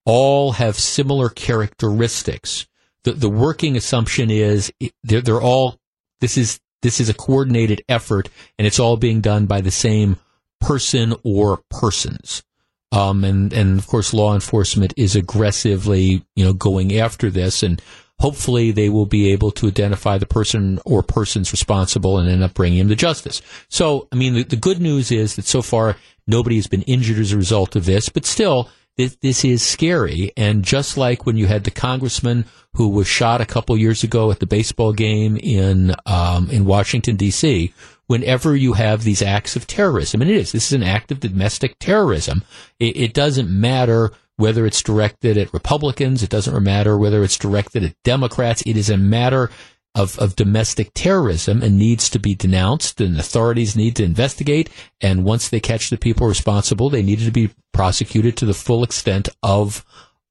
all 0.06 0.54
have 0.54 0.76
similar 0.76 1.30
characteristics. 1.30 2.68
The, 3.04 3.14
the 3.14 3.30
working 3.30 3.78
assumption 3.78 4.32
is 4.32 4.72
they're, 5.04 5.22
they're 5.22 5.42
all 5.42 5.80
this 6.22 6.38
is 6.38 6.60
this 6.82 7.00
is 7.00 7.10
a 7.10 7.14
coordinated 7.14 7.84
effort 7.90 8.30
and 8.58 8.66
it's 8.66 8.80
all 8.80 8.98
being 8.98 9.22
done 9.22 9.46
by 9.46 9.62
the 9.62 9.72
same 9.72 10.18
person 10.62 11.16
or 11.24 11.62
persons. 11.70 12.44
Um, 12.92 13.24
and, 13.24 13.54
and 13.54 13.78
of 13.78 13.86
course, 13.86 14.14
law 14.14 14.34
enforcement 14.34 14.94
is 14.98 15.16
aggressively, 15.16 16.26
you 16.36 16.44
know, 16.44 16.54
going 16.54 16.98
after 16.98 17.30
this 17.30 17.62
and 17.64 17.82
hopefully 18.20 18.72
they 18.72 18.90
will 18.90 19.06
be 19.06 19.32
able 19.32 19.52
to 19.52 19.68
identify 19.68 20.18
the 20.18 20.26
person 20.26 20.80
or 20.86 21.02
persons 21.02 21.52
responsible 21.52 22.18
and 22.18 22.30
end 22.30 22.44
up 22.44 22.54
bringing 22.54 22.80
him 22.80 22.90
to 22.90 22.96
justice. 22.96 23.42
So, 23.70 24.08
I 24.12 24.16
mean, 24.16 24.34
the, 24.34 24.44
the 24.44 24.56
good 24.56 24.82
news 24.82 25.12
is 25.12 25.36
that 25.36 25.46
so 25.46 25.62
far 25.62 25.96
nobody 26.28 26.58
has 26.58 26.68
been 26.68 26.82
injured 26.84 27.18
as 27.18 27.32
a 27.32 27.38
result 27.38 27.76
of 27.76 27.86
this, 27.86 28.10
but 28.10 28.26
still, 28.26 28.70
this, 28.98 29.16
this 29.22 29.46
is 29.46 29.64
scary. 29.64 30.34
And 30.36 30.64
just 30.64 30.98
like 30.98 31.26
when 31.26 31.38
you 31.38 31.48
had 31.48 31.64
the 31.64 31.72
congressman 31.72 32.46
who 32.74 32.90
was 32.90 33.08
shot 33.08 33.40
a 33.40 33.46
couple 33.46 33.78
years 33.78 34.04
ago 34.04 34.30
at 34.30 34.40
the 34.40 34.46
baseball 34.46 34.92
game 34.92 35.38
in 35.38 35.96
um, 36.06 36.50
in 36.50 36.66
Washington 36.66 37.16
D.C., 37.16 37.74
whenever 38.08 38.56
you 38.56 38.74
have 38.74 39.04
these 39.04 39.22
acts 39.22 39.56
of 39.56 39.68
terrorism, 39.68 40.22
and 40.22 40.30
it 40.30 40.36
is 40.36 40.52
this 40.52 40.68
is 40.68 40.74
an 40.74 40.84
act 40.84 41.12
of 41.12 41.22
domestic 41.22 41.80
terrorism. 41.80 42.44
It, 42.80 42.98
it 42.98 43.14
doesn't 43.14 43.50
matter 43.50 44.12
whether 44.40 44.66
it's 44.66 44.82
directed 44.82 45.38
at 45.38 45.54
Republicans. 45.54 46.24
It 46.24 46.30
doesn't 46.30 46.64
matter 46.64 46.98
whether 46.98 47.24
it's 47.24 47.38
directed 47.38 47.84
at 47.84 47.96
Democrats. 48.06 48.64
It 48.66 48.78
is 48.78 48.90
a 48.90 48.96
matter 48.96 49.52
of, 49.94 50.18
of 50.18 50.38
domestic 50.38 50.92
terrorism 50.94 51.62
and 51.62 51.78
needs 51.78 52.10
to 52.10 52.20
be 52.20 52.36
denounced 52.36 53.02
and 53.02 53.20
authorities 53.20 53.76
need 53.76 53.98
to 53.98 54.06
investigate. 54.06 54.70
And 55.02 55.26
once 55.26 55.50
they 55.50 55.60
catch 55.60 55.90
the 55.90 55.98
people 55.98 56.26
responsible, 56.26 56.90
they 56.90 57.04
needed 57.04 57.26
to 57.26 57.32
be 57.32 57.50
prosecuted 57.74 58.38
to 58.38 58.46
the 58.46 58.54
full 58.54 58.82
extent 58.82 59.28
of, 59.44 59.84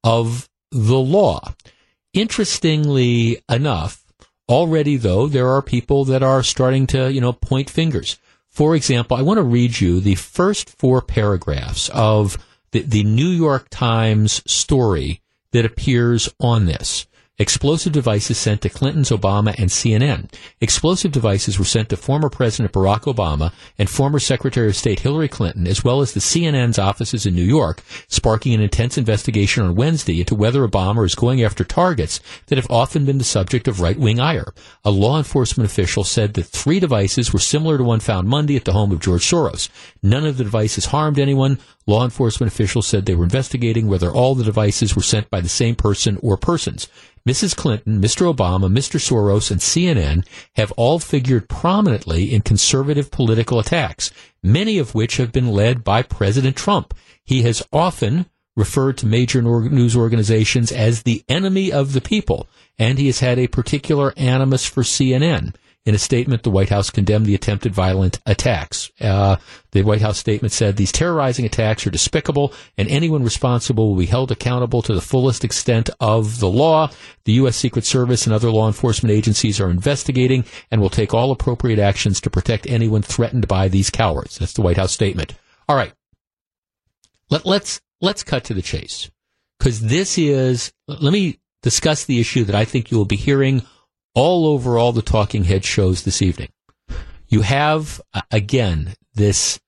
of 0.03 0.49
the 0.71 0.97
law. 0.97 1.53
Interestingly 2.11 3.43
enough, 3.47 4.03
already 4.49 4.97
though, 4.97 5.27
there 5.27 5.49
are 5.49 5.61
people 5.61 6.03
that 6.05 6.23
are 6.23 6.41
starting 6.41 6.87
to, 6.87 7.13
you 7.13 7.21
know, 7.21 7.33
point 7.33 7.69
fingers. 7.69 8.17
For 8.47 8.75
example, 8.75 9.15
I 9.15 9.21
want 9.21 9.37
to 9.37 9.43
read 9.43 9.79
you 9.79 9.99
the 9.99 10.15
first 10.15 10.71
four 10.71 11.03
paragraphs 11.03 11.89
of 11.89 12.39
the, 12.71 12.81
the 12.81 13.03
New 13.03 13.27
York 13.27 13.67
Times 13.69 14.41
story 14.51 15.21
that 15.51 15.65
appears 15.65 16.29
on 16.39 16.65
this. 16.65 17.07
Explosive 17.39 17.93
devices 17.93 18.37
sent 18.37 18.61
to 18.61 18.69
Clinton's, 18.69 19.11
Obama, 19.11 19.57
and 19.57 19.69
CNN. 19.69 20.29
Explosive 20.59 21.13
devices 21.13 21.57
were 21.57 21.63
sent 21.63 21.87
to 21.87 21.95
former 21.95 22.29
President 22.29 22.73
Barack 22.73 23.03
Obama 23.03 23.53
and 23.77 23.89
former 23.89 24.19
Secretary 24.19 24.67
of 24.67 24.75
State 24.75 24.99
Hillary 24.99 25.29
Clinton, 25.29 25.65
as 25.65 25.81
well 25.81 26.01
as 26.01 26.13
the 26.13 26.19
CNN's 26.19 26.77
offices 26.77 27.25
in 27.25 27.33
New 27.33 27.41
York, 27.41 27.81
sparking 28.09 28.53
an 28.53 28.59
intense 28.59 28.97
investigation 28.97 29.63
on 29.63 29.75
Wednesday 29.75 30.19
into 30.19 30.35
whether 30.35 30.67
Obama 30.67 31.05
is 31.05 31.15
going 31.15 31.41
after 31.41 31.63
targets 31.63 32.19
that 32.47 32.57
have 32.57 32.69
often 32.69 33.05
been 33.05 33.19
the 33.19 33.23
subject 33.23 33.69
of 33.69 33.79
right-wing 33.79 34.19
ire. 34.19 34.53
A 34.83 34.91
law 34.91 35.17
enforcement 35.17 35.69
official 35.69 36.03
said 36.03 36.33
that 36.33 36.43
three 36.43 36.81
devices 36.81 37.31
were 37.31 37.39
similar 37.39 37.77
to 37.77 37.83
one 37.85 38.01
found 38.01 38.27
Monday 38.27 38.57
at 38.57 38.65
the 38.65 38.73
home 38.73 38.91
of 38.91 38.99
George 38.99 39.23
Soros. 39.23 39.69
None 40.03 40.25
of 40.25 40.37
the 40.37 40.43
devices 40.43 40.87
harmed 40.87 41.17
anyone. 41.17 41.57
Law 41.85 42.03
enforcement 42.03 42.51
officials 42.51 42.85
said 42.85 43.05
they 43.05 43.15
were 43.15 43.23
investigating 43.23 43.87
whether 43.87 44.11
all 44.11 44.35
the 44.35 44.43
devices 44.43 44.95
were 44.95 45.01
sent 45.01 45.29
by 45.29 45.41
the 45.41 45.49
same 45.49 45.75
person 45.75 46.19
or 46.21 46.37
persons. 46.37 46.87
Mrs. 47.27 47.55
Clinton, 47.55 48.01
Mr. 48.01 48.33
Obama, 48.33 48.71
Mr. 48.71 48.99
Soros, 48.99 49.51
and 49.51 49.59
CNN 49.59 50.25
have 50.55 50.71
all 50.73 50.99
figured 50.99 51.49
prominently 51.49 52.33
in 52.33 52.41
conservative 52.41 53.11
political 53.11 53.59
attacks, 53.59 54.11
many 54.43 54.77
of 54.77 54.95
which 54.95 55.17
have 55.17 55.31
been 55.31 55.49
led 55.49 55.83
by 55.83 56.01
President 56.01 56.55
Trump. 56.55 56.93
He 57.23 57.43
has 57.43 57.63
often 57.71 58.25
referred 58.55 58.97
to 58.97 59.05
major 59.05 59.41
news 59.41 59.95
organizations 59.95 60.71
as 60.71 61.03
the 61.03 61.23
enemy 61.29 61.71
of 61.71 61.93
the 61.93 62.01
people, 62.01 62.47
and 62.77 62.97
he 62.97 63.05
has 63.07 63.19
had 63.19 63.39
a 63.39 63.47
particular 63.47 64.13
animus 64.17 64.65
for 64.65 64.83
CNN. 64.83 65.55
In 65.85 65.95
a 65.95 65.97
statement, 65.97 66.43
the 66.43 66.51
White 66.51 66.69
House 66.69 66.89
condemned 66.89 67.25
the 67.25 67.33
attempted 67.33 67.73
violent 67.73 68.19
attacks. 68.25 68.91
Uh, 68.99 69.37
the 69.71 69.81
White 69.81 70.01
House 70.01 70.17
statement 70.17 70.51
said 70.51 70.75
these 70.75 70.91
terrorizing 70.91 71.45
attacks 71.45 71.87
are 71.87 71.89
despicable, 71.89 72.53
and 72.77 72.87
anyone 72.89 73.23
responsible 73.23 73.89
will 73.89 73.97
be 73.97 74.05
held 74.05 74.29
accountable 74.29 74.81
to 74.81 74.93
the 74.93 75.01
fullest 75.01 75.45
extent 75.45 75.89
of 75.99 76.39
the 76.41 76.49
law. 76.49 76.91
The 77.23 77.33
U.S. 77.33 77.55
Secret 77.55 77.85
Service 77.85 78.25
and 78.25 78.33
other 78.33 78.51
law 78.51 78.67
enforcement 78.67 79.11
agencies 79.11 79.59
are 79.59 79.69
investigating 79.69 80.43
and 80.69 80.81
will 80.81 80.89
take 80.89 81.13
all 81.13 81.31
appropriate 81.31 81.79
actions 81.79 82.19
to 82.21 82.29
protect 82.29 82.67
anyone 82.67 83.01
threatened 83.01 83.47
by 83.47 83.69
these 83.69 83.89
cowards. 83.89 84.37
That's 84.37 84.53
the 84.53 84.61
White 84.61 84.77
House 84.77 84.91
statement. 84.91 85.33
All 85.69 85.77
right. 85.77 85.93
Let, 87.29 87.45
let's 87.45 87.79
let's 88.01 88.23
cut 88.23 88.43
to 88.45 88.53
the 88.53 88.61
chase 88.61 89.09
because 89.57 89.81
this 89.81 90.17
is. 90.17 90.73
Let 90.87 91.13
me 91.13 91.39
discuss 91.61 92.05
the 92.05 92.19
issue 92.19 92.43
that 92.45 92.55
I 92.55 92.65
think 92.65 92.91
you 92.91 92.97
will 92.97 93.05
be 93.05 93.15
hearing 93.15 93.63
all 94.19 94.45
over 94.47 94.77
all 94.77 94.91
the 94.91 95.01
talking 95.01 95.45
head 95.45 95.63
shows 95.63 96.03
this 96.03 96.21
evening. 96.21 96.49
You 97.29 97.41
have, 97.41 98.01
uh, 98.13 98.21
again, 98.31 98.95
this, 99.13 99.61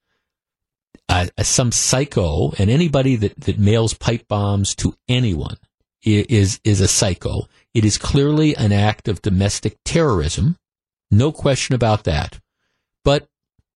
uh, 1.08 1.28
some 1.42 1.72
psycho, 1.72 2.52
and 2.60 2.70
anybody 2.70 3.16
that, 3.16 3.40
that 3.40 3.58
mails 3.58 3.94
pipe 3.94 4.28
bombs 4.28 4.76
to 4.76 4.94
anyone 5.08 5.56
is, 6.04 6.60
is 6.66 6.82
a 6.82 6.88
psycho. 6.90 7.48
It 7.74 7.86
is 7.86 7.98
clearly 7.98 8.54
an 8.58 8.74
act 8.74 9.08
of 9.08 9.22
domestic 9.22 9.78
terrorism. 9.86 10.58
No 11.10 11.32
question 11.32 11.74
about 11.74 12.04
that. 12.04 12.40
But 13.06 13.30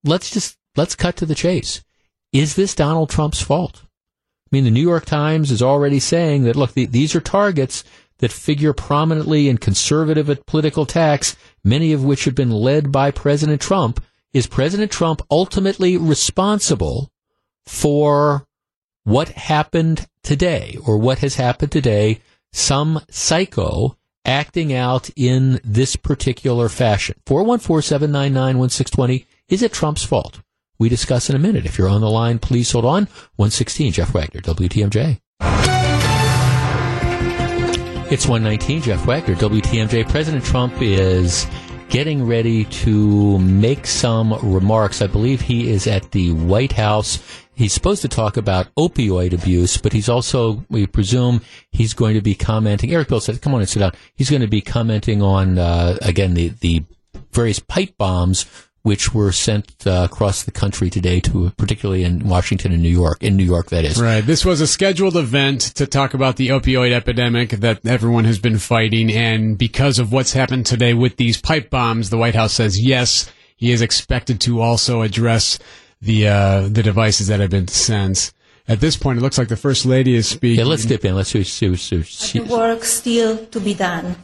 let's 0.04 0.30
just, 0.30 0.58
let's 0.76 0.96
cut 0.96 1.16
to 1.18 1.26
the 1.26 1.36
chase. 1.36 1.86
Is 2.34 2.56
this 2.56 2.76
Donald 2.76 3.10
Trump's 3.10 3.42
fault? 3.42 3.84
I 3.86 4.50
mean, 4.52 4.66
the 4.66 4.72
New 4.72 4.82
York 4.82 5.06
Times 5.06 5.52
is 5.52 5.62
already 5.62 6.02
saying 6.02 6.44
that, 6.44 6.58
look, 6.58 6.74
the, 6.74 6.86
these 6.86 7.16
are 7.16 7.22
targets 7.22 7.86
that 8.20 8.32
figure 8.32 8.74
prominently 8.74 9.50
in 9.50 9.58
conservative 9.58 10.46
political 10.46 10.84
attacks, 10.84 11.36
many 11.64 11.94
of 11.94 12.04
which 12.04 12.26
have 12.26 12.36
been 12.36 12.52
led 12.52 12.92
by 12.92 13.10
President 13.12 13.62
Trump, 13.62 14.04
is 14.34 14.48
President 14.48 14.92
Trump 14.92 15.22
ultimately 15.32 15.98
responsible 15.98 17.10
for 17.66 18.46
what 19.04 19.30
happened 19.30 20.08
today 20.24 20.78
or 20.86 20.98
what 20.98 21.20
has 21.20 21.36
happened 21.36 21.72
today? 21.72 22.20
Some 22.52 23.02
psycho 23.10 23.98
acting 24.26 24.74
out 24.74 25.10
in 25.16 25.62
this 25.64 25.96
particular 25.96 26.68
fashion. 26.70 27.16
414-799-1620. 27.26 29.26
Is 29.48 29.62
it 29.62 29.72
Trump's 29.72 30.04
fault? 30.04 30.42
We 30.78 30.90
discuss 30.90 31.30
in 31.30 31.36
a 31.36 31.40
minute. 31.40 31.66
If 31.66 31.78
you're 31.78 31.88
on 31.88 32.02
the 32.02 32.10
line, 32.10 32.40
please 32.40 32.72
hold 32.72 32.86
on. 32.86 33.04
116, 33.36 33.94
Jeff 33.94 34.14
Wagner, 34.14 34.42
WTMJ. 34.42 35.20
It's 38.08 38.28
119, 38.28 38.84
Jeff 38.84 39.04
Wagner, 39.08 39.34
WTMJ. 39.34 40.08
President 40.08 40.46
Trump 40.46 40.80
is 40.80 41.48
getting 41.90 42.24
ready 42.28 42.66
to 42.66 43.40
make 43.40 43.88
some 43.88 44.38
remarks. 44.44 45.02
I 45.02 45.08
believe 45.08 45.42
he 45.42 45.72
is 45.72 45.88
at 45.88 46.12
the 46.12 46.32
White 46.34 46.74
House. 46.74 47.18
He's 47.56 47.74
supposed 47.74 48.04
to 48.04 48.08
talk 48.08 48.38
about 48.38 48.68
opioid 48.76 49.34
abuse, 49.34 49.78
but 49.78 49.92
he's 49.92 50.08
also, 50.08 50.64
we 50.70 50.86
presume, 50.86 51.42
he's 51.72 51.96
going 51.96 52.14
to 52.14 52.22
be 52.22 52.36
commenting. 52.36 52.94
Eric 52.94 53.08
Bilstad, 53.08 53.42
come 53.42 53.56
on 53.56 53.62
and 53.62 53.70
sit 53.70 53.80
down. 53.80 53.94
He's 54.14 54.30
going 54.30 54.44
to 54.44 54.48
be 54.48 54.62
commenting 54.62 55.24
on, 55.24 55.58
uh, 55.58 55.98
again, 56.04 56.36
the, 56.36 56.50
the 56.50 56.86
various 57.32 57.58
pipe 57.58 57.98
bombs 57.98 58.46
which 58.86 59.16
were 59.16 59.32
sent 59.32 59.88
uh, 59.88 60.08
across 60.10 60.44
the 60.44 60.52
country 60.52 60.92
today 60.92 61.20
to 61.20 61.50
particularly 61.58 62.04
in 62.04 62.30
Washington 62.30 62.72
and 62.72 62.84
New 62.84 62.90
York 62.90 63.18
in 63.24 63.36
New 63.36 63.44
York 63.44 63.72
that 63.72 63.84
is 63.84 64.00
right 64.00 64.22
this 64.22 64.46
was 64.46 64.62
a 64.62 64.68
scheduled 64.68 65.18
event 65.18 65.62
to 65.62 65.88
talk 65.88 66.14
about 66.14 66.36
the 66.36 66.50
opioid 66.50 66.92
epidemic 66.92 67.50
that 67.50 67.84
everyone 67.84 68.26
has 68.26 68.38
been 68.38 68.60
fighting 68.60 69.12
and 69.12 69.58
because 69.58 69.98
of 69.98 70.12
what's 70.12 70.34
happened 70.34 70.68
today 70.68 70.94
with 70.94 71.18
these 71.18 71.42
pipe 71.42 71.72
bombs 71.72 72.12
the 72.12 72.18
White 72.18 72.36
House 72.36 72.54
says 72.54 72.80
yes 72.80 73.32
he 73.58 73.72
is 73.72 73.82
expected 73.82 74.40
to 74.42 74.62
also 74.62 75.02
address 75.02 75.58
the 76.00 76.28
uh, 76.28 76.62
the 76.70 76.84
devices 76.84 77.26
that 77.28 77.40
have 77.40 77.50
been 77.50 77.68
sent 77.68 78.32
at 78.68 78.80
this 78.80 78.98
point, 78.98 79.20
it 79.20 79.22
looks 79.22 79.38
like 79.38 79.48
the 79.48 79.58
first 79.58 79.86
lady 79.86 80.16
is 80.16 80.28
speaking. 80.28 80.58
Yeah, 80.58 80.66
let's 80.66 80.86
dip 80.86 81.06
in. 81.06 81.16
Let's 81.16 81.30
see. 81.30 81.44
see, 81.44 81.76
see, 81.76 82.02
see. 82.02 82.40
The 82.40 82.52
work 82.52 82.84
still 82.84 83.46
to 83.46 83.60
be 83.60 83.76
done. 83.76 84.16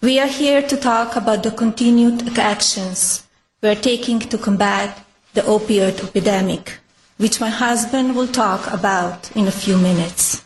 We 0.00 0.20
are 0.20 0.28
here 0.28 0.62
to 0.62 0.76
talk 0.76 1.16
about 1.16 1.42
the 1.42 1.50
continued 1.50 2.38
actions 2.38 3.25
we 3.62 3.70
are 3.70 3.74
taking 3.74 4.18
to 4.18 4.36
combat 4.36 5.04
the 5.32 5.40
opioid 5.42 6.02
epidemic, 6.04 6.78
which 7.16 7.40
my 7.40 7.48
husband 7.48 8.14
will 8.14 8.28
talk 8.28 8.70
about 8.70 9.34
in 9.34 9.46
a 9.46 9.50
few 9.50 9.78
minutes. 9.78 10.44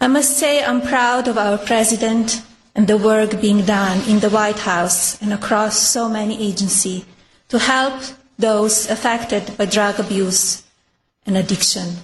I 0.00 0.08
must 0.08 0.38
say 0.38 0.64
I'm 0.64 0.80
proud 0.80 1.28
of 1.28 1.36
our 1.36 1.58
president 1.58 2.42
and 2.74 2.86
the 2.86 2.96
work 2.96 3.40
being 3.40 3.64
done 3.64 4.00
in 4.08 4.20
the 4.20 4.30
White 4.30 4.60
House 4.60 5.20
and 5.20 5.32
across 5.32 5.78
so 5.78 6.08
many 6.08 6.40
agencies 6.40 7.04
to 7.48 7.58
help 7.58 8.02
those 8.38 8.90
affected 8.90 9.56
by 9.56 9.66
drug 9.66 10.00
abuse 10.00 10.62
and 11.26 11.36
addiction. 11.36 11.96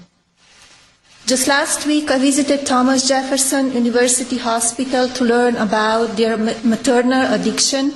Just 1.26 1.46
last 1.46 1.86
week, 1.86 2.10
I 2.10 2.18
visited 2.18 2.66
Thomas 2.66 3.06
Jefferson 3.06 3.72
University 3.72 4.38
Hospital 4.38 5.08
to 5.08 5.24
learn 5.24 5.56
about 5.56 6.16
their 6.16 6.36
maternal 6.36 7.32
addiction 7.32 7.92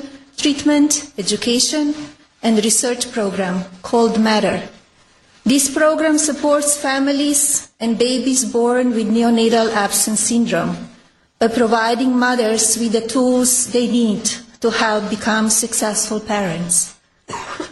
treatment, 0.46 1.12
education, 1.18 1.92
and 2.40 2.62
research 2.62 3.10
program 3.10 3.64
called 3.82 4.20
Matter. 4.20 4.62
This 5.44 5.68
program 5.68 6.18
supports 6.18 6.76
families 6.76 7.72
and 7.80 7.98
babies 7.98 8.44
born 8.44 8.90
with 8.90 9.08
neonatal 9.08 9.72
abstinence 9.72 10.20
syndrome 10.20 10.76
by 11.40 11.48
providing 11.48 12.16
mothers 12.16 12.78
with 12.78 12.92
the 12.92 13.00
tools 13.00 13.72
they 13.72 13.88
need 13.88 14.24
to 14.60 14.70
help 14.70 15.10
become 15.10 15.50
successful 15.50 16.20
parents. 16.20 16.94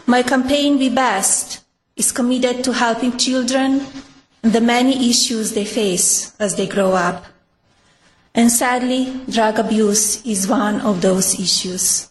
My 0.06 0.24
campaign, 0.24 0.76
Be 0.76 0.88
Best, 0.88 1.62
is 1.94 2.10
committed 2.10 2.64
to 2.64 2.72
helping 2.72 3.16
children 3.16 3.86
and 4.42 4.52
the 4.52 4.60
many 4.60 5.10
issues 5.10 5.52
they 5.52 5.64
face 5.64 6.34
as 6.40 6.56
they 6.56 6.66
grow 6.66 6.90
up. 6.90 7.24
And 8.34 8.50
sadly, 8.50 9.20
drug 9.30 9.60
abuse 9.60 10.26
is 10.26 10.48
one 10.48 10.80
of 10.80 11.02
those 11.02 11.38
issues. 11.38 12.10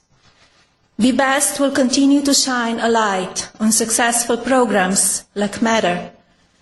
Be 0.99 1.11
Best 1.11 1.59
will 1.59 1.71
continue 1.71 2.21
to 2.21 2.35
shine 2.35 2.79
a 2.79 2.87
light 2.87 3.49
on 3.59 3.71
successful 3.71 4.37
programs 4.37 5.25
like 5.33 5.59
Matter 5.59 6.11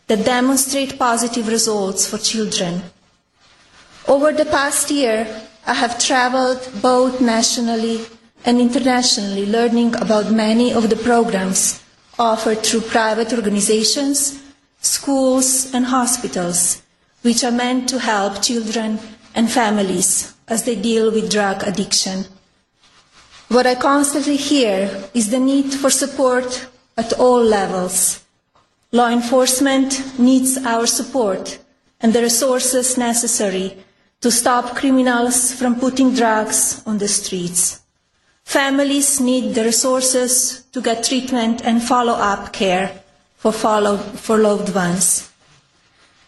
that 0.07 0.25
demonstrate 0.25 0.97
positive 0.97 1.49
results 1.49 2.07
for 2.07 2.17
children. 2.17 2.81
Over 4.07 4.31
the 4.31 4.45
past 4.45 4.89
year, 4.89 5.27
I 5.67 5.73
have 5.73 5.99
traveled 5.99 6.65
both 6.81 7.19
nationally 7.19 8.05
and 8.45 8.61
internationally 8.61 9.45
learning 9.45 9.95
about 9.95 10.31
many 10.31 10.73
of 10.73 10.89
the 10.89 10.95
programs 10.95 11.83
offered 12.17 12.63
through 12.63 12.81
private 12.81 13.33
organizations, 13.33 14.41
schools, 14.79 15.73
and 15.73 15.85
hospitals, 15.85 16.81
which 17.21 17.43
are 17.43 17.51
meant 17.51 17.89
to 17.89 17.99
help 17.99 18.41
children 18.41 18.97
and 19.35 19.51
families 19.51 20.33
as 20.47 20.63
they 20.63 20.75
deal 20.75 21.11
with 21.11 21.29
drug 21.29 21.63
addiction. 21.63 22.25
What 23.51 23.67
I 23.67 23.75
constantly 23.75 24.37
hear 24.37 24.89
is 25.13 25.29
the 25.29 25.37
need 25.37 25.73
for 25.73 25.89
support 25.89 26.69
at 26.95 27.11
all 27.19 27.43
levels. 27.43 28.23
Law 28.93 29.09
enforcement 29.09 30.17
needs 30.17 30.57
our 30.59 30.87
support 30.87 31.59
and 31.99 32.13
the 32.13 32.21
resources 32.21 32.97
necessary 32.97 33.75
to 34.21 34.31
stop 34.31 34.77
criminals 34.77 35.53
from 35.53 35.81
putting 35.81 36.15
drugs 36.15 36.81
on 36.85 36.97
the 36.99 37.09
streets. 37.09 37.81
Families 38.45 39.19
need 39.19 39.53
the 39.53 39.65
resources 39.65 40.63
to 40.71 40.79
get 40.81 41.03
treatment 41.03 41.59
and 41.65 41.83
follow 41.83 42.13
up 42.13 42.53
care 42.53 43.03
for, 43.35 43.51
follow, 43.51 43.97
for 43.97 44.37
loved 44.37 44.73
ones. 44.73 45.29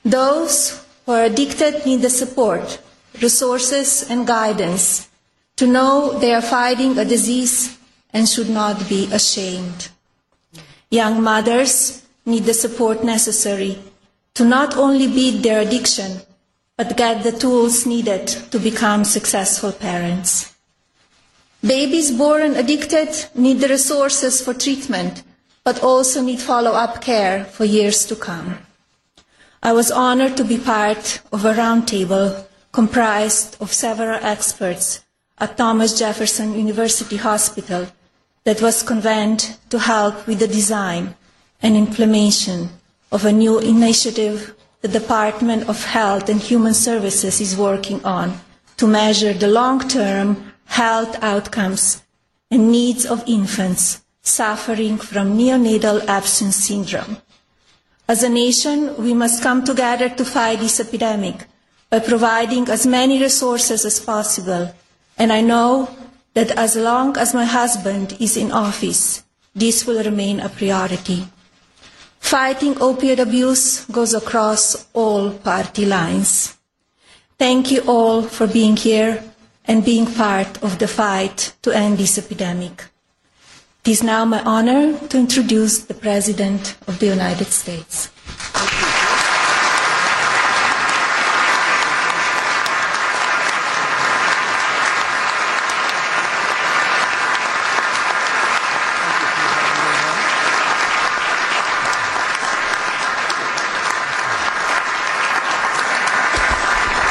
Those 0.03 0.83
who 1.05 1.13
are 1.13 1.23
addicted 1.23 1.85
need 1.85 2.01
the 2.01 2.09
support, 2.09 2.81
resources, 3.21 4.09
and 4.09 4.27
guidance 4.27 5.07
to 5.55 5.67
know 5.67 6.17
they 6.19 6.33
are 6.33 6.41
fighting 6.41 6.97
a 6.97 7.05
disease 7.05 7.77
and 8.11 8.27
should 8.27 8.49
not 8.49 8.89
be 8.89 9.11
ashamed. 9.11 9.89
Young 10.89 11.21
mothers 11.21 12.03
need 12.25 12.43
the 12.43 12.53
support 12.53 13.03
necessary 13.03 13.79
to 14.33 14.43
not 14.43 14.75
only 14.77 15.07
beat 15.07 15.43
their 15.43 15.61
addiction, 15.61 16.21
but 16.77 16.97
get 16.97 17.23
the 17.23 17.31
tools 17.31 17.85
needed 17.85 18.27
to 18.27 18.59
become 18.59 19.03
successful 19.03 19.71
parents. 19.71 20.53
Babies 21.61 22.11
born 22.11 22.55
addicted 22.55 23.09
need 23.35 23.59
the 23.59 23.69
resources 23.69 24.41
for 24.41 24.53
treatment, 24.53 25.23
but 25.63 25.81
also 25.83 26.21
need 26.21 26.39
follow-up 26.39 27.01
care 27.01 27.45
for 27.45 27.63
years 27.63 28.05
to 28.07 28.15
come. 28.15 28.57
I 29.61 29.71
was 29.71 29.91
honored 29.91 30.35
to 30.37 30.43
be 30.43 30.57
part 30.57 31.21
of 31.31 31.45
a 31.45 31.53
roundtable 31.53 32.45
comprised 32.73 33.55
of 33.61 33.71
several 33.71 34.19
experts 34.21 35.02
at 35.43 35.57
Thomas 35.57 35.99
Jefferson 35.99 36.53
University 36.53 37.17
Hospital 37.17 37.87
that 38.45 38.61
was 38.61 38.81
convened 38.81 39.57
to 39.69 39.77
help 39.77 40.25
with 40.25 40.39
the 40.39 40.47
design 40.47 41.15
and 41.61 41.75
implementation 41.75 42.69
of 43.11 43.25
a 43.25 43.31
new 43.33 43.59
initiative 43.59 44.55
the 44.79 44.87
Department 44.87 45.67
of 45.67 45.83
Health 45.83 46.29
and 46.29 46.39
Human 46.39 46.73
Services 46.73 47.41
is 47.41 47.57
working 47.57 47.99
on 48.05 48.39
to 48.77 48.87
measure 48.87 49.33
the 49.33 49.49
long-term 49.49 50.53
health 50.63 51.21
outcomes 51.21 52.01
and 52.49 52.71
needs 52.71 53.05
of 53.05 53.27
infants 53.27 54.01
suffering 54.21 54.97
from 54.97 55.37
neonatal 55.37 56.05
abstinence 56.07 56.63
syndrome. 56.67 57.17
As 58.07 58.23
a 58.23 58.29
nation, 58.29 58.95
we 58.95 59.13
must 59.13 59.43
come 59.43 59.65
together 59.65 60.07
to 60.07 60.23
fight 60.23 60.59
this 60.59 60.79
epidemic 60.79 61.47
by 61.89 61.99
providing 61.99 62.69
as 62.69 62.87
many 62.87 63.19
resources 63.21 63.83
as 63.83 63.99
possible. 63.99 64.73
And 65.17 65.31
I 65.31 65.41
know 65.41 65.89
that 66.33 66.51
as 66.51 66.75
long 66.75 67.17
as 67.17 67.33
my 67.33 67.45
husband 67.45 68.17
is 68.19 68.37
in 68.37 68.51
office, 68.51 69.23
this 69.55 69.85
will 69.85 70.03
remain 70.03 70.39
a 70.39 70.49
priority. 70.49 71.27
Fighting 72.19 72.75
opioid 72.75 73.19
abuse 73.19 73.85
goes 73.85 74.13
across 74.13 74.87
all 74.93 75.31
party 75.31 75.85
lines. 75.85 76.57
Thank 77.37 77.71
you 77.71 77.81
all 77.85 78.23
for 78.23 78.47
being 78.47 78.77
here 78.77 79.23
and 79.65 79.85
being 79.85 80.05
part 80.05 80.61
of 80.63 80.79
the 80.79 80.87
fight 80.87 81.53
to 81.61 81.71
end 81.71 81.97
this 81.97 82.17
epidemic. 82.17 82.85
It 83.85 83.91
is 83.91 84.03
now 84.03 84.25
my 84.25 84.41
honor 84.43 84.97
to 85.09 85.17
introduce 85.17 85.79
the 85.79 85.93
President 85.93 86.77
of 86.87 86.99
the 86.99 87.07
United 87.07 87.47
States. 87.47 88.09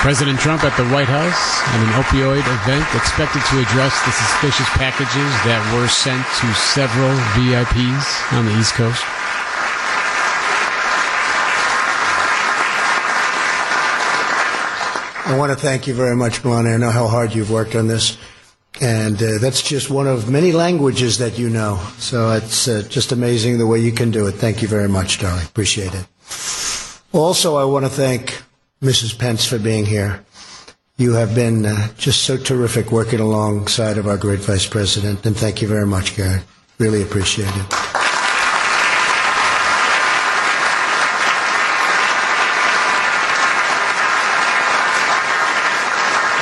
President 0.03 0.41
Trump 0.41 0.65
at 0.65 0.77
the 0.77 0.83
White 0.91 1.07
House 1.07 1.63
and 1.71 1.83
an 1.87 1.95
opioid 2.03 2.43
event 2.43 2.83
expected 2.93 3.39
to 3.47 3.63
address 3.63 3.95
the 4.03 4.11
suspicious 4.11 4.69
packages 4.75 5.31
that 5.47 5.63
were 5.79 5.87
sent 5.87 6.27
to 6.43 6.53
several 6.59 7.15
VIPs 7.39 8.33
on 8.35 8.45
the 8.45 8.59
East 8.59 8.75
Coast. 8.75 9.05
I 15.25 15.39
want 15.39 15.53
to 15.53 15.57
thank 15.57 15.87
you 15.87 15.95
very 15.95 16.17
much, 16.17 16.43
Melania. 16.43 16.75
I 16.75 16.77
know 16.79 16.91
how 16.91 17.07
hard 17.07 17.33
you've 17.33 17.53
worked 17.53 17.77
on 17.77 17.87
this. 17.87 18.19
And 18.81 19.23
uh, 19.23 19.39
that's 19.39 19.63
just 19.63 19.89
one 19.89 20.09
of 20.09 20.29
many 20.29 20.51
languages 20.51 21.19
that 21.19 21.39
you 21.39 21.49
know. 21.49 21.77
So 21.99 22.33
it's 22.33 22.67
uh, 22.67 22.83
just 22.89 23.13
amazing 23.13 23.59
the 23.59 23.69
way 23.69 23.79
you 23.79 23.93
can 23.93 24.11
do 24.11 24.27
it. 24.27 24.33
Thank 24.33 24.63
you 24.63 24.69
very 24.69 24.89
much, 24.89 25.21
darling. 25.21 25.45
Appreciate 25.45 25.95
it. 25.95 26.07
Also, 27.13 27.55
I 27.55 27.65
want 27.67 27.85
to 27.85 27.89
thank 27.89 28.42
Mrs. 28.83 29.17
Pence, 29.17 29.45
for 29.45 29.61
being 29.61 29.87
here. 29.87 30.25
You 30.97 31.13
have 31.13 31.37
been 31.37 31.65
uh, 31.65 31.89
just 31.97 32.23
so 32.23 32.37
terrific 32.37 32.91
working 32.91 33.21
alongside 33.21 33.97
of 33.97 34.09
our 34.09 34.17
great 34.17 34.41
Vice 34.41 34.67
President, 34.67 35.25
and 35.25 35.37
thank 35.37 35.63
you 35.63 35.69
very 35.69 35.87
much, 35.87 36.17
Gary. 36.17 36.41
Really 36.79 37.01
appreciate 37.03 37.47
it. 37.47 37.67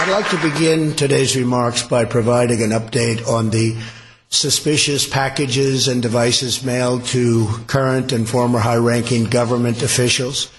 I'd 0.00 0.08
like 0.10 0.30
to 0.30 0.38
begin 0.38 0.94
today's 0.96 1.36
remarks 1.36 1.82
by 1.82 2.06
providing 2.06 2.62
an 2.62 2.70
update 2.70 3.28
on 3.28 3.50
the 3.50 3.76
suspicious 4.30 5.06
packages 5.06 5.88
and 5.88 6.00
devices 6.00 6.64
mailed 6.64 7.04
to 7.06 7.48
current 7.66 8.12
and 8.12 8.26
former 8.26 8.60
high 8.60 8.76
ranking 8.76 9.24
government 9.24 9.82
officials 9.82 10.50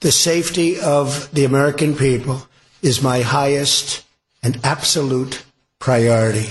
the 0.00 0.12
safety 0.12 0.78
of 0.78 1.28
the 1.32 1.44
American 1.44 1.94
people 1.94 2.46
is 2.82 3.02
my 3.02 3.20
highest 3.20 4.04
and 4.42 4.58
absolute 4.62 5.44
priority. 5.80 6.50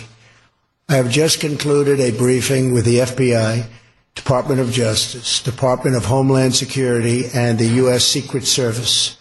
I 0.90 0.96
have 0.96 1.10
just 1.10 1.40
concluded 1.40 2.00
a 2.00 2.12
briefing 2.12 2.74
with 2.74 2.86
the 2.86 3.00
FBI, 3.00 3.66
Department 4.16 4.60
of 4.60 4.72
Justice, 4.72 5.42
Department 5.42 5.96
of 5.96 6.06
Homeland 6.06 6.56
Security, 6.56 7.26
and 7.34 7.58
the 7.58 7.68
U.S. 7.84 8.04
Secret 8.04 8.46
Service. 8.46 9.18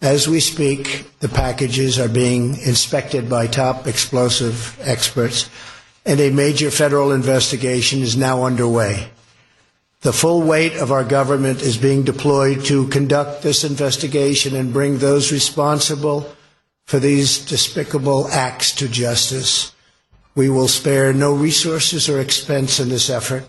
As 0.00 0.28
we 0.28 0.40
speak, 0.40 1.10
the 1.20 1.28
packages 1.28 1.98
are 1.98 2.08
being 2.08 2.50
inspected 2.60 3.28
by 3.28 3.46
top 3.48 3.86
explosive 3.86 4.78
experts, 4.80 5.50
and 6.06 6.20
a 6.20 6.30
major 6.30 6.70
federal 6.70 7.12
investigation 7.12 8.00
is 8.00 8.16
now 8.16 8.44
underway. 8.44 9.10
The 10.00 10.12
full 10.12 10.42
weight 10.42 10.74
of 10.76 10.92
our 10.92 11.02
government 11.02 11.60
is 11.60 11.76
being 11.76 12.04
deployed 12.04 12.64
to 12.66 12.86
conduct 12.88 13.42
this 13.42 13.64
investigation 13.64 14.54
and 14.54 14.72
bring 14.72 14.98
those 14.98 15.32
responsible 15.32 16.32
for 16.84 17.00
these 17.00 17.38
despicable 17.44 18.28
acts 18.28 18.72
to 18.76 18.88
justice. 18.88 19.72
We 20.36 20.48
will 20.48 20.68
spare 20.68 21.12
no 21.12 21.34
resources 21.34 22.08
or 22.08 22.20
expense 22.20 22.78
in 22.78 22.90
this 22.90 23.10
effort. 23.10 23.48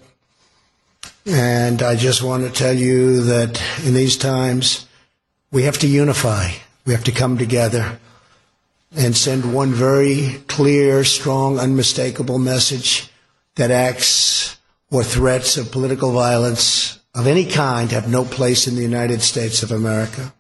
And 1.26 1.84
I 1.84 1.96
just 1.96 2.24
want 2.24 2.44
to 2.44 2.52
tell 2.52 2.76
you 2.76 3.22
that 3.26 3.62
in 3.86 3.94
these 3.94 4.18
times, 4.18 4.88
we 5.52 5.64
have 5.64 5.78
to 5.80 5.88
unify. 5.88 6.50
We 6.86 6.94
have 6.94 7.04
to 7.04 7.12
come 7.12 7.38
together 7.38 8.00
and 8.98 9.16
send 9.16 9.54
one 9.54 9.72
very 9.72 10.42
clear, 10.48 11.04
strong, 11.04 11.60
unmistakable 11.60 12.40
message 12.40 13.12
that 13.56 13.70
acts 13.70 14.58
or 14.92 15.04
threats 15.04 15.58
of 15.58 15.72
political 15.72 16.12
violence 16.12 17.00
of 17.14 17.28
any 17.28 17.46
kind 17.46 17.92
have 17.92 18.10
no 18.10 18.24
place 18.24 18.68
in 18.68 18.76
the 18.76 18.82
United 18.82 19.22
States 19.22 19.64
of 19.64 19.72
America. 19.72 20.34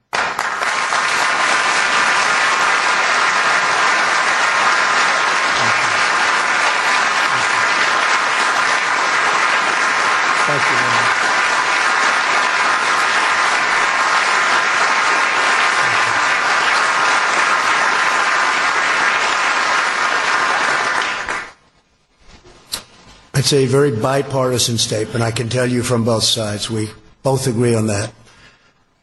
It's 23.49 23.53
a 23.55 23.65
very 23.65 23.89
bipartisan 23.89 24.77
statement. 24.77 25.23
I 25.23 25.31
can 25.31 25.49
tell 25.49 25.65
you 25.65 25.81
from 25.81 26.05
both 26.05 26.23
sides. 26.23 26.69
We 26.69 26.89
both 27.23 27.47
agree 27.47 27.73
on 27.73 27.87
that. 27.87 28.13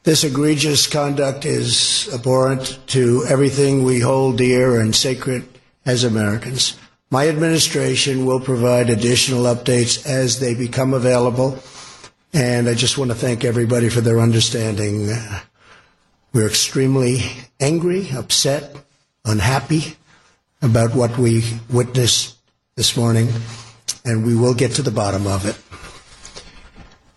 This 0.05 0.23
egregious 0.23 0.87
conduct 0.87 1.45
is 1.45 2.09
abhorrent 2.15 2.79
to 2.91 3.25
everything 3.29 3.83
we 3.83 3.99
hold 3.99 4.39
dear 4.39 4.79
and 4.79 4.95
sacred 4.95 5.49
as 5.85 6.05
Americans. 6.05 6.79
My 7.11 7.29
administration 7.29 8.25
will 8.25 8.39
provide 8.39 8.89
additional 8.89 9.53
updates 9.53 10.07
as 10.07 10.39
they 10.39 10.55
become 10.55 10.95
available. 10.95 11.59
And 12.33 12.69
I 12.69 12.75
just 12.75 12.99
want 12.99 13.11
to 13.11 13.17
thank 13.17 13.45
everybody 13.45 13.89
for 13.89 14.01
their 14.01 14.21
understanding. 14.21 15.09
We're 16.33 16.47
extremely 16.47 17.19
angry, 17.59 18.11
upset, 18.13 18.77
unhappy 19.25 19.97
about 20.63 20.95
what 20.95 21.19
we 21.19 21.43
witnessed 21.69 22.37
this 22.77 22.97
morning, 22.97 23.29
and 24.05 24.25
we 24.25 24.35
will 24.35 24.55
get 24.55 24.73
to 24.73 24.83
the 24.83 24.91
bottom 24.91 25.27
of 25.27 25.47
it. 25.47 25.59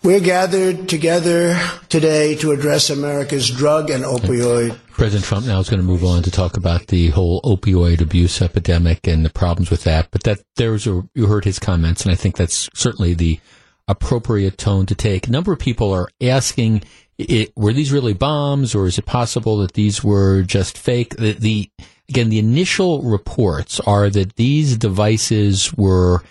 We're 0.02 0.22
gathered 0.22 0.88
together 0.88 1.60
today 1.90 2.36
to 2.36 2.52
address 2.52 2.90
America's 2.90 3.50
drug 3.50 3.90
and 3.90 4.06
opioid. 4.06 4.78
President 4.92 5.26
Trump 5.26 5.46
now 5.46 5.60
is 5.60 5.70
going 5.70 5.82
to 5.82 5.86
move 5.86 6.06
on 6.06 6.24
to 6.24 6.32
talk 6.32 6.56
about 6.56 6.88
the 6.88 7.10
whole 7.10 7.42
opioid 7.42 8.00
abuse 8.00 8.42
epidemic 8.42 9.08
and 9.08 9.26
the 9.26 9.30
problems 9.30 9.70
with 9.70 9.84
that. 9.84 10.10
But 10.12 10.24
that 10.24 10.40
there's 10.56 10.88
a 10.88 11.04
you 11.16 11.28
heard 11.28 11.44
his 11.44 11.60
comments, 11.60 12.04
and 12.04 12.14
I 12.14 12.16
think 12.16 12.38
that's 12.38 12.70
certainly 12.74 13.14
the 13.14 13.42
appropriate 13.90 14.58
tone 14.58 14.86
to 14.86 14.96
take. 14.96 15.28
A 15.28 15.32
number 15.32 15.52
of 15.52 15.60
people 15.60 15.92
are 15.92 16.08
asking, 16.22 16.84
it, 17.18 17.52
were 17.58 17.74
these 17.74 17.92
really 17.92 18.14
bombs, 18.14 18.74
or 18.74 18.86
is 18.86 18.98
it 18.98 19.06
possible 19.06 19.58
that 19.58 19.74
these 19.74 20.02
were 20.02 20.44
just 20.44 20.78
fake? 20.78 21.18
The, 21.18 21.34
the 21.34 21.70
again, 22.08 22.30
the 22.30 22.40
initial 22.40 23.02
reports 23.02 23.82
are 23.82 24.10
that 24.10 24.38
these 24.38 24.78
devices 24.78 25.74
were 25.74 26.24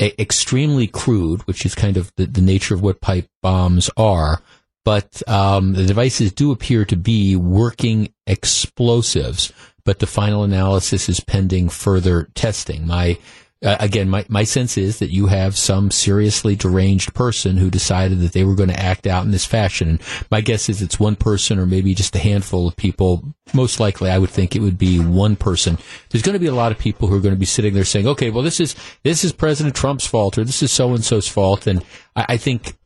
extremely 0.00 0.86
crude, 0.86 1.42
which 1.42 1.64
is 1.64 1.74
kind 1.74 1.96
of 1.96 2.12
the, 2.16 2.26
the, 2.26 2.40
nature 2.40 2.74
of 2.74 2.82
what 2.82 3.00
pipe 3.00 3.28
bombs 3.42 3.90
are. 3.96 4.42
But 4.84 5.22
um, 5.28 5.72
the 5.72 5.86
devices 5.86 6.32
do 6.32 6.50
appear 6.50 6.84
to 6.86 6.96
be 6.96 7.36
working 7.36 8.12
explosives. 8.26 9.52
But 9.84 9.98
the 9.98 10.06
final 10.06 10.44
analysis 10.44 11.08
is 11.08 11.20
pending 11.20 11.68
further 11.68 12.28
testing. 12.34 12.86
My 12.86 13.18
uh, 13.64 13.76
again, 13.80 14.08
my, 14.08 14.24
my 14.28 14.44
sense 14.44 14.76
is 14.76 14.98
that 14.98 15.10
you 15.10 15.26
have 15.26 15.56
some 15.56 15.90
seriously 15.90 16.54
deranged 16.54 17.14
person 17.14 17.56
who 17.56 17.70
decided 17.70 18.20
that 18.20 18.32
they 18.32 18.44
were 18.44 18.54
going 18.54 18.68
to 18.68 18.78
act 18.78 19.06
out 19.06 19.24
in 19.24 19.30
this 19.30 19.46
fashion. 19.46 19.88
And 19.88 20.02
my 20.30 20.42
guess 20.42 20.68
is 20.68 20.82
it's 20.82 21.00
one 21.00 21.16
person 21.16 21.58
or 21.58 21.64
maybe 21.64 21.94
just 21.94 22.14
a 22.14 22.18
handful 22.18 22.68
of 22.68 22.76
people. 22.76 23.34
Most 23.54 23.80
likely, 23.80 24.10
I 24.10 24.18
would 24.18 24.30
think 24.30 24.54
it 24.54 24.60
would 24.60 24.78
be 24.78 24.98
one 24.98 25.34
person. 25.34 25.78
There's 26.10 26.22
going 26.22 26.34
to 26.34 26.40
be 26.40 26.46
a 26.46 26.54
lot 26.54 26.72
of 26.72 26.78
people 26.78 27.08
who 27.08 27.16
are 27.16 27.20
going 27.20 27.34
to 27.34 27.40
be 27.40 27.46
sitting 27.46 27.72
there 27.72 27.84
saying, 27.84 28.06
okay, 28.06 28.30
well, 28.30 28.42
this 28.42 28.60
is, 28.60 28.74
this 29.02 29.24
is 29.24 29.32
President 29.32 29.74
Trump's 29.74 30.06
fault 30.06 30.36
or 30.36 30.44
this 30.44 30.62
is 30.62 30.70
so 30.70 30.92
and 30.92 31.04
so's 31.04 31.28
fault. 31.28 31.66
And 31.66 31.82
I, 32.14 32.26
I 32.30 32.36
think, 32.36 32.76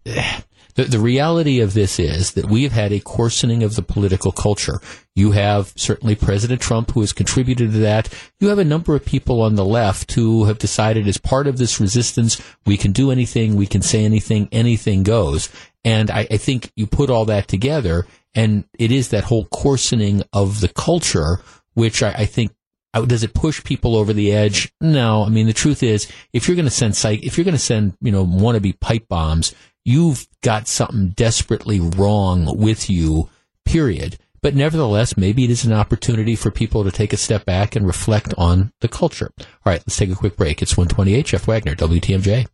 the, 0.78 0.84
the 0.84 1.00
reality 1.00 1.58
of 1.58 1.74
this 1.74 1.98
is 1.98 2.34
that 2.34 2.48
we 2.48 2.62
have 2.62 2.70
had 2.70 2.92
a 2.92 3.00
coarsening 3.00 3.64
of 3.64 3.74
the 3.74 3.82
political 3.82 4.30
culture. 4.30 4.80
You 5.16 5.32
have 5.32 5.72
certainly 5.74 6.14
President 6.14 6.60
Trump 6.60 6.92
who 6.92 7.00
has 7.00 7.12
contributed 7.12 7.72
to 7.72 7.78
that. 7.78 8.08
You 8.38 8.46
have 8.46 8.60
a 8.60 8.64
number 8.64 8.94
of 8.94 9.04
people 9.04 9.42
on 9.42 9.56
the 9.56 9.64
left 9.64 10.12
who 10.12 10.44
have 10.44 10.58
decided 10.58 11.08
as 11.08 11.18
part 11.18 11.48
of 11.48 11.58
this 11.58 11.80
resistance, 11.80 12.40
we 12.64 12.76
can 12.76 12.92
do 12.92 13.10
anything, 13.10 13.56
we 13.56 13.66
can 13.66 13.82
say 13.82 14.04
anything, 14.04 14.48
anything 14.52 15.02
goes. 15.02 15.48
And 15.84 16.12
I, 16.12 16.28
I 16.30 16.36
think 16.36 16.70
you 16.76 16.86
put 16.86 17.10
all 17.10 17.24
that 17.24 17.48
together 17.48 18.06
and 18.36 18.64
it 18.78 18.92
is 18.92 19.08
that 19.08 19.24
whole 19.24 19.46
coarsening 19.46 20.22
of 20.32 20.60
the 20.60 20.68
culture, 20.68 21.40
which 21.74 22.04
I, 22.04 22.10
I 22.10 22.26
think 22.26 22.52
uh, 22.94 23.04
does 23.04 23.22
it 23.22 23.34
push 23.34 23.62
people 23.64 23.96
over 23.96 24.12
the 24.12 24.32
edge? 24.32 24.72
No. 24.80 25.24
I 25.24 25.28
mean, 25.28 25.46
the 25.46 25.52
truth 25.52 25.82
is, 25.82 26.10
if 26.32 26.48
you're 26.48 26.54
going 26.54 26.64
to 26.66 26.70
send 26.70 26.96
psych, 26.96 27.22
if 27.22 27.36
you're 27.36 27.44
going 27.44 27.56
to 27.56 27.58
send, 27.58 27.96
you 28.00 28.12
know, 28.12 28.24
wannabe 28.24 28.78
pipe 28.80 29.08
bombs, 29.08 29.54
you've 29.88 30.28
got 30.42 30.68
something 30.68 31.08
desperately 31.10 31.80
wrong 31.80 32.58
with 32.58 32.90
you, 32.90 33.30
period. 33.64 34.18
But 34.42 34.54
nevertheless, 34.54 35.16
maybe 35.16 35.44
it 35.44 35.50
is 35.50 35.64
an 35.64 35.72
opportunity 35.72 36.36
for 36.36 36.50
people 36.50 36.84
to 36.84 36.92
take 36.92 37.12
a 37.12 37.16
step 37.16 37.44
back 37.44 37.74
and 37.74 37.86
reflect 37.86 38.34
on 38.36 38.70
the 38.80 38.88
culture. 38.88 39.32
All 39.40 39.46
right, 39.64 39.80
let's 39.80 39.96
take 39.96 40.10
a 40.10 40.14
quick 40.14 40.36
break. 40.36 40.62
It's 40.62 40.76
128, 40.76 41.26
Jeff 41.26 41.48
Wagner, 41.48 41.74
WTMJ. 41.74 42.46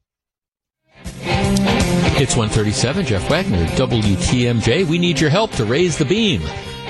It's 2.16 2.36
137, 2.36 3.06
Jeff 3.06 3.28
Wagner, 3.28 3.66
WTMJ. 3.66 4.86
We 4.86 4.98
need 4.98 5.20
your 5.20 5.30
help 5.30 5.50
to 5.52 5.64
raise 5.64 5.98
the 5.98 6.04
beam. 6.04 6.40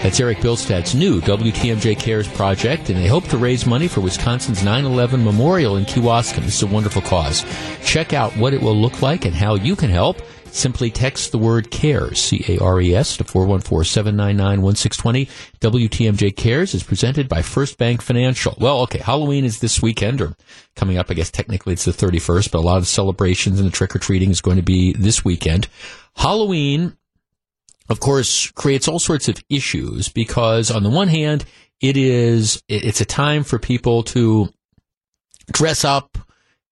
That's 0.02 0.20
Eric 0.20 0.38
Bilstad's 0.38 0.94
new 0.94 1.22
WTMJ 1.22 1.98
Cares 1.98 2.28
project, 2.28 2.90
and 2.90 2.98
they 2.98 3.06
hope 3.06 3.26
to 3.28 3.38
raise 3.38 3.64
money 3.64 3.88
for 3.88 4.02
Wisconsin's 4.02 4.62
9 4.62 4.84
11 4.84 5.24
Memorial 5.24 5.76
in 5.76 5.86
Kewaskum. 5.86 6.44
Is 6.44 6.62
a 6.62 6.66
wonderful 6.66 7.00
cause. 7.00 7.42
Check 7.82 8.12
out 8.12 8.36
what 8.36 8.52
it 8.52 8.60
will 8.60 8.76
look 8.76 9.00
like 9.00 9.24
and 9.24 9.34
how 9.34 9.54
you 9.54 9.74
can 9.74 9.88
help. 9.88 10.18
Simply 10.54 10.90
text 10.90 11.32
the 11.32 11.38
word 11.38 11.72
CARES, 11.72 12.20
C 12.20 12.44
A 12.48 12.62
R 12.62 12.80
E 12.80 12.94
S, 12.94 13.16
to 13.16 13.24
414 13.24 13.84
799 13.84 14.62
1620. 14.62 15.26
WTMJ 15.60 16.36
Cares 16.36 16.74
is 16.74 16.84
presented 16.84 17.28
by 17.28 17.42
First 17.42 17.76
Bank 17.76 18.00
Financial. 18.00 18.56
Well, 18.60 18.82
okay, 18.82 19.00
Halloween 19.00 19.44
is 19.44 19.58
this 19.58 19.82
weekend, 19.82 20.20
or 20.20 20.36
coming 20.76 20.96
up, 20.96 21.10
I 21.10 21.14
guess 21.14 21.30
technically 21.30 21.72
it's 21.72 21.84
the 21.84 21.90
31st, 21.90 22.52
but 22.52 22.58
a 22.58 22.60
lot 22.60 22.78
of 22.78 22.86
celebrations 22.86 23.58
and 23.58 23.66
the 23.66 23.72
trick 23.72 23.96
or 23.96 23.98
treating 23.98 24.30
is 24.30 24.40
going 24.40 24.56
to 24.56 24.62
be 24.62 24.92
this 24.92 25.24
weekend. 25.24 25.66
Halloween 26.14 26.96
of 27.88 28.00
course, 28.00 28.50
creates 28.52 28.88
all 28.88 28.98
sorts 28.98 29.28
of 29.28 29.42
issues 29.50 30.08
because 30.08 30.70
on 30.70 30.82
the 30.82 30.90
one 30.90 31.08
hand, 31.08 31.44
it 31.80 31.96
is, 31.96 32.62
it's 32.68 33.00
a 33.00 33.04
time 33.04 33.44
for 33.44 33.58
people 33.58 34.02
to 34.04 34.48
dress 35.52 35.84
up 35.84 36.16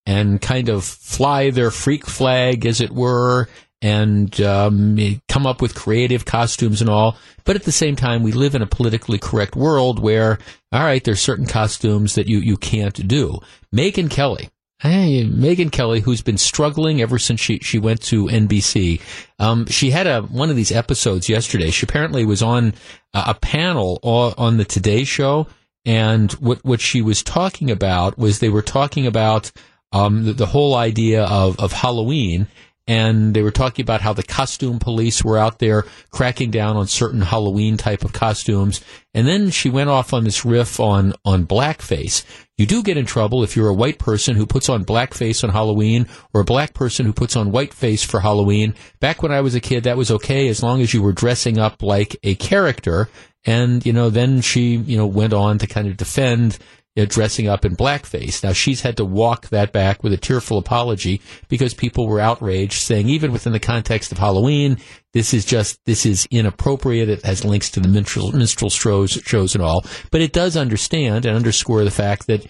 and 0.06 0.40
kind 0.40 0.68
of 0.68 0.84
fly 0.84 1.50
their 1.50 1.70
freak 1.70 2.06
flag, 2.06 2.64
as 2.64 2.80
it 2.80 2.90
were, 2.90 3.48
and 3.82 4.40
um, 4.40 4.96
come 5.28 5.46
up 5.46 5.60
with 5.60 5.74
creative 5.74 6.24
costumes 6.24 6.80
and 6.80 6.88
all. 6.88 7.18
But 7.44 7.56
at 7.56 7.64
the 7.64 7.72
same 7.72 7.96
time, 7.96 8.22
we 8.22 8.32
live 8.32 8.54
in 8.54 8.62
a 8.62 8.66
politically 8.66 9.18
correct 9.18 9.56
world 9.56 9.98
where, 9.98 10.38
all 10.70 10.84
right, 10.84 11.02
there's 11.04 11.20
certain 11.20 11.46
costumes 11.46 12.14
that 12.14 12.28
you, 12.28 12.38
you 12.38 12.56
can't 12.56 13.06
do. 13.06 13.40
Megyn 13.74 14.10
Kelly 14.10 14.48
Hey, 14.82 15.24
Megyn 15.24 15.70
Kelly, 15.70 16.00
who's 16.00 16.22
been 16.22 16.38
struggling 16.38 17.00
ever 17.00 17.16
since 17.16 17.38
she, 17.38 17.60
she 17.60 17.78
went 17.78 18.02
to 18.02 18.26
NBC. 18.26 19.00
Um, 19.38 19.64
she 19.66 19.92
had 19.92 20.08
a 20.08 20.22
one 20.22 20.50
of 20.50 20.56
these 20.56 20.72
episodes 20.72 21.28
yesterday. 21.28 21.70
She 21.70 21.86
apparently 21.86 22.24
was 22.24 22.42
on 22.42 22.74
a, 23.14 23.22
a 23.28 23.34
panel 23.34 24.00
on 24.02 24.56
the 24.56 24.64
Today 24.64 25.04
Show, 25.04 25.46
and 25.84 26.32
what 26.32 26.64
what 26.64 26.80
she 26.80 27.00
was 27.00 27.22
talking 27.22 27.70
about 27.70 28.18
was 28.18 28.40
they 28.40 28.48
were 28.48 28.60
talking 28.60 29.06
about 29.06 29.52
um, 29.92 30.24
the, 30.24 30.32
the 30.32 30.46
whole 30.46 30.74
idea 30.74 31.26
of 31.26 31.60
of 31.60 31.70
Halloween 31.70 32.48
and 32.92 33.32
they 33.32 33.40
were 33.40 33.50
talking 33.50 33.82
about 33.82 34.02
how 34.02 34.12
the 34.12 34.22
costume 34.22 34.78
police 34.78 35.24
were 35.24 35.38
out 35.38 35.60
there 35.60 35.86
cracking 36.10 36.50
down 36.50 36.76
on 36.76 36.86
certain 36.86 37.22
Halloween 37.22 37.78
type 37.78 38.04
of 38.04 38.12
costumes. 38.12 38.84
And 39.14 39.26
then 39.26 39.48
she 39.48 39.70
went 39.70 39.88
off 39.88 40.12
on 40.12 40.24
this 40.24 40.44
riff 40.44 40.78
on, 40.78 41.14
on 41.24 41.46
blackface. 41.46 42.22
You 42.58 42.66
do 42.66 42.82
get 42.82 42.98
in 42.98 43.06
trouble 43.06 43.42
if 43.44 43.56
you're 43.56 43.70
a 43.70 43.74
white 43.74 43.98
person 43.98 44.36
who 44.36 44.44
puts 44.44 44.68
on 44.68 44.84
blackface 44.84 45.42
on 45.42 45.48
Halloween 45.48 46.06
or 46.34 46.42
a 46.42 46.44
black 46.44 46.74
person 46.74 47.06
who 47.06 47.14
puts 47.14 47.34
on 47.34 47.50
whiteface 47.50 48.04
for 48.04 48.20
Halloween. 48.20 48.74
Back 49.00 49.22
when 49.22 49.32
I 49.32 49.40
was 49.40 49.54
a 49.54 49.60
kid, 49.60 49.84
that 49.84 49.96
was 49.96 50.10
okay 50.10 50.48
as 50.48 50.62
long 50.62 50.82
as 50.82 50.92
you 50.92 51.00
were 51.00 51.14
dressing 51.14 51.56
up 51.56 51.82
like 51.82 52.14
a 52.22 52.34
character. 52.34 53.08
And, 53.46 53.86
you 53.86 53.94
know, 53.94 54.10
then 54.10 54.42
she, 54.42 54.76
you 54.76 54.98
know, 54.98 55.06
went 55.06 55.32
on 55.32 55.56
to 55.60 55.66
kind 55.66 55.88
of 55.88 55.96
defend 55.96 56.58
you 56.94 57.02
know, 57.02 57.06
dressing 57.06 57.48
up 57.48 57.64
in 57.64 57.74
blackface. 57.76 58.42
Now 58.42 58.52
she's 58.52 58.82
had 58.82 58.98
to 58.98 59.04
walk 59.04 59.48
that 59.48 59.72
back 59.72 60.02
with 60.02 60.12
a 60.12 60.18
tearful 60.18 60.58
apology 60.58 61.20
because 61.48 61.72
people 61.72 62.06
were 62.06 62.20
outraged, 62.20 62.82
saying 62.82 63.08
even 63.08 63.32
within 63.32 63.52
the 63.52 63.60
context 63.60 64.12
of 64.12 64.18
Halloween, 64.18 64.78
this 65.12 65.32
is 65.32 65.44
just 65.44 65.80
this 65.86 66.04
is 66.04 66.26
inappropriate. 66.30 67.08
It 67.08 67.24
has 67.24 67.44
links 67.44 67.70
to 67.70 67.80
the 67.80 67.88
minstrel, 67.88 68.32
minstrel 68.32 68.70
shows, 68.70 69.12
shows 69.12 69.54
and 69.54 69.64
all, 69.64 69.84
but 70.10 70.20
it 70.20 70.32
does 70.32 70.56
understand 70.56 71.24
and 71.24 71.36
underscore 71.36 71.84
the 71.84 71.90
fact 71.90 72.26
that 72.26 72.46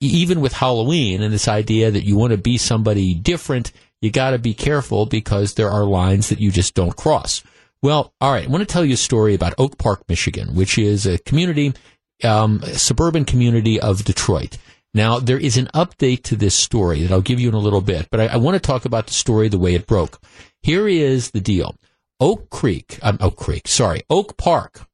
even 0.00 0.40
with 0.40 0.52
Halloween 0.52 1.22
and 1.22 1.32
this 1.32 1.48
idea 1.48 1.90
that 1.90 2.04
you 2.04 2.16
want 2.16 2.32
to 2.32 2.38
be 2.38 2.58
somebody 2.58 3.14
different, 3.14 3.72
you 4.00 4.10
got 4.10 4.30
to 4.30 4.38
be 4.38 4.54
careful 4.54 5.06
because 5.06 5.54
there 5.54 5.70
are 5.70 5.84
lines 5.84 6.28
that 6.28 6.40
you 6.40 6.50
just 6.50 6.74
don't 6.74 6.96
cross. 6.96 7.42
Well, 7.82 8.14
all 8.20 8.32
right. 8.32 8.46
I 8.46 8.50
want 8.50 8.66
to 8.66 8.72
tell 8.72 8.84
you 8.84 8.94
a 8.94 8.98
story 8.98 9.34
about 9.34 9.54
Oak 9.58 9.76
Park, 9.76 10.04
Michigan, 10.08 10.54
which 10.54 10.78
is 10.78 11.06
a 11.06 11.18
community 11.18 11.74
um, 12.22 12.62
suburban 12.72 13.24
community 13.24 13.80
of 13.80 14.04
Detroit. 14.04 14.58
Now, 14.92 15.18
there 15.18 15.38
is 15.38 15.56
an 15.56 15.66
update 15.74 16.22
to 16.24 16.36
this 16.36 16.54
story 16.54 17.02
that 17.02 17.10
I'll 17.10 17.20
give 17.20 17.40
you 17.40 17.48
in 17.48 17.54
a 17.54 17.58
little 17.58 17.80
bit, 17.80 18.08
but 18.10 18.20
I, 18.20 18.26
I 18.26 18.36
want 18.36 18.54
to 18.54 18.60
talk 18.60 18.84
about 18.84 19.08
the 19.08 19.12
story 19.12 19.48
the 19.48 19.58
way 19.58 19.74
it 19.74 19.86
broke. 19.88 20.20
Here 20.62 20.86
is 20.86 21.32
the 21.32 21.40
deal. 21.40 21.74
Oak 22.20 22.48
Creek, 22.48 22.98
um, 23.02 23.18
Oak 23.20 23.36
Creek, 23.36 23.66
sorry, 23.66 24.02
Oak 24.08 24.36
Park, 24.36 24.86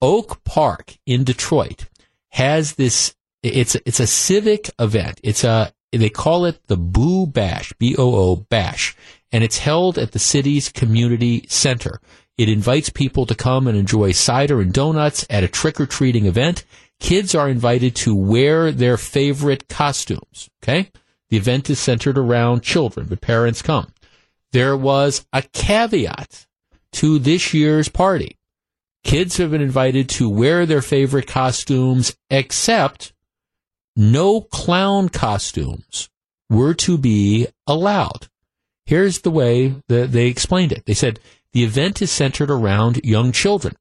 Oak 0.00 0.44
Park 0.44 0.96
in 1.06 1.24
Detroit 1.24 1.86
has 2.30 2.74
this, 2.74 3.14
it's, 3.42 3.74
it's 3.74 3.98
a 3.98 4.06
civic 4.06 4.70
event. 4.78 5.20
It's 5.24 5.42
a, 5.42 5.72
they 5.90 6.08
call 6.08 6.44
it 6.44 6.60
the 6.68 6.76
Boo 6.76 7.26
Bash, 7.26 7.72
B-O-O 7.78 8.36
Bash, 8.36 8.96
and 9.32 9.42
it's 9.42 9.58
held 9.58 9.98
at 9.98 10.12
the 10.12 10.18
city's 10.18 10.68
community 10.68 11.46
center. 11.48 12.00
It 12.38 12.48
invites 12.48 12.88
people 12.88 13.26
to 13.26 13.34
come 13.34 13.66
and 13.66 13.76
enjoy 13.76 14.12
cider 14.12 14.60
and 14.60 14.72
donuts 14.72 15.26
at 15.28 15.42
a 15.42 15.48
trick 15.48 15.80
or 15.80 15.86
treating 15.86 16.26
event. 16.26 16.64
Kids 17.00 17.34
are 17.34 17.48
invited 17.48 17.96
to 17.96 18.14
wear 18.14 18.70
their 18.70 18.96
favorite 18.96 19.68
costumes. 19.68 20.48
Okay. 20.62 20.90
The 21.30 21.36
event 21.36 21.68
is 21.68 21.78
centered 21.78 22.16
around 22.16 22.62
children, 22.62 23.06
but 23.08 23.20
parents 23.20 23.60
come. 23.60 23.92
There 24.52 24.76
was 24.76 25.26
a 25.32 25.42
caveat 25.42 26.46
to 26.92 27.18
this 27.18 27.52
year's 27.52 27.88
party. 27.88 28.38
Kids 29.04 29.36
have 29.36 29.50
been 29.50 29.60
invited 29.60 30.08
to 30.10 30.28
wear 30.28 30.64
their 30.64 30.80
favorite 30.80 31.26
costumes, 31.26 32.16
except 32.30 33.12
no 33.94 34.40
clown 34.40 35.08
costumes 35.08 36.08
were 36.48 36.74
to 36.74 36.96
be 36.96 37.46
allowed. 37.66 38.28
Here's 38.86 39.20
the 39.20 39.30
way 39.30 39.74
that 39.88 40.12
they 40.12 40.28
explained 40.28 40.72
it. 40.72 40.86
They 40.86 40.94
said 40.94 41.20
the 41.58 41.64
event 41.64 42.00
is 42.00 42.12
centered 42.12 42.52
around 42.52 43.00
young 43.02 43.32
children. 43.32 43.74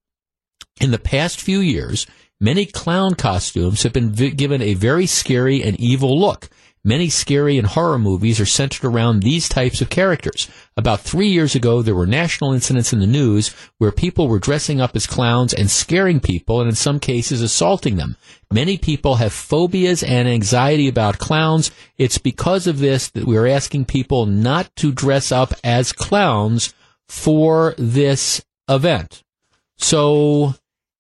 In 0.82 0.90
the 0.90 0.98
past 0.98 1.40
few 1.40 1.60
years, 1.60 2.08
many 2.40 2.66
clown 2.66 3.14
costumes 3.14 3.84
have 3.84 3.94
been 3.94 4.14
given 4.14 4.64
a 4.64 4.74
very 4.74 5.06
scary 5.06 5.62
and 5.62 5.80
evil 5.80 6.20
look. 6.20 6.50
Many 6.84 7.10
scary 7.10 7.56
and 7.60 7.68
horror 7.68 8.00
movies 8.00 8.40
are 8.40 8.48
centered 8.48 8.84
around 8.84 9.22
these 9.22 9.48
types 9.48 9.80
of 9.80 9.92
characters. 9.92 10.50
About 10.76 11.02
three 11.02 11.28
years 11.28 11.54
ago, 11.54 11.84
there 11.84 11.94
were 11.94 12.08
national 12.08 12.52
incidents 12.52 12.94
in 12.94 13.00
the 13.00 13.06
news 13.06 13.54
where 13.78 13.92
people 13.92 14.28
were 14.28 14.40
dressing 14.40 14.82
up 14.82 14.96
as 14.96 15.06
clowns 15.06 15.54
and 15.54 15.70
scaring 15.70 16.20
people 16.20 16.60
and 16.60 16.70
in 16.70 16.76
some 16.76 17.00
cases 17.00 17.44
assaulting 17.44 17.98
them. 17.98 18.18
Many 18.52 18.80
people 18.80 19.18
have 19.18 19.34
phobias 19.34 20.02
and 20.02 20.28
anxiety 20.28 20.88
about 20.88 21.20
clowns. 21.20 21.70
It's 22.00 22.18
because 22.18 22.66
of 22.66 22.80
this 22.80 23.10
that 23.10 23.26
we're 23.26 23.46
asking 23.46 23.86
people 23.86 24.26
not 24.26 24.76
to 24.78 24.92
dress 24.92 25.32
up 25.32 25.54
as 25.64 25.94
clowns 25.94 26.74
for 27.08 27.74
this 27.78 28.44
event. 28.70 29.24
So 29.78 30.56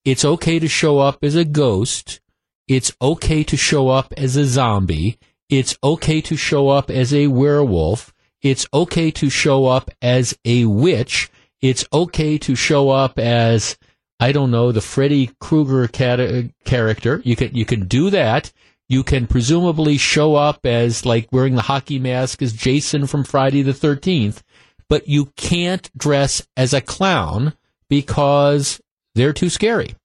it's 0.05 0.23
okay 0.23 0.59
to 0.59 0.67
show 0.67 0.99
up 0.99 1.23
as 1.23 1.35
a 1.35 1.45
ghost. 1.45 2.21
It's 2.67 2.91
okay 3.01 3.43
to 3.43 3.57
show 3.57 3.89
up 3.89 4.13
as 4.17 4.35
a 4.35 4.45
zombie. 4.45 5.17
It's 5.49 5.77
okay 5.83 6.21
to 6.21 6.35
show 6.35 6.69
up 6.69 6.89
as 6.89 7.13
a 7.13 7.27
werewolf. 7.27 8.13
It's 8.41 8.67
okay 8.73 9.11
to 9.11 9.29
show 9.29 9.65
up 9.65 9.89
as 10.01 10.37
a 10.45 10.65
witch. 10.65 11.29
It's 11.61 11.85
okay 11.91 12.37
to 12.39 12.55
show 12.55 12.89
up 12.89 13.17
as, 13.17 13.77
I 14.19 14.31
don't 14.31 14.51
know, 14.51 14.71
the 14.71 14.81
Freddy 14.81 15.31
Krueger 15.39 15.87
cat- 15.87 16.51
character. 16.65 17.21
You 17.23 17.35
can, 17.35 17.55
you 17.55 17.65
can 17.65 17.87
do 17.87 18.09
that. 18.09 18.51
You 18.89 19.03
can 19.03 19.27
presumably 19.27 19.97
show 19.97 20.35
up 20.35 20.65
as 20.65 21.05
like 21.05 21.27
wearing 21.31 21.55
the 21.55 21.63
hockey 21.63 21.99
mask 21.99 22.41
as 22.41 22.53
Jason 22.53 23.07
from 23.07 23.23
Friday 23.23 23.61
the 23.61 23.73
13th, 23.73 24.41
but 24.89 25.07
you 25.07 25.27
can't 25.35 25.89
dress 25.97 26.45
as 26.55 26.73
a 26.73 26.81
clown 26.81 27.53
because 27.89 28.81
they're 29.15 29.33
too 29.33 29.49
scary. 29.49 29.95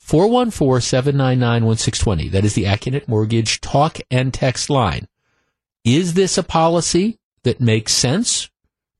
414 0.00 0.80
799 0.80 1.64
1620. 1.64 2.28
That 2.28 2.44
is 2.44 2.54
the 2.54 2.64
Accunet 2.64 3.08
Mortgage 3.08 3.60
talk 3.60 3.98
and 4.10 4.32
text 4.32 4.70
line. 4.70 5.08
Is 5.84 6.14
this 6.14 6.38
a 6.38 6.42
policy 6.42 7.18
that 7.42 7.60
makes 7.60 7.92
sense? 7.92 8.48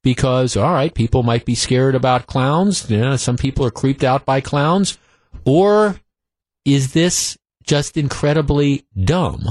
Because, 0.02 0.56
all 0.56 0.72
right, 0.72 0.94
people 0.94 1.22
might 1.22 1.44
be 1.44 1.54
scared 1.54 1.94
about 1.94 2.26
clowns. 2.26 2.88
You 2.90 2.98
know, 2.98 3.16
some 3.16 3.36
people 3.36 3.64
are 3.64 3.72
creeped 3.72 4.04
out 4.04 4.24
by 4.24 4.40
clowns. 4.40 4.98
Or 5.44 6.00
is 6.64 6.92
this 6.92 7.36
just 7.66 7.96
incredibly 7.96 8.86
dumb, 8.98 9.44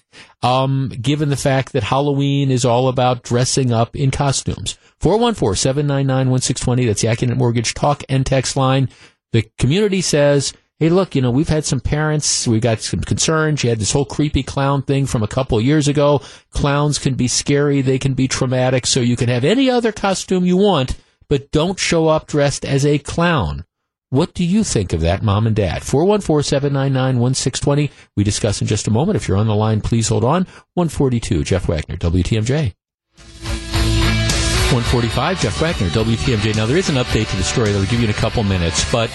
um, 0.42 0.90
given 1.00 1.28
the 1.30 1.36
fact 1.36 1.72
that 1.72 1.82
Halloween 1.82 2.50
is 2.50 2.64
all 2.64 2.88
about 2.88 3.22
dressing 3.22 3.72
up 3.72 3.96
in 3.96 4.10
costumes? 4.10 4.78
414 5.00 5.56
799 5.56 6.30
1620. 6.30 6.86
That's 6.86 7.02
the 7.02 7.08
Accunet 7.08 7.36
Mortgage 7.36 7.74
talk 7.74 8.04
and 8.08 8.24
text 8.24 8.56
line. 8.56 8.88
The 9.32 9.48
community 9.58 10.00
says 10.00 10.52
hey, 10.82 10.88
look, 10.88 11.14
you 11.14 11.22
know, 11.22 11.30
we've 11.30 11.48
had 11.48 11.64
some 11.64 11.78
parents, 11.78 12.48
we've 12.48 12.60
got 12.60 12.80
some 12.80 12.98
concerns. 12.98 13.62
You 13.62 13.70
had 13.70 13.78
this 13.78 13.92
whole 13.92 14.04
creepy 14.04 14.42
clown 14.42 14.82
thing 14.82 15.06
from 15.06 15.22
a 15.22 15.28
couple 15.28 15.60
years 15.60 15.86
ago. 15.86 16.22
Clowns 16.50 16.98
can 16.98 17.14
be 17.14 17.28
scary, 17.28 17.82
they 17.82 18.00
can 18.00 18.14
be 18.14 18.26
traumatic, 18.26 18.88
so 18.88 18.98
you 18.98 19.14
can 19.14 19.28
have 19.28 19.44
any 19.44 19.70
other 19.70 19.92
costume 19.92 20.44
you 20.44 20.56
want, 20.56 20.96
but 21.28 21.52
don't 21.52 21.78
show 21.78 22.08
up 22.08 22.26
dressed 22.26 22.64
as 22.64 22.84
a 22.84 22.98
clown. 22.98 23.64
What 24.12 24.34
do 24.34 24.44
you 24.44 24.62
think 24.62 24.92
of 24.92 25.00
that, 25.00 25.22
mom 25.22 25.46
and 25.46 25.56
dad? 25.56 25.80
414-799-1620. 25.80 27.90
We 28.14 28.22
discuss 28.22 28.60
in 28.60 28.66
just 28.66 28.86
a 28.86 28.90
moment. 28.90 29.16
If 29.16 29.26
you're 29.26 29.38
on 29.38 29.46
the 29.46 29.54
line, 29.54 29.80
please 29.80 30.08
hold 30.08 30.22
on. 30.22 30.42
142, 30.74 31.44
Jeff 31.44 31.66
Wagner, 31.66 31.96
WTMJ. 31.96 32.74
145, 33.16 35.40
Jeff 35.40 35.58
Wagner, 35.62 35.88
WTMJ. 35.88 36.54
Now, 36.54 36.66
there 36.66 36.76
is 36.76 36.90
an 36.90 36.96
update 36.96 37.30
to 37.30 37.36
the 37.36 37.42
story 37.42 37.72
that 37.72 37.78
we'll 37.78 37.88
give 37.88 38.00
you 38.00 38.04
in 38.04 38.10
a 38.10 38.12
couple 38.12 38.42
minutes, 38.42 38.84
but 38.92 39.10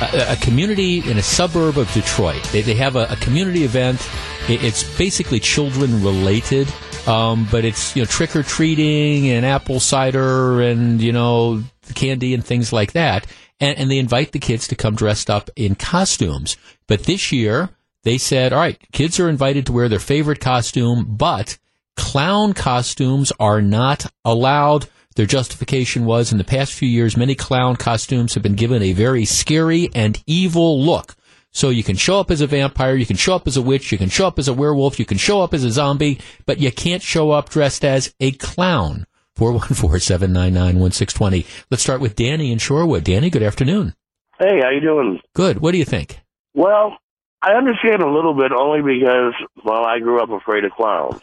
a, 0.00 0.32
a, 0.32 0.36
community 0.38 1.08
in 1.08 1.18
a 1.18 1.22
suburb 1.22 1.78
of 1.78 1.88
Detroit. 1.92 2.42
They, 2.50 2.62
they 2.62 2.74
have 2.74 2.96
a, 2.96 3.06
a 3.10 3.16
community 3.16 3.62
event. 3.62 4.00
It, 4.48 4.64
it's 4.64 4.82
basically 4.98 5.38
children 5.38 6.02
related, 6.02 6.66
um, 7.06 7.46
but 7.48 7.64
it's 7.64 7.94
you 7.94 8.02
know 8.02 8.06
trick 8.06 8.34
or 8.34 8.42
treating 8.42 9.30
and 9.30 9.46
apple 9.46 9.78
cider 9.78 10.62
and 10.62 11.00
you 11.00 11.12
know 11.12 11.62
candy 11.94 12.34
and 12.34 12.44
things 12.44 12.72
like 12.72 12.94
that. 12.94 13.28
And, 13.62 13.78
and 13.78 13.90
they 13.90 13.98
invite 13.98 14.32
the 14.32 14.38
kids 14.38 14.68
to 14.68 14.74
come 14.74 14.96
dressed 14.96 15.30
up 15.30 15.48
in 15.56 15.76
costumes. 15.76 16.56
But 16.86 17.04
this 17.04 17.32
year 17.32 17.70
they 18.02 18.18
said, 18.18 18.52
all 18.52 18.58
right, 18.58 18.78
kids 18.92 19.20
are 19.20 19.28
invited 19.28 19.66
to 19.66 19.72
wear 19.72 19.88
their 19.88 20.00
favorite 20.00 20.40
costume, 20.40 21.06
but 21.08 21.58
clown 21.96 22.52
costumes 22.52 23.32
are 23.38 23.62
not 23.62 24.12
allowed. 24.24 24.88
Their 25.14 25.26
justification 25.26 26.04
was 26.04 26.32
in 26.32 26.38
the 26.38 26.44
past 26.44 26.72
few 26.72 26.88
years, 26.88 27.16
many 27.16 27.34
clown 27.34 27.76
costumes 27.76 28.34
have 28.34 28.42
been 28.42 28.56
given 28.56 28.82
a 28.82 28.92
very 28.92 29.24
scary 29.24 29.88
and 29.94 30.20
evil 30.26 30.82
look. 30.82 31.14
So 31.52 31.68
you 31.68 31.84
can 31.84 31.96
show 31.96 32.18
up 32.18 32.30
as 32.30 32.40
a 32.40 32.46
vampire, 32.46 32.96
you 32.96 33.06
can 33.06 33.16
show 33.16 33.36
up 33.36 33.46
as 33.46 33.58
a 33.58 33.62
witch, 33.62 33.92
you 33.92 33.98
can 33.98 34.08
show 34.08 34.26
up 34.26 34.38
as 34.38 34.48
a 34.48 34.54
werewolf, 34.54 34.98
you 34.98 35.04
can 35.04 35.18
show 35.18 35.42
up 35.42 35.52
as 35.52 35.64
a 35.64 35.70
zombie, 35.70 36.18
but 36.46 36.58
you 36.58 36.72
can't 36.72 37.02
show 37.02 37.30
up 37.30 37.50
dressed 37.50 37.84
as 37.84 38.14
a 38.18 38.32
clown. 38.32 39.06
414-799-1620. 39.38 41.46
Let's 41.70 41.82
start 41.82 42.00
with 42.00 42.16
Danny 42.16 42.52
in 42.52 42.58
Shorewood. 42.58 43.04
Danny, 43.04 43.30
good 43.30 43.42
afternoon. 43.42 43.94
Hey, 44.38 44.60
how 44.62 44.70
you 44.70 44.80
doing? 44.80 45.20
Good. 45.34 45.60
What 45.60 45.72
do 45.72 45.78
you 45.78 45.84
think? 45.84 46.20
Well, 46.54 46.96
I 47.40 47.52
understand 47.52 48.02
a 48.02 48.10
little 48.10 48.34
bit 48.34 48.52
only 48.52 48.82
because, 48.82 49.34
well, 49.64 49.84
I 49.84 49.98
grew 49.98 50.22
up 50.22 50.30
afraid 50.30 50.64
of 50.64 50.72
clowns 50.72 51.20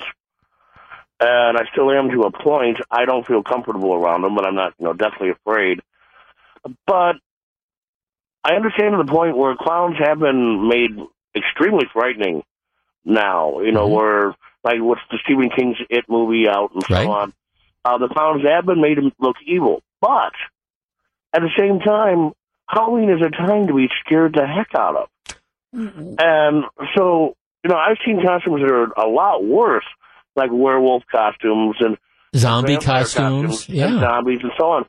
and 1.20 1.58
I 1.58 1.66
still 1.72 1.92
am 1.92 2.10
to 2.12 2.24
a 2.24 2.32
point. 2.32 2.78
I 2.90 3.06
don't 3.06 3.28
feel 3.28 3.44
comfortable 3.44 3.94
around 3.94 4.22
them, 4.22 4.36
but 4.36 4.46
I'm 4.46 4.56
not, 4.56 4.74
you 4.80 4.86
know, 4.86 4.94
definitely 4.94 5.32
afraid. 5.32 5.82
But 6.86 7.18
I 8.44 8.56
understand 8.56 8.94
to 8.94 9.04
the 9.04 9.12
point 9.12 9.36
where 9.36 9.56
clowns 9.56 9.98
have 10.00 10.20
been 10.20 10.68
made 10.68 10.92
extremely 11.36 11.86
frightening 11.92 12.44
now. 13.04 13.60
You 13.60 13.72
know, 13.72 13.86
mm-hmm. 13.86 13.96
where 13.96 14.36
like 14.64 14.80
what's 14.80 15.02
the 15.12 15.18
Stephen 15.24 15.50
King's 15.50 15.78
It 15.90 16.06
movie 16.08 16.48
out 16.48 16.72
and 16.74 16.84
right. 16.90 17.06
so 17.06 17.12
on. 17.12 17.34
Uh, 17.86 17.98
the 17.98 18.08
clowns 18.08 18.44
have 18.44 18.66
been 18.66 18.82
made 18.82 18.96
to 18.96 19.12
look 19.20 19.38
evil, 19.46 19.82
but 20.02 20.34
at 21.34 21.42
the 21.42 21.50
same 21.58 21.80
time, 21.80 22.34
Halloween 22.68 23.10
is 23.10 23.22
a 23.22 23.30
time 23.30 23.68
to 23.68 23.74
be 23.74 23.88
scared 24.06 24.34
the 24.34 24.46
heck 24.46 24.76
out 24.78 24.96
of. 24.96 25.36
Mm-hmm. 25.76 26.16
And 26.20 26.64
so, 26.96 27.36
you 27.64 27.70
know, 27.70 27.78
I've 27.78 27.98
seen 28.06 28.22
costumes 28.24 28.62
that 28.62 28.72
are 28.72 28.92
a 28.94 29.08
lot 29.08 29.44
worse 29.44 29.86
like 30.36 30.50
werewolf 30.52 31.04
costumes 31.12 31.76
and 31.80 31.98
zombie 32.36 32.78
costumes, 32.78 33.66
costumes 33.66 33.70
yeah, 33.70 33.88
and 33.88 34.00
zombies 34.00 34.40
and 34.42 34.52
so 34.58 34.66
on. 34.72 34.86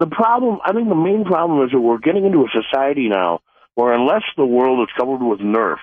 The 0.00 0.06
problem, 0.06 0.58
I 0.64 0.72
think, 0.72 0.88
the 0.88 0.94
main 0.94 1.24
problem 1.24 1.64
is 1.64 1.72
that 1.72 1.80
we're 1.80 1.98
getting 1.98 2.24
into 2.24 2.40
a 2.40 2.48
society 2.52 3.08
now 3.08 3.40
where 3.74 3.92
unless 3.92 4.22
the 4.36 4.46
world 4.46 4.88
is 4.88 4.94
covered 4.96 5.24
with 5.24 5.40
Nerf, 5.40 5.78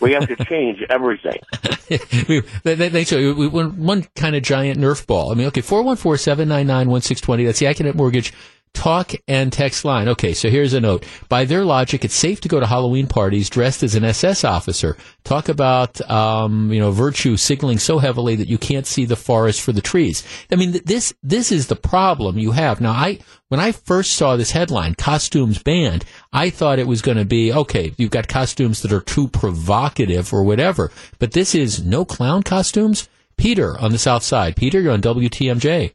we 0.00 0.12
have 0.12 0.26
to 0.28 0.36
change 0.44 0.82
everything. 0.90 1.40
they, 2.64 2.74
they, 2.74 2.88
they 2.88 3.04
show 3.04 3.18
you 3.18 3.34
one 3.50 4.06
kind 4.14 4.36
of 4.36 4.42
giant 4.42 4.78
Nerf 4.78 5.06
ball. 5.06 5.32
I 5.32 5.34
mean, 5.34 5.46
okay, 5.48 5.60
414 5.60 6.18
799 6.18 6.90
1620. 6.90 7.44
That's 7.44 7.58
the 7.58 7.66
Accunet 7.66 7.94
Mortgage 7.94 8.32
Talk 8.76 9.12
and 9.26 9.50
text 9.50 9.86
line. 9.86 10.06
Okay, 10.06 10.34
so 10.34 10.50
here's 10.50 10.74
a 10.74 10.80
note. 10.82 11.06
By 11.30 11.46
their 11.46 11.64
logic, 11.64 12.04
it's 12.04 12.14
safe 12.14 12.42
to 12.42 12.48
go 12.48 12.60
to 12.60 12.66
Halloween 12.66 13.06
parties 13.06 13.48
dressed 13.48 13.82
as 13.82 13.94
an 13.94 14.04
SS 14.04 14.44
officer. 14.44 14.98
Talk 15.24 15.48
about, 15.48 15.98
um, 16.10 16.70
you 16.70 16.78
know, 16.78 16.90
virtue 16.90 17.38
signaling 17.38 17.78
so 17.78 17.98
heavily 17.98 18.36
that 18.36 18.48
you 18.48 18.58
can't 18.58 18.86
see 18.86 19.06
the 19.06 19.16
forest 19.16 19.62
for 19.62 19.72
the 19.72 19.80
trees. 19.80 20.22
I 20.52 20.56
mean, 20.56 20.78
this, 20.84 21.14
this 21.22 21.50
is 21.50 21.68
the 21.68 21.74
problem 21.74 22.36
you 22.36 22.52
have. 22.52 22.82
Now, 22.82 22.92
I, 22.92 23.20
when 23.48 23.60
I 23.60 23.72
first 23.72 24.12
saw 24.12 24.36
this 24.36 24.50
headline, 24.50 24.94
costumes 24.94 25.62
banned, 25.62 26.04
I 26.30 26.50
thought 26.50 26.78
it 26.78 26.86
was 26.86 27.00
going 27.00 27.16
to 27.16 27.24
be, 27.24 27.54
okay, 27.54 27.94
you've 27.96 28.10
got 28.10 28.28
costumes 28.28 28.82
that 28.82 28.92
are 28.92 29.00
too 29.00 29.26
provocative 29.28 30.34
or 30.34 30.44
whatever, 30.44 30.92
but 31.18 31.32
this 31.32 31.54
is 31.54 31.82
no 31.82 32.04
clown 32.04 32.42
costumes? 32.42 33.08
Peter 33.38 33.78
on 33.80 33.90
the 33.92 33.98
south 33.98 34.22
side. 34.22 34.54
Peter, 34.54 34.80
you're 34.82 34.92
on 34.92 35.00
WTMJ. 35.00 35.94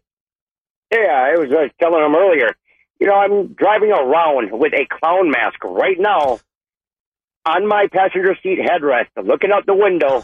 Yeah, 0.91 0.97
I 0.99 1.39
was 1.39 1.49
telling 1.79 2.03
him 2.03 2.15
earlier. 2.15 2.49
You 3.01 3.07
know, 3.07 3.15
I'm 3.15 3.47
driving 3.53 3.91
around 3.91 4.51
with 4.51 4.73
a 4.73 4.85
clown 4.85 5.31
mask 5.31 5.63
right 5.63 5.99
now 5.99 6.39
on 7.47 7.67
my 7.67 7.87
passenger 7.91 8.37
seat 8.43 8.59
headrest, 8.59 9.07
looking 9.25 9.49
out 9.51 9.65
the 9.65 9.73
window, 9.73 10.23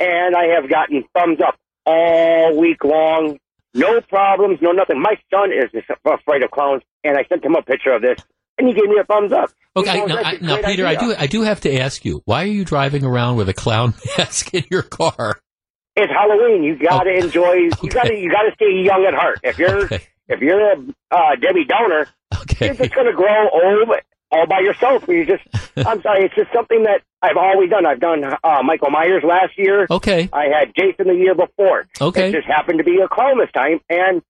and 0.00 0.34
I 0.34 0.54
have 0.58 0.70
gotten 0.70 1.04
thumbs 1.14 1.38
up 1.46 1.56
all 1.84 2.58
week 2.58 2.82
long. 2.82 3.38
No 3.74 4.00
problems, 4.00 4.58
no 4.62 4.72
nothing. 4.72 5.02
My 5.02 5.16
son 5.30 5.50
is 5.52 5.68
afraid 6.02 6.42
of 6.42 6.50
clowns, 6.50 6.82
and 7.04 7.18
I 7.18 7.24
sent 7.28 7.44
him 7.44 7.54
a 7.54 7.60
picture 7.60 7.92
of 7.92 8.00
this, 8.00 8.18
and 8.56 8.66
he 8.66 8.72
gave 8.72 8.88
me 8.88 8.96
a 8.98 9.04
thumbs 9.04 9.32
up. 9.34 9.50
Okay, 9.76 10.06
now, 10.06 10.16
I, 10.16 10.38
now 10.40 10.56
Peter, 10.62 10.86
idea. 10.86 10.86
I 10.86 10.94
do, 10.94 11.14
I 11.18 11.26
do 11.26 11.42
have 11.42 11.60
to 11.60 11.78
ask 11.78 12.06
you, 12.06 12.22
why 12.24 12.44
are 12.44 12.46
you 12.46 12.64
driving 12.64 13.04
around 13.04 13.36
with 13.36 13.50
a 13.50 13.54
clown 13.54 13.92
mask 14.16 14.54
in 14.54 14.64
your 14.70 14.82
car? 14.82 15.38
It's 15.94 16.10
Halloween. 16.10 16.64
You 16.64 16.78
got 16.78 17.02
to 17.02 17.10
oh. 17.10 17.24
enjoy. 17.24 17.52
You 17.52 17.70
okay. 17.84 17.88
got 17.88 18.04
to, 18.04 18.14
you 18.14 18.30
got 18.30 18.42
to 18.44 18.52
stay 18.54 18.82
young 18.82 19.04
at 19.06 19.12
heart. 19.12 19.40
If 19.42 19.58
you're 19.58 19.84
okay. 19.84 20.08
If 20.28 20.40
you're 20.40 20.72
a 20.72 20.76
uh, 21.10 21.36
Debbie 21.36 21.64
Downer, 21.64 22.06
okay. 22.34 22.66
you're 22.66 22.74
just 22.74 22.94
going 22.94 23.06
to 23.06 23.12
grow 23.12 23.48
old 23.50 23.88
all 24.30 24.46
by 24.46 24.60
yourself. 24.60 25.06
You 25.08 25.24
just, 25.24 25.42
I'm 25.76 26.02
sorry, 26.02 26.24
it's 26.24 26.34
just 26.34 26.52
something 26.52 26.84
that 26.84 27.02
I've 27.22 27.36
always 27.36 27.70
done. 27.70 27.86
I've 27.86 28.00
done 28.00 28.24
uh, 28.24 28.62
Michael 28.62 28.90
Myers 28.90 29.22
last 29.24 29.56
year. 29.56 29.86
Okay. 29.90 30.28
I 30.32 30.44
had 30.46 30.72
Jason 30.76 31.08
the 31.08 31.14
year 31.14 31.34
before. 31.34 31.86
Okay. 32.00 32.28
It 32.28 32.32
just 32.32 32.46
happened 32.46 32.78
to 32.78 32.84
be 32.84 32.98
a 33.02 33.08
clown 33.08 33.38
this 33.38 33.50
time, 33.52 33.80
and 33.88 34.22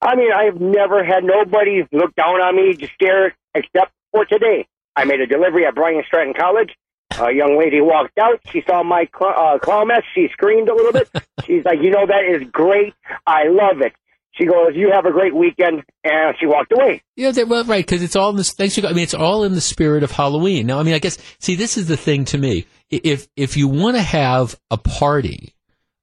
I 0.00 0.14
mean, 0.14 0.32
I've 0.32 0.60
never 0.60 1.02
had 1.04 1.24
nobody 1.24 1.84
look 1.92 2.14
down 2.14 2.40
on 2.40 2.56
me, 2.56 2.74
just 2.74 2.92
stare, 2.94 3.34
except 3.54 3.92
for 4.12 4.24
today. 4.24 4.66
I 4.94 5.04
made 5.04 5.20
a 5.20 5.26
delivery 5.26 5.66
at 5.66 5.74
Bryant 5.74 6.06
Stratton 6.06 6.34
College. 6.34 6.74
A 7.18 7.32
young 7.32 7.58
lady 7.58 7.80
walked 7.80 8.18
out. 8.18 8.40
She 8.50 8.62
saw 8.68 8.82
my 8.82 9.08
cl- 9.16 9.34
uh, 9.36 9.58
clown 9.58 9.88
mess. 9.88 10.02
She 10.14 10.28
screamed 10.32 10.68
a 10.68 10.74
little 10.74 10.92
bit. 10.92 11.08
She's 11.46 11.64
like, 11.64 11.80
"You 11.82 11.90
know 11.90 12.06
that 12.06 12.24
is 12.24 12.48
great. 12.52 12.94
I 13.26 13.48
love 13.48 13.80
it." 13.80 13.92
She 14.38 14.46
goes, 14.46 14.74
"You 14.74 14.90
have 14.92 15.04
a 15.04 15.10
great 15.10 15.34
weekend," 15.34 15.82
and 16.04 16.36
she 16.38 16.46
walked 16.46 16.72
away. 16.72 17.02
Yeah, 17.16 17.32
well, 17.42 17.64
right, 17.64 17.84
because 17.84 18.02
it's 18.02 18.14
all 18.14 18.30
in 18.30 18.36
this. 18.36 18.52
Thanks, 18.52 18.78
I 18.78 18.92
mean, 18.92 18.98
it's 18.98 19.14
all 19.14 19.42
in 19.42 19.52
the 19.52 19.60
spirit 19.60 20.04
of 20.04 20.12
Halloween. 20.12 20.66
Now, 20.66 20.78
I 20.78 20.84
mean, 20.84 20.94
I 20.94 21.00
guess 21.00 21.18
see, 21.40 21.56
this 21.56 21.76
is 21.76 21.88
the 21.88 21.96
thing 21.96 22.24
to 22.26 22.38
me. 22.38 22.66
If 22.90 23.26
if 23.36 23.56
you 23.56 23.66
want 23.66 23.96
to 23.96 24.02
have 24.02 24.58
a 24.70 24.76
party 24.76 25.54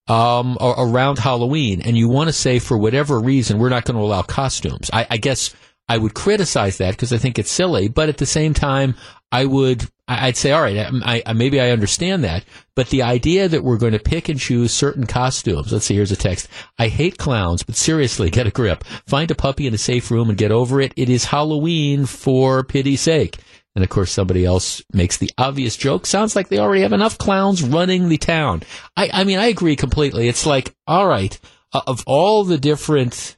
um, 0.08 0.58
around 0.60 1.18
Halloween, 1.18 1.82
and 1.82 1.98
you 1.98 2.10
want 2.10 2.28
to 2.28 2.34
say 2.34 2.60
for 2.60 2.78
whatever 2.78 3.20
reason 3.20 3.58
we're 3.58 3.70
not 3.70 3.86
going 3.86 3.98
to 3.98 4.04
allow 4.04 4.22
costumes, 4.22 4.90
I, 4.92 5.08
I 5.10 5.18
guess 5.18 5.56
I 5.88 5.98
would 5.98 6.14
criticize 6.14 6.78
that 6.80 6.92
because 6.92 7.14
I 7.14 7.18
think 7.18 7.38
it's 7.38 7.52
silly. 7.52 7.88
But 7.88 8.10
at 8.10 8.18
the 8.18 8.26
same 8.26 8.54
time, 8.54 8.96
I 9.32 9.46
would 9.46 9.88
I'd 10.08 10.38
say, 10.38 10.52
all 10.52 10.62
right, 10.62 10.78
I, 10.78 11.24
I, 11.26 11.34
maybe 11.34 11.60
I 11.60 11.72
understand 11.72 12.24
that, 12.24 12.46
but 12.76 12.90
the 12.90 13.02
idea 13.02 13.48
that 13.48 13.64
we're 13.64 13.80
going 13.80 13.94
to 13.94 14.00
pick 14.00 14.30
and 14.30 14.40
choose 14.40 14.72
certain 14.72 15.08
costumes. 15.08 15.74
Let's 15.74 15.86
see, 15.86 15.96
here's 15.96 16.12
a 16.12 16.16
text. 16.16 16.48
I 16.78 16.90
hate 16.90 17.18
clowns, 17.18 17.64
but 17.64 17.76
seriously, 17.76 18.30
get 18.30 18.46
a 18.46 18.52
grip. 18.52 18.84
Find 19.08 19.32
a 19.32 19.36
puppy 19.36 19.66
in 19.66 19.74
a 19.74 19.80
safe 19.80 20.12
room 20.12 20.30
and 20.30 20.38
get 20.38 20.52
over 20.52 20.80
it. 20.80 20.94
It 20.96 21.10
is 21.10 21.26
Halloween 21.26 22.06
for 22.06 22.64
pity's 22.64 23.02
sake. 23.02 23.40
And 23.74 23.84
of 23.84 23.90
course, 23.90 24.12
somebody 24.12 24.46
else 24.46 24.84
makes 24.94 25.18
the 25.18 25.32
obvious 25.40 25.76
joke. 25.76 26.06
Sounds 26.06 26.36
like 26.36 26.50
they 26.50 26.60
already 26.60 26.84
have 26.84 26.94
enough 26.94 27.18
clowns 27.18 27.64
running 27.64 28.08
the 28.08 28.18
town. 28.18 28.62
I, 28.96 29.10
I 29.12 29.24
mean, 29.24 29.40
I 29.40 29.48
agree 29.48 29.76
completely. 29.76 30.28
It's 30.28 30.46
like, 30.46 30.76
all 30.86 31.08
right, 31.08 31.38
uh, 31.74 31.82
of 31.88 32.04
all 32.06 32.44
the 32.44 32.60
different 32.60 33.38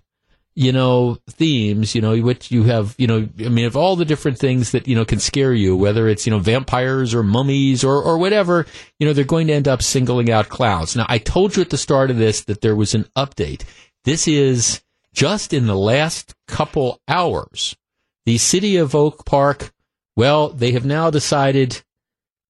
you 0.57 0.71
know, 0.71 1.19
themes, 1.29 1.93
you 1.93 2.01
know, 2.01 2.19
which 2.19 2.49
you 2.49 2.63
have, 2.63 2.95
you 2.97 3.05
know, 3.05 3.29
I 3.45 3.47
mean, 3.47 3.65
of 3.65 3.77
all 3.77 3.95
the 3.95 4.05
different 4.05 4.39
things 4.39 4.71
that, 4.71 4.87
you 4.87 4.95
know, 4.95 5.05
can 5.05 5.19
scare 5.19 5.53
you, 5.53 5.77
whether 5.77 6.07
it's, 6.07 6.25
you 6.25 6.31
know, 6.31 6.39
vampires 6.39 7.13
or 7.13 7.21
mummies 7.21 7.83
or, 7.83 8.01
or 8.01 8.17
whatever, 8.17 8.65
you 8.97 9.05
know, 9.05 9.13
they're 9.13 9.23
going 9.23 9.45
to 9.47 9.53
end 9.53 9.67
up 9.67 9.83
singling 9.83 10.31
out 10.31 10.49
clowns. 10.49 10.95
Now, 10.95 11.05
I 11.07 11.19
told 11.19 11.55
you 11.55 11.61
at 11.61 11.69
the 11.69 11.77
start 11.77 12.09
of 12.09 12.17
this 12.17 12.41
that 12.45 12.61
there 12.61 12.75
was 12.75 12.95
an 12.95 13.05
update. 13.15 13.65
This 14.03 14.27
is 14.27 14.81
just 15.13 15.53
in 15.53 15.67
the 15.67 15.77
last 15.77 16.33
couple 16.47 16.99
hours. 17.07 17.77
The 18.25 18.39
city 18.39 18.77
of 18.77 18.95
Oak 18.95 19.27
Park, 19.27 19.71
well, 20.15 20.49
they 20.49 20.71
have 20.71 20.85
now 20.87 21.11
decided 21.11 21.83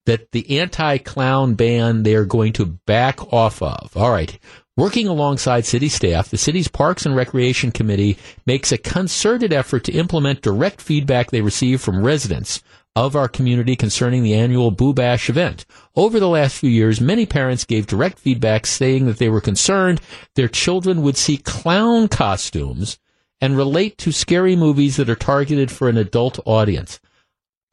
that 0.06 0.32
the 0.32 0.62
anti-clown 0.62 1.56
ban 1.56 2.04
they 2.04 2.16
are 2.16 2.24
going 2.24 2.54
to 2.54 2.66
back 2.66 3.34
off 3.34 3.62
of. 3.62 3.98
All 3.98 4.12
right. 4.12 4.40
Working 4.78 5.08
alongside 5.08 5.66
city 5.66 5.90
staff, 5.90 6.30
the 6.30 6.38
city's 6.38 6.68
Parks 6.68 7.04
and 7.04 7.16
Recreation 7.16 7.72
Committee 7.72 8.16
makes 8.46 8.72
a 8.72 8.78
concerted 8.78 9.52
effort 9.52 9.84
to 9.86 9.92
implement 9.92 10.44
direct 10.44 10.82
feedback 10.82 11.32
they 11.32 11.42
receive 11.42 11.82
from 11.82 12.04
residents 12.04 12.62
of 12.96 13.16
our 13.16 13.28
community 13.28 13.76
concerning 13.76 14.22
the 14.22 14.36
annual 14.36 14.70
Boo 14.70 14.94
Bash 14.94 15.32
event. 15.32 15.66
Over 15.96 16.20
the 16.20 16.30
last 16.30 16.60
few 16.60 16.70
years, 16.70 17.02
many 17.02 17.26
parents 17.26 17.66
gave 17.66 17.88
direct 17.88 18.20
feedback 18.20 18.68
saying 18.68 19.08
that 19.08 19.18
they 19.18 19.30
were 19.30 19.42
concerned 19.42 20.00
their 20.36 20.48
children 20.48 21.02
would 21.02 21.18
see 21.18 21.38
clown 21.38 22.08
costumes 22.08 23.00
and 23.42 23.58
relate 23.58 23.98
to 23.98 24.12
scary 24.12 24.56
movies 24.56 24.98
that 24.98 25.10
are 25.10 25.16
targeted 25.16 25.72
for 25.72 25.90
an 25.90 25.98
adult 25.98 26.40
audience. 26.46 27.00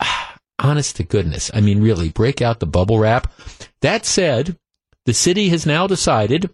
Honest 0.59 0.97
to 0.97 1.05
goodness. 1.05 1.51
I 1.53 1.61
mean, 1.61 1.83
really, 1.83 2.09
break 2.09 2.41
out 2.41 2.61
the 2.61 2.67
bubble 2.67 2.99
wrap. 2.99 3.31
That 3.83 4.07
said, 4.07 4.57
the 5.05 5.13
city 5.13 5.51
has 5.51 5.67
now 5.67 5.87
decided 5.87 6.49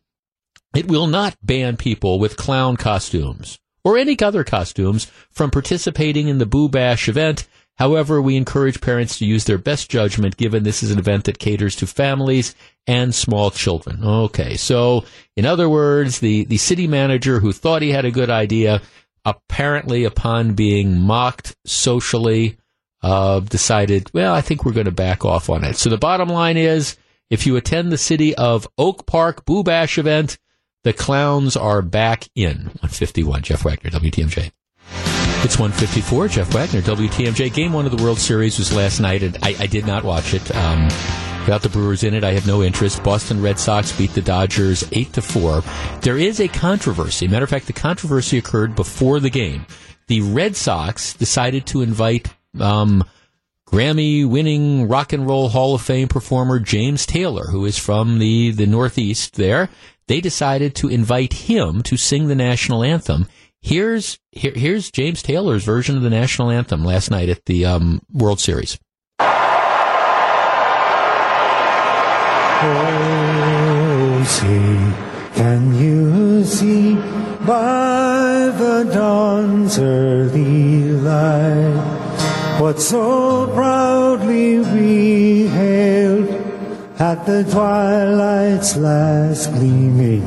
it 0.75 0.89
will 0.89 1.07
not 1.07 1.37
ban 1.43 1.77
people 1.77 2.19
with 2.19 2.37
clown 2.37 2.77
costumes 2.77 3.59
or 3.85 3.97
any 3.97 4.19
other 4.21 4.45
costumes 4.45 5.07
from 5.31 5.51
participating 5.51 6.29
in 6.29 6.39
the 6.39 6.47
Boo 6.47 6.69
Bash 6.69 7.09
event. 7.09 7.49
However, 7.77 8.21
we 8.21 8.37
encourage 8.37 8.81
parents 8.83 9.19
to 9.19 9.25
use 9.25 9.45
their 9.45 9.57
best 9.57 9.91
judgment 9.91 10.37
given 10.37 10.63
this 10.63 10.83
is 10.83 10.91
an 10.91 10.99
event 10.99 11.25
that 11.25 11.39
caters 11.39 11.75
to 11.77 11.87
families 11.87 12.55
and 12.87 13.15
small 13.15 13.51
children. 13.51 14.05
Okay, 14.05 14.57
so 14.57 15.05
in 15.35 15.47
other 15.47 15.69
words, 15.69 16.21
the, 16.21 16.45
the 16.45 16.59
city 16.59 16.87
manager 16.87 17.41
who 17.41 17.53
thought 17.53 17.81
he 17.81 17.91
had 17.91 18.05
a 18.05 18.11
good 18.11 18.29
idea, 18.29 18.83
apparently 19.25 20.05
upon 20.05 20.55
being 20.55 21.01
mocked 21.01 21.57
socially, 21.65 22.59
uh, 23.03 23.41
decided, 23.41 24.11
well, 24.13 24.35
I 24.35 24.43
think 24.43 24.65
we're 24.65 24.73
going 24.73 24.85
to 24.85 24.93
back 24.93 25.25
off 25.25 25.49
on 25.49 25.65
it. 25.65 25.77
So 25.77 25.89
the 25.89 25.97
bottom 25.97 26.29
line 26.29 26.59
is, 26.59 26.99
if 27.31 27.47
you 27.47 27.57
attend 27.57 27.91
the 27.91 27.99
city 27.99 28.35
of 28.35 28.69
Oak 28.77 29.07
Park 29.07 29.47
Boo 29.47 29.63
Bash 29.63 29.97
event, 29.97 30.37
the 30.83 30.93
clowns 30.93 31.57
are 31.57 31.83
back 31.83 32.29
in 32.35 32.57
151. 32.57 33.43
Jeff 33.43 33.65
Wagner, 33.65 33.91
WTMJ. 33.91 34.51
It's 35.43 35.59
154. 35.59 36.29
Jeff 36.29 36.55
Wagner, 36.55 36.83
WTMJ. 36.83 37.53
Game 37.53 37.73
one 37.73 37.87
of 37.87 37.97
the 37.97 38.03
World 38.03 38.19
Series 38.19 38.59
was 38.59 38.75
last 38.75 39.01
night, 39.01 39.23
and 39.23 39.37
I, 39.43 39.55
I 39.59 39.67
did 39.67 39.87
not 39.87 40.05
watch 40.05 40.35
it. 40.35 40.55
Um, 40.55 40.85
without 41.41 41.63
the 41.63 41.69
Brewers 41.69 42.05
in 42.05 42.15
it, 42.15 42.25
I 42.25 42.33
have 42.33 42.47
no 42.47 42.63
interest. 42.63 43.03
Boston 43.03 43.43
Red 43.43 43.59
Sox 43.59 43.97
beat 43.97 44.13
the 44.13 44.23
Dodgers 44.23 44.87
eight 44.93 45.13
to 45.15 45.23
four. 45.23 45.63
There 46.03 46.19
is 46.19 46.41
a 46.41 46.49
controversy. 46.49 47.29
Matter 47.29 47.45
of 47.45 47.51
fact, 47.51 47.67
the 47.67 47.73
controversy 47.73 48.39
occurred 48.39 48.75
before 48.75 49.21
the 49.21 49.31
game. 49.31 49.67
The 50.09 50.21
Red 50.23 50.57
Sox 50.57 51.15
decided 51.15 51.67
to 51.67 51.83
invite 51.83 52.29
um, 52.59 53.05
Grammy-winning 53.67 54.89
rock 54.89 55.13
and 55.13 55.27
roll 55.27 55.49
Hall 55.49 55.75
of 55.75 55.83
Fame 55.83 56.09
performer 56.09 56.59
James 56.59 57.07
Taylor, 57.07 57.47
who 57.47 57.65
is 57.65 57.79
from 57.79 58.19
the 58.19 58.51
the 58.51 58.67
Northeast 58.67 59.37
there 59.37 59.71
they 60.11 60.21
decided 60.21 60.75
to 60.75 60.89
invite 60.89 61.33
him 61.33 61.85
to 61.85 61.97
sing 61.97 62.27
the 62.27 62.35
national 62.35 62.83
anthem. 62.83 63.29
Here's 63.63 64.19
here, 64.33 64.51
here's 64.57 64.91
James 64.91 65.23
Taylor's 65.23 65.63
version 65.63 65.97
of 65.97 66.03
the 66.03 66.11
national 66.11 66.51
anthem 66.51 66.85
last 66.85 67.13
night 67.13 67.29
at 67.29 67.45
the 67.45 67.65
um, 67.65 68.03
World 68.13 68.41
Series. 68.41 68.77
Oh, 72.63 74.25
see, 74.27 75.39
can 75.41 75.79
you 75.79 76.43
see 76.43 76.97
by 77.47 78.53
the 78.59 78.91
dawn's 78.93 79.79
early 79.79 80.91
light 80.91 82.59
what 82.59 82.81
so 82.81 83.47
proudly 83.55 84.59
we 84.59 85.47
hailed? 85.47 86.30
At 87.01 87.25
the 87.25 87.43
twilight's 87.45 88.77
last 88.77 89.51
gleaming, 89.55 90.23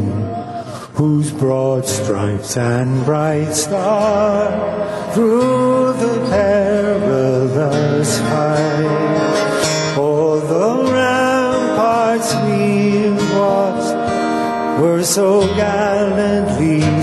whose 0.96 1.32
broad 1.32 1.86
stripes 1.86 2.58
and 2.58 3.06
bright 3.06 3.54
star 3.54 4.50
through 5.14 5.94
the 5.94 6.28
perilous 6.32 8.20
fight, 8.22 9.96
all 10.00 10.40
the 10.40 10.92
ramparts 10.92 12.34
we 12.48 13.12
watched 13.38 14.82
were 14.82 15.04
so 15.04 15.46
gallantly 15.56 17.03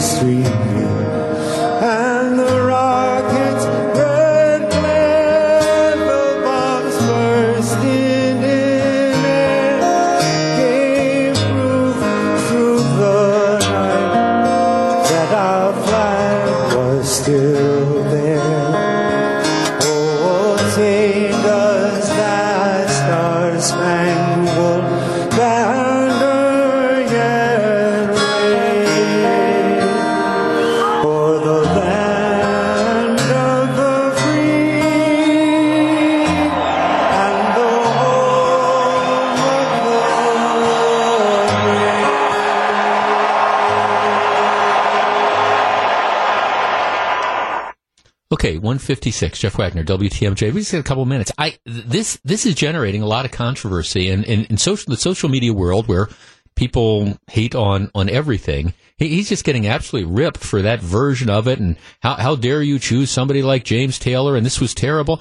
156, 48.70 49.40
Jeff 49.40 49.58
Wagner, 49.58 49.82
WTMJ. 49.82 50.52
We 50.52 50.60
just 50.60 50.70
got 50.70 50.78
a 50.78 50.84
couple 50.84 51.04
minutes. 51.04 51.32
I, 51.36 51.58
this, 51.66 52.20
this 52.22 52.46
is 52.46 52.54
generating 52.54 53.02
a 53.02 53.06
lot 53.06 53.24
of 53.24 53.32
controversy 53.32 54.08
in, 54.08 54.22
in, 54.22 54.44
in 54.44 54.58
social, 54.58 54.92
the 54.92 54.96
social 54.96 55.28
media 55.28 55.52
world 55.52 55.88
where 55.88 56.08
people 56.54 57.18
hate 57.28 57.56
on, 57.56 57.90
on 57.96 58.08
everything. 58.08 58.72
He, 58.96 59.08
he's 59.08 59.28
just 59.28 59.42
getting 59.42 59.66
absolutely 59.66 60.12
ripped 60.12 60.38
for 60.38 60.62
that 60.62 60.78
version 60.78 61.28
of 61.28 61.48
it. 61.48 61.58
And 61.58 61.78
how, 62.00 62.14
how 62.14 62.36
dare 62.36 62.62
you 62.62 62.78
choose 62.78 63.10
somebody 63.10 63.42
like 63.42 63.64
James 63.64 63.98
Taylor? 63.98 64.36
And 64.36 64.46
this 64.46 64.60
was 64.60 64.72
terrible. 64.72 65.20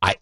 I, 0.00 0.16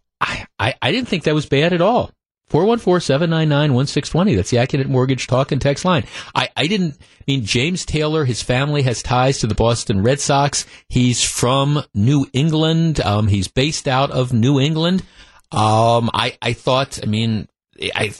I, 0.58 0.74
I 0.82 0.90
didn't 0.90 1.06
think 1.06 1.22
that 1.22 1.34
was 1.34 1.46
bad 1.46 1.72
at 1.72 1.80
all. 1.80 2.10
414-799-1620. 2.50 4.36
That's 4.36 4.50
the 4.50 4.58
Accunet 4.58 4.86
Mortgage 4.86 5.26
talk 5.26 5.50
and 5.52 5.60
text 5.60 5.84
line. 5.84 6.04
I, 6.34 6.48
I 6.56 6.66
didn't 6.68 6.96
I 7.00 7.24
mean 7.26 7.44
James 7.44 7.84
Taylor, 7.84 8.24
his 8.24 8.42
family 8.42 8.82
has 8.82 9.02
ties 9.02 9.38
to 9.40 9.46
the 9.46 9.54
Boston 9.54 10.02
Red 10.02 10.20
Sox. 10.20 10.64
He's 10.88 11.24
from 11.24 11.82
New 11.92 12.26
England. 12.32 13.00
Um, 13.00 13.26
he's 13.28 13.48
based 13.48 13.88
out 13.88 14.10
of 14.10 14.32
New 14.32 14.60
England. 14.60 15.02
Um, 15.50 16.10
I, 16.14 16.36
I 16.40 16.52
thought, 16.52 17.00
I 17.02 17.06
mean, 17.06 17.48
I, 17.94 18.12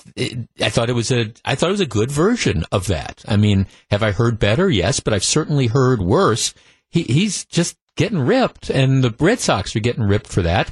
I 0.60 0.70
thought 0.70 0.90
it 0.90 0.94
was 0.94 1.10
a, 1.12 1.32
I 1.44 1.54
thought 1.54 1.68
it 1.68 1.72
was 1.72 1.80
a 1.80 1.86
good 1.86 2.10
version 2.10 2.64
of 2.72 2.88
that. 2.88 3.24
I 3.28 3.36
mean, 3.36 3.66
have 3.90 4.02
I 4.02 4.10
heard 4.12 4.38
better? 4.38 4.68
Yes, 4.68 5.00
but 5.00 5.12
I've 5.12 5.24
certainly 5.24 5.68
heard 5.68 6.00
worse. 6.02 6.52
He, 6.88 7.02
he's 7.04 7.44
just 7.44 7.76
getting 7.96 8.18
ripped 8.18 8.70
and 8.70 9.02
the 9.02 9.14
Red 9.18 9.40
Sox 9.40 9.74
are 9.74 9.80
getting 9.80 10.04
ripped 10.04 10.28
for 10.28 10.42
that. 10.42 10.70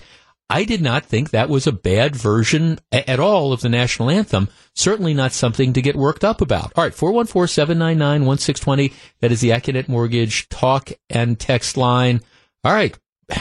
I 0.55 0.63
did 0.63 0.81
not 0.81 1.05
think 1.05 1.31
that 1.31 1.49
was 1.49 1.67
a 1.67 1.73
bad 1.73 2.15
version 2.15 2.79
at 2.93 3.19
all 3.19 3.53
of 3.53 3.61
the 3.61 3.69
national 3.69 4.09
anthem. 4.09 4.49
Certainly 4.77 5.15
not 5.15 5.33
something 5.33 5.73
to 5.73 5.83
get 5.83 5.97
worked 5.97 6.23
up 6.23 6.41
about. 6.41 6.73
All 6.77 6.85
right, 6.85 6.93
414-799-1620. 6.93 8.93
That 9.21 9.33
is 9.33 9.41
the 9.41 9.51
Accunet 9.51 9.89
Mortgage 9.89 10.49
talk 10.51 10.93
and 11.11 11.41
text 11.41 11.77
line. 11.77 12.21
All 12.63 12.73
right. 12.73 12.97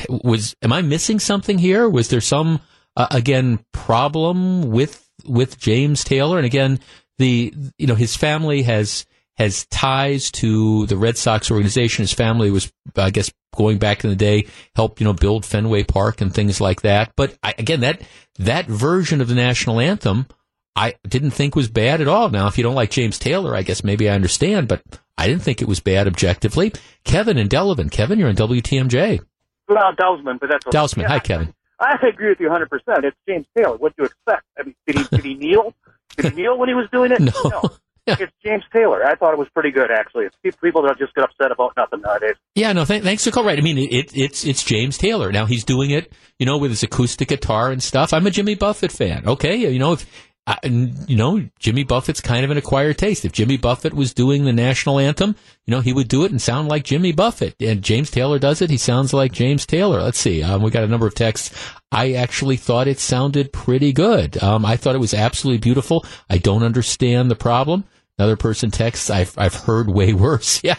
Was, 0.09 0.55
am 0.63 0.73
I 0.73 0.81
missing 0.81 1.19
something 1.19 1.59
here? 1.59 1.87
Was 1.87 2.07
there 2.07 2.19
some, 2.19 2.61
uh, 2.97 3.05
again, 3.11 3.63
problem 3.73 4.71
with, 4.71 5.07
with 5.23 5.59
James 5.59 6.03
Taylor? 6.03 6.37
And 6.37 6.47
again, 6.47 6.79
the, 7.19 7.53
you 7.77 7.85
know, 7.85 7.93
his 7.93 8.15
family 8.15 8.63
has, 8.63 9.05
has 9.37 9.65
ties 9.67 10.31
to 10.31 10.85
the 10.85 10.97
Red 10.97 11.17
Sox 11.17 11.49
organization. 11.49 12.03
His 12.03 12.13
family 12.13 12.51
was, 12.51 12.71
I 12.95 13.09
guess, 13.09 13.31
going 13.55 13.77
back 13.77 14.03
in 14.03 14.09
the 14.09 14.15
day, 14.15 14.47
helped 14.75 14.99
you 14.99 15.05
know 15.05 15.13
build 15.13 15.45
Fenway 15.45 15.83
Park 15.83 16.21
and 16.21 16.33
things 16.33 16.59
like 16.61 16.81
that. 16.81 17.13
But 17.15 17.37
I, 17.43 17.53
again, 17.57 17.81
that 17.81 18.01
that 18.39 18.67
version 18.67 19.21
of 19.21 19.27
the 19.27 19.35
national 19.35 19.79
anthem, 19.79 20.27
I 20.75 20.95
didn't 21.07 21.31
think 21.31 21.55
was 21.55 21.69
bad 21.69 22.01
at 22.01 22.07
all. 22.07 22.29
Now, 22.29 22.47
if 22.47 22.57
you 22.57 22.63
don't 22.63 22.75
like 22.75 22.91
James 22.91 23.19
Taylor, 23.19 23.55
I 23.55 23.61
guess 23.63 23.83
maybe 23.83 24.09
I 24.09 24.15
understand, 24.15 24.67
but 24.67 24.81
I 25.17 25.27
didn't 25.27 25.43
think 25.43 25.61
it 25.61 25.67
was 25.67 25.79
bad 25.79 26.07
objectively. 26.07 26.73
Kevin 27.03 27.37
and 27.37 27.49
Delavan, 27.49 27.91
Kevin, 27.91 28.19
you're 28.19 28.29
on 28.29 28.35
WTMJ. 28.35 29.19
Well, 29.67 29.93
Delsman, 29.93 30.39
but 30.39 30.49
that's 30.49 30.65
Delsman. 30.65 31.03
Yeah, 31.03 31.07
Hi, 31.09 31.19
Kevin. 31.19 31.53
I, 31.79 31.97
I 32.01 32.07
agree 32.07 32.29
with 32.29 32.39
you 32.39 32.47
100. 32.47 32.69
percent 32.69 33.05
It's 33.05 33.17
James 33.27 33.45
Taylor. 33.57 33.77
What 33.77 33.95
do 33.95 34.03
you 34.03 34.05
expect? 34.05 34.43
I 34.59 34.63
mean, 34.63 34.75
did 34.87 34.97
he 34.97 35.03
did 35.15 35.25
he 35.25 35.33
kneel? 35.35 35.73
Did 36.17 36.33
he 36.33 36.41
kneel 36.41 36.57
when 36.57 36.69
he 36.69 36.75
was 36.75 36.87
doing 36.91 37.11
it? 37.11 37.19
No. 37.43 37.49
no. 37.49 37.69
Yeah. 38.05 38.15
It's 38.19 38.33
James 38.43 38.63
Taylor. 38.73 39.05
I 39.05 39.15
thought 39.15 39.33
it 39.33 39.39
was 39.39 39.47
pretty 39.53 39.71
good, 39.71 39.89
actually. 39.89 40.25
It's 40.43 40.57
people 40.57 40.81
don't 40.81 40.97
just 40.97 41.13
get 41.15 41.23
upset 41.23 41.51
about 41.51 41.73
nothing 41.77 42.01
nowadays. 42.01 42.35
Yeah, 42.55 42.73
no, 42.73 42.83
th- 42.85 43.03
thanks 43.03 43.23
for 43.23 43.31
calling. 43.31 43.47
Right. 43.47 43.59
I 43.59 43.61
mean, 43.61 43.77
it, 43.77 44.11
it's 44.15 44.45
it's 44.45 44.63
James 44.63 44.97
Taylor. 44.97 45.31
Now 45.31 45.45
he's 45.45 45.63
doing 45.63 45.91
it, 45.91 46.11
you 46.37 46.45
know, 46.45 46.57
with 46.57 46.71
his 46.71 46.83
acoustic 46.83 47.29
guitar 47.29 47.71
and 47.71 47.81
stuff. 47.81 48.11
I'm 48.13 48.27
a 48.27 48.31
Jimmy 48.31 48.55
Buffett 48.55 48.91
fan. 48.91 49.25
Okay, 49.27 49.55
you 49.55 49.79
know, 49.79 49.93
if 49.93 50.05
uh, 50.45 50.55
you 50.63 51.15
know, 51.15 51.47
Jimmy 51.57 51.83
Buffett's 51.83 52.19
kind 52.19 52.43
of 52.43 52.51
an 52.51 52.57
acquired 52.57 52.97
taste. 52.97 53.23
If 53.23 53.31
Jimmy 53.31 53.55
Buffett 53.55 53.93
was 53.93 54.13
doing 54.13 54.43
the 54.43 54.51
national 54.51 54.99
anthem, 54.99 55.35
you 55.65 55.71
know, 55.71 55.79
he 55.79 55.93
would 55.93 56.09
do 56.09 56.25
it 56.25 56.31
and 56.31 56.41
sound 56.41 56.67
like 56.67 56.83
Jimmy 56.83 57.13
Buffett. 57.13 57.55
And 57.61 57.81
James 57.81 58.11
Taylor 58.11 58.39
does 58.39 58.61
it, 58.61 58.69
he 58.69 58.77
sounds 58.77 59.13
like 59.13 59.31
James 59.31 59.65
Taylor. 59.65 60.01
Let's 60.01 60.19
see. 60.19 60.43
Um, 60.43 60.61
we 60.61 60.69
got 60.69 60.83
a 60.83 60.87
number 60.87 61.07
of 61.07 61.15
texts. 61.15 61.57
I 61.91 62.13
actually 62.13 62.57
thought 62.57 62.89
it 62.89 62.99
sounded 62.99 63.53
pretty 63.53 63.93
good. 63.93 64.41
Um, 64.43 64.65
I 64.65 64.75
thought 64.75 64.95
it 64.95 64.99
was 64.99 65.13
absolutely 65.13 65.59
beautiful. 65.59 66.05
I 66.29 66.39
don't 66.39 66.63
understand 66.63 67.31
the 67.31 67.35
problem. 67.35 67.85
Another 68.19 68.35
person 68.35 68.69
texts, 68.69 69.09
I've, 69.09 69.33
I've 69.39 69.55
heard 69.55 69.89
way 69.89 70.13
worse. 70.13 70.61
Yeah, 70.63 70.75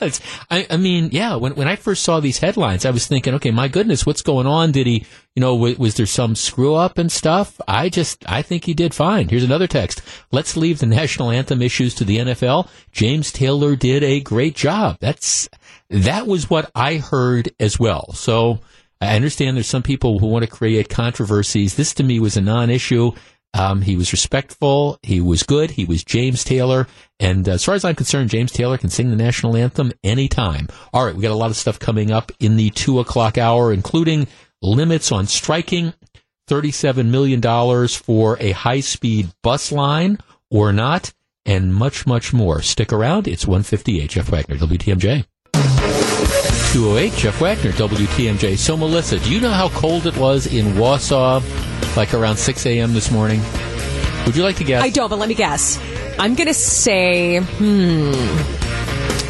I, 0.51 0.66
I 0.70 0.76
mean, 0.76 1.11
yeah, 1.12 1.35
when, 1.35 1.57
when 1.57 1.66
I 1.66 1.74
first 1.76 2.05
saw 2.05 2.20
these 2.20 2.39
headlines, 2.39 2.87
I 2.87 2.91
was 2.91 3.07
thinking, 3.07 3.35
okay, 3.35 3.51
my 3.51 3.66
goodness, 3.66 4.07
what's 4.07 4.22
going 4.22 4.47
on? 4.47 4.70
Did 4.70 4.87
he, 4.87 5.05
you 5.35 5.41
know, 5.41 5.57
w- 5.57 5.76
was 5.76 5.97
there 5.97 6.07
some 6.07 6.37
screw 6.37 6.74
up 6.74 6.97
and 6.97 7.11
stuff? 7.11 7.61
I 7.66 7.89
just, 7.89 8.24
I 8.28 8.43
think 8.43 8.64
he 8.64 8.72
did 8.72 8.95
fine. 8.95 9.28
Here's 9.28 9.45
another 9.45 9.66
text. 9.66 10.01
Let's 10.30 10.57
leave 10.57 10.78
the 10.78 10.87
national 10.87 11.32
anthem 11.32 11.61
issues 11.61 11.95
to 11.97 12.05
the 12.05 12.18
NFL. 12.18 12.68
James 12.93 13.32
Taylor 13.32 13.74
did 13.74 14.05
a 14.05 14.20
great 14.20 14.55
job. 14.55 14.99
That's, 15.01 15.49
that 15.91 16.26
was 16.28 16.49
what 16.49 16.70
I 16.74 16.97
heard 16.97 17.51
as 17.59 17.78
well. 17.78 18.12
So 18.12 18.61
I 19.01 19.16
understand 19.16 19.57
there's 19.57 19.66
some 19.66 19.82
people 19.82 20.18
who 20.18 20.28
want 20.28 20.45
to 20.45 20.51
create 20.51 20.89
controversies. 20.89 21.74
This 21.74 21.93
to 21.95 22.03
me 22.03 22.20
was 22.20 22.37
a 22.37 22.41
non-issue. 22.41 23.12
Um, 23.55 23.83
he 23.83 23.97
was 23.97 24.11
respectful. 24.13 24.99
He 25.03 25.21
was 25.21 25.45
good. 25.45 25.71
He 25.71 25.85
was 25.85 26.03
James 26.03 26.43
Taylor. 26.43 26.89
And 27.21 27.49
uh, 27.49 27.53
as 27.53 27.65
far 27.65 27.77
as 27.77 27.85
I'm 27.85 27.95
concerned, 27.95 28.31
James 28.31 28.51
Taylor 28.51 28.77
can 28.77 28.91
sing 28.91 29.11
the 29.11 29.17
national 29.17 29.57
anthem 29.57 29.93
anytime. 30.03 30.69
All 30.93 31.07
right, 31.07 31.15
we 31.15 31.23
got 31.23 31.31
a 31.31 31.37
lot 31.37 31.51
of 31.51 31.57
stuff 31.57 31.79
coming 31.79 32.11
up 32.11 32.33
in 32.41 32.57
the 32.57 32.71
two 32.71 32.99
o'clock 32.99 33.39
hour, 33.39 33.73
including 33.73 34.27
limits 34.61 35.13
on 35.13 35.29
striking, 35.29 35.95
$37 36.51 37.07
million 37.07 37.89
for 37.89 38.37
a 38.41 38.51
high 38.51 38.81
speed 38.81 39.31
bus 39.43 39.71
line 39.71 40.19
or 40.51 40.73
not, 40.73 41.13
and 41.47 41.73
much, 41.73 42.07
much 42.07 42.33
more. 42.33 42.61
Stick 42.61 42.93
around. 42.93 43.29
It's 43.29 43.47
158. 43.47 44.11
Jeff 44.11 44.29
Wagner, 44.31 44.57
WTMJ. 44.57 45.27
208, 46.75 47.12
Jeff 47.12 47.41
Wagner, 47.41 47.70
WTMJ. 47.70 48.59
So, 48.59 48.77
Melissa, 48.77 49.20
do 49.20 49.33
you 49.33 49.41
know 49.41 49.53
how 49.53 49.68
cold 49.68 50.09
it 50.09 50.16
was 50.16 50.53
in 50.53 50.72
Wausau, 50.72 51.41
like 51.97 52.12
around 52.12 52.37
6 52.37 52.66
a.m. 52.66 52.93
this 52.93 53.12
morning? 53.12 53.41
Would 54.27 54.35
you 54.35 54.43
like 54.43 54.57
to 54.57 54.64
guess? 54.64 54.83
I 54.83 54.91
don't, 54.91 55.09
but 55.09 55.20
let 55.20 55.29
me 55.29 55.37
guess. 55.37 55.79
I'm 56.18 56.35
going 56.35 56.49
to 56.49 56.53
say, 56.53 57.39
hmm, 57.39 58.11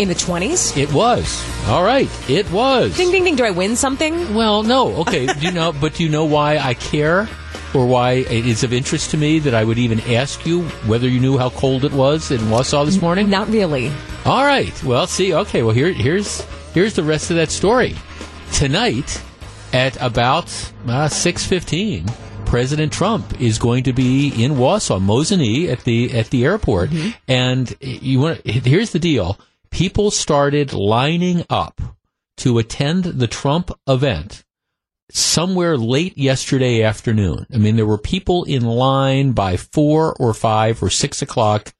in 0.00 0.08
the 0.08 0.14
20s? 0.14 0.74
It 0.78 0.90
was. 0.94 1.44
All 1.68 1.84
right. 1.84 2.08
It 2.30 2.50
was. 2.50 2.96
Ding, 2.96 3.10
ding, 3.10 3.24
ding. 3.24 3.36
Do 3.36 3.44
I 3.44 3.50
win 3.50 3.76
something? 3.76 4.34
Well, 4.34 4.62
no. 4.62 4.94
Okay. 5.02 5.26
do 5.26 5.40
you 5.40 5.52
know, 5.52 5.72
but 5.72 5.96
do 5.96 6.04
you 6.04 6.08
know 6.08 6.24
why 6.24 6.56
I 6.56 6.72
care? 6.72 7.28
Or 7.74 7.84
why 7.86 8.12
it 8.12 8.46
is 8.46 8.64
of 8.64 8.72
interest 8.72 9.10
to 9.10 9.18
me 9.18 9.38
that 9.40 9.54
I 9.54 9.64
would 9.64 9.76
even 9.78 10.00
ask 10.00 10.46
you 10.46 10.62
whether 10.86 11.08
you 11.08 11.20
knew 11.20 11.36
how 11.36 11.50
cold 11.50 11.84
it 11.84 11.92
was 11.92 12.30
in 12.30 12.40
Wausau 12.42 12.86
this 12.86 13.02
morning? 13.02 13.28
Not 13.28 13.48
really. 13.48 13.92
All 14.24 14.46
right. 14.46 14.82
Well, 14.82 15.06
see. 15.06 15.34
Okay. 15.34 15.62
Well, 15.62 15.74
here, 15.74 15.92
here's 15.92 16.42
Here's 16.74 16.94
the 16.94 17.04
rest 17.04 17.30
of 17.30 17.36
that 17.36 17.52
story. 17.52 17.94
Tonight, 18.52 19.22
at 19.72 19.96
about 20.02 20.46
uh, 20.86 21.06
6.15, 21.06 22.12
President 22.46 22.92
Trump 22.92 23.40
is 23.40 23.58
going 23.58 23.84
to 23.84 23.92
be 23.92 24.44
in 24.44 24.54
Wausau, 24.54 25.00
Mosinee, 25.00 25.68
at 25.68 25.84
the 25.84 26.12
at 26.12 26.30
the 26.30 26.44
airport. 26.44 26.90
Mm-hmm. 26.90 27.10
And 27.28 27.76
you 27.80 28.20
want 28.20 28.44
here's 28.44 28.90
the 28.90 28.98
deal: 28.98 29.38
people 29.70 30.10
started 30.10 30.72
lining 30.72 31.44
up 31.48 31.80
to 32.38 32.58
attend 32.58 33.04
the 33.04 33.26
Trump 33.28 33.70
event 33.88 34.44
somewhere 35.10 35.76
late 35.76 36.18
yesterday 36.18 36.82
afternoon. 36.82 37.46
I 37.52 37.58
mean, 37.58 37.76
there 37.76 37.86
were 37.86 37.98
people 37.98 38.44
in 38.44 38.64
line 38.64 39.32
by 39.32 39.56
four 39.56 40.14
or 40.18 40.34
five 40.34 40.82
or 40.82 40.90
six 40.90 41.22
o'clock 41.22 41.72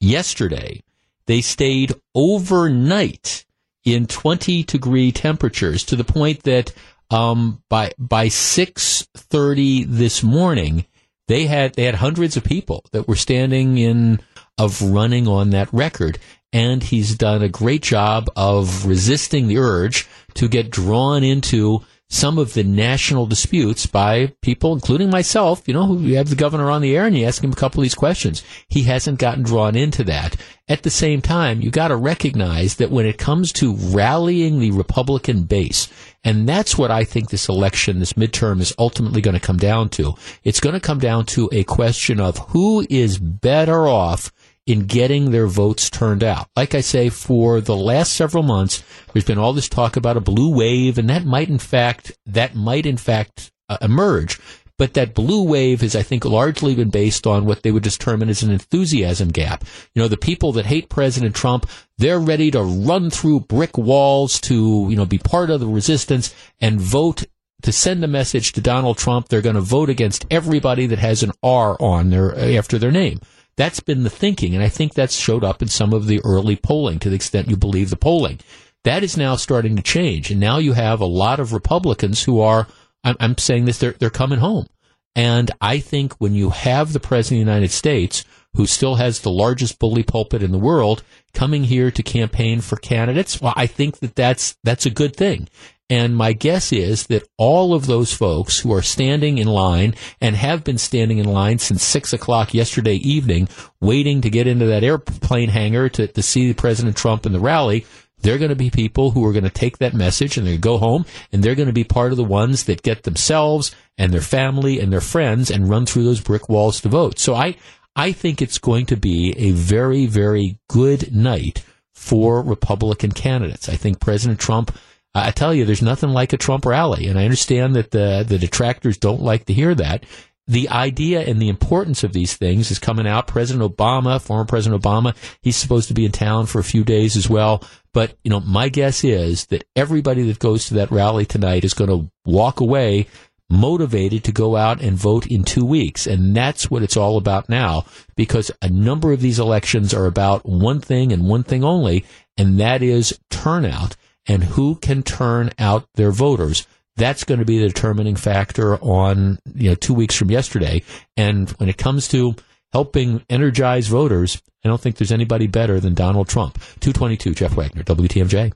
yesterday. 0.00 0.82
They 1.26 1.40
stayed 1.40 1.94
overnight 2.14 3.44
in 3.84 4.06
20 4.06 4.62
degree 4.64 5.12
temperatures 5.12 5.84
to 5.84 5.96
the 5.96 6.04
point 6.04 6.42
that 6.44 6.72
um, 7.10 7.62
by 7.68 7.92
by 7.98 8.28
6:30 8.28 9.84
this 9.86 10.22
morning 10.22 10.86
they 11.28 11.46
had 11.46 11.74
they 11.74 11.84
had 11.84 11.96
hundreds 11.96 12.36
of 12.36 12.44
people 12.44 12.84
that 12.92 13.06
were 13.06 13.16
standing 13.16 13.78
in 13.78 14.20
of 14.58 14.82
running 14.82 15.28
on 15.28 15.50
that 15.50 15.72
record. 15.72 16.18
And 16.52 16.82
he's 16.82 17.16
done 17.16 17.42
a 17.42 17.48
great 17.48 17.82
job 17.82 18.28
of 18.36 18.84
resisting 18.86 19.46
the 19.48 19.58
urge 19.58 20.06
to 20.34 20.48
get 20.48 20.70
drawn 20.70 21.24
into 21.24 21.82
some 22.12 22.36
of 22.36 22.52
the 22.52 22.62
national 22.62 23.24
disputes 23.24 23.86
by 23.86 24.30
people, 24.42 24.74
including 24.74 25.08
myself, 25.08 25.62
you 25.66 25.72
know, 25.72 25.86
who 25.86 25.98
you 26.00 26.16
have 26.16 26.28
the 26.28 26.36
governor 26.36 26.70
on 26.70 26.82
the 26.82 26.94
air 26.94 27.06
and 27.06 27.16
you 27.16 27.24
ask 27.24 27.42
him 27.42 27.52
a 27.52 27.56
couple 27.56 27.80
of 27.80 27.84
these 27.84 27.94
questions. 27.94 28.44
He 28.68 28.82
hasn't 28.82 29.18
gotten 29.18 29.42
drawn 29.42 29.74
into 29.74 30.04
that. 30.04 30.36
At 30.68 30.82
the 30.82 30.90
same 30.90 31.22
time, 31.22 31.62
you 31.62 31.70
got 31.70 31.88
to 31.88 31.96
recognize 31.96 32.76
that 32.76 32.90
when 32.90 33.06
it 33.06 33.16
comes 33.16 33.50
to 33.54 33.74
rallying 33.74 34.60
the 34.60 34.72
Republican 34.72 35.44
base, 35.44 35.88
and 36.22 36.46
that's 36.46 36.76
what 36.76 36.90
I 36.90 37.04
think 37.04 37.30
this 37.30 37.48
election, 37.48 37.98
this 37.98 38.12
midterm 38.12 38.60
is 38.60 38.74
ultimately 38.78 39.22
going 39.22 39.34
to 39.34 39.40
come 39.40 39.56
down 39.56 39.88
to. 39.90 40.12
It's 40.44 40.60
going 40.60 40.74
to 40.74 40.80
come 40.80 40.98
down 40.98 41.24
to 41.26 41.48
a 41.50 41.64
question 41.64 42.20
of 42.20 42.36
who 42.50 42.86
is 42.90 43.18
better 43.18 43.88
off 43.88 44.30
in 44.66 44.86
getting 44.86 45.30
their 45.30 45.46
votes 45.46 45.90
turned 45.90 46.22
out. 46.22 46.48
Like 46.56 46.74
I 46.74 46.80
say, 46.80 47.08
for 47.08 47.60
the 47.60 47.76
last 47.76 48.12
several 48.12 48.42
months, 48.42 48.82
there's 49.12 49.24
been 49.24 49.38
all 49.38 49.52
this 49.52 49.68
talk 49.68 49.96
about 49.96 50.16
a 50.16 50.20
blue 50.20 50.54
wave, 50.54 50.98
and 50.98 51.10
that 51.10 51.24
might 51.24 51.48
in 51.48 51.58
fact 51.58 52.12
that 52.26 52.54
might 52.54 52.86
in 52.86 52.96
fact 52.96 53.52
uh, 53.68 53.78
emerge. 53.80 54.38
But 54.78 54.94
that 54.94 55.14
blue 55.14 55.44
wave 55.44 55.82
has, 55.82 55.94
I 55.94 56.02
think, 56.02 56.24
largely 56.24 56.74
been 56.74 56.90
based 56.90 57.26
on 57.26 57.44
what 57.44 57.62
they 57.62 57.70
would 57.70 57.82
determine 57.82 58.28
as 58.28 58.42
an 58.42 58.50
enthusiasm 58.50 59.28
gap. 59.28 59.64
You 59.94 60.02
know, 60.02 60.08
the 60.08 60.16
people 60.16 60.52
that 60.52 60.66
hate 60.66 60.88
President 60.88 61.36
Trump, 61.36 61.68
they're 61.98 62.18
ready 62.18 62.50
to 62.50 62.62
run 62.62 63.10
through 63.10 63.40
brick 63.40 63.76
walls 63.78 64.40
to, 64.42 64.86
you 64.88 64.96
know, 64.96 65.06
be 65.06 65.18
part 65.18 65.50
of 65.50 65.60
the 65.60 65.68
resistance 65.68 66.34
and 66.60 66.80
vote 66.80 67.24
to 67.62 67.70
send 67.70 68.02
a 68.02 68.08
message 68.08 68.52
to 68.52 68.60
Donald 68.60 68.98
Trump. 68.98 69.28
They're 69.28 69.40
going 69.40 69.54
to 69.54 69.60
vote 69.60 69.88
against 69.88 70.26
everybody 70.30 70.86
that 70.86 70.98
has 70.98 71.22
an 71.22 71.32
R 71.42 71.76
on 71.80 72.10
their 72.10 72.36
after 72.58 72.78
their 72.78 72.90
name. 72.90 73.20
That's 73.56 73.80
been 73.80 74.02
the 74.02 74.10
thinking, 74.10 74.54
and 74.54 74.64
I 74.64 74.68
think 74.68 74.94
that's 74.94 75.14
showed 75.14 75.44
up 75.44 75.62
in 75.62 75.68
some 75.68 75.92
of 75.92 76.06
the 76.06 76.20
early 76.24 76.56
polling 76.56 76.98
to 77.00 77.10
the 77.10 77.16
extent 77.16 77.48
you 77.48 77.56
believe 77.56 77.90
the 77.90 77.96
polling. 77.96 78.40
That 78.84 79.02
is 79.04 79.16
now 79.16 79.36
starting 79.36 79.76
to 79.76 79.82
change, 79.82 80.30
and 80.30 80.40
now 80.40 80.58
you 80.58 80.72
have 80.72 81.00
a 81.00 81.06
lot 81.06 81.38
of 81.38 81.52
Republicans 81.52 82.22
who 82.22 82.40
are, 82.40 82.66
I'm, 83.04 83.16
I'm 83.20 83.38
saying 83.38 83.66
this, 83.66 83.78
they're, 83.78 83.92
they're 83.92 84.10
coming 84.10 84.38
home. 84.38 84.66
And 85.14 85.50
I 85.60 85.78
think 85.78 86.14
when 86.14 86.34
you 86.34 86.50
have 86.50 86.92
the 86.92 87.00
President 87.00 87.42
of 87.42 87.46
the 87.46 87.52
United 87.52 87.70
States, 87.70 88.24
who 88.54 88.66
still 88.66 88.96
has 88.96 89.20
the 89.20 89.30
largest 89.30 89.78
bully 89.78 90.02
pulpit 90.02 90.42
in 90.42 90.52
the 90.52 90.58
world, 90.58 91.02
coming 91.32 91.64
here 91.64 91.90
to 91.90 92.02
campaign 92.02 92.60
for 92.60 92.76
candidates, 92.76 93.40
well, 93.40 93.54
I 93.56 93.66
think 93.66 93.98
that 94.00 94.14
that's, 94.14 94.56
that's 94.62 94.86
a 94.86 94.90
good 94.90 95.16
thing. 95.16 95.48
And 95.92 96.16
my 96.16 96.32
guess 96.32 96.72
is 96.72 97.06
that 97.08 97.28
all 97.36 97.74
of 97.74 97.84
those 97.84 98.14
folks 98.14 98.58
who 98.60 98.72
are 98.72 98.80
standing 98.80 99.36
in 99.36 99.46
line 99.46 99.94
and 100.22 100.34
have 100.34 100.64
been 100.64 100.78
standing 100.78 101.18
in 101.18 101.26
line 101.26 101.58
since 101.58 101.82
six 101.82 102.14
o'clock 102.14 102.54
yesterday 102.54 102.94
evening, 102.94 103.48
waiting 103.78 104.22
to 104.22 104.30
get 104.30 104.46
into 104.46 104.64
that 104.66 104.84
airplane 104.84 105.50
hangar 105.50 105.90
to, 105.90 106.06
to 106.06 106.22
see 106.22 106.54
President 106.54 106.96
Trump 106.96 107.26
in 107.26 107.32
the 107.32 107.40
rally, 107.40 107.84
they're 108.22 108.38
going 108.38 108.48
to 108.48 108.56
be 108.56 108.70
people 108.70 109.10
who 109.10 109.24
are 109.26 109.32
going 109.32 109.44
to 109.44 109.50
take 109.50 109.78
that 109.78 109.92
message 109.92 110.38
and 110.38 110.46
they 110.46 110.56
go 110.56 110.78
home 110.78 111.04
and 111.30 111.42
they're 111.42 111.54
going 111.54 111.66
to 111.66 111.74
be 111.74 111.84
part 111.84 112.12
of 112.12 112.16
the 112.16 112.24
ones 112.24 112.64
that 112.64 112.82
get 112.82 113.02
themselves 113.02 113.74
and 113.98 114.12
their 114.12 114.22
family 114.22 114.80
and 114.80 114.92
their 114.92 115.00
friends 115.00 115.50
and 115.50 115.68
run 115.68 115.84
through 115.84 116.04
those 116.04 116.20
brick 116.20 116.48
walls 116.48 116.80
to 116.80 116.88
vote. 116.88 117.18
So 117.18 117.34
I, 117.34 117.56
I 117.94 118.12
think 118.12 118.40
it's 118.40 118.58
going 118.58 118.86
to 118.86 118.96
be 118.96 119.34
a 119.36 119.50
very, 119.50 120.06
very 120.06 120.58
good 120.68 121.14
night 121.14 121.64
for 121.94 122.42
Republican 122.42 123.12
candidates. 123.12 123.68
I 123.68 123.76
think 123.76 124.00
President 124.00 124.40
Trump 124.40 124.76
I 125.14 125.30
tell 125.30 125.52
you, 125.52 125.64
there's 125.64 125.82
nothing 125.82 126.10
like 126.10 126.32
a 126.32 126.38
Trump 126.38 126.64
rally, 126.64 127.06
and 127.06 127.18
I 127.18 127.24
understand 127.24 127.76
that 127.76 127.90
the 127.90 128.24
the 128.26 128.38
detractors 128.38 128.96
don't 128.96 129.20
like 129.20 129.44
to 129.46 129.52
hear 129.52 129.74
that. 129.74 130.06
The 130.48 130.70
idea 130.70 131.20
and 131.20 131.40
the 131.40 131.48
importance 131.48 132.02
of 132.02 132.12
these 132.12 132.36
things 132.36 132.70
is 132.70 132.78
coming 132.78 133.06
out. 133.06 133.28
President 133.28 133.64
Obama, 133.64 134.20
former 134.20 134.44
President 134.44 134.82
Obama, 134.82 135.14
he's 135.40 135.56
supposed 135.56 135.88
to 135.88 135.94
be 135.94 136.04
in 136.04 136.12
town 136.12 136.46
for 136.46 136.58
a 136.58 136.64
few 136.64 136.82
days 136.82 137.16
as 137.16 137.28
well. 137.28 137.62
But 137.92 138.16
you 138.24 138.30
know, 138.30 138.40
my 138.40 138.68
guess 138.68 139.04
is 139.04 139.46
that 139.46 139.64
everybody 139.76 140.22
that 140.24 140.38
goes 140.38 140.66
to 140.66 140.74
that 140.74 140.90
rally 140.90 141.26
tonight 141.26 141.64
is 141.64 141.74
going 141.74 141.90
to 141.90 142.10
walk 142.24 142.60
away 142.60 143.06
motivated 143.52 144.24
to 144.24 144.32
go 144.32 144.56
out 144.56 144.80
and 144.80 144.96
vote 144.96 145.26
in 145.26 145.44
two 145.44 145.64
weeks. 145.64 146.06
And 146.06 146.34
that's 146.34 146.70
what 146.70 146.82
it's 146.82 146.96
all 146.96 147.18
about 147.18 147.48
now, 147.48 147.84
because 148.16 148.50
a 148.62 148.68
number 148.68 149.12
of 149.12 149.20
these 149.20 149.38
elections 149.38 149.92
are 149.92 150.06
about 150.06 150.46
one 150.46 150.80
thing 150.80 151.12
and 151.12 151.28
one 151.28 151.42
thing 151.42 151.62
only, 151.62 152.04
and 152.36 152.58
that 152.58 152.82
is 152.82 153.18
turnout 153.30 153.96
and 154.26 154.42
who 154.42 154.76
can 154.76 155.02
turn 155.02 155.50
out 155.58 155.86
their 155.94 156.10
voters. 156.10 156.66
That's 156.96 157.24
going 157.24 157.40
to 157.40 157.46
be 157.46 157.58
the 157.58 157.68
determining 157.68 158.16
factor 158.16 158.76
on, 158.78 159.38
you 159.54 159.70
know, 159.70 159.74
two 159.74 159.94
weeks 159.94 160.16
from 160.16 160.30
yesterday. 160.30 160.82
And 161.16 161.50
when 161.52 161.68
it 161.68 161.78
comes 161.78 162.08
to 162.08 162.34
helping 162.72 163.24
energize 163.28 163.86
voters, 163.86 164.40
I 164.64 164.68
don't 164.68 164.80
think 164.80 164.96
there's 164.96 165.12
anybody 165.12 165.46
better 165.46 165.80
than 165.80 165.94
Donald 165.94 166.28
Trump. 166.28 166.54
222, 166.80 167.34
Jeff 167.34 167.54
Wagner, 167.54 167.82
WTMJ. 167.82 168.52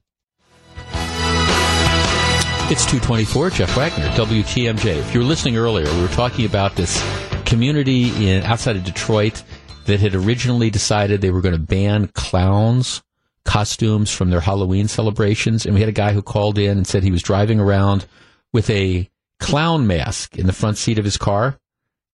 It's 2.68 2.84
224, 2.84 3.50
Jeff 3.50 3.76
Wagner, 3.76 4.08
WTMJ. 4.16 4.96
If 4.96 5.14
you 5.14 5.20
were 5.20 5.26
listening 5.26 5.56
earlier, 5.56 5.86
we 5.94 6.02
were 6.02 6.08
talking 6.08 6.44
about 6.44 6.74
this 6.74 7.00
community 7.44 8.28
in 8.28 8.42
outside 8.42 8.74
of 8.74 8.82
Detroit 8.82 9.44
that 9.84 10.00
had 10.00 10.16
originally 10.16 10.68
decided 10.68 11.20
they 11.20 11.30
were 11.30 11.40
going 11.40 11.54
to 11.54 11.60
ban 11.60 12.08
clowns 12.08 13.04
costumes 13.44 14.10
from 14.10 14.30
their 14.30 14.40
Halloween 14.40 14.88
celebrations. 14.88 15.64
And 15.64 15.76
we 15.76 15.80
had 15.80 15.88
a 15.88 15.92
guy 15.92 16.12
who 16.12 16.22
called 16.22 16.58
in 16.58 16.76
and 16.76 16.84
said 16.88 17.04
he 17.04 17.12
was 17.12 17.22
driving 17.22 17.60
around 17.60 18.04
with 18.52 18.68
a 18.68 19.08
clown 19.38 19.86
mask 19.86 20.36
in 20.36 20.48
the 20.48 20.52
front 20.52 20.76
seat 20.76 20.98
of 20.98 21.04
his 21.04 21.16
car. 21.16 21.60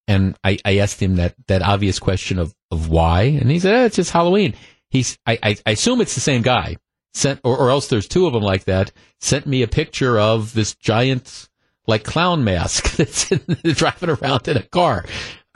And 0.07 0.37
I, 0.45 0.59
I 0.67 0.77
asked 0.81 1.01
him 1.01 1.17
that, 1.17 1.35
that 1.47 1.63
obvious 1.63 1.99
question 1.99 2.39
of, 2.39 2.55
of 2.71 2.91
why. 2.91 3.23
And 3.23 3.51
he 3.51 3.59
said, 3.59 3.75
oh, 3.75 3.85
it's 3.87 3.97
just 3.97 4.11
Halloween. 4.11 4.53
He's, 4.91 5.19
I, 5.27 5.39
I, 5.43 5.57
I 5.65 5.71
assume 5.71 6.03
it's 6.03 6.15
the 6.15 6.21
same 6.21 6.43
guy 6.43 6.77
sent, 7.15 7.41
or, 7.45 7.57
or 7.57 7.71
else 7.71 7.89
there's 7.89 8.09
two 8.09 8.27
of 8.27 8.33
them 8.33 8.43
like 8.43 8.65
that, 8.65 8.93
sent 9.21 9.47
me 9.47 9.63
a 9.63 9.69
picture 9.69 10.19
of 10.19 10.53
this 10.55 10.75
giant, 10.75 11.49
like 11.87 12.05
clown 12.05 12.45
mask 12.45 12.93
that's 12.97 13.31
in, 13.31 13.41
driving 13.75 14.11
around 14.11 14.49
in 14.49 14.57
a 14.57 14.63
car. 14.63 15.05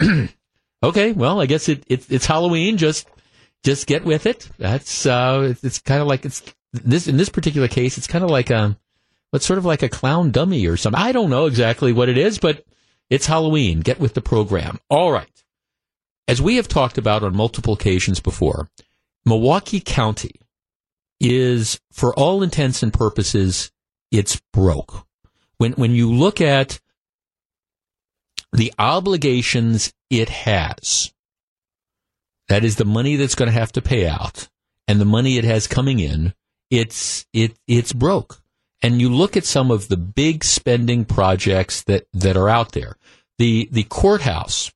okay, 0.82 1.12
well, 1.12 1.40
I 1.40 1.46
guess 1.46 1.68
it, 1.68 1.84
it, 1.86 2.10
it's 2.10 2.26
Halloween. 2.26 2.76
Just 2.76 3.08
just 3.64 3.86
get 3.86 4.04
with 4.04 4.26
it. 4.26 4.48
That's 4.58 5.06
uh, 5.06 5.54
it's 5.62 5.80
kind 5.80 6.00
of 6.00 6.06
like 6.06 6.24
it's 6.24 6.42
this 6.72 7.08
in 7.08 7.16
this 7.16 7.28
particular 7.28 7.68
case. 7.68 7.98
It's 7.98 8.06
kind 8.06 8.24
of 8.24 8.30
like 8.30 8.50
a 8.50 8.78
what's 9.30 9.46
sort 9.46 9.58
of 9.58 9.64
like 9.64 9.82
a 9.82 9.88
clown 9.88 10.30
dummy 10.30 10.66
or 10.66 10.76
something. 10.76 11.00
I 11.00 11.12
don't 11.12 11.30
know 11.30 11.46
exactly 11.46 11.92
what 11.92 12.08
it 12.08 12.18
is, 12.18 12.38
but 12.38 12.64
it's 13.10 13.26
Halloween. 13.26 13.80
Get 13.80 14.00
with 14.00 14.14
the 14.14 14.20
program. 14.20 14.78
All 14.88 15.10
right. 15.10 15.28
As 16.28 16.42
we 16.42 16.56
have 16.56 16.66
talked 16.66 16.98
about 16.98 17.22
on 17.22 17.36
multiple 17.36 17.74
occasions 17.74 18.18
before, 18.20 18.68
Milwaukee 19.24 19.80
County 19.80 20.40
is, 21.20 21.80
for 21.92 22.14
all 22.14 22.42
intents 22.42 22.82
and 22.82 22.92
purposes, 22.92 23.70
it's 24.10 24.40
broke. 24.52 25.06
When 25.58 25.72
when 25.72 25.92
you 25.92 26.12
look 26.12 26.40
at 26.40 26.80
the 28.52 28.72
obligations 28.78 29.92
it 30.10 30.28
has 30.28 31.12
that 32.48 32.64
is 32.64 32.76
the 32.76 32.84
money 32.84 33.16
that's 33.16 33.34
going 33.34 33.48
to 33.48 33.58
have 33.58 33.72
to 33.72 33.82
pay 33.82 34.06
out 34.06 34.48
and 34.86 35.00
the 35.00 35.04
money 35.04 35.36
it 35.36 35.44
has 35.44 35.66
coming 35.66 35.98
in. 35.98 36.34
It's, 36.70 37.26
it, 37.32 37.56
it's 37.66 37.92
broke. 37.92 38.42
And 38.82 39.00
you 39.00 39.08
look 39.08 39.36
at 39.36 39.44
some 39.44 39.70
of 39.70 39.88
the 39.88 39.96
big 39.96 40.44
spending 40.44 41.04
projects 41.04 41.82
that, 41.84 42.06
that 42.12 42.36
are 42.36 42.48
out 42.48 42.72
there. 42.72 42.96
The, 43.38 43.68
the 43.72 43.84
courthouse, 43.84 44.72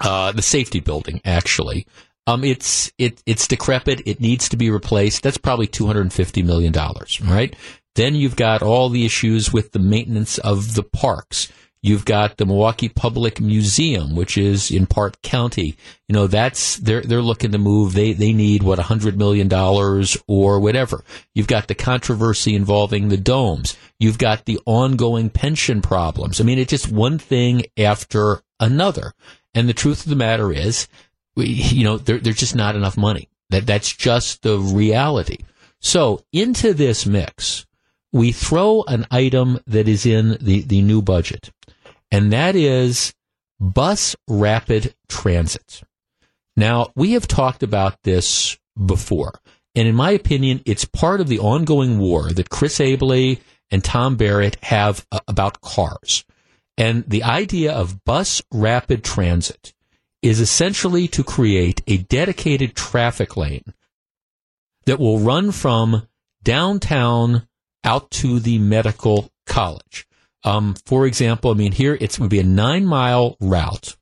uh, 0.00 0.32
the 0.32 0.42
safety 0.42 0.80
building, 0.80 1.20
actually, 1.24 1.86
um, 2.26 2.44
it's 2.44 2.92
it 2.98 3.22
it's 3.26 3.46
decrepit. 3.46 4.02
It 4.06 4.20
needs 4.20 4.48
to 4.48 4.56
be 4.56 4.70
replaced. 4.70 5.22
That's 5.22 5.38
probably 5.38 5.66
two 5.66 5.86
hundred 5.86 6.02
and 6.02 6.12
fifty 6.12 6.42
million 6.42 6.72
dollars, 6.72 7.20
right? 7.20 7.54
Then 7.94 8.14
you've 8.14 8.36
got 8.36 8.62
all 8.62 8.88
the 8.88 9.04
issues 9.04 9.52
with 9.52 9.72
the 9.72 9.78
maintenance 9.78 10.38
of 10.38 10.74
the 10.74 10.82
parks. 10.82 11.52
You've 11.84 12.06
got 12.06 12.38
the 12.38 12.46
Milwaukee 12.46 12.88
Public 12.88 13.42
Museum, 13.42 14.16
which 14.16 14.38
is 14.38 14.70
in 14.70 14.86
Park 14.86 15.20
County. 15.20 15.76
You 16.08 16.14
know, 16.14 16.26
that's 16.26 16.76
they're 16.76 17.02
they're 17.02 17.20
looking 17.20 17.52
to 17.52 17.58
move. 17.58 17.92
They 17.92 18.14
they 18.14 18.32
need 18.32 18.62
what 18.62 18.78
hundred 18.78 19.18
million 19.18 19.48
dollars 19.48 20.16
or 20.26 20.60
whatever. 20.60 21.04
You've 21.34 21.46
got 21.46 21.68
the 21.68 21.74
controversy 21.74 22.54
involving 22.54 23.08
the 23.08 23.18
domes. 23.18 23.76
You've 24.00 24.16
got 24.16 24.46
the 24.46 24.60
ongoing 24.64 25.28
pension 25.28 25.82
problems. 25.82 26.40
I 26.40 26.44
mean, 26.44 26.58
it's 26.58 26.70
just 26.70 26.90
one 26.90 27.18
thing 27.18 27.64
after 27.76 28.40
another. 28.58 29.12
And 29.54 29.68
the 29.68 29.74
truth 29.74 30.04
of 30.04 30.10
the 30.10 30.16
matter 30.16 30.50
is, 30.50 30.88
you 31.36 31.84
know, 31.84 31.98
there, 31.98 32.18
there's 32.18 32.38
just 32.38 32.54
not 32.54 32.76
enough 32.76 32.96
money. 32.96 33.28
That 33.50 33.66
that's 33.66 33.92
just 33.92 34.42
the 34.42 34.58
reality. 34.58 35.38
So 35.80 36.24
into 36.32 36.72
this 36.72 37.06
mix, 37.06 37.66
we 38.12 38.32
throw 38.32 38.84
an 38.86 39.06
item 39.10 39.60
that 39.66 39.88
is 39.88 40.06
in 40.06 40.38
the, 40.40 40.62
the 40.62 40.80
new 40.82 41.02
budget 41.02 41.50
and 42.14 42.32
that 42.32 42.54
is 42.54 43.12
bus 43.58 44.14
rapid 44.28 44.94
transit. 45.08 45.82
Now, 46.56 46.92
we 46.94 47.12
have 47.12 47.26
talked 47.26 47.64
about 47.64 48.00
this 48.04 48.56
before, 48.86 49.40
and 49.74 49.88
in 49.88 49.96
my 49.96 50.12
opinion, 50.12 50.62
it's 50.64 50.84
part 50.84 51.20
of 51.20 51.26
the 51.26 51.40
ongoing 51.40 51.98
war 51.98 52.30
that 52.30 52.50
Chris 52.50 52.78
Abele 52.78 53.40
and 53.70 53.82
Tom 53.82 54.14
Barrett 54.14 54.56
have 54.62 55.04
uh, 55.10 55.18
about 55.26 55.60
cars. 55.60 56.24
And 56.78 57.04
the 57.08 57.24
idea 57.24 57.72
of 57.72 58.04
bus 58.04 58.42
rapid 58.52 59.02
transit 59.02 59.74
is 60.24 60.40
essentially 60.40 61.06
to 61.06 61.22
create 61.22 61.82
a 61.86 61.98
dedicated 61.98 62.74
traffic 62.74 63.36
lane 63.36 63.74
that 64.86 64.98
will 64.98 65.18
run 65.18 65.52
from 65.52 66.08
downtown 66.42 67.46
out 67.84 68.10
to 68.10 68.40
the 68.40 68.58
medical 68.58 69.30
college. 69.46 70.08
Um, 70.42 70.76
for 70.86 71.06
example, 71.06 71.50
I 71.50 71.54
mean, 71.54 71.72
here 71.72 71.94
going 71.94 72.08
to 72.08 72.28
be 72.28 72.40
a 72.40 72.42
nine 72.42 72.86
mile 72.86 73.36
route 73.38 73.96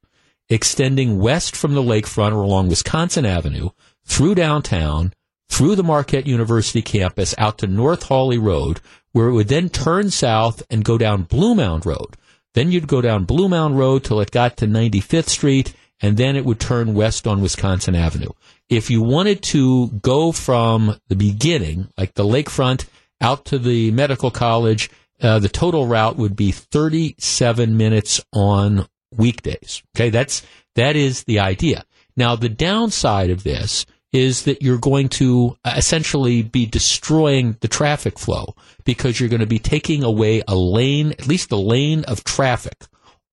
extending 0.48 1.18
west 1.18 1.56
from 1.56 1.74
the 1.74 1.82
lakefront 1.82 2.32
or 2.32 2.42
along 2.42 2.68
Wisconsin 2.68 3.26
Avenue 3.26 3.70
through 4.04 4.36
downtown, 4.36 5.12
through 5.48 5.74
the 5.74 5.82
Marquette 5.82 6.28
University 6.28 6.82
campus 6.82 7.34
out 7.36 7.58
to 7.58 7.66
North 7.66 8.04
Hawley 8.04 8.38
Road, 8.38 8.80
where 9.10 9.26
it 9.26 9.32
would 9.32 9.48
then 9.48 9.68
turn 9.68 10.12
south 10.12 10.62
and 10.70 10.84
go 10.84 10.96
down 10.96 11.24
Blue 11.24 11.56
Mound 11.56 11.84
Road. 11.84 12.16
Then 12.54 12.70
you'd 12.70 12.86
go 12.86 13.00
down 13.00 13.24
Blue 13.24 13.48
Mound 13.48 13.76
Road 13.76 14.04
till 14.04 14.20
it 14.20 14.30
got 14.30 14.56
to 14.58 14.66
95th 14.66 15.28
Street, 15.28 15.74
and 16.02 16.16
then 16.16 16.36
it 16.36 16.44
would 16.44 16.60
turn 16.60 16.94
west 16.94 17.26
on 17.26 17.40
Wisconsin 17.40 17.94
Avenue. 17.94 18.30
If 18.68 18.90
you 18.90 19.00
wanted 19.00 19.42
to 19.44 19.88
go 19.88 20.32
from 20.32 20.98
the 21.08 21.16
beginning, 21.16 21.88
like 21.96 22.14
the 22.14 22.24
lakefront, 22.24 22.86
out 23.20 23.44
to 23.46 23.58
the 23.58 23.92
medical 23.92 24.32
college, 24.32 24.90
uh, 25.20 25.38
the 25.38 25.48
total 25.48 25.86
route 25.86 26.16
would 26.16 26.34
be 26.34 26.50
37 26.50 27.76
minutes 27.76 28.20
on 28.32 28.88
weekdays. 29.16 29.82
Okay, 29.96 30.10
that's 30.10 30.42
that 30.74 30.96
is 30.96 31.24
the 31.24 31.38
idea. 31.38 31.84
Now, 32.16 32.34
the 32.34 32.48
downside 32.48 33.30
of 33.30 33.44
this 33.44 33.86
is 34.12 34.42
that 34.44 34.60
you're 34.60 34.78
going 34.78 35.08
to 35.08 35.56
uh, 35.64 35.74
essentially 35.76 36.42
be 36.42 36.66
destroying 36.66 37.56
the 37.60 37.68
traffic 37.68 38.18
flow 38.18 38.54
because 38.84 39.18
you're 39.18 39.28
going 39.28 39.40
to 39.40 39.46
be 39.46 39.58
taking 39.58 40.02
away 40.02 40.42
a 40.46 40.54
lane, 40.54 41.12
at 41.12 41.26
least 41.26 41.52
a 41.52 41.56
lane 41.56 42.04
of 42.04 42.24
traffic 42.24 42.86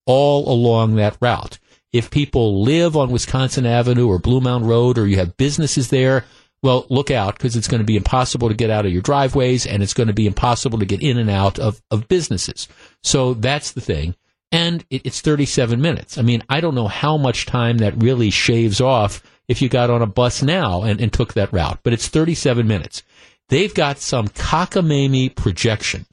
all 0.06 0.52
along 0.52 0.96
that 0.96 1.18
route. 1.20 1.60
If 1.92 2.12
people 2.12 2.64
live 2.64 2.96
on 2.96 3.12
Wisconsin 3.12 3.66
Avenue 3.66 4.08
or 4.08 4.20
Blue 4.20 4.42
Mound 4.42 4.68
Road 4.68 4.98
or 4.98 5.08
you 5.08 5.18
have 5.18 5.38
businesses 5.38 5.90
there, 5.90 6.26
well, 6.62 6.86
look 6.90 7.10
out 7.10 7.36
because 7.38 7.56
it's 7.56 7.68
going 7.68 7.80
to 7.80 7.86
be 7.86 7.96
impossible 7.98 8.50
to 8.50 8.56
get 8.56 8.70
out 8.70 8.86
of 8.86 8.92
your 8.92 9.02
driveways 9.02 9.66
and 9.66 9.82
it's 9.82 9.94
going 9.94 10.08
to 10.08 10.14
be 10.14 10.28
impossible 10.28 10.78
to 10.80 10.86
get 10.86 11.02
in 11.02 11.18
and 11.18 11.30
out 11.30 11.58
of, 11.58 11.82
of 11.90 12.08
businesses. 12.08 12.68
So 13.02 13.34
that's 13.34 13.72
the 13.72 13.82
thing. 13.82 14.16
and 14.52 14.84
it, 14.90 15.02
it's 15.06 15.22
37 15.22 15.82
minutes. 15.82 16.18
I 16.18 16.22
mean, 16.22 16.44
I 16.50 16.60
don't 16.62 16.76
know 16.76 16.88
how 16.88 17.18
much 17.18 17.46
time 17.46 17.78
that 17.80 18.02
really 18.02 18.30
shaves 18.30 18.82
off 18.82 19.22
if 19.48 19.62
you 19.62 19.70
got 19.70 19.90
on 19.90 20.02
a 20.02 20.08
bus 20.08 20.44
now 20.44 20.84
and, 20.84 21.00
and 21.02 21.12
took 21.12 21.34
that 21.34 21.52
route, 21.54 21.80
but 21.84 21.94
it's 21.94 22.08
37 22.08 22.68
minutes. 22.68 23.04
They've 23.50 23.74
got 23.74 23.98
some 24.00 24.28
cockamamie 24.28 25.36
projection 25.36 26.06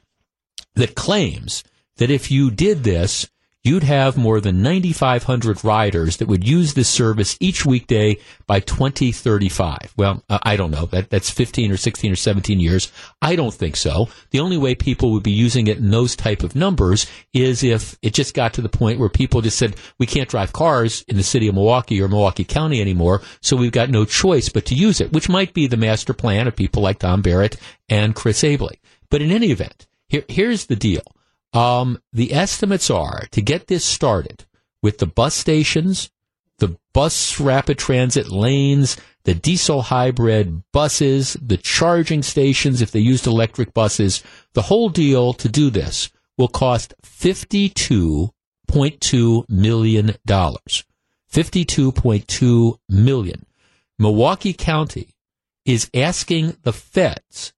that 0.75 0.95
claims 0.95 1.63
that 1.97 2.09
if 2.09 2.31
you 2.31 2.49
did 2.51 2.83
this, 2.83 3.29
you'd 3.67 3.83
have 3.83 4.15
more 4.15 4.39
than 4.39 4.61
9,500 4.61 5.63
riders 5.63 6.17
that 6.17 6.27
would 6.27 6.47
use 6.47 6.73
this 6.73 6.87
service 6.87 7.35
each 7.41 7.65
weekday 7.65 8.17
by 8.47 8.61
2035. 8.61 9.93
Well, 9.97 10.23
uh, 10.29 10.39
I 10.41 10.55
don't 10.55 10.71
know. 10.71 10.85
That, 10.85 11.09
that's 11.09 11.29
15 11.29 11.71
or 11.71 11.77
16 11.77 12.11
or 12.11 12.15
17 12.15 12.59
years. 12.61 12.91
I 13.21 13.35
don't 13.35 13.53
think 13.53 13.75
so. 13.75 14.07
The 14.31 14.39
only 14.39 14.57
way 14.57 14.73
people 14.73 15.11
would 15.11 15.23
be 15.23 15.31
using 15.31 15.67
it 15.67 15.79
in 15.79 15.91
those 15.91 16.15
type 16.15 16.43
of 16.43 16.55
numbers 16.55 17.07
is 17.33 17.61
if 17.61 17.97
it 18.01 18.13
just 18.13 18.33
got 18.33 18.53
to 18.53 18.61
the 18.61 18.69
point 18.69 18.99
where 18.99 19.09
people 19.09 19.41
just 19.41 19.57
said, 19.57 19.75
we 19.99 20.05
can't 20.05 20.29
drive 20.29 20.53
cars 20.53 21.03
in 21.09 21.17
the 21.17 21.23
city 21.23 21.49
of 21.49 21.55
Milwaukee 21.55 22.01
or 22.01 22.07
Milwaukee 22.07 22.45
County 22.45 22.79
anymore, 22.79 23.21
so 23.41 23.57
we've 23.57 23.71
got 23.71 23.89
no 23.89 24.05
choice 24.05 24.47
but 24.47 24.65
to 24.67 24.75
use 24.75 25.01
it, 25.01 25.11
which 25.11 25.27
might 25.27 25.53
be 25.53 25.67
the 25.67 25.75
master 25.77 26.13
plan 26.13 26.47
of 26.47 26.55
people 26.55 26.81
like 26.81 26.99
Tom 26.99 27.21
Barrett 27.21 27.57
and 27.89 28.15
Chris 28.15 28.43
Abele. 28.43 28.79
But 29.09 29.21
in 29.21 29.31
any 29.31 29.51
event, 29.51 29.87
here, 30.07 30.23
here's 30.29 30.67
the 30.67 30.75
deal. 30.77 31.03
Um, 31.53 31.99
the 32.11 32.33
estimates 32.33 32.89
are 32.89 33.27
to 33.31 33.41
get 33.41 33.67
this 33.67 33.85
started 33.85 34.45
with 34.81 34.97
the 34.99 35.07
bus 35.07 35.33
stations, 35.33 36.11
the 36.59 36.77
bus 36.93 37.39
rapid 37.39 37.77
transit 37.77 38.29
lanes, 38.29 38.97
the 39.23 39.33
diesel 39.33 39.83
hybrid 39.83 40.63
buses, 40.71 41.35
the 41.41 41.57
charging 41.57 42.21
stations 42.23 42.81
if 42.81 42.91
they 42.91 42.99
used 42.99 43.27
electric 43.27 43.73
buses, 43.73 44.23
the 44.53 44.63
whole 44.63 44.89
deal 44.89 45.33
to 45.33 45.49
do 45.49 45.69
this 45.69 46.09
will 46.37 46.47
cost 46.47 46.93
$52.2 47.03 49.49
million. 49.49 50.13
52.2 51.31 52.77
million. 52.89 53.45
Milwaukee 53.99 54.53
County 54.53 55.09
is 55.65 55.89
asking 55.93 56.57
the 56.63 56.73
feds 56.73 57.53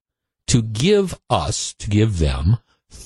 to 0.48 0.62
give 0.62 1.18
us, 1.30 1.74
to 1.74 1.88
give 1.88 2.18
them 2.18 2.58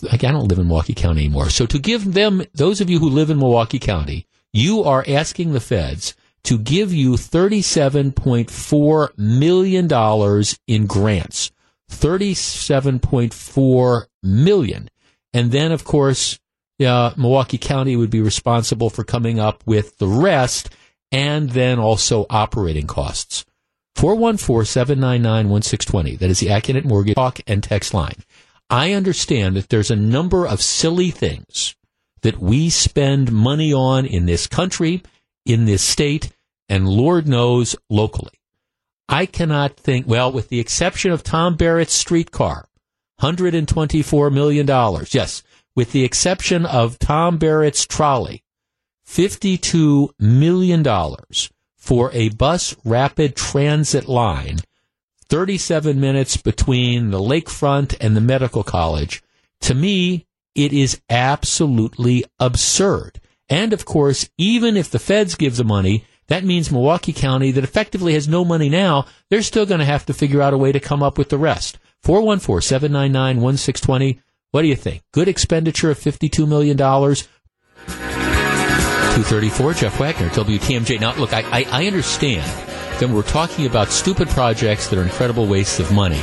like 0.02 0.24
I 0.24 0.30
don't 0.30 0.48
live 0.48 0.58
in 0.58 0.68
Milwaukee 0.68 0.94
County 0.94 1.24
anymore. 1.24 1.50
So 1.50 1.66
to 1.66 1.78
give 1.78 2.14
them, 2.14 2.42
those 2.54 2.80
of 2.80 2.88
you 2.90 2.98
who 2.98 3.08
live 3.08 3.30
in 3.30 3.38
Milwaukee 3.38 3.78
County, 3.78 4.26
you 4.52 4.82
are 4.84 5.04
asking 5.06 5.52
the 5.52 5.60
feds 5.60 6.14
to 6.44 6.58
give 6.58 6.92
you 6.92 7.12
$37.4 7.12 9.18
million 9.18 10.44
in 10.66 10.86
grants. 10.86 11.52
37.4 11.90 14.06
million. 14.22 14.88
And 15.32 15.52
then, 15.52 15.72
of 15.72 15.84
course, 15.84 16.38
uh, 16.84 17.12
Milwaukee 17.16 17.56
County 17.58 17.96
would 17.96 18.10
be 18.10 18.20
responsible 18.20 18.90
for 18.90 19.04
coming 19.04 19.38
up 19.38 19.62
with 19.66 19.96
the 19.98 20.08
rest 20.08 20.70
and 21.10 21.50
then 21.50 21.78
also 21.78 22.26
operating 22.30 22.86
costs. 22.86 23.44
414 23.96 24.66
799 24.66 25.48
1620. 25.48 26.16
That 26.16 26.30
is 26.30 26.40
the 26.40 26.48
Accunet 26.48 26.84
Mortgage 26.84 27.14
Talk 27.14 27.40
and 27.46 27.62
Text 27.62 27.94
line. 27.94 28.16
I 28.70 28.92
understand 28.92 29.56
that 29.56 29.68
there's 29.68 29.90
a 29.90 29.96
number 29.96 30.46
of 30.46 30.62
silly 30.62 31.10
things 31.10 31.76
that 32.22 32.38
we 32.38 32.70
spend 32.70 33.30
money 33.30 33.72
on 33.72 34.06
in 34.06 34.26
this 34.26 34.46
country, 34.46 35.02
in 35.44 35.66
this 35.66 35.82
state, 35.82 36.30
and 36.68 36.88
Lord 36.88 37.28
knows 37.28 37.76
locally. 37.90 38.40
I 39.08 39.26
cannot 39.26 39.76
think, 39.76 40.06
well, 40.06 40.32
with 40.32 40.48
the 40.48 40.60
exception 40.60 41.12
of 41.12 41.22
Tom 41.22 41.56
Barrett's 41.56 41.92
streetcar, 41.92 42.66
$124 43.20 44.32
million. 44.32 44.66
Yes, 45.10 45.42
with 45.76 45.92
the 45.92 46.04
exception 46.04 46.64
of 46.64 46.98
Tom 46.98 47.36
Barrett's 47.36 47.84
trolley, 47.84 48.42
$52 49.06 50.10
million 50.18 50.84
for 51.76 52.10
a 52.12 52.30
bus 52.30 52.74
rapid 52.84 53.36
transit 53.36 54.08
line 54.08 54.58
37 55.34 55.98
minutes 55.98 56.36
between 56.36 57.10
the 57.10 57.18
lakefront 57.18 57.96
and 58.00 58.16
the 58.16 58.20
medical 58.20 58.62
college. 58.62 59.20
To 59.62 59.74
me, 59.74 60.26
it 60.54 60.72
is 60.72 61.00
absolutely 61.10 62.24
absurd. 62.38 63.18
And 63.48 63.72
of 63.72 63.84
course, 63.84 64.30
even 64.38 64.76
if 64.76 64.88
the 64.88 65.00
feds 65.00 65.34
give 65.34 65.56
the 65.56 65.64
money, 65.64 66.04
that 66.28 66.44
means 66.44 66.70
Milwaukee 66.70 67.12
County, 67.12 67.50
that 67.50 67.64
effectively 67.64 68.12
has 68.12 68.28
no 68.28 68.44
money 68.44 68.68
now, 68.68 69.06
they're 69.28 69.42
still 69.42 69.66
going 69.66 69.80
to 69.80 69.84
have 69.84 70.06
to 70.06 70.14
figure 70.14 70.40
out 70.40 70.54
a 70.54 70.56
way 70.56 70.70
to 70.70 70.78
come 70.78 71.02
up 71.02 71.18
with 71.18 71.30
the 71.30 71.36
rest. 71.36 71.80
414 72.04 72.62
799 72.62 73.42
1620. 73.42 74.20
What 74.52 74.62
do 74.62 74.68
you 74.68 74.76
think? 74.76 75.02
Good 75.10 75.26
expenditure 75.26 75.90
of 75.90 75.98
$52 75.98 76.46
million? 76.46 76.76
234, 76.76 79.74
Jeff 79.74 79.98
Wagner, 79.98 80.28
WTMJ. 80.28 81.00
Now, 81.00 81.16
look, 81.16 81.32
I, 81.32 81.42
I, 81.50 81.64
I 81.82 81.88
understand 81.88 82.73
then 82.98 83.12
we're 83.12 83.22
talking 83.22 83.66
about 83.66 83.88
stupid 83.88 84.28
projects 84.28 84.88
that 84.88 84.98
are 84.98 85.02
incredible 85.02 85.46
wastes 85.46 85.80
of 85.80 85.92
money. 85.92 86.20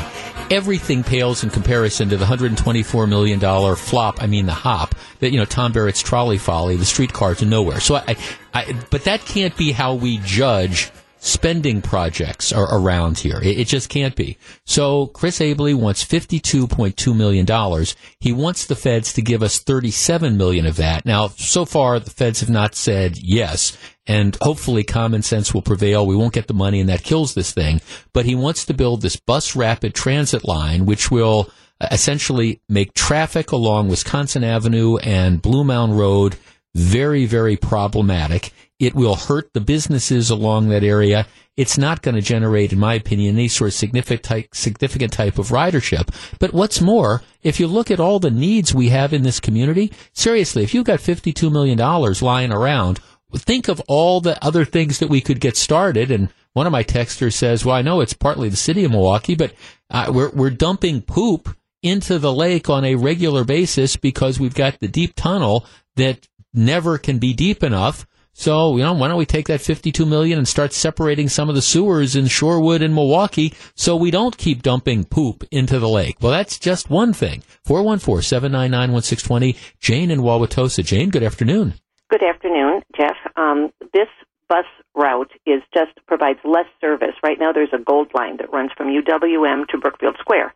Everything 0.49 1.03
pales 1.03 1.43
in 1.43 1.49
comparison 1.49 2.09
to 2.09 2.17
the 2.17 2.25
$124 2.25 3.07
million 3.07 3.75
flop, 3.75 4.21
I 4.21 4.27
mean 4.27 4.45
the 4.45 4.53
hop, 4.53 4.95
that, 5.19 5.31
you 5.31 5.37
know, 5.37 5.45
Tom 5.45 5.71
Barrett's 5.71 6.01
trolley 6.01 6.37
folly, 6.37 6.75
the 6.75 6.85
streetcar 6.85 7.35
to 7.35 7.45
nowhere. 7.45 7.79
So 7.79 7.95
I, 7.95 8.17
I, 8.53 8.75
but 8.89 9.05
that 9.05 9.21
can't 9.21 9.55
be 9.55 9.71
how 9.71 9.93
we 9.93 10.17
judge 10.19 10.91
spending 11.23 11.83
projects 11.83 12.51
are 12.51 12.67
around 12.75 13.19
here. 13.19 13.39
It, 13.43 13.59
it, 13.59 13.67
just 13.67 13.89
can't 13.89 14.15
be. 14.15 14.37
So 14.65 15.05
Chris 15.05 15.37
Abele 15.37 15.75
wants 15.75 16.03
$52.2 16.03 17.15
million. 17.15 17.85
He 18.19 18.33
wants 18.33 18.65
the 18.65 18.75
feds 18.75 19.13
to 19.13 19.21
give 19.21 19.43
us 19.43 19.59
37 19.59 20.35
million 20.35 20.65
of 20.65 20.77
that. 20.77 21.05
Now, 21.05 21.27
so 21.27 21.63
far, 21.63 21.99
the 21.99 22.09
feds 22.09 22.39
have 22.39 22.49
not 22.49 22.73
said 22.73 23.17
yes. 23.17 23.77
And 24.07 24.35
hopefully 24.41 24.83
common 24.83 25.21
sense 25.21 25.53
will 25.53 25.61
prevail. 25.61 26.07
We 26.07 26.15
won't 26.15 26.33
get 26.33 26.47
the 26.47 26.55
money 26.55 26.79
and 26.79 26.89
that 26.89 27.03
kills 27.03 27.35
this 27.35 27.51
thing. 27.51 27.81
But 28.13 28.25
he 28.25 28.33
wants 28.33 28.65
to 28.65 28.73
build 28.73 29.03
this 29.03 29.15
bus 29.15 29.55
rapid 29.55 29.93
transit 29.93 30.43
line, 30.43 30.87
which 30.87 31.11
will 31.11 31.51
uh, 31.79 31.89
essentially 31.91 32.61
make 32.67 32.95
traffic 32.95 33.51
along 33.51 33.89
Wisconsin 33.89 34.43
Avenue 34.43 34.97
and 34.97 35.39
Blue 35.39 35.63
Mound 35.63 35.99
Road 35.99 36.35
very, 36.73 37.25
very 37.25 37.57
problematic. 37.57 38.53
It 38.81 38.95
will 38.95 39.15
hurt 39.15 39.53
the 39.53 39.61
businesses 39.61 40.31
along 40.31 40.69
that 40.69 40.83
area. 40.83 41.27
It's 41.55 41.77
not 41.77 42.01
going 42.01 42.15
to 42.15 42.21
generate, 42.21 42.73
in 42.73 42.79
my 42.79 42.95
opinion, 42.95 43.35
any 43.35 43.47
sort 43.47 43.67
of 43.67 43.73
significant 43.75 44.23
type, 44.23 44.55
significant 44.55 45.13
type 45.13 45.37
of 45.37 45.49
ridership. 45.49 46.09
But 46.39 46.51
what's 46.51 46.81
more, 46.81 47.21
if 47.43 47.59
you 47.59 47.67
look 47.67 47.91
at 47.91 47.99
all 47.99 48.17
the 48.17 48.31
needs 48.31 48.73
we 48.73 48.89
have 48.89 49.13
in 49.13 49.21
this 49.21 49.39
community, 49.39 49.93
seriously, 50.13 50.63
if 50.63 50.73
you've 50.73 50.87
got 50.87 50.97
$52 50.97 51.51
million 51.51 51.77
lying 52.21 52.51
around, 52.51 52.99
think 53.35 53.67
of 53.67 53.79
all 53.87 54.19
the 54.19 54.43
other 54.43 54.65
things 54.65 54.97
that 54.97 55.09
we 55.09 55.21
could 55.21 55.39
get 55.39 55.55
started. 55.55 56.09
And 56.09 56.29
one 56.53 56.65
of 56.65 56.71
my 56.71 56.83
texters 56.83 57.33
says, 57.33 57.63
well, 57.63 57.75
I 57.75 57.83
know 57.83 58.01
it's 58.01 58.13
partly 58.13 58.49
the 58.49 58.55
city 58.55 58.83
of 58.83 58.89
Milwaukee, 58.89 59.35
but 59.35 59.53
uh, 59.91 60.11
we're, 60.11 60.31
we're 60.31 60.49
dumping 60.49 61.03
poop 61.03 61.55
into 61.83 62.17
the 62.17 62.33
lake 62.33 62.67
on 62.67 62.83
a 62.83 62.95
regular 62.95 63.43
basis 63.43 63.95
because 63.95 64.39
we've 64.39 64.55
got 64.55 64.79
the 64.79 64.87
deep 64.87 65.13
tunnel 65.15 65.67
that 65.97 66.27
never 66.51 66.97
can 66.97 67.19
be 67.19 67.35
deep 67.35 67.61
enough 67.61 68.07
so, 68.33 68.77
you 68.77 68.83
know, 68.83 68.93
why 68.93 69.07
don't 69.07 69.17
we 69.17 69.25
take 69.25 69.47
that 69.47 69.61
52 69.61 70.05
million 70.05 70.37
and 70.37 70.47
start 70.47 70.73
separating 70.73 71.29
some 71.29 71.49
of 71.49 71.55
the 71.55 71.61
sewers 71.61 72.15
in 72.15 72.25
Shorewood 72.25 72.83
and 72.83 72.95
Milwaukee 72.95 73.53
so 73.75 73.95
we 73.95 74.09
don't 74.09 74.37
keep 74.37 74.61
dumping 74.63 75.03
poop 75.03 75.43
into 75.51 75.79
the 75.79 75.89
lake? 75.89 76.17
Well, 76.21 76.31
that's 76.31 76.57
just 76.57 76.89
one 76.89 77.13
thing. 77.13 77.43
414-799-1620. 77.67 79.57
Jane 79.79 80.11
in 80.11 80.21
Wauwatosa. 80.21 80.83
Jane, 80.83 81.09
good 81.09 81.23
afternoon. 81.23 81.73
Good 82.09 82.23
afternoon, 82.23 82.83
Jeff. 82.95 83.17
Um, 83.35 83.71
this 83.93 84.07
bus 84.49 84.65
route 84.95 85.31
is 85.45 85.61
just 85.73 85.91
provides 86.07 86.39
less 86.43 86.65
service. 86.81 87.15
Right 87.23 87.39
now 87.39 87.51
there's 87.51 87.73
a 87.73 87.77
gold 87.77 88.11
line 88.13 88.37
that 88.37 88.51
runs 88.51 88.71
from 88.75 88.87
UWM 88.87 89.67
to 89.69 89.77
Brookfield 89.77 90.17
Square. 90.19 90.53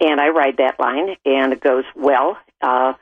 And 0.00 0.20
I 0.20 0.28
ride 0.28 0.56
that 0.58 0.80
line 0.80 1.16
and 1.24 1.52
it 1.52 1.60
goes 1.60 1.84
well. 1.94 2.36
Uh, 2.60 2.94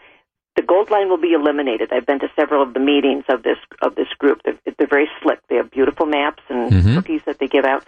the 0.57 0.63
gold 0.63 0.91
line 0.91 1.09
will 1.09 1.21
be 1.21 1.33
eliminated. 1.33 1.93
I've 1.93 2.07
been 2.07 2.19
to 2.21 2.31
several 2.35 2.63
of 2.63 2.73
the 2.73 2.81
meetings 2.81 3.25
of 3.29 3.43
this 3.43 3.59
of 3.83 3.95
this 3.95 4.09
group. 4.19 4.41
They're, 4.45 4.59
they're 4.79 4.87
very 4.87 5.09
slick. 5.23 5.39
They 5.49 5.57
have 5.57 5.71
beautiful 5.71 6.07
maps 6.07 6.43
and 6.49 6.73
mm-hmm. 6.73 6.95
cookies 6.95 7.21
that 7.27 7.39
they 7.39 7.47
give 7.47 7.65
out. 7.65 7.85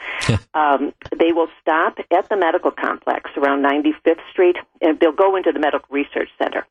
um, 0.54 0.92
they 1.18 1.32
will 1.32 1.48
stop 1.62 1.98
at 2.10 2.28
the 2.28 2.36
medical 2.36 2.70
complex 2.70 3.30
around 3.36 3.64
95th 3.64 4.20
Street, 4.30 4.56
and 4.82 5.00
they'll 5.00 5.12
go 5.12 5.34
into 5.34 5.50
the 5.50 5.58
medical 5.58 5.88
research 5.90 6.28
center. 6.40 6.66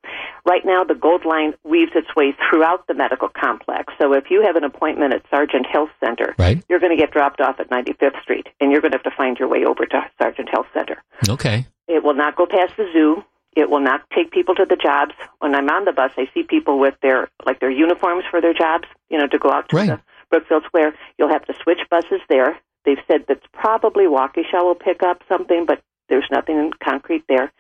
Right 0.46 0.64
now, 0.64 0.84
the 0.84 0.96
gold 0.96 1.26
line 1.26 1.56
weaves 1.64 1.92
its 1.96 2.16
way 2.16 2.36
throughout 2.50 2.86
the 2.88 2.94
medical 2.94 3.30
complex. 3.30 3.94
So 4.00 4.14
if 4.14 4.30
you 4.30 4.44
have 4.44 4.56
an 4.56 4.64
appointment 4.64 5.14
at 5.14 5.24
Sargent 5.32 5.66
Health 5.66 5.90
Center, 6.00 6.36
right. 6.38 6.64
you're 6.70 6.80
going 6.80 6.96
to 6.96 7.02
get 7.02 7.12
dropped 7.12 7.42
off 7.42 7.60
at 7.60 7.70
95th 7.72 8.22
Street, 8.22 8.48
and 8.62 8.72
you're 8.72 8.82
going 8.82 8.92
to 8.92 8.98
have 8.98 9.12
to 9.12 9.18
find 9.18 9.38
your 9.40 9.48
way 9.48 9.66
over 9.66 9.86
to 9.88 10.02
Sargent 10.22 10.50
Health 10.50 10.68
Center. 10.74 11.02
Okay. 11.28 11.66
It 11.88 12.04
will 12.04 12.14
not 12.14 12.36
go 12.36 12.46
past 12.46 12.74
the 12.78 12.88
zoo 12.94 13.24
it 13.58 13.72
will 13.72 13.80
not 13.80 14.02
take 14.16 14.32
people 14.32 14.54
to 14.56 14.66
the 14.70 14.76
jobs. 14.76 15.14
When 15.40 15.56
I'm 15.56 15.68
on 15.70 15.86
the 15.86 15.92
bus, 15.92 16.12
I 16.16 16.30
see 16.34 16.44
people 16.44 16.78
with 16.80 16.94
their 17.02 17.30
like 17.46 17.60
their 17.60 17.72
uniforms 17.72 18.24
for 18.30 18.40
their 18.40 18.54
jobs, 18.54 18.86
you 19.10 19.18
know, 19.18 19.28
to 19.28 19.40
go 19.40 19.50
out 19.52 19.68
to 19.70 19.76
right. 19.76 19.88
the 19.88 20.00
Brookfield 20.30 20.64
Square. 20.66 20.94
You'll 21.18 21.34
have 21.34 21.46
to 21.46 21.54
switch 21.64 21.80
buses 21.90 22.22
there. 22.30 22.60
They've 22.86 23.04
said 23.10 23.26
that 23.28 23.42
probably 23.54 24.06
Waukesha 24.06 24.64
will 24.64 24.76
pick 24.76 25.02
up 25.02 25.24
something, 25.28 25.66
but 25.66 25.82
there's 26.08 26.28
nothing 26.32 26.58
in 26.58 26.72
concrete 26.82 27.24
there. 27.28 27.52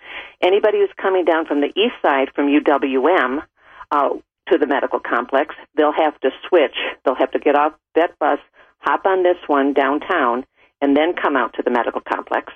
Anybody 0.41 0.78
who's 0.80 0.94
coming 1.02 1.26
down 1.26 1.45
from 1.48 1.61
the 1.61 1.74
east 1.76 1.95
side 2.02 2.30
from 2.34 2.48
UWM, 2.48 3.44
uh, 3.91 4.10
to 4.52 4.57
the 4.57 4.68
medical 4.68 4.99
complex, 4.99 5.56
they'll 5.76 5.91
have 5.91 6.19
to 6.22 6.30
switch. 6.48 6.76
They'll 7.03 7.15
have 7.15 7.32
to 7.32 7.40
get 7.40 7.56
off 7.56 7.74
that 7.95 8.18
bus, 8.19 8.40
hop 8.80 9.06
on 9.06 9.24
this 9.24 9.38
one 9.48 9.74
downtown, 9.74 10.45
and 10.82 10.95
then 10.95 11.14
come 11.14 11.36
out 11.36 11.53
to 11.56 11.64
the 11.64 11.72
medical 11.72 12.02
complex. 12.02 12.53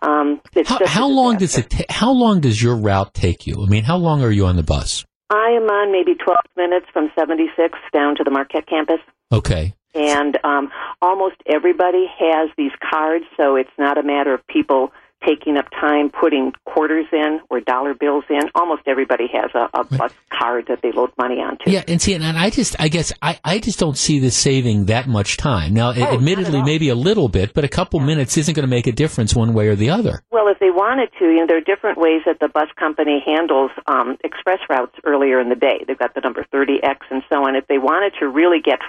Um, 0.00 0.40
how, 0.66 0.86
how 0.86 1.08
long 1.08 1.38
does 1.38 1.58
it? 1.58 1.70
Ta- 1.70 1.84
how 1.90 2.12
long 2.12 2.40
does 2.40 2.62
your 2.62 2.76
route 2.76 3.14
take 3.14 3.46
you? 3.46 3.64
I 3.64 3.68
mean, 3.68 3.84
how 3.84 3.96
long 3.96 4.22
are 4.22 4.30
you 4.30 4.46
on 4.46 4.56
the 4.56 4.62
bus? 4.62 5.04
I 5.30 5.50
am 5.50 5.64
on 5.64 5.92
maybe 5.92 6.14
12 6.14 6.38
minutes 6.56 6.86
from 6.92 7.10
76 7.18 7.78
down 7.92 8.16
to 8.16 8.24
the 8.24 8.30
Marquette 8.30 8.66
campus. 8.66 9.00
Okay. 9.30 9.74
And 9.94 10.38
um, 10.44 10.70
almost 11.02 11.36
everybody 11.46 12.06
has 12.18 12.50
these 12.56 12.70
cards, 12.90 13.24
so 13.36 13.56
it's 13.56 13.70
not 13.78 13.98
a 13.98 14.02
matter 14.02 14.32
of 14.32 14.46
people 14.46 14.92
taking 15.26 15.56
up 15.56 15.66
time 15.70 16.10
putting 16.10 16.52
quarters 16.64 17.06
in 17.12 17.40
or 17.50 17.60
dollar 17.60 17.94
bills 17.94 18.24
in. 18.30 18.40
Almost 18.54 18.82
everybody 18.86 19.26
has 19.32 19.50
a, 19.54 19.68
a 19.78 19.84
bus 19.84 20.12
card 20.30 20.66
that 20.68 20.80
they 20.82 20.92
load 20.92 21.10
money 21.18 21.36
onto. 21.36 21.70
Yeah, 21.70 21.82
and 21.88 22.00
see, 22.00 22.14
and 22.14 22.24
I 22.24 22.50
just, 22.50 22.76
I 22.78 22.88
guess, 22.88 23.12
I, 23.22 23.38
I 23.44 23.58
just 23.58 23.78
don't 23.78 23.96
see 23.96 24.18
this 24.18 24.36
saving 24.36 24.86
that 24.86 25.08
much 25.08 25.36
time. 25.36 25.74
Now, 25.74 25.90
oh, 25.90 26.14
admittedly, 26.14 26.62
maybe 26.62 26.88
a 26.88 26.94
little 26.94 27.28
bit, 27.28 27.54
but 27.54 27.64
a 27.64 27.68
couple 27.68 28.00
yeah. 28.00 28.06
minutes 28.06 28.36
isn't 28.36 28.54
going 28.54 28.66
to 28.66 28.70
make 28.70 28.86
a 28.86 28.92
difference 28.92 29.34
one 29.34 29.54
way 29.54 29.68
or 29.68 29.76
the 29.76 29.90
other. 29.90 30.22
Well, 30.30 30.48
if 30.48 30.58
they 30.58 30.70
wanted 30.70 31.10
to, 31.18 31.24
you 31.24 31.40
know, 31.40 31.46
there 31.46 31.58
are 31.58 31.60
different 31.60 31.98
ways 31.98 32.22
that 32.26 32.38
the 32.40 32.48
bus 32.48 32.68
company 32.78 33.22
handles 33.24 33.70
um, 33.86 34.16
express 34.24 34.58
routes 34.68 34.94
earlier 35.04 35.40
in 35.40 35.48
the 35.48 35.56
day. 35.56 35.84
They've 35.86 35.98
got 35.98 36.14
the 36.14 36.20
number 36.20 36.44
30X 36.52 36.98
and 37.10 37.22
so 37.28 37.46
on. 37.46 37.56
If 37.56 37.66
they 37.66 37.78
wanted 37.78 38.14
to 38.20 38.28
really 38.28 38.60
get 38.60 38.80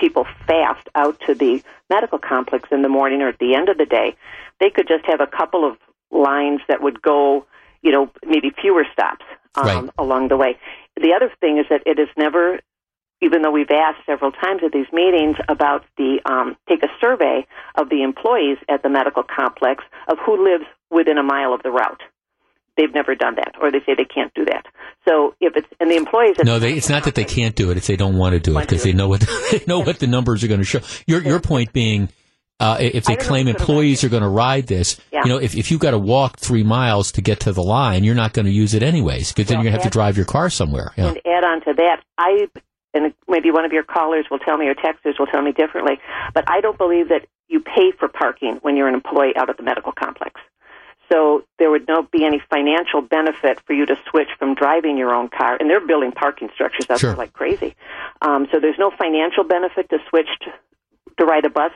people 0.00 0.26
fast 0.46 0.88
out 0.94 1.20
to 1.26 1.34
the 1.34 1.62
medical 1.90 2.18
complex 2.18 2.68
in 2.72 2.82
the 2.82 2.88
morning 2.88 3.20
or 3.20 3.28
at 3.28 3.38
the 3.38 3.54
end 3.54 3.68
of 3.68 3.76
the 3.78 3.84
day, 3.84 4.16
they 4.58 4.70
could 4.70 4.88
just 4.88 5.04
have 5.04 5.20
a 5.20 5.26
couple 5.26 5.68
of 5.68 5.76
lines 6.10 6.60
that 6.68 6.82
would 6.82 7.00
go, 7.02 7.46
you 7.82 7.92
know, 7.92 8.10
maybe 8.26 8.50
fewer 8.60 8.84
stops 8.92 9.24
um, 9.54 9.66
right. 9.66 9.90
along 9.98 10.28
the 10.28 10.36
way. 10.36 10.58
The 10.96 11.12
other 11.14 11.30
thing 11.40 11.58
is 11.58 11.66
that 11.70 11.82
it 11.86 11.98
is 11.98 12.08
never, 12.16 12.60
even 13.20 13.42
though 13.42 13.50
we've 13.50 13.70
asked 13.70 14.00
several 14.06 14.32
times 14.32 14.62
at 14.64 14.72
these 14.72 14.90
meetings 14.92 15.36
about 15.48 15.84
the 15.96 16.20
um, 16.24 16.56
take 16.68 16.82
a 16.82 16.88
survey 17.00 17.46
of 17.76 17.90
the 17.90 18.02
employees 18.02 18.58
at 18.68 18.82
the 18.82 18.88
medical 18.88 19.22
complex 19.22 19.84
of 20.08 20.18
who 20.24 20.42
lives 20.42 20.64
within 20.90 21.18
a 21.18 21.22
mile 21.22 21.52
of 21.52 21.62
the 21.62 21.70
route. 21.70 22.02
They've 22.80 22.94
never 22.94 23.14
done 23.14 23.34
that, 23.34 23.56
or 23.60 23.70
they 23.70 23.80
say 23.80 23.94
they 23.94 24.06
can't 24.06 24.32
do 24.32 24.46
that. 24.46 24.64
So 25.06 25.34
if 25.38 25.54
it's 25.54 25.68
and 25.80 25.90
the 25.90 25.96
employees, 25.96 26.36
no, 26.42 26.58
they, 26.58 26.72
it's 26.72 26.88
not 26.88 27.04
that 27.04 27.14
they 27.14 27.24
can't 27.24 27.54
do 27.54 27.70
it; 27.70 27.76
it's 27.76 27.86
they 27.86 27.96
don't 27.96 28.16
want 28.16 28.32
to 28.32 28.40
do 28.40 28.56
it 28.56 28.62
because 28.62 28.82
they 28.82 28.94
know 28.94 29.08
what 29.08 29.20
they 29.50 29.62
know 29.66 29.80
what 29.80 29.98
the 29.98 30.06
numbers 30.06 30.42
are 30.42 30.48
going 30.48 30.60
to 30.60 30.66
show. 30.66 30.80
Your 31.06 31.20
your 31.22 31.40
point 31.40 31.74
being 31.74 32.08
uh, 32.58 32.78
if 32.80 33.04
they 33.04 33.16
claim 33.16 33.48
employees 33.48 34.02
are 34.02 34.08
going 34.08 34.22
to 34.22 34.28
ride 34.28 34.66
this, 34.66 34.98
yeah. 35.12 35.22
you 35.24 35.30
know, 35.30 35.38
if, 35.38 35.54
if 35.54 35.70
you've 35.70 35.80
got 35.80 35.92
to 35.92 35.98
walk 35.98 36.38
three 36.38 36.62
miles 36.62 37.12
to 37.12 37.22
get 37.22 37.40
to 37.40 37.52
the 37.52 37.62
line, 37.62 38.04
you're 38.04 38.14
not 38.14 38.32
going 38.34 38.46
to 38.46 38.52
use 38.52 38.74
it 38.74 38.82
anyways 38.82 39.32
because 39.32 39.50
well, 39.50 39.58
then 39.58 39.64
you're 39.64 39.72
going 39.72 39.78
to 39.78 39.82
have 39.82 39.92
to 39.92 39.96
drive 39.96 40.16
your 40.16 40.26
car 40.26 40.50
somewhere. 40.50 40.92
Yeah. 40.96 41.08
And 41.08 41.20
add 41.26 41.44
on 41.44 41.60
to 41.64 41.74
that, 41.74 42.02
I 42.18 42.48
and 42.92 43.14
maybe 43.28 43.50
one 43.50 43.64
of 43.64 43.72
your 43.72 43.84
callers 43.84 44.26
will 44.30 44.40
tell 44.40 44.56
me 44.56 44.66
or 44.66 44.74
texters 44.74 45.18
will 45.18 45.26
tell 45.26 45.42
me 45.42 45.52
differently, 45.52 45.98
but 46.34 46.44
I 46.48 46.60
don't 46.60 46.76
believe 46.76 47.08
that 47.08 47.26
you 47.48 47.60
pay 47.60 47.92
for 47.98 48.08
parking 48.08 48.58
when 48.62 48.76
you're 48.76 48.88
an 48.88 48.94
employee 48.94 49.32
out 49.36 49.48
at 49.48 49.56
the 49.56 49.62
medical 49.62 49.92
complex. 49.92 50.40
So 51.10 51.44
there 51.58 51.70
would 51.70 51.88
not 51.88 52.10
be 52.10 52.24
any 52.24 52.40
financial 52.50 53.02
benefit 53.02 53.60
for 53.66 53.72
you 53.72 53.84
to 53.86 53.96
switch 54.08 54.28
from 54.38 54.54
driving 54.54 54.96
your 54.96 55.12
own 55.12 55.28
car, 55.28 55.56
and 55.58 55.68
they're 55.68 55.84
building 55.84 56.12
parking 56.12 56.50
structures 56.54 56.86
out 56.88 57.00
sure. 57.00 57.10
there 57.10 57.16
like 57.16 57.32
crazy. 57.32 57.74
Um, 58.22 58.46
so 58.52 58.60
there's 58.60 58.78
no 58.78 58.90
financial 58.96 59.44
benefit 59.44 59.88
to 59.90 59.98
switch 60.08 60.28
to, 60.42 60.52
to 61.18 61.24
ride 61.24 61.44
a 61.44 61.50
bus 61.50 61.72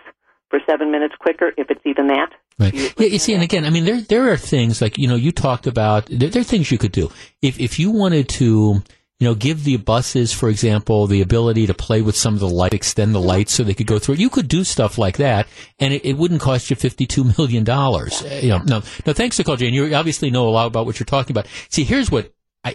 for 0.50 0.60
seven 0.66 0.92
minutes 0.92 1.14
quicker, 1.18 1.52
if 1.56 1.70
it's 1.70 1.80
even 1.84 2.06
that. 2.08 2.30
Right. 2.58 2.72
You, 2.72 2.90
yeah, 2.98 3.06
you 3.06 3.18
see, 3.18 3.34
and 3.34 3.42
again, 3.42 3.64
I 3.64 3.70
mean, 3.70 3.84
there 3.84 4.00
there 4.00 4.32
are 4.32 4.36
things 4.36 4.80
like 4.80 4.96
you 4.98 5.08
know 5.08 5.16
you 5.16 5.32
talked 5.32 5.66
about. 5.66 6.06
There, 6.06 6.28
there, 6.28 6.40
are 6.40 6.44
things 6.44 6.70
you 6.70 6.78
could 6.78 6.92
do 6.92 7.10
if 7.42 7.58
if 7.58 7.78
you 7.78 7.90
wanted 7.90 8.28
to. 8.40 8.82
You 9.20 9.28
know, 9.28 9.34
give 9.36 9.62
the 9.62 9.76
buses, 9.76 10.32
for 10.32 10.48
example, 10.48 11.06
the 11.06 11.20
ability 11.20 11.68
to 11.68 11.74
play 11.74 12.02
with 12.02 12.16
some 12.16 12.34
of 12.34 12.40
the 12.40 12.48
light, 12.48 12.74
extend 12.74 13.14
the 13.14 13.20
lights 13.20 13.52
so 13.52 13.62
they 13.62 13.72
could 13.72 13.86
go 13.86 14.00
through. 14.00 14.14
it. 14.14 14.20
You 14.20 14.28
could 14.28 14.48
do 14.48 14.64
stuff 14.64 14.98
like 14.98 15.18
that, 15.18 15.46
and 15.78 15.94
it, 15.94 16.04
it 16.04 16.16
wouldn't 16.16 16.40
cost 16.40 16.68
you 16.68 16.76
fifty-two 16.76 17.32
million 17.38 17.62
dollars. 17.62 18.22
Yeah. 18.22 18.40
You 18.40 18.48
know, 18.48 18.58
no, 18.58 18.82
no. 19.06 19.12
Thanks 19.12 19.36
to 19.36 19.44
call, 19.44 19.56
Jane. 19.56 19.72
You 19.72 19.94
obviously 19.94 20.30
know 20.30 20.48
a 20.48 20.50
lot 20.50 20.66
about 20.66 20.84
what 20.84 20.98
you're 20.98 21.06
talking 21.06 21.32
about. 21.32 21.46
See, 21.68 21.84
here's 21.84 22.10
what 22.10 22.32
I, 22.64 22.74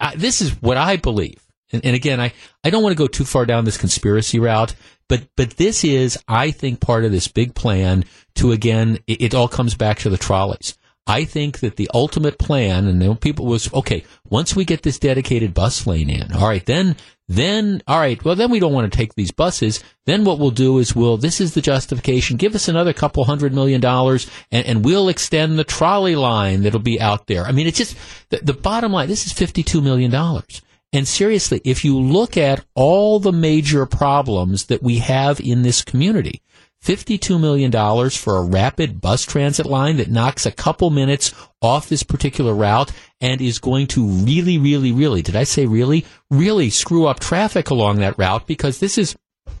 I 0.00 0.14
this 0.14 0.40
is 0.40 0.50
what 0.62 0.76
I 0.76 0.96
believe. 0.96 1.40
And, 1.72 1.84
and, 1.84 1.96
again, 1.96 2.20
I, 2.20 2.32
I 2.62 2.70
don't 2.70 2.82
want 2.84 2.92
to 2.92 3.02
go 3.02 3.08
too 3.08 3.24
far 3.24 3.46
down 3.46 3.64
this 3.64 3.78
conspiracy 3.78 4.38
route, 4.38 4.76
but 5.08 5.26
but 5.36 5.56
this 5.56 5.82
is, 5.82 6.16
I 6.28 6.52
think, 6.52 6.78
part 6.78 7.04
of 7.04 7.10
this 7.10 7.26
big 7.26 7.54
plan 7.54 8.04
to 8.36 8.52
again. 8.52 8.98
It, 9.08 9.22
it 9.22 9.34
all 9.34 9.48
comes 9.48 9.74
back 9.74 9.98
to 10.00 10.10
the 10.10 10.18
trolleys. 10.18 10.78
I 11.06 11.24
think 11.24 11.60
that 11.60 11.76
the 11.76 11.90
ultimate 11.92 12.38
plan, 12.38 12.86
and 12.86 13.00
then 13.00 13.16
people 13.16 13.44
was 13.44 13.72
okay. 13.74 14.04
Once 14.28 14.56
we 14.56 14.64
get 14.64 14.82
this 14.82 14.98
dedicated 14.98 15.52
bus 15.52 15.86
lane 15.86 16.08
in, 16.08 16.32
all 16.32 16.48
right, 16.48 16.64
then 16.64 16.96
then 17.28 17.82
all 17.86 17.98
right. 17.98 18.22
Well, 18.24 18.36
then 18.36 18.50
we 18.50 18.58
don't 18.58 18.72
want 18.72 18.90
to 18.90 18.96
take 18.96 19.14
these 19.14 19.30
buses. 19.30 19.84
Then 20.06 20.24
what 20.24 20.38
we'll 20.38 20.50
do 20.50 20.78
is 20.78 20.96
we'll. 20.96 21.18
This 21.18 21.42
is 21.42 21.52
the 21.52 21.60
justification. 21.60 22.38
Give 22.38 22.54
us 22.54 22.68
another 22.68 22.94
couple 22.94 23.24
hundred 23.24 23.52
million 23.52 23.82
dollars, 23.82 24.30
and, 24.50 24.66
and 24.66 24.84
we'll 24.84 25.10
extend 25.10 25.58
the 25.58 25.64
trolley 25.64 26.16
line 26.16 26.62
that'll 26.62 26.80
be 26.80 27.00
out 27.00 27.26
there. 27.26 27.44
I 27.44 27.52
mean, 27.52 27.66
it's 27.66 27.78
just 27.78 27.96
the, 28.30 28.38
the 28.38 28.54
bottom 28.54 28.92
line. 28.92 29.08
This 29.08 29.26
is 29.26 29.32
fifty-two 29.32 29.82
million 29.82 30.10
dollars. 30.10 30.62
And 30.94 31.08
seriously, 31.08 31.60
if 31.64 31.84
you 31.84 31.98
look 31.98 32.36
at 32.36 32.64
all 32.74 33.18
the 33.18 33.32
major 33.32 33.84
problems 33.84 34.66
that 34.66 34.82
we 34.82 34.98
have 34.98 35.40
in 35.40 35.62
this 35.62 35.82
community, 35.82 36.40
$52 36.84 37.40
million 37.40 37.72
for 38.10 38.36
a 38.36 38.44
rapid 38.44 39.00
bus 39.00 39.24
transit 39.24 39.66
line 39.66 39.96
that 39.96 40.10
knocks 40.10 40.46
a 40.46 40.52
couple 40.52 40.90
minutes 40.90 41.34
off 41.62 41.88
this 41.88 42.02
particular 42.02 42.54
route 42.54 42.92
and 43.20 43.40
is 43.40 43.58
going 43.58 43.86
to 43.88 44.06
really, 44.06 44.58
really, 44.58 44.92
really, 44.92 45.22
did 45.22 45.36
I 45.36 45.44
say 45.44 45.66
really, 45.66 46.04
really 46.30 46.70
screw 46.70 47.06
up 47.06 47.20
traffic 47.20 47.70
along 47.70 47.98
that 47.98 48.18
route 48.18 48.46
because 48.46 48.80
this 48.80 48.98
is, 48.98 49.16
I 49.46 49.52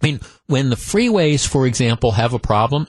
mean, 0.00 0.20
when 0.46 0.70
the 0.70 0.76
freeways, 0.76 1.46
for 1.46 1.66
example, 1.66 2.12
have 2.12 2.34
a 2.34 2.38
problem, 2.38 2.86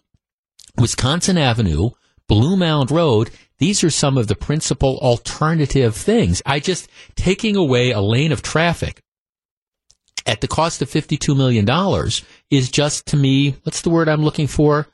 Wisconsin 0.78 1.38
Avenue, 1.38 1.90
Blue 2.28 2.56
Mound 2.56 2.92
Road 2.92 3.32
these 3.62 3.84
are 3.84 3.92
some 3.92 4.18
of 4.18 4.28
the 4.28 4.36
principal 4.36 4.98
alternative 5.04 5.96
things. 5.96 6.42
I 6.48 6.60
just 6.60 6.90
taking 7.14 7.56
away 7.56 7.92
a 7.92 8.02
lane 8.02 8.32
of 8.32 8.42
traffic 8.42 9.04
at 10.26 10.42
the 10.42 10.48
cost 10.48 10.82
of 10.82 10.90
$52 10.90 11.36
million 11.36 11.68
is 12.50 12.70
just 12.70 13.08
to 13.08 13.18
me, 13.18 13.56
what's 13.64 13.82
the 13.82 13.90
word 13.90 14.10
I'm 14.10 14.24
looking 14.24 14.48
for? 14.48 14.88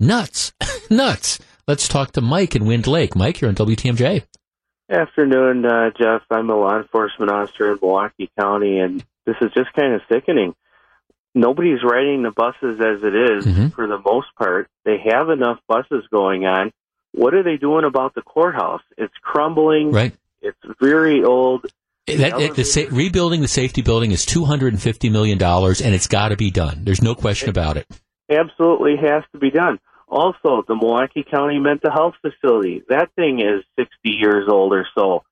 Nuts. 0.00 0.52
Nuts. 0.90 1.38
Let's 1.66 1.88
talk 1.88 2.12
to 2.12 2.20
Mike 2.20 2.54
in 2.54 2.66
Wind 2.66 2.86
Lake. 2.86 3.16
Mike, 3.16 3.40
you're 3.40 3.48
on 3.48 3.54
WTMJ. 3.54 4.24
Afternoon, 4.90 5.64
uh, 5.64 5.90
Jeff. 5.98 6.22
I'm 6.30 6.50
a 6.50 6.56
law 6.56 6.76
enforcement 6.76 7.30
officer 7.30 7.72
in 7.72 7.78
Milwaukee 7.80 8.30
County, 8.38 8.80
and 8.80 9.02
this 9.24 9.36
is 9.40 9.50
just 9.54 9.72
kind 9.72 9.94
of 9.94 10.02
sickening. 10.12 10.54
Nobody's 11.34 11.82
riding 11.82 12.22
the 12.22 12.30
buses 12.30 12.80
as 12.80 13.02
it 13.02 13.14
is 13.14 13.46
mm-hmm. 13.46 13.68
for 13.68 13.86
the 13.86 13.98
most 13.98 14.28
part. 14.36 14.68
They 14.84 14.98
have 15.10 15.30
enough 15.30 15.58
buses 15.66 16.04
going 16.12 16.44
on. 16.44 16.70
What 17.12 17.32
are 17.34 17.42
they 17.42 17.56
doing 17.56 17.84
about 17.84 18.14
the 18.14 18.22
courthouse? 18.22 18.82
It's 18.98 19.14
crumbling. 19.22 19.90
Right. 19.90 20.14
It's 20.42 20.58
very 20.80 21.24
old. 21.24 21.64
That, 22.06 22.36
the, 22.36 22.52
the 22.52 22.64
sa- 22.64 22.88
rebuilding 22.90 23.40
the 23.40 23.48
safety 23.48 23.80
building 23.80 24.10
is 24.12 24.26
two 24.26 24.44
hundred 24.44 24.74
and 24.74 24.82
fifty 24.82 25.08
million 25.08 25.38
dollars, 25.38 25.80
and 25.80 25.94
it's 25.94 26.06
got 26.06 26.28
to 26.28 26.36
be 26.36 26.50
done. 26.50 26.84
There's 26.84 27.02
no 27.02 27.14
question 27.14 27.48
about 27.48 27.78
it. 27.78 27.86
Absolutely 28.30 28.96
has 28.96 29.22
to 29.32 29.38
be 29.38 29.50
done. 29.50 29.78
Also, 30.06 30.62
the 30.68 30.74
Milwaukee 30.74 31.24
County 31.28 31.58
Mental 31.58 31.90
Health 31.90 32.14
Facility. 32.20 32.82
That 32.88 33.10
thing 33.16 33.40
is 33.40 33.64
sixty 33.76 34.10
years 34.10 34.48
old 34.50 34.74
or 34.74 34.86
so. 34.96 35.24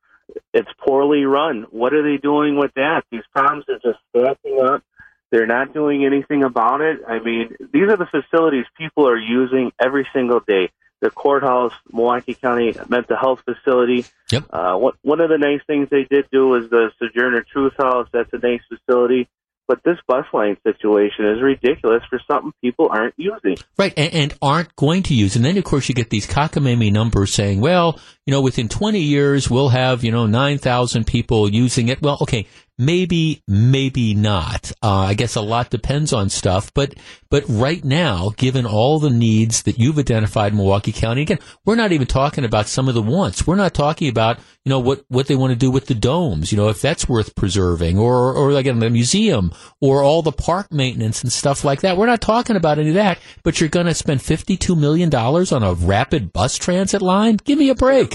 It's 0.55 0.69
poorly 0.79 1.25
run. 1.25 1.67
What 1.71 1.93
are 1.93 2.03
they 2.03 2.17
doing 2.17 2.57
with 2.57 2.73
that? 2.77 3.05
These 3.11 3.23
problems 3.35 3.67
are 3.69 3.79
just 3.79 3.99
stacking 4.09 4.61
up. 4.65 4.83
They're 5.31 5.47
not 5.47 5.75
doing 5.75 6.07
anything 6.07 6.43
about 6.43 6.81
it. 6.81 7.01
I 7.07 7.19
mean, 7.19 7.55
these 7.73 7.89
are 7.91 7.99
the 7.99 8.07
facilities 8.11 8.65
people 8.79 9.07
are 9.07 9.19
using 9.19 9.73
every 9.83 10.07
single 10.15 10.41
day 10.41 10.71
the 11.03 11.11
courthouse, 11.11 11.73
Milwaukee 11.93 12.35
County 12.35 12.75
Mental 12.89 13.17
Health 13.21 13.43
Facility. 13.45 14.07
Yep. 14.31 14.45
Uh, 14.51 14.77
what, 14.77 14.95
one 15.03 15.21
of 15.21 15.29
the 15.29 15.37
nice 15.37 15.61
things 15.67 15.89
they 15.91 16.05
did 16.05 16.27
do 16.33 16.49
was 16.49 16.71
the 16.71 16.91
Sojourner 16.99 17.45
Truth 17.53 17.75
House. 17.77 18.09
That's 18.13 18.33
a 18.33 18.39
nice 18.39 18.61
facility. 18.69 19.29
But 19.69 19.81
this 19.85 19.99
bus 20.07 20.27
line 20.33 20.57
situation 20.65 21.27
is 21.27 21.43
ridiculous 21.43 22.03
for 22.09 22.21
something 22.31 22.53
people 22.61 22.89
aren't 22.91 23.15
using. 23.17 23.57
Right, 23.79 23.93
and, 23.97 24.13
and, 24.13 24.35
aren't 24.43 24.75
going 24.77 25.05
to 25.05 25.15
use. 25.15 25.37
And 25.37 25.45
then, 25.45 25.57
of 25.57 25.65
course, 25.65 25.89
you 25.89 25.95
get 25.95 26.11
these 26.11 26.27
cockamamie 26.27 26.93
numbers 26.93 27.33
saying, 27.33 27.61
well, 27.61 27.99
you 28.27 28.31
know, 28.31 28.41
within 28.41 28.69
20 28.69 29.01
years, 29.01 29.51
we'll 29.51 29.71
have, 29.71 30.05
you 30.05 30.13
know, 30.13 30.27
9,000 30.27 31.07
people 31.07 31.49
using 31.49 31.89
it. 31.89 32.01
Well, 32.01 32.19
okay, 32.23 32.47
Maybe, 32.79 33.43
maybe 33.47 34.15
not. 34.15 34.73
Uh, 34.83 35.01
I 35.01 35.15
guess 35.15 35.37
a 35.37 35.43
lot 35.43 35.71
depends 35.71 36.13
on 36.13 36.31
stuff, 36.31 36.73
but 36.75 36.95
but 37.29 37.45
right 37.47 37.85
now, 37.85 38.33
given 38.37 38.67
all 38.67 38.99
the 38.99 39.11
needs 39.11 39.63
that 39.63 39.79
you've 39.79 39.99
identified 39.99 40.53
in 40.53 40.59
Milwaukee 40.59 40.91
County, 40.91 41.23
again, 41.23 41.39
we're 41.65 41.77
not 41.77 41.93
even 41.93 42.07
talking 42.07 42.45
about 42.45 42.67
some 42.67 42.89
of 42.89 42.95
the 42.95 43.03
wants. 43.03 43.47
We're 43.47 43.55
not 43.55 43.73
talking 43.73 44.09
about 44.09 44.39
you 44.65 44.71
know 44.71 44.81
what 44.81 45.05
what 45.09 45.29
they 45.29 45.37
want 45.37 45.53
to 45.53 45.59
do 45.59 45.71
with 45.71 45.87
the 45.87 45.95
domes. 45.95 46.51
You 46.51 46.57
know, 46.59 46.71
if 46.71 46.81
that's 46.81 47.09
worth 47.09 47.37
preserving, 47.37 47.99
or 47.99 48.35
or 48.35 48.51
again 48.51 48.81
the 48.81 48.91
museum, 48.91 49.53
or 49.81 50.03
all 50.03 50.23
the 50.23 50.33
park 50.33 50.73
maintenance 50.73 51.23
and 51.23 51.31
stuff 51.33 51.65
like 51.65 51.83
that. 51.83 51.97
We're 51.97 52.07
not 52.07 52.21
talking 52.21 52.57
about 52.57 52.81
any 52.81 52.89
of 52.89 52.95
that. 52.95 53.19
But 53.45 53.61
you're 53.61 53.69
going 53.69 53.87
to 53.87 53.95
spend 53.95 54.23
fifty 54.23 54.57
two 54.57 54.75
million 54.75 55.09
dollars 55.09 55.53
on 55.53 55.63
a 55.63 55.75
rapid 55.75 56.33
bus 56.33 56.57
transit 56.57 57.01
line? 57.01 57.37
Give 57.37 57.59
me 57.59 57.69
a 57.69 57.77
break. 57.77 58.12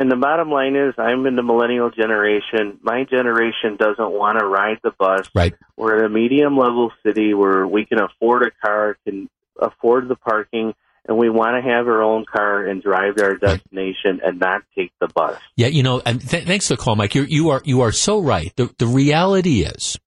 And 0.00 0.10
the 0.10 0.16
bottom 0.16 0.50
line 0.50 0.76
is, 0.76 0.94
I'm 0.96 1.26
in 1.26 1.36
the 1.36 1.42
millennial 1.42 1.90
generation. 1.90 2.78
My 2.80 3.04
generation 3.04 3.76
doesn't 3.78 4.10
want 4.10 4.38
to 4.38 4.46
ride 4.46 4.78
the 4.82 4.92
bus. 4.98 5.28
Right. 5.34 5.52
We're 5.76 5.98
in 5.98 6.04
a 6.06 6.08
medium 6.08 6.56
level 6.56 6.90
city 7.04 7.34
where 7.34 7.66
we 7.66 7.84
can 7.84 8.00
afford 8.00 8.42
a 8.44 8.50
car, 8.66 8.96
can 9.04 9.28
afford 9.60 10.08
the 10.08 10.16
parking, 10.16 10.72
and 11.06 11.18
we 11.18 11.28
want 11.28 11.62
to 11.62 11.70
have 11.70 11.86
our 11.86 12.02
own 12.02 12.24
car 12.24 12.66
and 12.66 12.82
drive 12.82 13.16
to 13.16 13.24
our 13.24 13.34
destination 13.36 14.20
and 14.24 14.40
not 14.40 14.62
take 14.74 14.90
the 15.00 15.08
bus. 15.08 15.38
Yeah, 15.54 15.66
you 15.66 15.82
know, 15.82 16.00
and 16.06 16.26
th- 16.26 16.46
thanks 16.46 16.68
for 16.68 16.76
the 16.76 16.82
call, 16.82 16.96
Mike. 16.96 17.14
You're, 17.14 17.26
you 17.26 17.50
are 17.50 17.60
you 17.64 17.82
are 17.82 17.92
so 17.92 18.20
right. 18.20 18.50
The 18.56 18.72
the 18.78 18.86
reality 18.86 19.62
is 19.64 19.98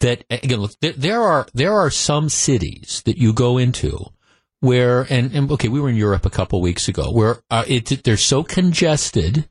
that 0.00 0.24
again, 0.30 0.60
look, 0.60 0.72
there, 0.80 0.92
there 0.92 1.22
are 1.22 1.46
there 1.54 1.74
are 1.74 1.90
some 1.90 2.28
cities 2.28 3.02
that 3.04 3.18
you 3.18 3.32
go 3.32 3.56
into 3.56 4.06
where 4.62 5.02
and, 5.10 5.34
and 5.34 5.50
okay, 5.50 5.68
we 5.68 5.80
were 5.80 5.90
in 5.90 5.96
Europe 5.96 6.24
a 6.24 6.30
couple 6.30 6.60
weeks 6.60 6.86
ago 6.86 7.10
where 7.10 7.42
uh, 7.50 7.64
it, 7.66 8.04
they're 8.04 8.16
so 8.16 8.44
congested 8.44 9.48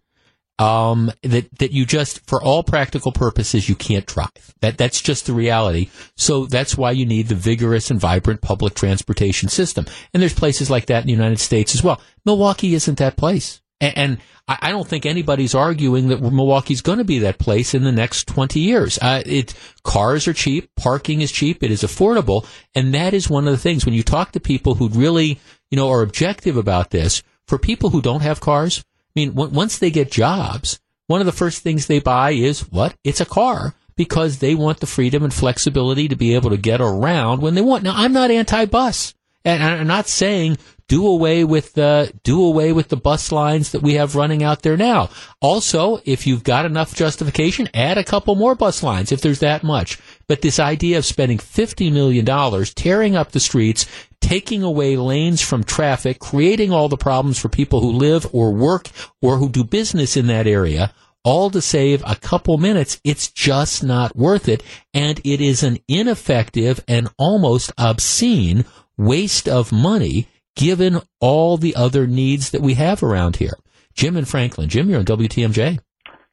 um, 0.58 1.12
that 1.22 1.54
that 1.60 1.72
you 1.72 1.86
just 1.86 2.26
for 2.28 2.42
all 2.42 2.64
practical 2.64 3.12
purposes 3.12 3.68
you 3.68 3.76
can't 3.76 4.06
drive. 4.06 4.56
That 4.62 4.78
that's 4.78 5.02
just 5.02 5.26
the 5.26 5.34
reality. 5.34 5.90
So 6.16 6.46
that's 6.46 6.78
why 6.78 6.92
you 6.92 7.06
need 7.06 7.28
the 7.28 7.36
vigorous 7.36 7.92
and 7.92 8.00
vibrant 8.00 8.42
public 8.42 8.74
transportation 8.74 9.50
system. 9.50 9.86
And 10.14 10.22
there's 10.22 10.34
places 10.34 10.70
like 10.70 10.86
that 10.86 11.02
in 11.02 11.08
the 11.08 11.14
United 11.14 11.40
States 11.40 11.76
as 11.76 11.84
well. 11.84 12.02
Milwaukee 12.26 12.74
isn't 12.74 12.98
that 13.00 13.18
place. 13.18 13.61
And, 13.82 14.20
I, 14.48 14.72
don't 14.72 14.88
think 14.88 15.06
anybody's 15.06 15.56
arguing 15.56 16.10
that 16.10 16.22
Milwaukee's 16.22 16.82
going 16.82 16.98
to 16.98 17.04
be 17.04 17.20
that 17.20 17.38
place 17.38 17.74
in 17.74 17.84
the 17.84 17.92
next 17.92 18.28
20 18.28 18.60
years. 18.60 19.00
Uh, 19.02 19.24
it, 19.26 19.54
cars 19.84 20.28
are 20.28 20.34
cheap, 20.34 20.70
parking 20.76 21.22
is 21.22 21.32
cheap, 21.32 21.64
it 21.64 21.72
is 21.72 21.84
affordable, 21.84 22.46
and 22.76 22.94
that 22.94 23.14
is 23.14 23.30
one 23.30 23.48
of 23.48 23.54
the 23.54 23.60
things 23.60 23.86
when 23.86 23.94
you 23.94 24.04
talk 24.04 24.32
to 24.32 24.40
people 24.40 24.76
who 24.76 24.90
really, 24.90 25.40
you 25.70 25.78
know, 25.78 25.90
are 25.90 26.02
objective 26.02 26.58
about 26.58 26.90
this. 26.90 27.24
For 27.48 27.58
people 27.58 27.92
who 27.92 28.02
don't 28.02 28.22
have 28.22 28.40
cars, 28.40 28.84
I 29.16 29.20
mean, 29.20 29.30
w- 29.34 29.54
once 29.54 29.78
they 29.78 29.92
get 29.92 30.12
jobs, 30.12 30.80
one 31.08 31.22
of 31.22 31.26
the 31.26 31.32
first 31.32 31.64
things 31.64 31.86
they 31.86 32.00
buy 32.00 32.32
is 32.32 32.62
what? 32.72 32.96
It's 33.04 33.22
a 33.22 33.26
car 33.26 33.76
because 33.96 34.40
they 34.40 34.56
want 34.56 34.80
the 34.80 34.86
freedom 34.86 35.24
and 35.24 35.34
flexibility 35.34 36.08
to 36.08 36.16
be 36.16 36.36
able 36.36 36.50
to 36.50 36.58
get 36.58 36.82
around 36.82 37.42
when 37.42 37.56
they 37.56 37.62
want. 37.62 37.84
Now, 37.84 37.94
I'm 37.96 38.14
not 38.14 38.32
anti-bus. 38.32 39.14
And 39.44 39.64
I'm 39.64 39.88
not 39.88 40.08
saying 40.08 40.58
do 40.92 41.08
away 41.08 41.46
with 41.46 41.72
the 41.72 42.12
do 42.24 42.44
away 42.44 42.74
with 42.74 42.90
the 42.90 42.98
bus 42.98 43.32
lines 43.32 43.72
that 43.72 43.82
we 43.82 43.94
have 43.94 44.18
running 44.18 44.44
out 44.44 44.62
there 44.62 44.76
now. 44.76 45.10
Also, 45.40 46.02
if 46.04 46.28
you've 46.28 46.44
got 46.44 46.66
enough 46.66 46.94
justification, 46.94 47.70
add 47.74 47.98
a 47.98 48.04
couple 48.04 48.36
more 48.36 48.56
bus 48.56 48.84
lines 48.84 49.10
if 49.10 49.22
there's 49.22 49.40
that 49.40 49.64
much. 49.64 49.98
But 50.28 50.42
this 50.42 50.60
idea 50.60 50.98
of 50.98 51.06
spending 51.06 51.38
fifty 51.38 51.90
million 51.90 52.26
dollars 52.26 52.74
tearing 52.74 53.16
up 53.16 53.32
the 53.32 53.40
streets, 53.40 53.86
taking 54.20 54.64
away 54.64 54.98
lanes 54.98 55.42
from 55.42 55.64
traffic, 55.64 56.20
creating 56.20 56.74
all 56.74 56.90
the 56.90 56.98
problems 56.98 57.40
for 57.40 57.48
people 57.48 57.80
who 57.80 57.94
live 57.94 58.28
or 58.34 58.52
work 58.52 58.90
or 59.22 59.38
who 59.38 59.48
do 59.48 59.64
business 59.64 60.18
in 60.18 60.28
that 60.28 60.46
area, 60.46 60.94
all 61.24 61.50
to 61.52 61.62
save 61.62 62.04
a 62.06 62.18
couple 62.18 62.58
minutes, 62.58 63.00
it's 63.06 63.32
just 63.32 63.82
not 63.82 64.14
worth 64.14 64.50
it. 64.50 64.62
And 64.94 65.22
it 65.24 65.40
is 65.40 65.64
an 65.64 65.78
ineffective 65.88 66.84
and 66.86 67.08
almost 67.18 67.72
obscene 67.78 68.66
waste 68.98 69.48
of 69.48 69.72
money 69.72 70.28
given 70.56 71.02
all 71.20 71.58
the 71.58 71.76
other 71.76 72.08
needs 72.08 72.52
that 72.52 72.62
we 72.62 72.76
have 72.76 73.04
around 73.04 73.38
here. 73.38 73.58
Jim 73.94 74.16
and 74.18 74.28
Franklin. 74.28 74.70
Jim, 74.70 74.90
you're 74.90 75.00
on 75.00 75.06
WTMJ. 75.06 75.80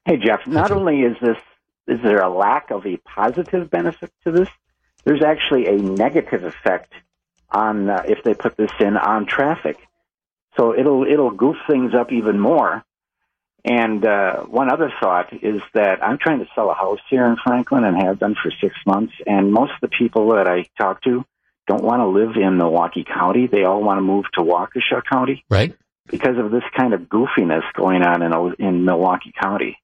Hey, 0.05 0.17
Jeff. 0.17 0.47
Not 0.47 0.71
only 0.71 1.01
is 1.01 1.17
this 1.21 1.37
is 1.87 2.01
there 2.03 2.21
a 2.21 2.29
lack 2.29 2.71
of 2.71 2.87
a 2.87 2.99
positive 2.99 3.71
benefit 3.71 4.13
to 4.25 4.31
this, 4.31 4.49
there's 5.05 5.23
actually 5.23 5.67
a 5.67 5.77
negative 5.77 6.45
effect 6.45 6.93
on 7.51 7.89
uh, 7.89 8.03
if 8.07 8.23
they 8.23 8.35
put 8.35 8.57
this 8.57 8.71
in 8.79 8.97
on 8.97 9.27
traffic. 9.27 9.79
So 10.57 10.75
it'll 10.79 11.05
it'll 11.05 11.31
goof 11.31 11.57
things 11.69 11.95
up 11.95 12.13
even 12.13 12.39
more. 12.39 12.85
And 13.65 14.05
uh, 14.05 14.43
one 14.45 14.71
other 14.71 14.93
thought 15.01 15.33
is 15.33 15.61
that 15.75 16.03
I'm 16.03 16.19
trying 16.19 16.39
to 16.39 16.47
sell 16.55 16.71
a 16.71 16.75
house 16.75 17.01
here 17.11 17.27
in 17.27 17.37
Franklin 17.37 17.85
and 17.85 18.01
have 18.03 18.19
been 18.19 18.35
for 18.35 18.53
six 18.61 18.75
months. 18.87 19.13
And 19.27 19.53
most 19.53 19.73
of 19.73 19.81
the 19.81 19.89
people 19.89 20.31
that 20.35 20.47
I 20.47 20.65
talk 20.81 21.03
to 21.03 21.25
don't 21.69 21.85
want 21.85 22.01
to 22.01 22.07
live 22.07 22.37
in 22.37 22.57
Milwaukee 22.57 23.05
County. 23.05 23.47
They 23.47 23.63
all 23.63 23.83
want 23.83 23.99
to 23.99 24.03
move 24.03 24.25
to 24.35 24.41
Waukesha 24.41 25.03
County. 25.11 25.45
Right. 25.49 25.77
Because 26.07 26.39
of 26.39 26.51
this 26.51 26.65
kind 26.77 26.95
of 26.95 27.03
goofiness 27.03 27.63
going 27.77 28.03
on 28.03 28.23
in, 28.23 28.55
in 28.59 28.85
Milwaukee 28.85 29.33
County. 29.41 29.79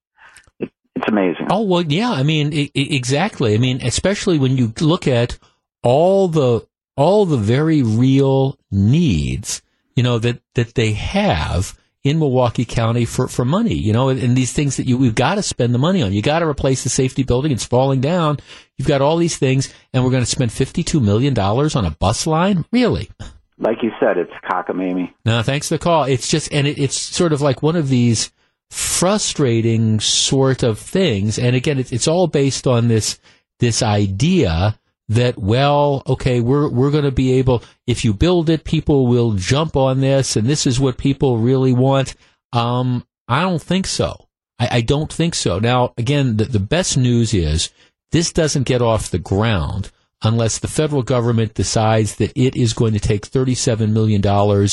It, 0.59 0.71
it's 0.97 1.07
amazing. 1.07 1.49
Oh, 1.51 1.63
well, 1.63 1.83
yeah. 1.83 2.11
I 2.11 2.23
mean, 2.23 2.53
it, 2.53 2.71
exactly. 2.75 3.55
I 3.55 3.59
mean, 3.59 3.81
especially 3.85 4.39
when 4.39 4.57
you 4.57 4.73
look 4.81 5.07
at 5.07 5.39
all 5.83 6.29
the, 6.29 6.67
all 6.97 7.27
the 7.27 7.37
very 7.37 7.83
real 7.83 8.59
needs, 8.71 9.61
you 9.95 10.03
know, 10.03 10.19
that, 10.19 10.41
that 10.55 10.75
they 10.75 10.93
have 10.93 11.79
in 12.05 12.19
Milwaukee 12.19 12.67
County 12.67 13.07
for, 13.07 13.29
for 13.29 13.47
money, 13.47 13.75
you 13.75 13.93
know, 13.93 14.11
and 14.11 14.37
these 14.37 14.53
things 14.53 14.77
that 14.77 14.87
you, 14.87 14.99
we've 14.99 15.15
got 15.15 15.37
to 15.37 15.43
spend 15.43 15.75
the 15.75 15.79
money 15.79 16.03
on. 16.03 16.13
You 16.13 16.21
got 16.21 16.41
to 16.41 16.47
replace 16.47 16.85
the 16.85 16.91
safety 16.91 17.23
building. 17.23 17.51
It's 17.51 17.65
falling 17.65 18.03
down. 18.03 18.39
You've 18.77 18.87
got 18.87 19.01
all 19.01 19.17
these 19.17 19.39
things 19.39 19.73
and 19.93 20.05
we're 20.05 20.11
going 20.11 20.23
to 20.23 20.31
spend 20.31 20.51
$52 20.51 21.03
million 21.03 21.37
on 21.39 21.85
a 21.87 21.97
bus 21.99 22.27
line? 22.27 22.67
Really? 22.71 23.11
Like 23.59 23.83
you 23.83 23.91
said, 23.99 24.19
it's 24.19 24.33
cockamamie. 24.45 25.15
No, 25.25 25.43
thanks 25.43 25.69
for 25.69 25.77
the 25.77 25.79
call. 25.79 26.05
It's 26.05 26.29
just, 26.29 26.53
and 26.53 26.67
it, 26.67 26.79
it's 26.79 27.01
sort 27.01 27.33
of 27.33 27.41
like 27.41 27.63
one 27.63 27.77
of 27.77 27.89
these 27.89 28.31
frustrating 28.71 29.99
sort 30.01 30.63
of 30.63 30.79
things. 30.79 31.39
And 31.39 31.57
again, 31.57 31.79
it's, 31.79 31.91
it's 31.91 32.09
all 32.09 32.27
based 32.27 32.67
on 32.67 32.89
this, 32.89 33.19
this 33.61 33.83
idea 33.83 34.79
that 35.09 35.39
well 35.39 36.03
okay 36.07 36.41
we're 36.41 36.69
we're 36.69 36.91
going 36.91 37.05
to 37.05 37.11
be 37.13 37.33
able 37.35 37.63
if 37.87 38.05
you 38.05 38.15
build 38.15 38.49
it 38.49 38.65
people 38.65 39.07
will 39.07 39.33
jump 39.33 39.77
on 39.77 40.01
this 40.01 40.35
and 40.35 40.47
this 40.47 40.67
is 40.67 40.81
what 40.81 40.97
people 40.99 41.39
really 41.39 41.73
want. 41.73 42.15
Um 42.53 43.07
i 43.29 43.41
don't 43.41 43.63
think 43.63 43.87
so. 43.87 44.29
I, 44.59 44.79
I 44.79 44.81
don't 44.81 45.13
think 45.13 45.35
so. 45.35 45.59
Now 45.59 45.93
again 45.99 46.37
the, 46.37 46.45
the 46.45 46.61
best 46.61 46.97
news 46.97 47.35
is 47.35 47.71
this 48.13 48.33
doesn't 48.33 48.67
get 48.67 48.81
off 48.81 49.11
the 49.11 49.19
ground 49.19 49.91
unless 50.23 50.59
the 50.59 50.69
federal 50.69 51.03
government 51.03 51.55
decides 51.55 52.17
that 52.17 52.33
it 52.35 52.57
is 52.57 52.73
going 52.73 52.95
to 52.95 53.01
take 53.01 53.29
$37 53.29 53.91
million 53.91 54.25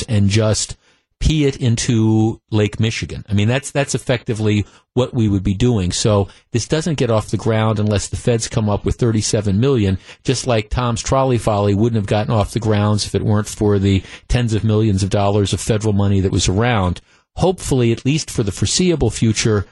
and 0.07 0.29
just 0.29 0.77
pee 1.22 1.45
it 1.45 1.57
into 1.57 2.41
Lake 2.49 2.80
Michigan. 2.80 3.23
I 3.30 3.34
mean, 3.34 3.48
that's 3.48 3.72
that's 3.72 3.95
effectively 3.95 4.65
what 4.93 5.14
we 5.14 5.30
would 5.30 5.43
be 5.43 5.53
doing. 5.53 5.91
So 5.91 6.27
this 6.52 6.68
doesn't 6.68 6.98
get 6.98 7.11
off 7.11 7.30
the 7.30 7.38
ground 7.38 7.80
unless 7.80 8.10
the 8.10 8.18
feds 8.18 8.49
come 8.49 8.68
up 8.68 8.84
with 8.84 8.95
37 8.95 9.57
million. 9.60 9.99
Just 10.23 10.48
like 10.48 10.69
Tom's 10.69 11.02
trolley 11.02 11.38
folly 11.38 11.73
wouldn't 11.73 12.02
have 12.02 12.07
gotten 12.07 12.34
off 12.34 12.52
the 12.52 12.60
grounds 12.60 13.06
if 13.06 13.15
it 13.15 13.23
weren't 13.23 13.48
for 13.48 13.80
the 13.80 14.03
tens 14.27 14.53
of 14.53 14.64
millions 14.64 15.03
of 15.03 15.10
dollars 15.10 15.53
of 15.53 15.61
federal 15.61 15.93
money 15.93 16.19
that 16.19 16.31
was 16.31 16.49
around. 16.49 16.99
Hopefully, 17.38 17.93
at 17.93 18.03
least 18.03 18.30
for 18.30 18.43
the 18.43 18.52
foreseeable 18.52 19.11
future, 19.11 19.65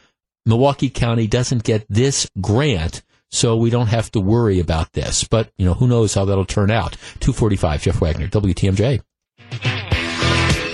Milwaukee 0.45 0.89
County 0.89 1.27
doesn't 1.27 1.63
get 1.63 1.85
this 1.89 2.29
grant. 2.39 3.01
So 3.31 3.57
we 3.57 3.69
don't 3.69 3.87
have 3.87 4.09
to 4.11 4.19
worry 4.19 4.59
about 4.59 4.93
this, 4.93 5.23
but 5.23 5.51
you 5.57 5.65
know 5.65 5.75
who 5.75 5.87
knows 5.87 6.13
how 6.13 6.25
that'll 6.25 6.45
turn 6.45 6.71
out. 6.71 6.95
Two 7.19 7.33
forty-five, 7.33 7.81
Jeff 7.81 8.01
Wagner, 8.01 8.27
WTMJ. 8.27 9.01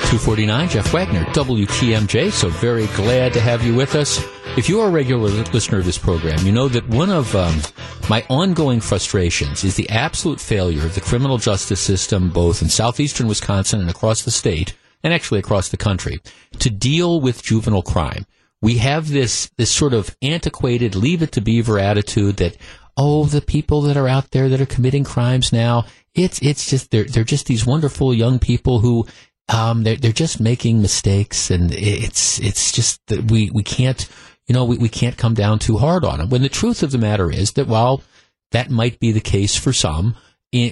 249, 0.06 0.70
Jeff 0.70 0.94
Wagner, 0.94 1.24
WTMJ. 1.26 2.32
So 2.32 2.50
very 2.50 2.86
glad 2.96 3.34
to 3.34 3.42
have 3.42 3.64
you 3.64 3.74
with 3.74 3.96
us. 3.96 4.24
If 4.56 4.70
you 4.70 4.80
are 4.80 4.88
a 4.88 4.92
regular 4.92 5.30
listener 5.52 5.80
of 5.80 5.86
this 5.86 5.98
program, 5.98 6.46
you 6.46 6.52
know 6.52 6.68
that 6.68 6.88
one 6.88 7.10
of 7.10 7.36
um, 7.36 7.60
my 8.08 8.24
ongoing 8.30 8.82
frustrations 8.82 9.64
is 9.64 9.76
the 9.76 9.90
absolute 9.90 10.40
failure 10.40 10.86
of 10.86 10.94
the 10.94 11.02
criminal 11.02 11.40
justice 11.40 11.82
system, 11.82 12.30
both 12.30 12.62
in 12.62 12.70
southeastern 12.70 13.28
Wisconsin 13.28 13.82
and 13.82 13.90
across 13.90 14.22
the 14.22 14.30
state, 14.30 14.76
and 15.04 15.12
actually 15.12 15.40
across 15.40 15.70
the 15.70 15.78
country, 15.78 16.22
to 16.60 16.70
deal 16.70 17.20
with 17.20 17.42
juvenile 17.42 17.82
crime. 17.82 18.28
We 18.62 18.78
have 18.78 19.10
this 19.10 19.50
this 19.58 19.72
sort 19.72 19.94
of 19.94 20.16
antiquated 20.22 20.94
leave 20.96 21.24
it 21.24 21.32
to 21.32 21.42
beaver 21.42 21.80
attitude 21.80 22.38
that 22.38 22.58
oh 22.96 23.26
the 23.26 23.42
people 23.42 23.82
that 23.82 23.98
are 23.98 24.08
out 24.08 24.32
there 24.32 24.50
that 24.50 24.62
are 24.62 24.66
committing 24.66 25.04
crimes 25.04 25.52
now 25.52 25.86
it's 26.14 26.42
it's 26.42 26.70
just 26.70 26.90
they're 26.92 27.04
they're 27.04 27.24
just 27.24 27.46
these 27.46 27.66
wonderful 27.66 28.14
young 28.14 28.40
people 28.40 28.80
who 28.80 29.06
um, 29.50 29.84
they're 29.84 29.96
they're 29.96 30.12
just 30.12 30.40
making 30.40 30.82
mistakes, 30.82 31.52
and 31.52 31.72
it's 31.74 32.40
it's 32.40 32.72
just 32.72 33.00
that 33.08 33.30
we 33.30 33.52
we 33.52 33.64
can't 33.64 34.08
you 34.48 34.54
know 34.54 34.66
we, 34.66 34.78
we 34.78 34.90
can't 34.90 35.18
come 35.18 35.34
down 35.34 35.60
too 35.60 35.78
hard 35.78 36.04
on 36.04 36.20
them. 36.20 36.30
When 36.30 36.42
the 36.42 36.50
truth 36.50 36.84
of 36.84 36.92
the 36.92 36.98
matter 36.98 37.32
is 37.32 37.54
that 37.54 37.68
while 37.68 38.02
that 38.52 38.70
might 38.70 39.00
be 39.00 39.12
the 39.12 39.22
case 39.22 39.56
for 39.56 39.74
some, 39.74 40.16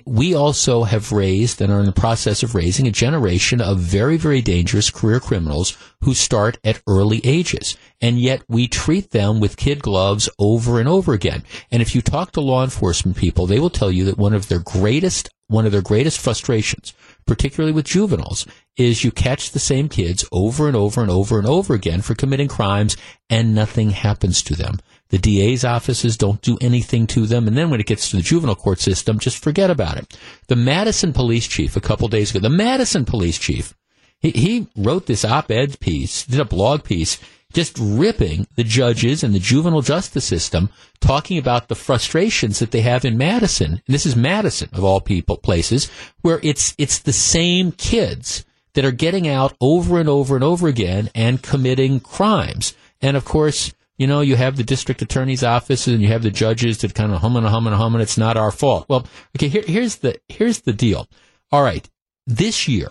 we 0.05 0.33
also 0.33 0.83
have 0.83 1.11
raised 1.11 1.61
and 1.61 1.71
are 1.71 1.79
in 1.79 1.85
the 1.85 1.91
process 1.91 2.41
of 2.41 2.55
raising 2.55 2.87
a 2.87 2.91
generation 2.91 3.59
of 3.59 3.79
very, 3.79 4.15
very 4.15 4.41
dangerous 4.41 4.89
career 4.89 5.19
criminals 5.19 5.77
who 6.01 6.13
start 6.13 6.57
at 6.63 6.81
early 6.87 7.19
ages. 7.25 7.75
And 7.99 8.19
yet 8.19 8.43
we 8.47 8.67
treat 8.67 9.11
them 9.11 9.41
with 9.41 9.57
kid 9.57 9.81
gloves 9.81 10.29
over 10.39 10.79
and 10.79 10.87
over 10.87 11.11
again. 11.11 11.43
And 11.69 11.81
if 11.81 11.95
you 11.95 12.01
talk 12.01 12.31
to 12.31 12.41
law 12.41 12.63
enforcement 12.63 13.17
people, 13.17 13.45
they 13.45 13.59
will 13.59 13.69
tell 13.69 13.91
you 13.91 14.05
that 14.05 14.17
one 14.17 14.33
of 14.33 14.47
their 14.47 14.59
greatest, 14.59 15.29
one 15.47 15.65
of 15.65 15.73
their 15.73 15.81
greatest 15.81 16.19
frustrations 16.19 16.93
particularly 17.25 17.71
with 17.71 17.85
juveniles, 17.85 18.45
is 18.77 19.03
you 19.03 19.11
catch 19.11 19.51
the 19.51 19.59
same 19.59 19.89
kids 19.89 20.25
over 20.31 20.67
and 20.67 20.75
over 20.75 21.01
and 21.01 21.11
over 21.11 21.37
and 21.37 21.47
over 21.47 21.73
again 21.73 22.01
for 22.01 22.15
committing 22.15 22.47
crimes 22.47 22.97
and 23.29 23.53
nothing 23.53 23.91
happens 23.91 24.41
to 24.43 24.55
them. 24.55 24.79
The 25.09 25.17
DA's 25.19 25.63
offices 25.63 26.17
don't 26.17 26.41
do 26.41 26.57
anything 26.59 27.05
to 27.07 27.27
them. 27.27 27.47
And 27.47 27.55
then 27.55 27.69
when 27.69 27.79
it 27.79 27.85
gets 27.85 28.09
to 28.09 28.15
the 28.15 28.23
juvenile 28.23 28.55
court 28.55 28.79
system, 28.79 29.19
just 29.19 29.43
forget 29.43 29.69
about 29.69 29.97
it. 29.97 30.17
The 30.47 30.55
Madison 30.55 31.13
police 31.13 31.47
chief 31.47 31.75
a 31.75 31.81
couple 31.81 32.07
days 32.07 32.31
ago, 32.31 32.39
the 32.39 32.49
Madison 32.49 33.05
police 33.05 33.37
chief, 33.37 33.75
he, 34.19 34.31
he 34.31 34.67
wrote 34.75 35.05
this 35.05 35.23
op-ed 35.23 35.79
piece, 35.79 36.25
did 36.25 36.39
a 36.39 36.45
blog 36.45 36.83
piece 36.83 37.19
just 37.53 37.77
ripping 37.79 38.47
the 38.55 38.63
judges 38.63 39.23
and 39.23 39.33
the 39.33 39.39
juvenile 39.39 39.81
justice 39.81 40.25
system, 40.25 40.69
talking 40.99 41.37
about 41.37 41.67
the 41.67 41.75
frustrations 41.75 42.59
that 42.59 42.71
they 42.71 42.81
have 42.81 43.05
in 43.05 43.17
Madison. 43.17 43.81
And 43.85 43.93
this 43.93 44.05
is 44.05 44.15
Madison 44.15 44.69
of 44.73 44.83
all 44.83 44.99
people 44.99 45.37
places 45.37 45.89
where 46.21 46.39
it's 46.43 46.75
it's 46.77 46.99
the 46.99 47.13
same 47.13 47.71
kids 47.71 48.43
that 48.73 48.85
are 48.85 48.91
getting 48.91 49.27
out 49.27 49.55
over 49.61 49.99
and 49.99 50.09
over 50.09 50.35
and 50.35 50.43
over 50.43 50.67
again 50.67 51.09
and 51.13 51.43
committing 51.43 51.99
crimes. 51.99 52.73
And 53.01 53.15
of 53.15 53.23
course, 53.23 53.73
you 53.97 54.07
know, 54.07 54.21
you 54.21 54.35
have 54.35 54.57
the 54.57 54.63
district 54.63 55.01
attorney's 55.01 55.43
office 55.43 55.87
and 55.87 56.01
you 56.01 56.07
have 56.07 56.23
the 56.23 56.31
judges 56.31 56.79
that 56.79 56.95
kind 56.95 57.13
of 57.13 57.21
hum 57.21 57.35
and 57.35 57.45
hum 57.45 57.67
and 57.67 57.75
hum 57.75 57.93
and 57.93 58.01
it's 58.01 58.17
not 58.17 58.37
our 58.37 58.51
fault. 58.51 58.87
Well, 58.89 59.07
okay, 59.37 59.47
here, 59.47 59.63
here's 59.65 59.97
the 59.97 60.19
here's 60.27 60.61
the 60.61 60.73
deal. 60.73 61.07
All 61.51 61.61
right, 61.61 61.87
this 62.25 62.67
year, 62.67 62.89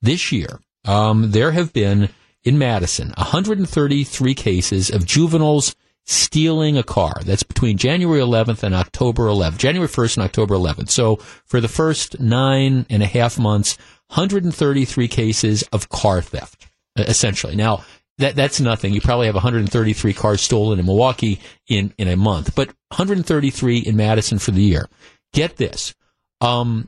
this 0.00 0.32
year, 0.32 0.60
um, 0.86 1.32
there 1.32 1.52
have 1.52 1.72
been 1.72 2.08
in 2.44 2.58
Madison 2.58 3.12
133 3.16 4.34
cases 4.34 4.90
of 4.90 5.06
juveniles 5.06 5.74
stealing 6.06 6.76
a 6.76 6.82
car. 6.82 7.14
That's 7.24 7.42
between 7.42 7.78
January 7.78 8.20
11th 8.20 8.62
and 8.62 8.74
October 8.74 9.24
11th, 9.24 9.56
January 9.56 9.88
1st 9.88 10.18
and 10.18 10.24
October 10.24 10.54
11th. 10.54 10.90
So 10.90 11.16
for 11.46 11.60
the 11.60 11.68
first 11.68 12.20
nine 12.20 12.84
and 12.90 13.02
a 13.02 13.06
half 13.06 13.38
months, 13.38 13.78
133 14.08 15.08
cases 15.08 15.62
of 15.72 15.88
car 15.88 16.20
theft, 16.20 16.66
essentially. 16.96 17.56
Now, 17.56 17.84
that 18.18 18.36
that's 18.36 18.60
nothing. 18.60 18.92
You 18.92 19.00
probably 19.00 19.26
have 19.26 19.34
133 19.34 20.12
cars 20.12 20.40
stolen 20.40 20.78
in 20.78 20.86
Milwaukee 20.86 21.40
in 21.66 21.92
in 21.98 22.06
a 22.06 22.16
month, 22.16 22.54
but 22.54 22.68
133 22.88 23.78
in 23.78 23.96
Madison 23.96 24.38
for 24.38 24.52
the 24.52 24.62
year. 24.62 24.88
Get 25.32 25.56
this. 25.56 25.94
Um, 26.40 26.86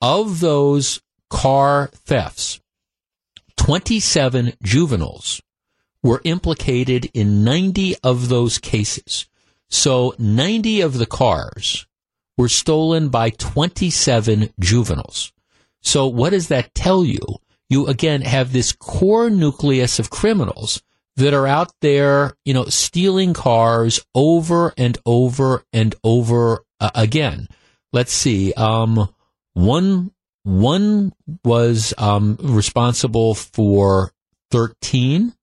of 0.00 0.40
those 0.40 1.00
car 1.30 1.90
thefts, 1.94 2.60
27 3.66 4.52
juveniles 4.62 5.42
were 6.00 6.20
implicated 6.22 7.10
in 7.12 7.42
90 7.42 7.96
of 8.04 8.28
those 8.28 8.58
cases. 8.58 9.26
So 9.68 10.14
90 10.20 10.82
of 10.82 10.98
the 10.98 11.04
cars 11.04 11.84
were 12.38 12.48
stolen 12.48 13.08
by 13.08 13.30
27 13.30 14.50
juveniles. 14.60 15.32
So 15.82 16.06
what 16.06 16.30
does 16.30 16.46
that 16.46 16.76
tell 16.76 17.04
you? 17.04 17.18
You 17.68 17.88
again 17.88 18.20
have 18.20 18.52
this 18.52 18.70
core 18.70 19.30
nucleus 19.30 19.98
of 19.98 20.10
criminals 20.10 20.80
that 21.16 21.34
are 21.34 21.48
out 21.48 21.72
there, 21.80 22.36
you 22.44 22.54
know, 22.54 22.66
stealing 22.66 23.34
cars 23.34 23.98
over 24.14 24.74
and 24.78 24.96
over 25.04 25.64
and 25.72 25.92
over 26.04 26.64
uh, 26.78 26.90
again. 26.94 27.48
Let's 27.92 28.12
see. 28.12 28.52
Um, 28.52 29.08
one 29.54 30.12
one 30.46 31.12
was 31.44 31.92
um, 31.98 32.38
responsible 32.40 33.34
for 33.34 34.12
thirteen. 34.52 35.34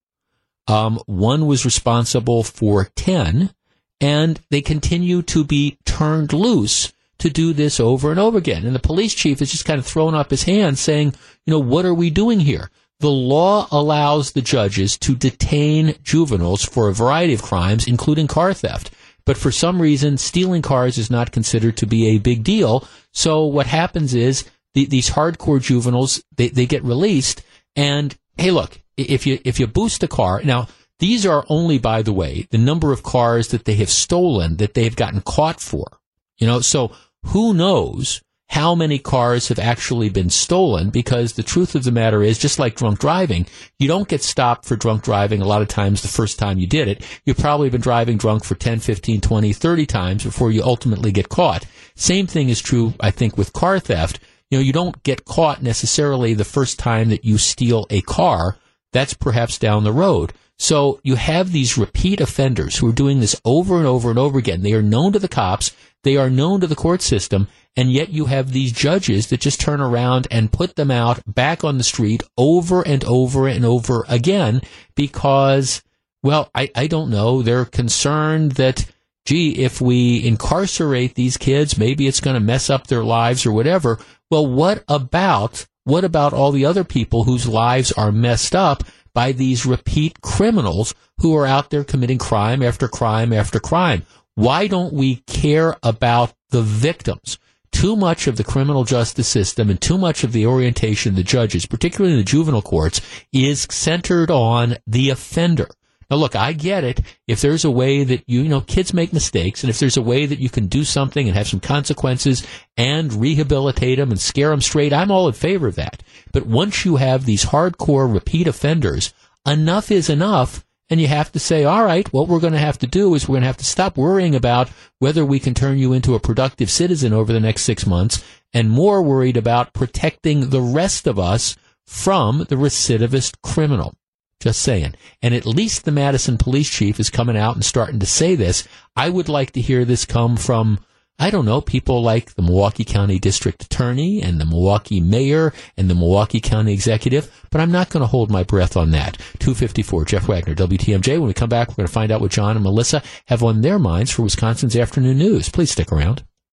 Um, 0.65 0.97
one 1.07 1.45
was 1.45 1.65
responsible 1.65 2.43
for 2.43 2.85
ten, 2.95 3.51
and 3.99 4.39
they 4.49 4.61
continue 4.61 5.21
to 5.23 5.43
be 5.43 5.77
turned 5.85 6.31
loose 6.31 6.93
to 7.19 7.29
do 7.29 7.51
this 7.51 7.79
over 7.81 8.11
and 8.11 8.19
over 8.19 8.37
again. 8.37 8.65
And 8.65 8.73
the 8.73 8.79
police 8.79 9.13
chief 9.13 9.41
is 9.41 9.51
just 9.51 9.65
kind 9.65 9.77
of 9.77 9.85
throwing 9.85 10.15
up 10.15 10.31
his 10.31 10.43
hands 10.43 10.79
saying, 10.79 11.13
you 11.45 11.51
know, 11.51 11.59
what 11.59 11.85
are 11.85 11.93
we 11.93 12.09
doing 12.09 12.39
here? 12.39 12.71
The 12.99 13.11
law 13.11 13.67
allows 13.71 14.31
the 14.31 14.41
judges 14.41 14.97
to 14.99 15.15
detain 15.15 15.95
juveniles 16.01 16.63
for 16.63 16.87
a 16.87 16.93
variety 16.93 17.33
of 17.33 17.41
crimes, 17.41 17.87
including 17.87 18.27
car 18.27 18.53
theft. 18.53 18.91
But 19.25 19.37
for 19.37 19.51
some 19.51 19.81
reason, 19.81 20.17
stealing 20.17 20.61
cars 20.61 20.97
is 20.97 21.09
not 21.11 21.31
considered 21.31 21.77
to 21.77 21.85
be 21.85 22.07
a 22.07 22.19
big 22.19 22.43
deal. 22.43 22.87
So 23.11 23.45
what 23.45 23.67
happens 23.67 24.13
is 24.13 24.43
the, 24.73 24.85
these 24.85 25.11
hardcore 25.11 25.61
juveniles, 25.61 26.23
they, 26.35 26.49
they 26.49 26.65
get 26.65 26.83
released. 26.83 27.43
And 27.75 28.15
hey, 28.37 28.51
look, 28.51 28.81
if 28.97 29.25
you, 29.25 29.39
if 29.43 29.59
you 29.59 29.67
boost 29.67 30.03
a 30.03 30.07
car, 30.07 30.41
now, 30.43 30.67
these 30.99 31.25
are 31.25 31.45
only, 31.49 31.79
by 31.79 32.01
the 32.01 32.13
way, 32.13 32.47
the 32.51 32.57
number 32.57 32.91
of 32.91 33.03
cars 33.03 33.49
that 33.49 33.65
they 33.65 33.75
have 33.75 33.89
stolen 33.89 34.57
that 34.57 34.73
they 34.73 34.83
have 34.83 34.95
gotten 34.95 35.21
caught 35.21 35.59
for. 35.59 35.99
You 36.37 36.47
know, 36.47 36.61
so 36.61 36.91
who 37.25 37.53
knows 37.53 38.21
how 38.53 38.75
many 38.75 38.99
cars 38.99 39.47
have 39.47 39.57
actually 39.57 40.09
been 40.09 40.29
stolen 40.29 40.91
because 40.91 41.33
the 41.33 41.41
truth 41.41 41.73
of 41.73 41.83
the 41.83 41.91
matter 41.91 42.21
is 42.21 42.37
just 42.37 42.59
like 42.59 42.75
drunk 42.75 42.99
driving 42.99 43.47
you 43.79 43.87
don't 43.87 44.07
get 44.07 44.21
stopped 44.21 44.65
for 44.65 44.75
drunk 44.75 45.01
driving 45.01 45.41
a 45.41 45.47
lot 45.47 45.63
of 45.63 45.67
times 45.67 46.03
the 46.03 46.07
first 46.07 46.37
time 46.37 46.59
you 46.59 46.67
did 46.67 46.87
it 46.87 47.03
you've 47.25 47.37
probably 47.37 47.69
been 47.71 47.81
driving 47.81 48.15
drunk 48.15 48.43
for 48.43 48.53
10 48.53 48.79
15 48.79 49.21
20 49.21 49.53
30 49.53 49.85
times 49.87 50.23
before 50.23 50.51
you 50.51 50.61
ultimately 50.61 51.11
get 51.11 51.29
caught 51.29 51.65
same 51.95 52.27
thing 52.27 52.49
is 52.49 52.61
true 52.61 52.93
i 52.99 53.09
think 53.09 53.37
with 53.37 53.53
car 53.53 53.79
theft 53.79 54.19
you 54.53 54.59
know 54.59 54.63
you 54.63 54.71
don't 54.71 55.01
get 55.01 55.25
caught 55.25 55.63
necessarily 55.63 56.35
the 56.35 56.45
first 56.45 56.77
time 56.77 57.09
that 57.09 57.25
you 57.25 57.39
steal 57.39 57.87
a 57.89 58.01
car. 58.01 58.55
That's 58.91 59.15
perhaps 59.15 59.57
down 59.57 59.83
the 59.83 59.91
road. 59.91 60.31
So 60.59 60.99
you 61.03 61.15
have 61.15 61.51
these 61.51 61.75
repeat 61.75 62.21
offenders 62.21 62.77
who 62.77 62.89
are 62.89 62.93
doing 62.93 63.19
this 63.19 63.35
over 63.43 63.77
and 63.77 63.87
over 63.87 64.11
and 64.11 64.19
over 64.19 64.37
again. 64.37 64.61
They 64.61 64.73
are 64.73 64.83
known 64.83 65.11
to 65.13 65.19
the 65.19 65.27
cops. 65.27 65.75
They 66.03 66.17
are 66.17 66.29
known 66.29 66.61
to 66.61 66.67
the 66.67 66.75
court 66.75 67.01
system, 67.01 67.47
and 67.75 67.91
yet 67.91 68.09
you 68.09 68.25
have 68.25 68.51
these 68.51 68.71
judges 68.71 69.27
that 69.27 69.41
just 69.41 69.59
turn 69.59 69.81
around 69.81 70.27
and 70.29 70.51
put 70.51 70.75
them 70.75 70.91
out 70.91 71.23
back 71.25 71.63
on 71.63 71.79
the 71.79 71.83
street 71.83 72.21
over 72.37 72.85
and 72.85 73.03
over 73.05 73.47
and 73.47 73.65
over 73.65 74.05
again 74.07 74.61
because, 74.93 75.81
well, 76.21 76.51
I, 76.53 76.69
I 76.75 76.85
don't 76.85 77.09
know. 77.09 77.41
They're 77.41 77.65
concerned 77.65 78.51
that, 78.53 78.85
gee, 79.25 79.63
if 79.63 79.79
we 79.81 80.25
incarcerate 80.25 81.15
these 81.15 81.37
kids, 81.37 81.77
maybe 81.77 82.07
it's 82.07 82.19
going 82.19 82.35
to 82.35 82.39
mess 82.39 82.69
up 82.69 82.87
their 82.87 83.03
lives 83.03 83.45
or 83.45 83.51
whatever. 83.51 83.99
Well, 84.29 84.47
what 84.47 84.83
about, 84.87 85.65
what 85.83 86.03
about 86.03 86.33
all 86.33 86.51
the 86.51 86.65
other 86.65 86.83
people 86.83 87.23
whose 87.23 87.47
lives 87.47 87.91
are 87.93 88.11
messed 88.11 88.55
up 88.55 88.83
by 89.13 89.31
these 89.31 89.65
repeat 89.65 90.21
criminals 90.21 90.93
who 91.19 91.35
are 91.37 91.45
out 91.45 91.69
there 91.69 91.83
committing 91.83 92.17
crime 92.17 92.61
after 92.61 92.87
crime 92.87 93.31
after 93.31 93.59
crime? 93.59 94.03
Why 94.35 94.67
don't 94.67 94.93
we 94.93 95.17
care 95.27 95.77
about 95.83 96.33
the 96.49 96.61
victims? 96.61 97.37
Too 97.71 97.95
much 97.95 98.27
of 98.27 98.37
the 98.37 98.43
criminal 98.43 98.83
justice 98.83 99.27
system 99.27 99.69
and 99.69 99.81
too 99.81 99.97
much 99.97 100.23
of 100.23 100.31
the 100.31 100.45
orientation 100.45 101.11
of 101.11 101.15
the 101.15 101.23
judges, 101.23 101.65
particularly 101.65 102.13
in 102.13 102.19
the 102.19 102.23
juvenile 102.23 102.61
courts, 102.61 103.01
is 103.31 103.67
centered 103.71 104.29
on 104.29 104.77
the 104.85 105.09
offender. 105.09 105.67
Now, 106.09 106.17
look, 106.17 106.35
I 106.35 106.53
get 106.53 106.83
it. 106.83 107.01
If 107.27 107.41
there's 107.41 107.65
a 107.65 107.71
way 107.71 108.03
that 108.03 108.23
you, 108.27 108.41
you 108.41 108.49
know, 108.49 108.61
kids 108.61 108.93
make 108.93 109.13
mistakes, 109.13 109.63
and 109.63 109.69
if 109.69 109.79
there's 109.79 109.97
a 109.97 110.01
way 110.01 110.25
that 110.25 110.39
you 110.39 110.49
can 110.49 110.67
do 110.67 110.83
something 110.83 111.27
and 111.27 111.35
have 111.37 111.47
some 111.47 111.59
consequences 111.59 112.45
and 112.77 113.13
rehabilitate 113.13 113.97
them 113.97 114.11
and 114.11 114.19
scare 114.19 114.49
them 114.49 114.61
straight, 114.61 114.93
I'm 114.93 115.11
all 115.11 115.27
in 115.27 115.33
favor 115.33 115.67
of 115.67 115.75
that. 115.75 116.03
But 116.31 116.45
once 116.45 116.85
you 116.85 116.97
have 116.97 117.25
these 117.25 117.45
hardcore 117.45 118.11
repeat 118.11 118.47
offenders, 118.47 119.13
enough 119.45 119.91
is 119.91 120.09
enough 120.09 120.65
and 120.89 121.01
you 121.01 121.07
have 121.07 121.31
to 121.31 121.39
say, 121.39 121.63
all 121.63 121.83
right, 121.83 122.11
what 122.13 122.27
we're 122.27 122.39
going 122.39 122.53
to 122.53 122.59
have 122.59 122.77
to 122.79 122.87
do 122.87 123.15
is 123.15 123.27
we're 123.27 123.33
going 123.33 123.41
to 123.41 123.47
have 123.47 123.57
to 123.57 123.65
stop 123.65 123.97
worrying 123.97 124.35
about 124.35 124.69
whether 124.99 125.25
we 125.25 125.39
can 125.39 125.53
turn 125.53 125.77
you 125.77 125.93
into 125.93 126.13
a 126.13 126.19
productive 126.19 126.69
citizen 126.69 127.13
over 127.13 127.33
the 127.33 127.39
next 127.39 127.63
six 127.63 127.87
months 127.87 128.23
and 128.53 128.69
more 128.69 129.01
worried 129.01 129.37
about 129.37 129.73
protecting 129.73 130.49
the 130.49 130.61
rest 130.61 131.07
of 131.07 131.17
us 131.17 131.55
from 131.87 132.39
the 132.49 132.55
recidivist 132.55 133.37
criminal. 133.41 133.95
Just 134.43 134.61
saying. 134.61 134.95
And 135.21 135.33
at 135.33 135.45
least 135.45 135.85
the 135.85 135.91
Madison 135.93 136.37
police 136.37 136.69
chief 136.69 136.99
is 136.99 137.09
coming 137.09 137.37
out 137.37 137.55
and 137.55 137.63
starting 137.63 138.01
to 138.01 138.05
say 138.05 138.35
this. 138.35 138.67
I 138.93 139.07
would 139.07 139.29
like 139.29 139.51
to 139.51 139.61
hear 139.61 139.85
this 139.85 140.03
come 140.03 140.35
from 140.35 140.79
I 141.17 141.29
don't 141.29 141.45
know, 141.45 141.61
people 141.61 142.03
like 142.03 142.33
the 142.33 142.41
Milwaukee 142.41 142.83
County 142.83 143.19
District 143.19 143.63
Attorney 143.63 144.21
and 144.21 144.41
the 144.41 144.45
Milwaukee 144.45 144.99
Mayor 144.99 145.53
and 145.77 145.89
the 145.89 145.95
Milwaukee 145.95 146.41
County 146.41 146.73
Executive, 146.73 147.31
but 147.51 147.61
I'm 147.61 147.71
not 147.71 147.89
going 147.89 148.01
to 148.01 148.07
hold 148.07 148.29
my 148.29 148.43
breath 148.43 148.75
on 148.75 148.91
that. 148.91 149.17
254, 149.39 150.03
Jeff 150.03 150.27
Wagner, 150.27 150.55
WTMJ. 150.55 151.19
When 151.19 151.27
we 151.27 151.33
come 151.33 151.47
back, 151.47 151.69
we're 151.69 151.75
going 151.75 151.87
to 151.87 151.93
find 151.93 152.11
out 152.11 152.19
what 152.19 152.31
John 152.31 152.57
and 152.57 152.63
Melissa 152.63 153.01
have 153.27 153.43
on 153.43 153.61
their 153.61 153.79
minds 153.79 154.11
for 154.11 154.23
Wisconsin's 154.23 154.75
afternoon 154.75 155.19
news. 155.19 155.47
Please 155.47 155.71
stick 155.71 155.89
around. 155.89 156.25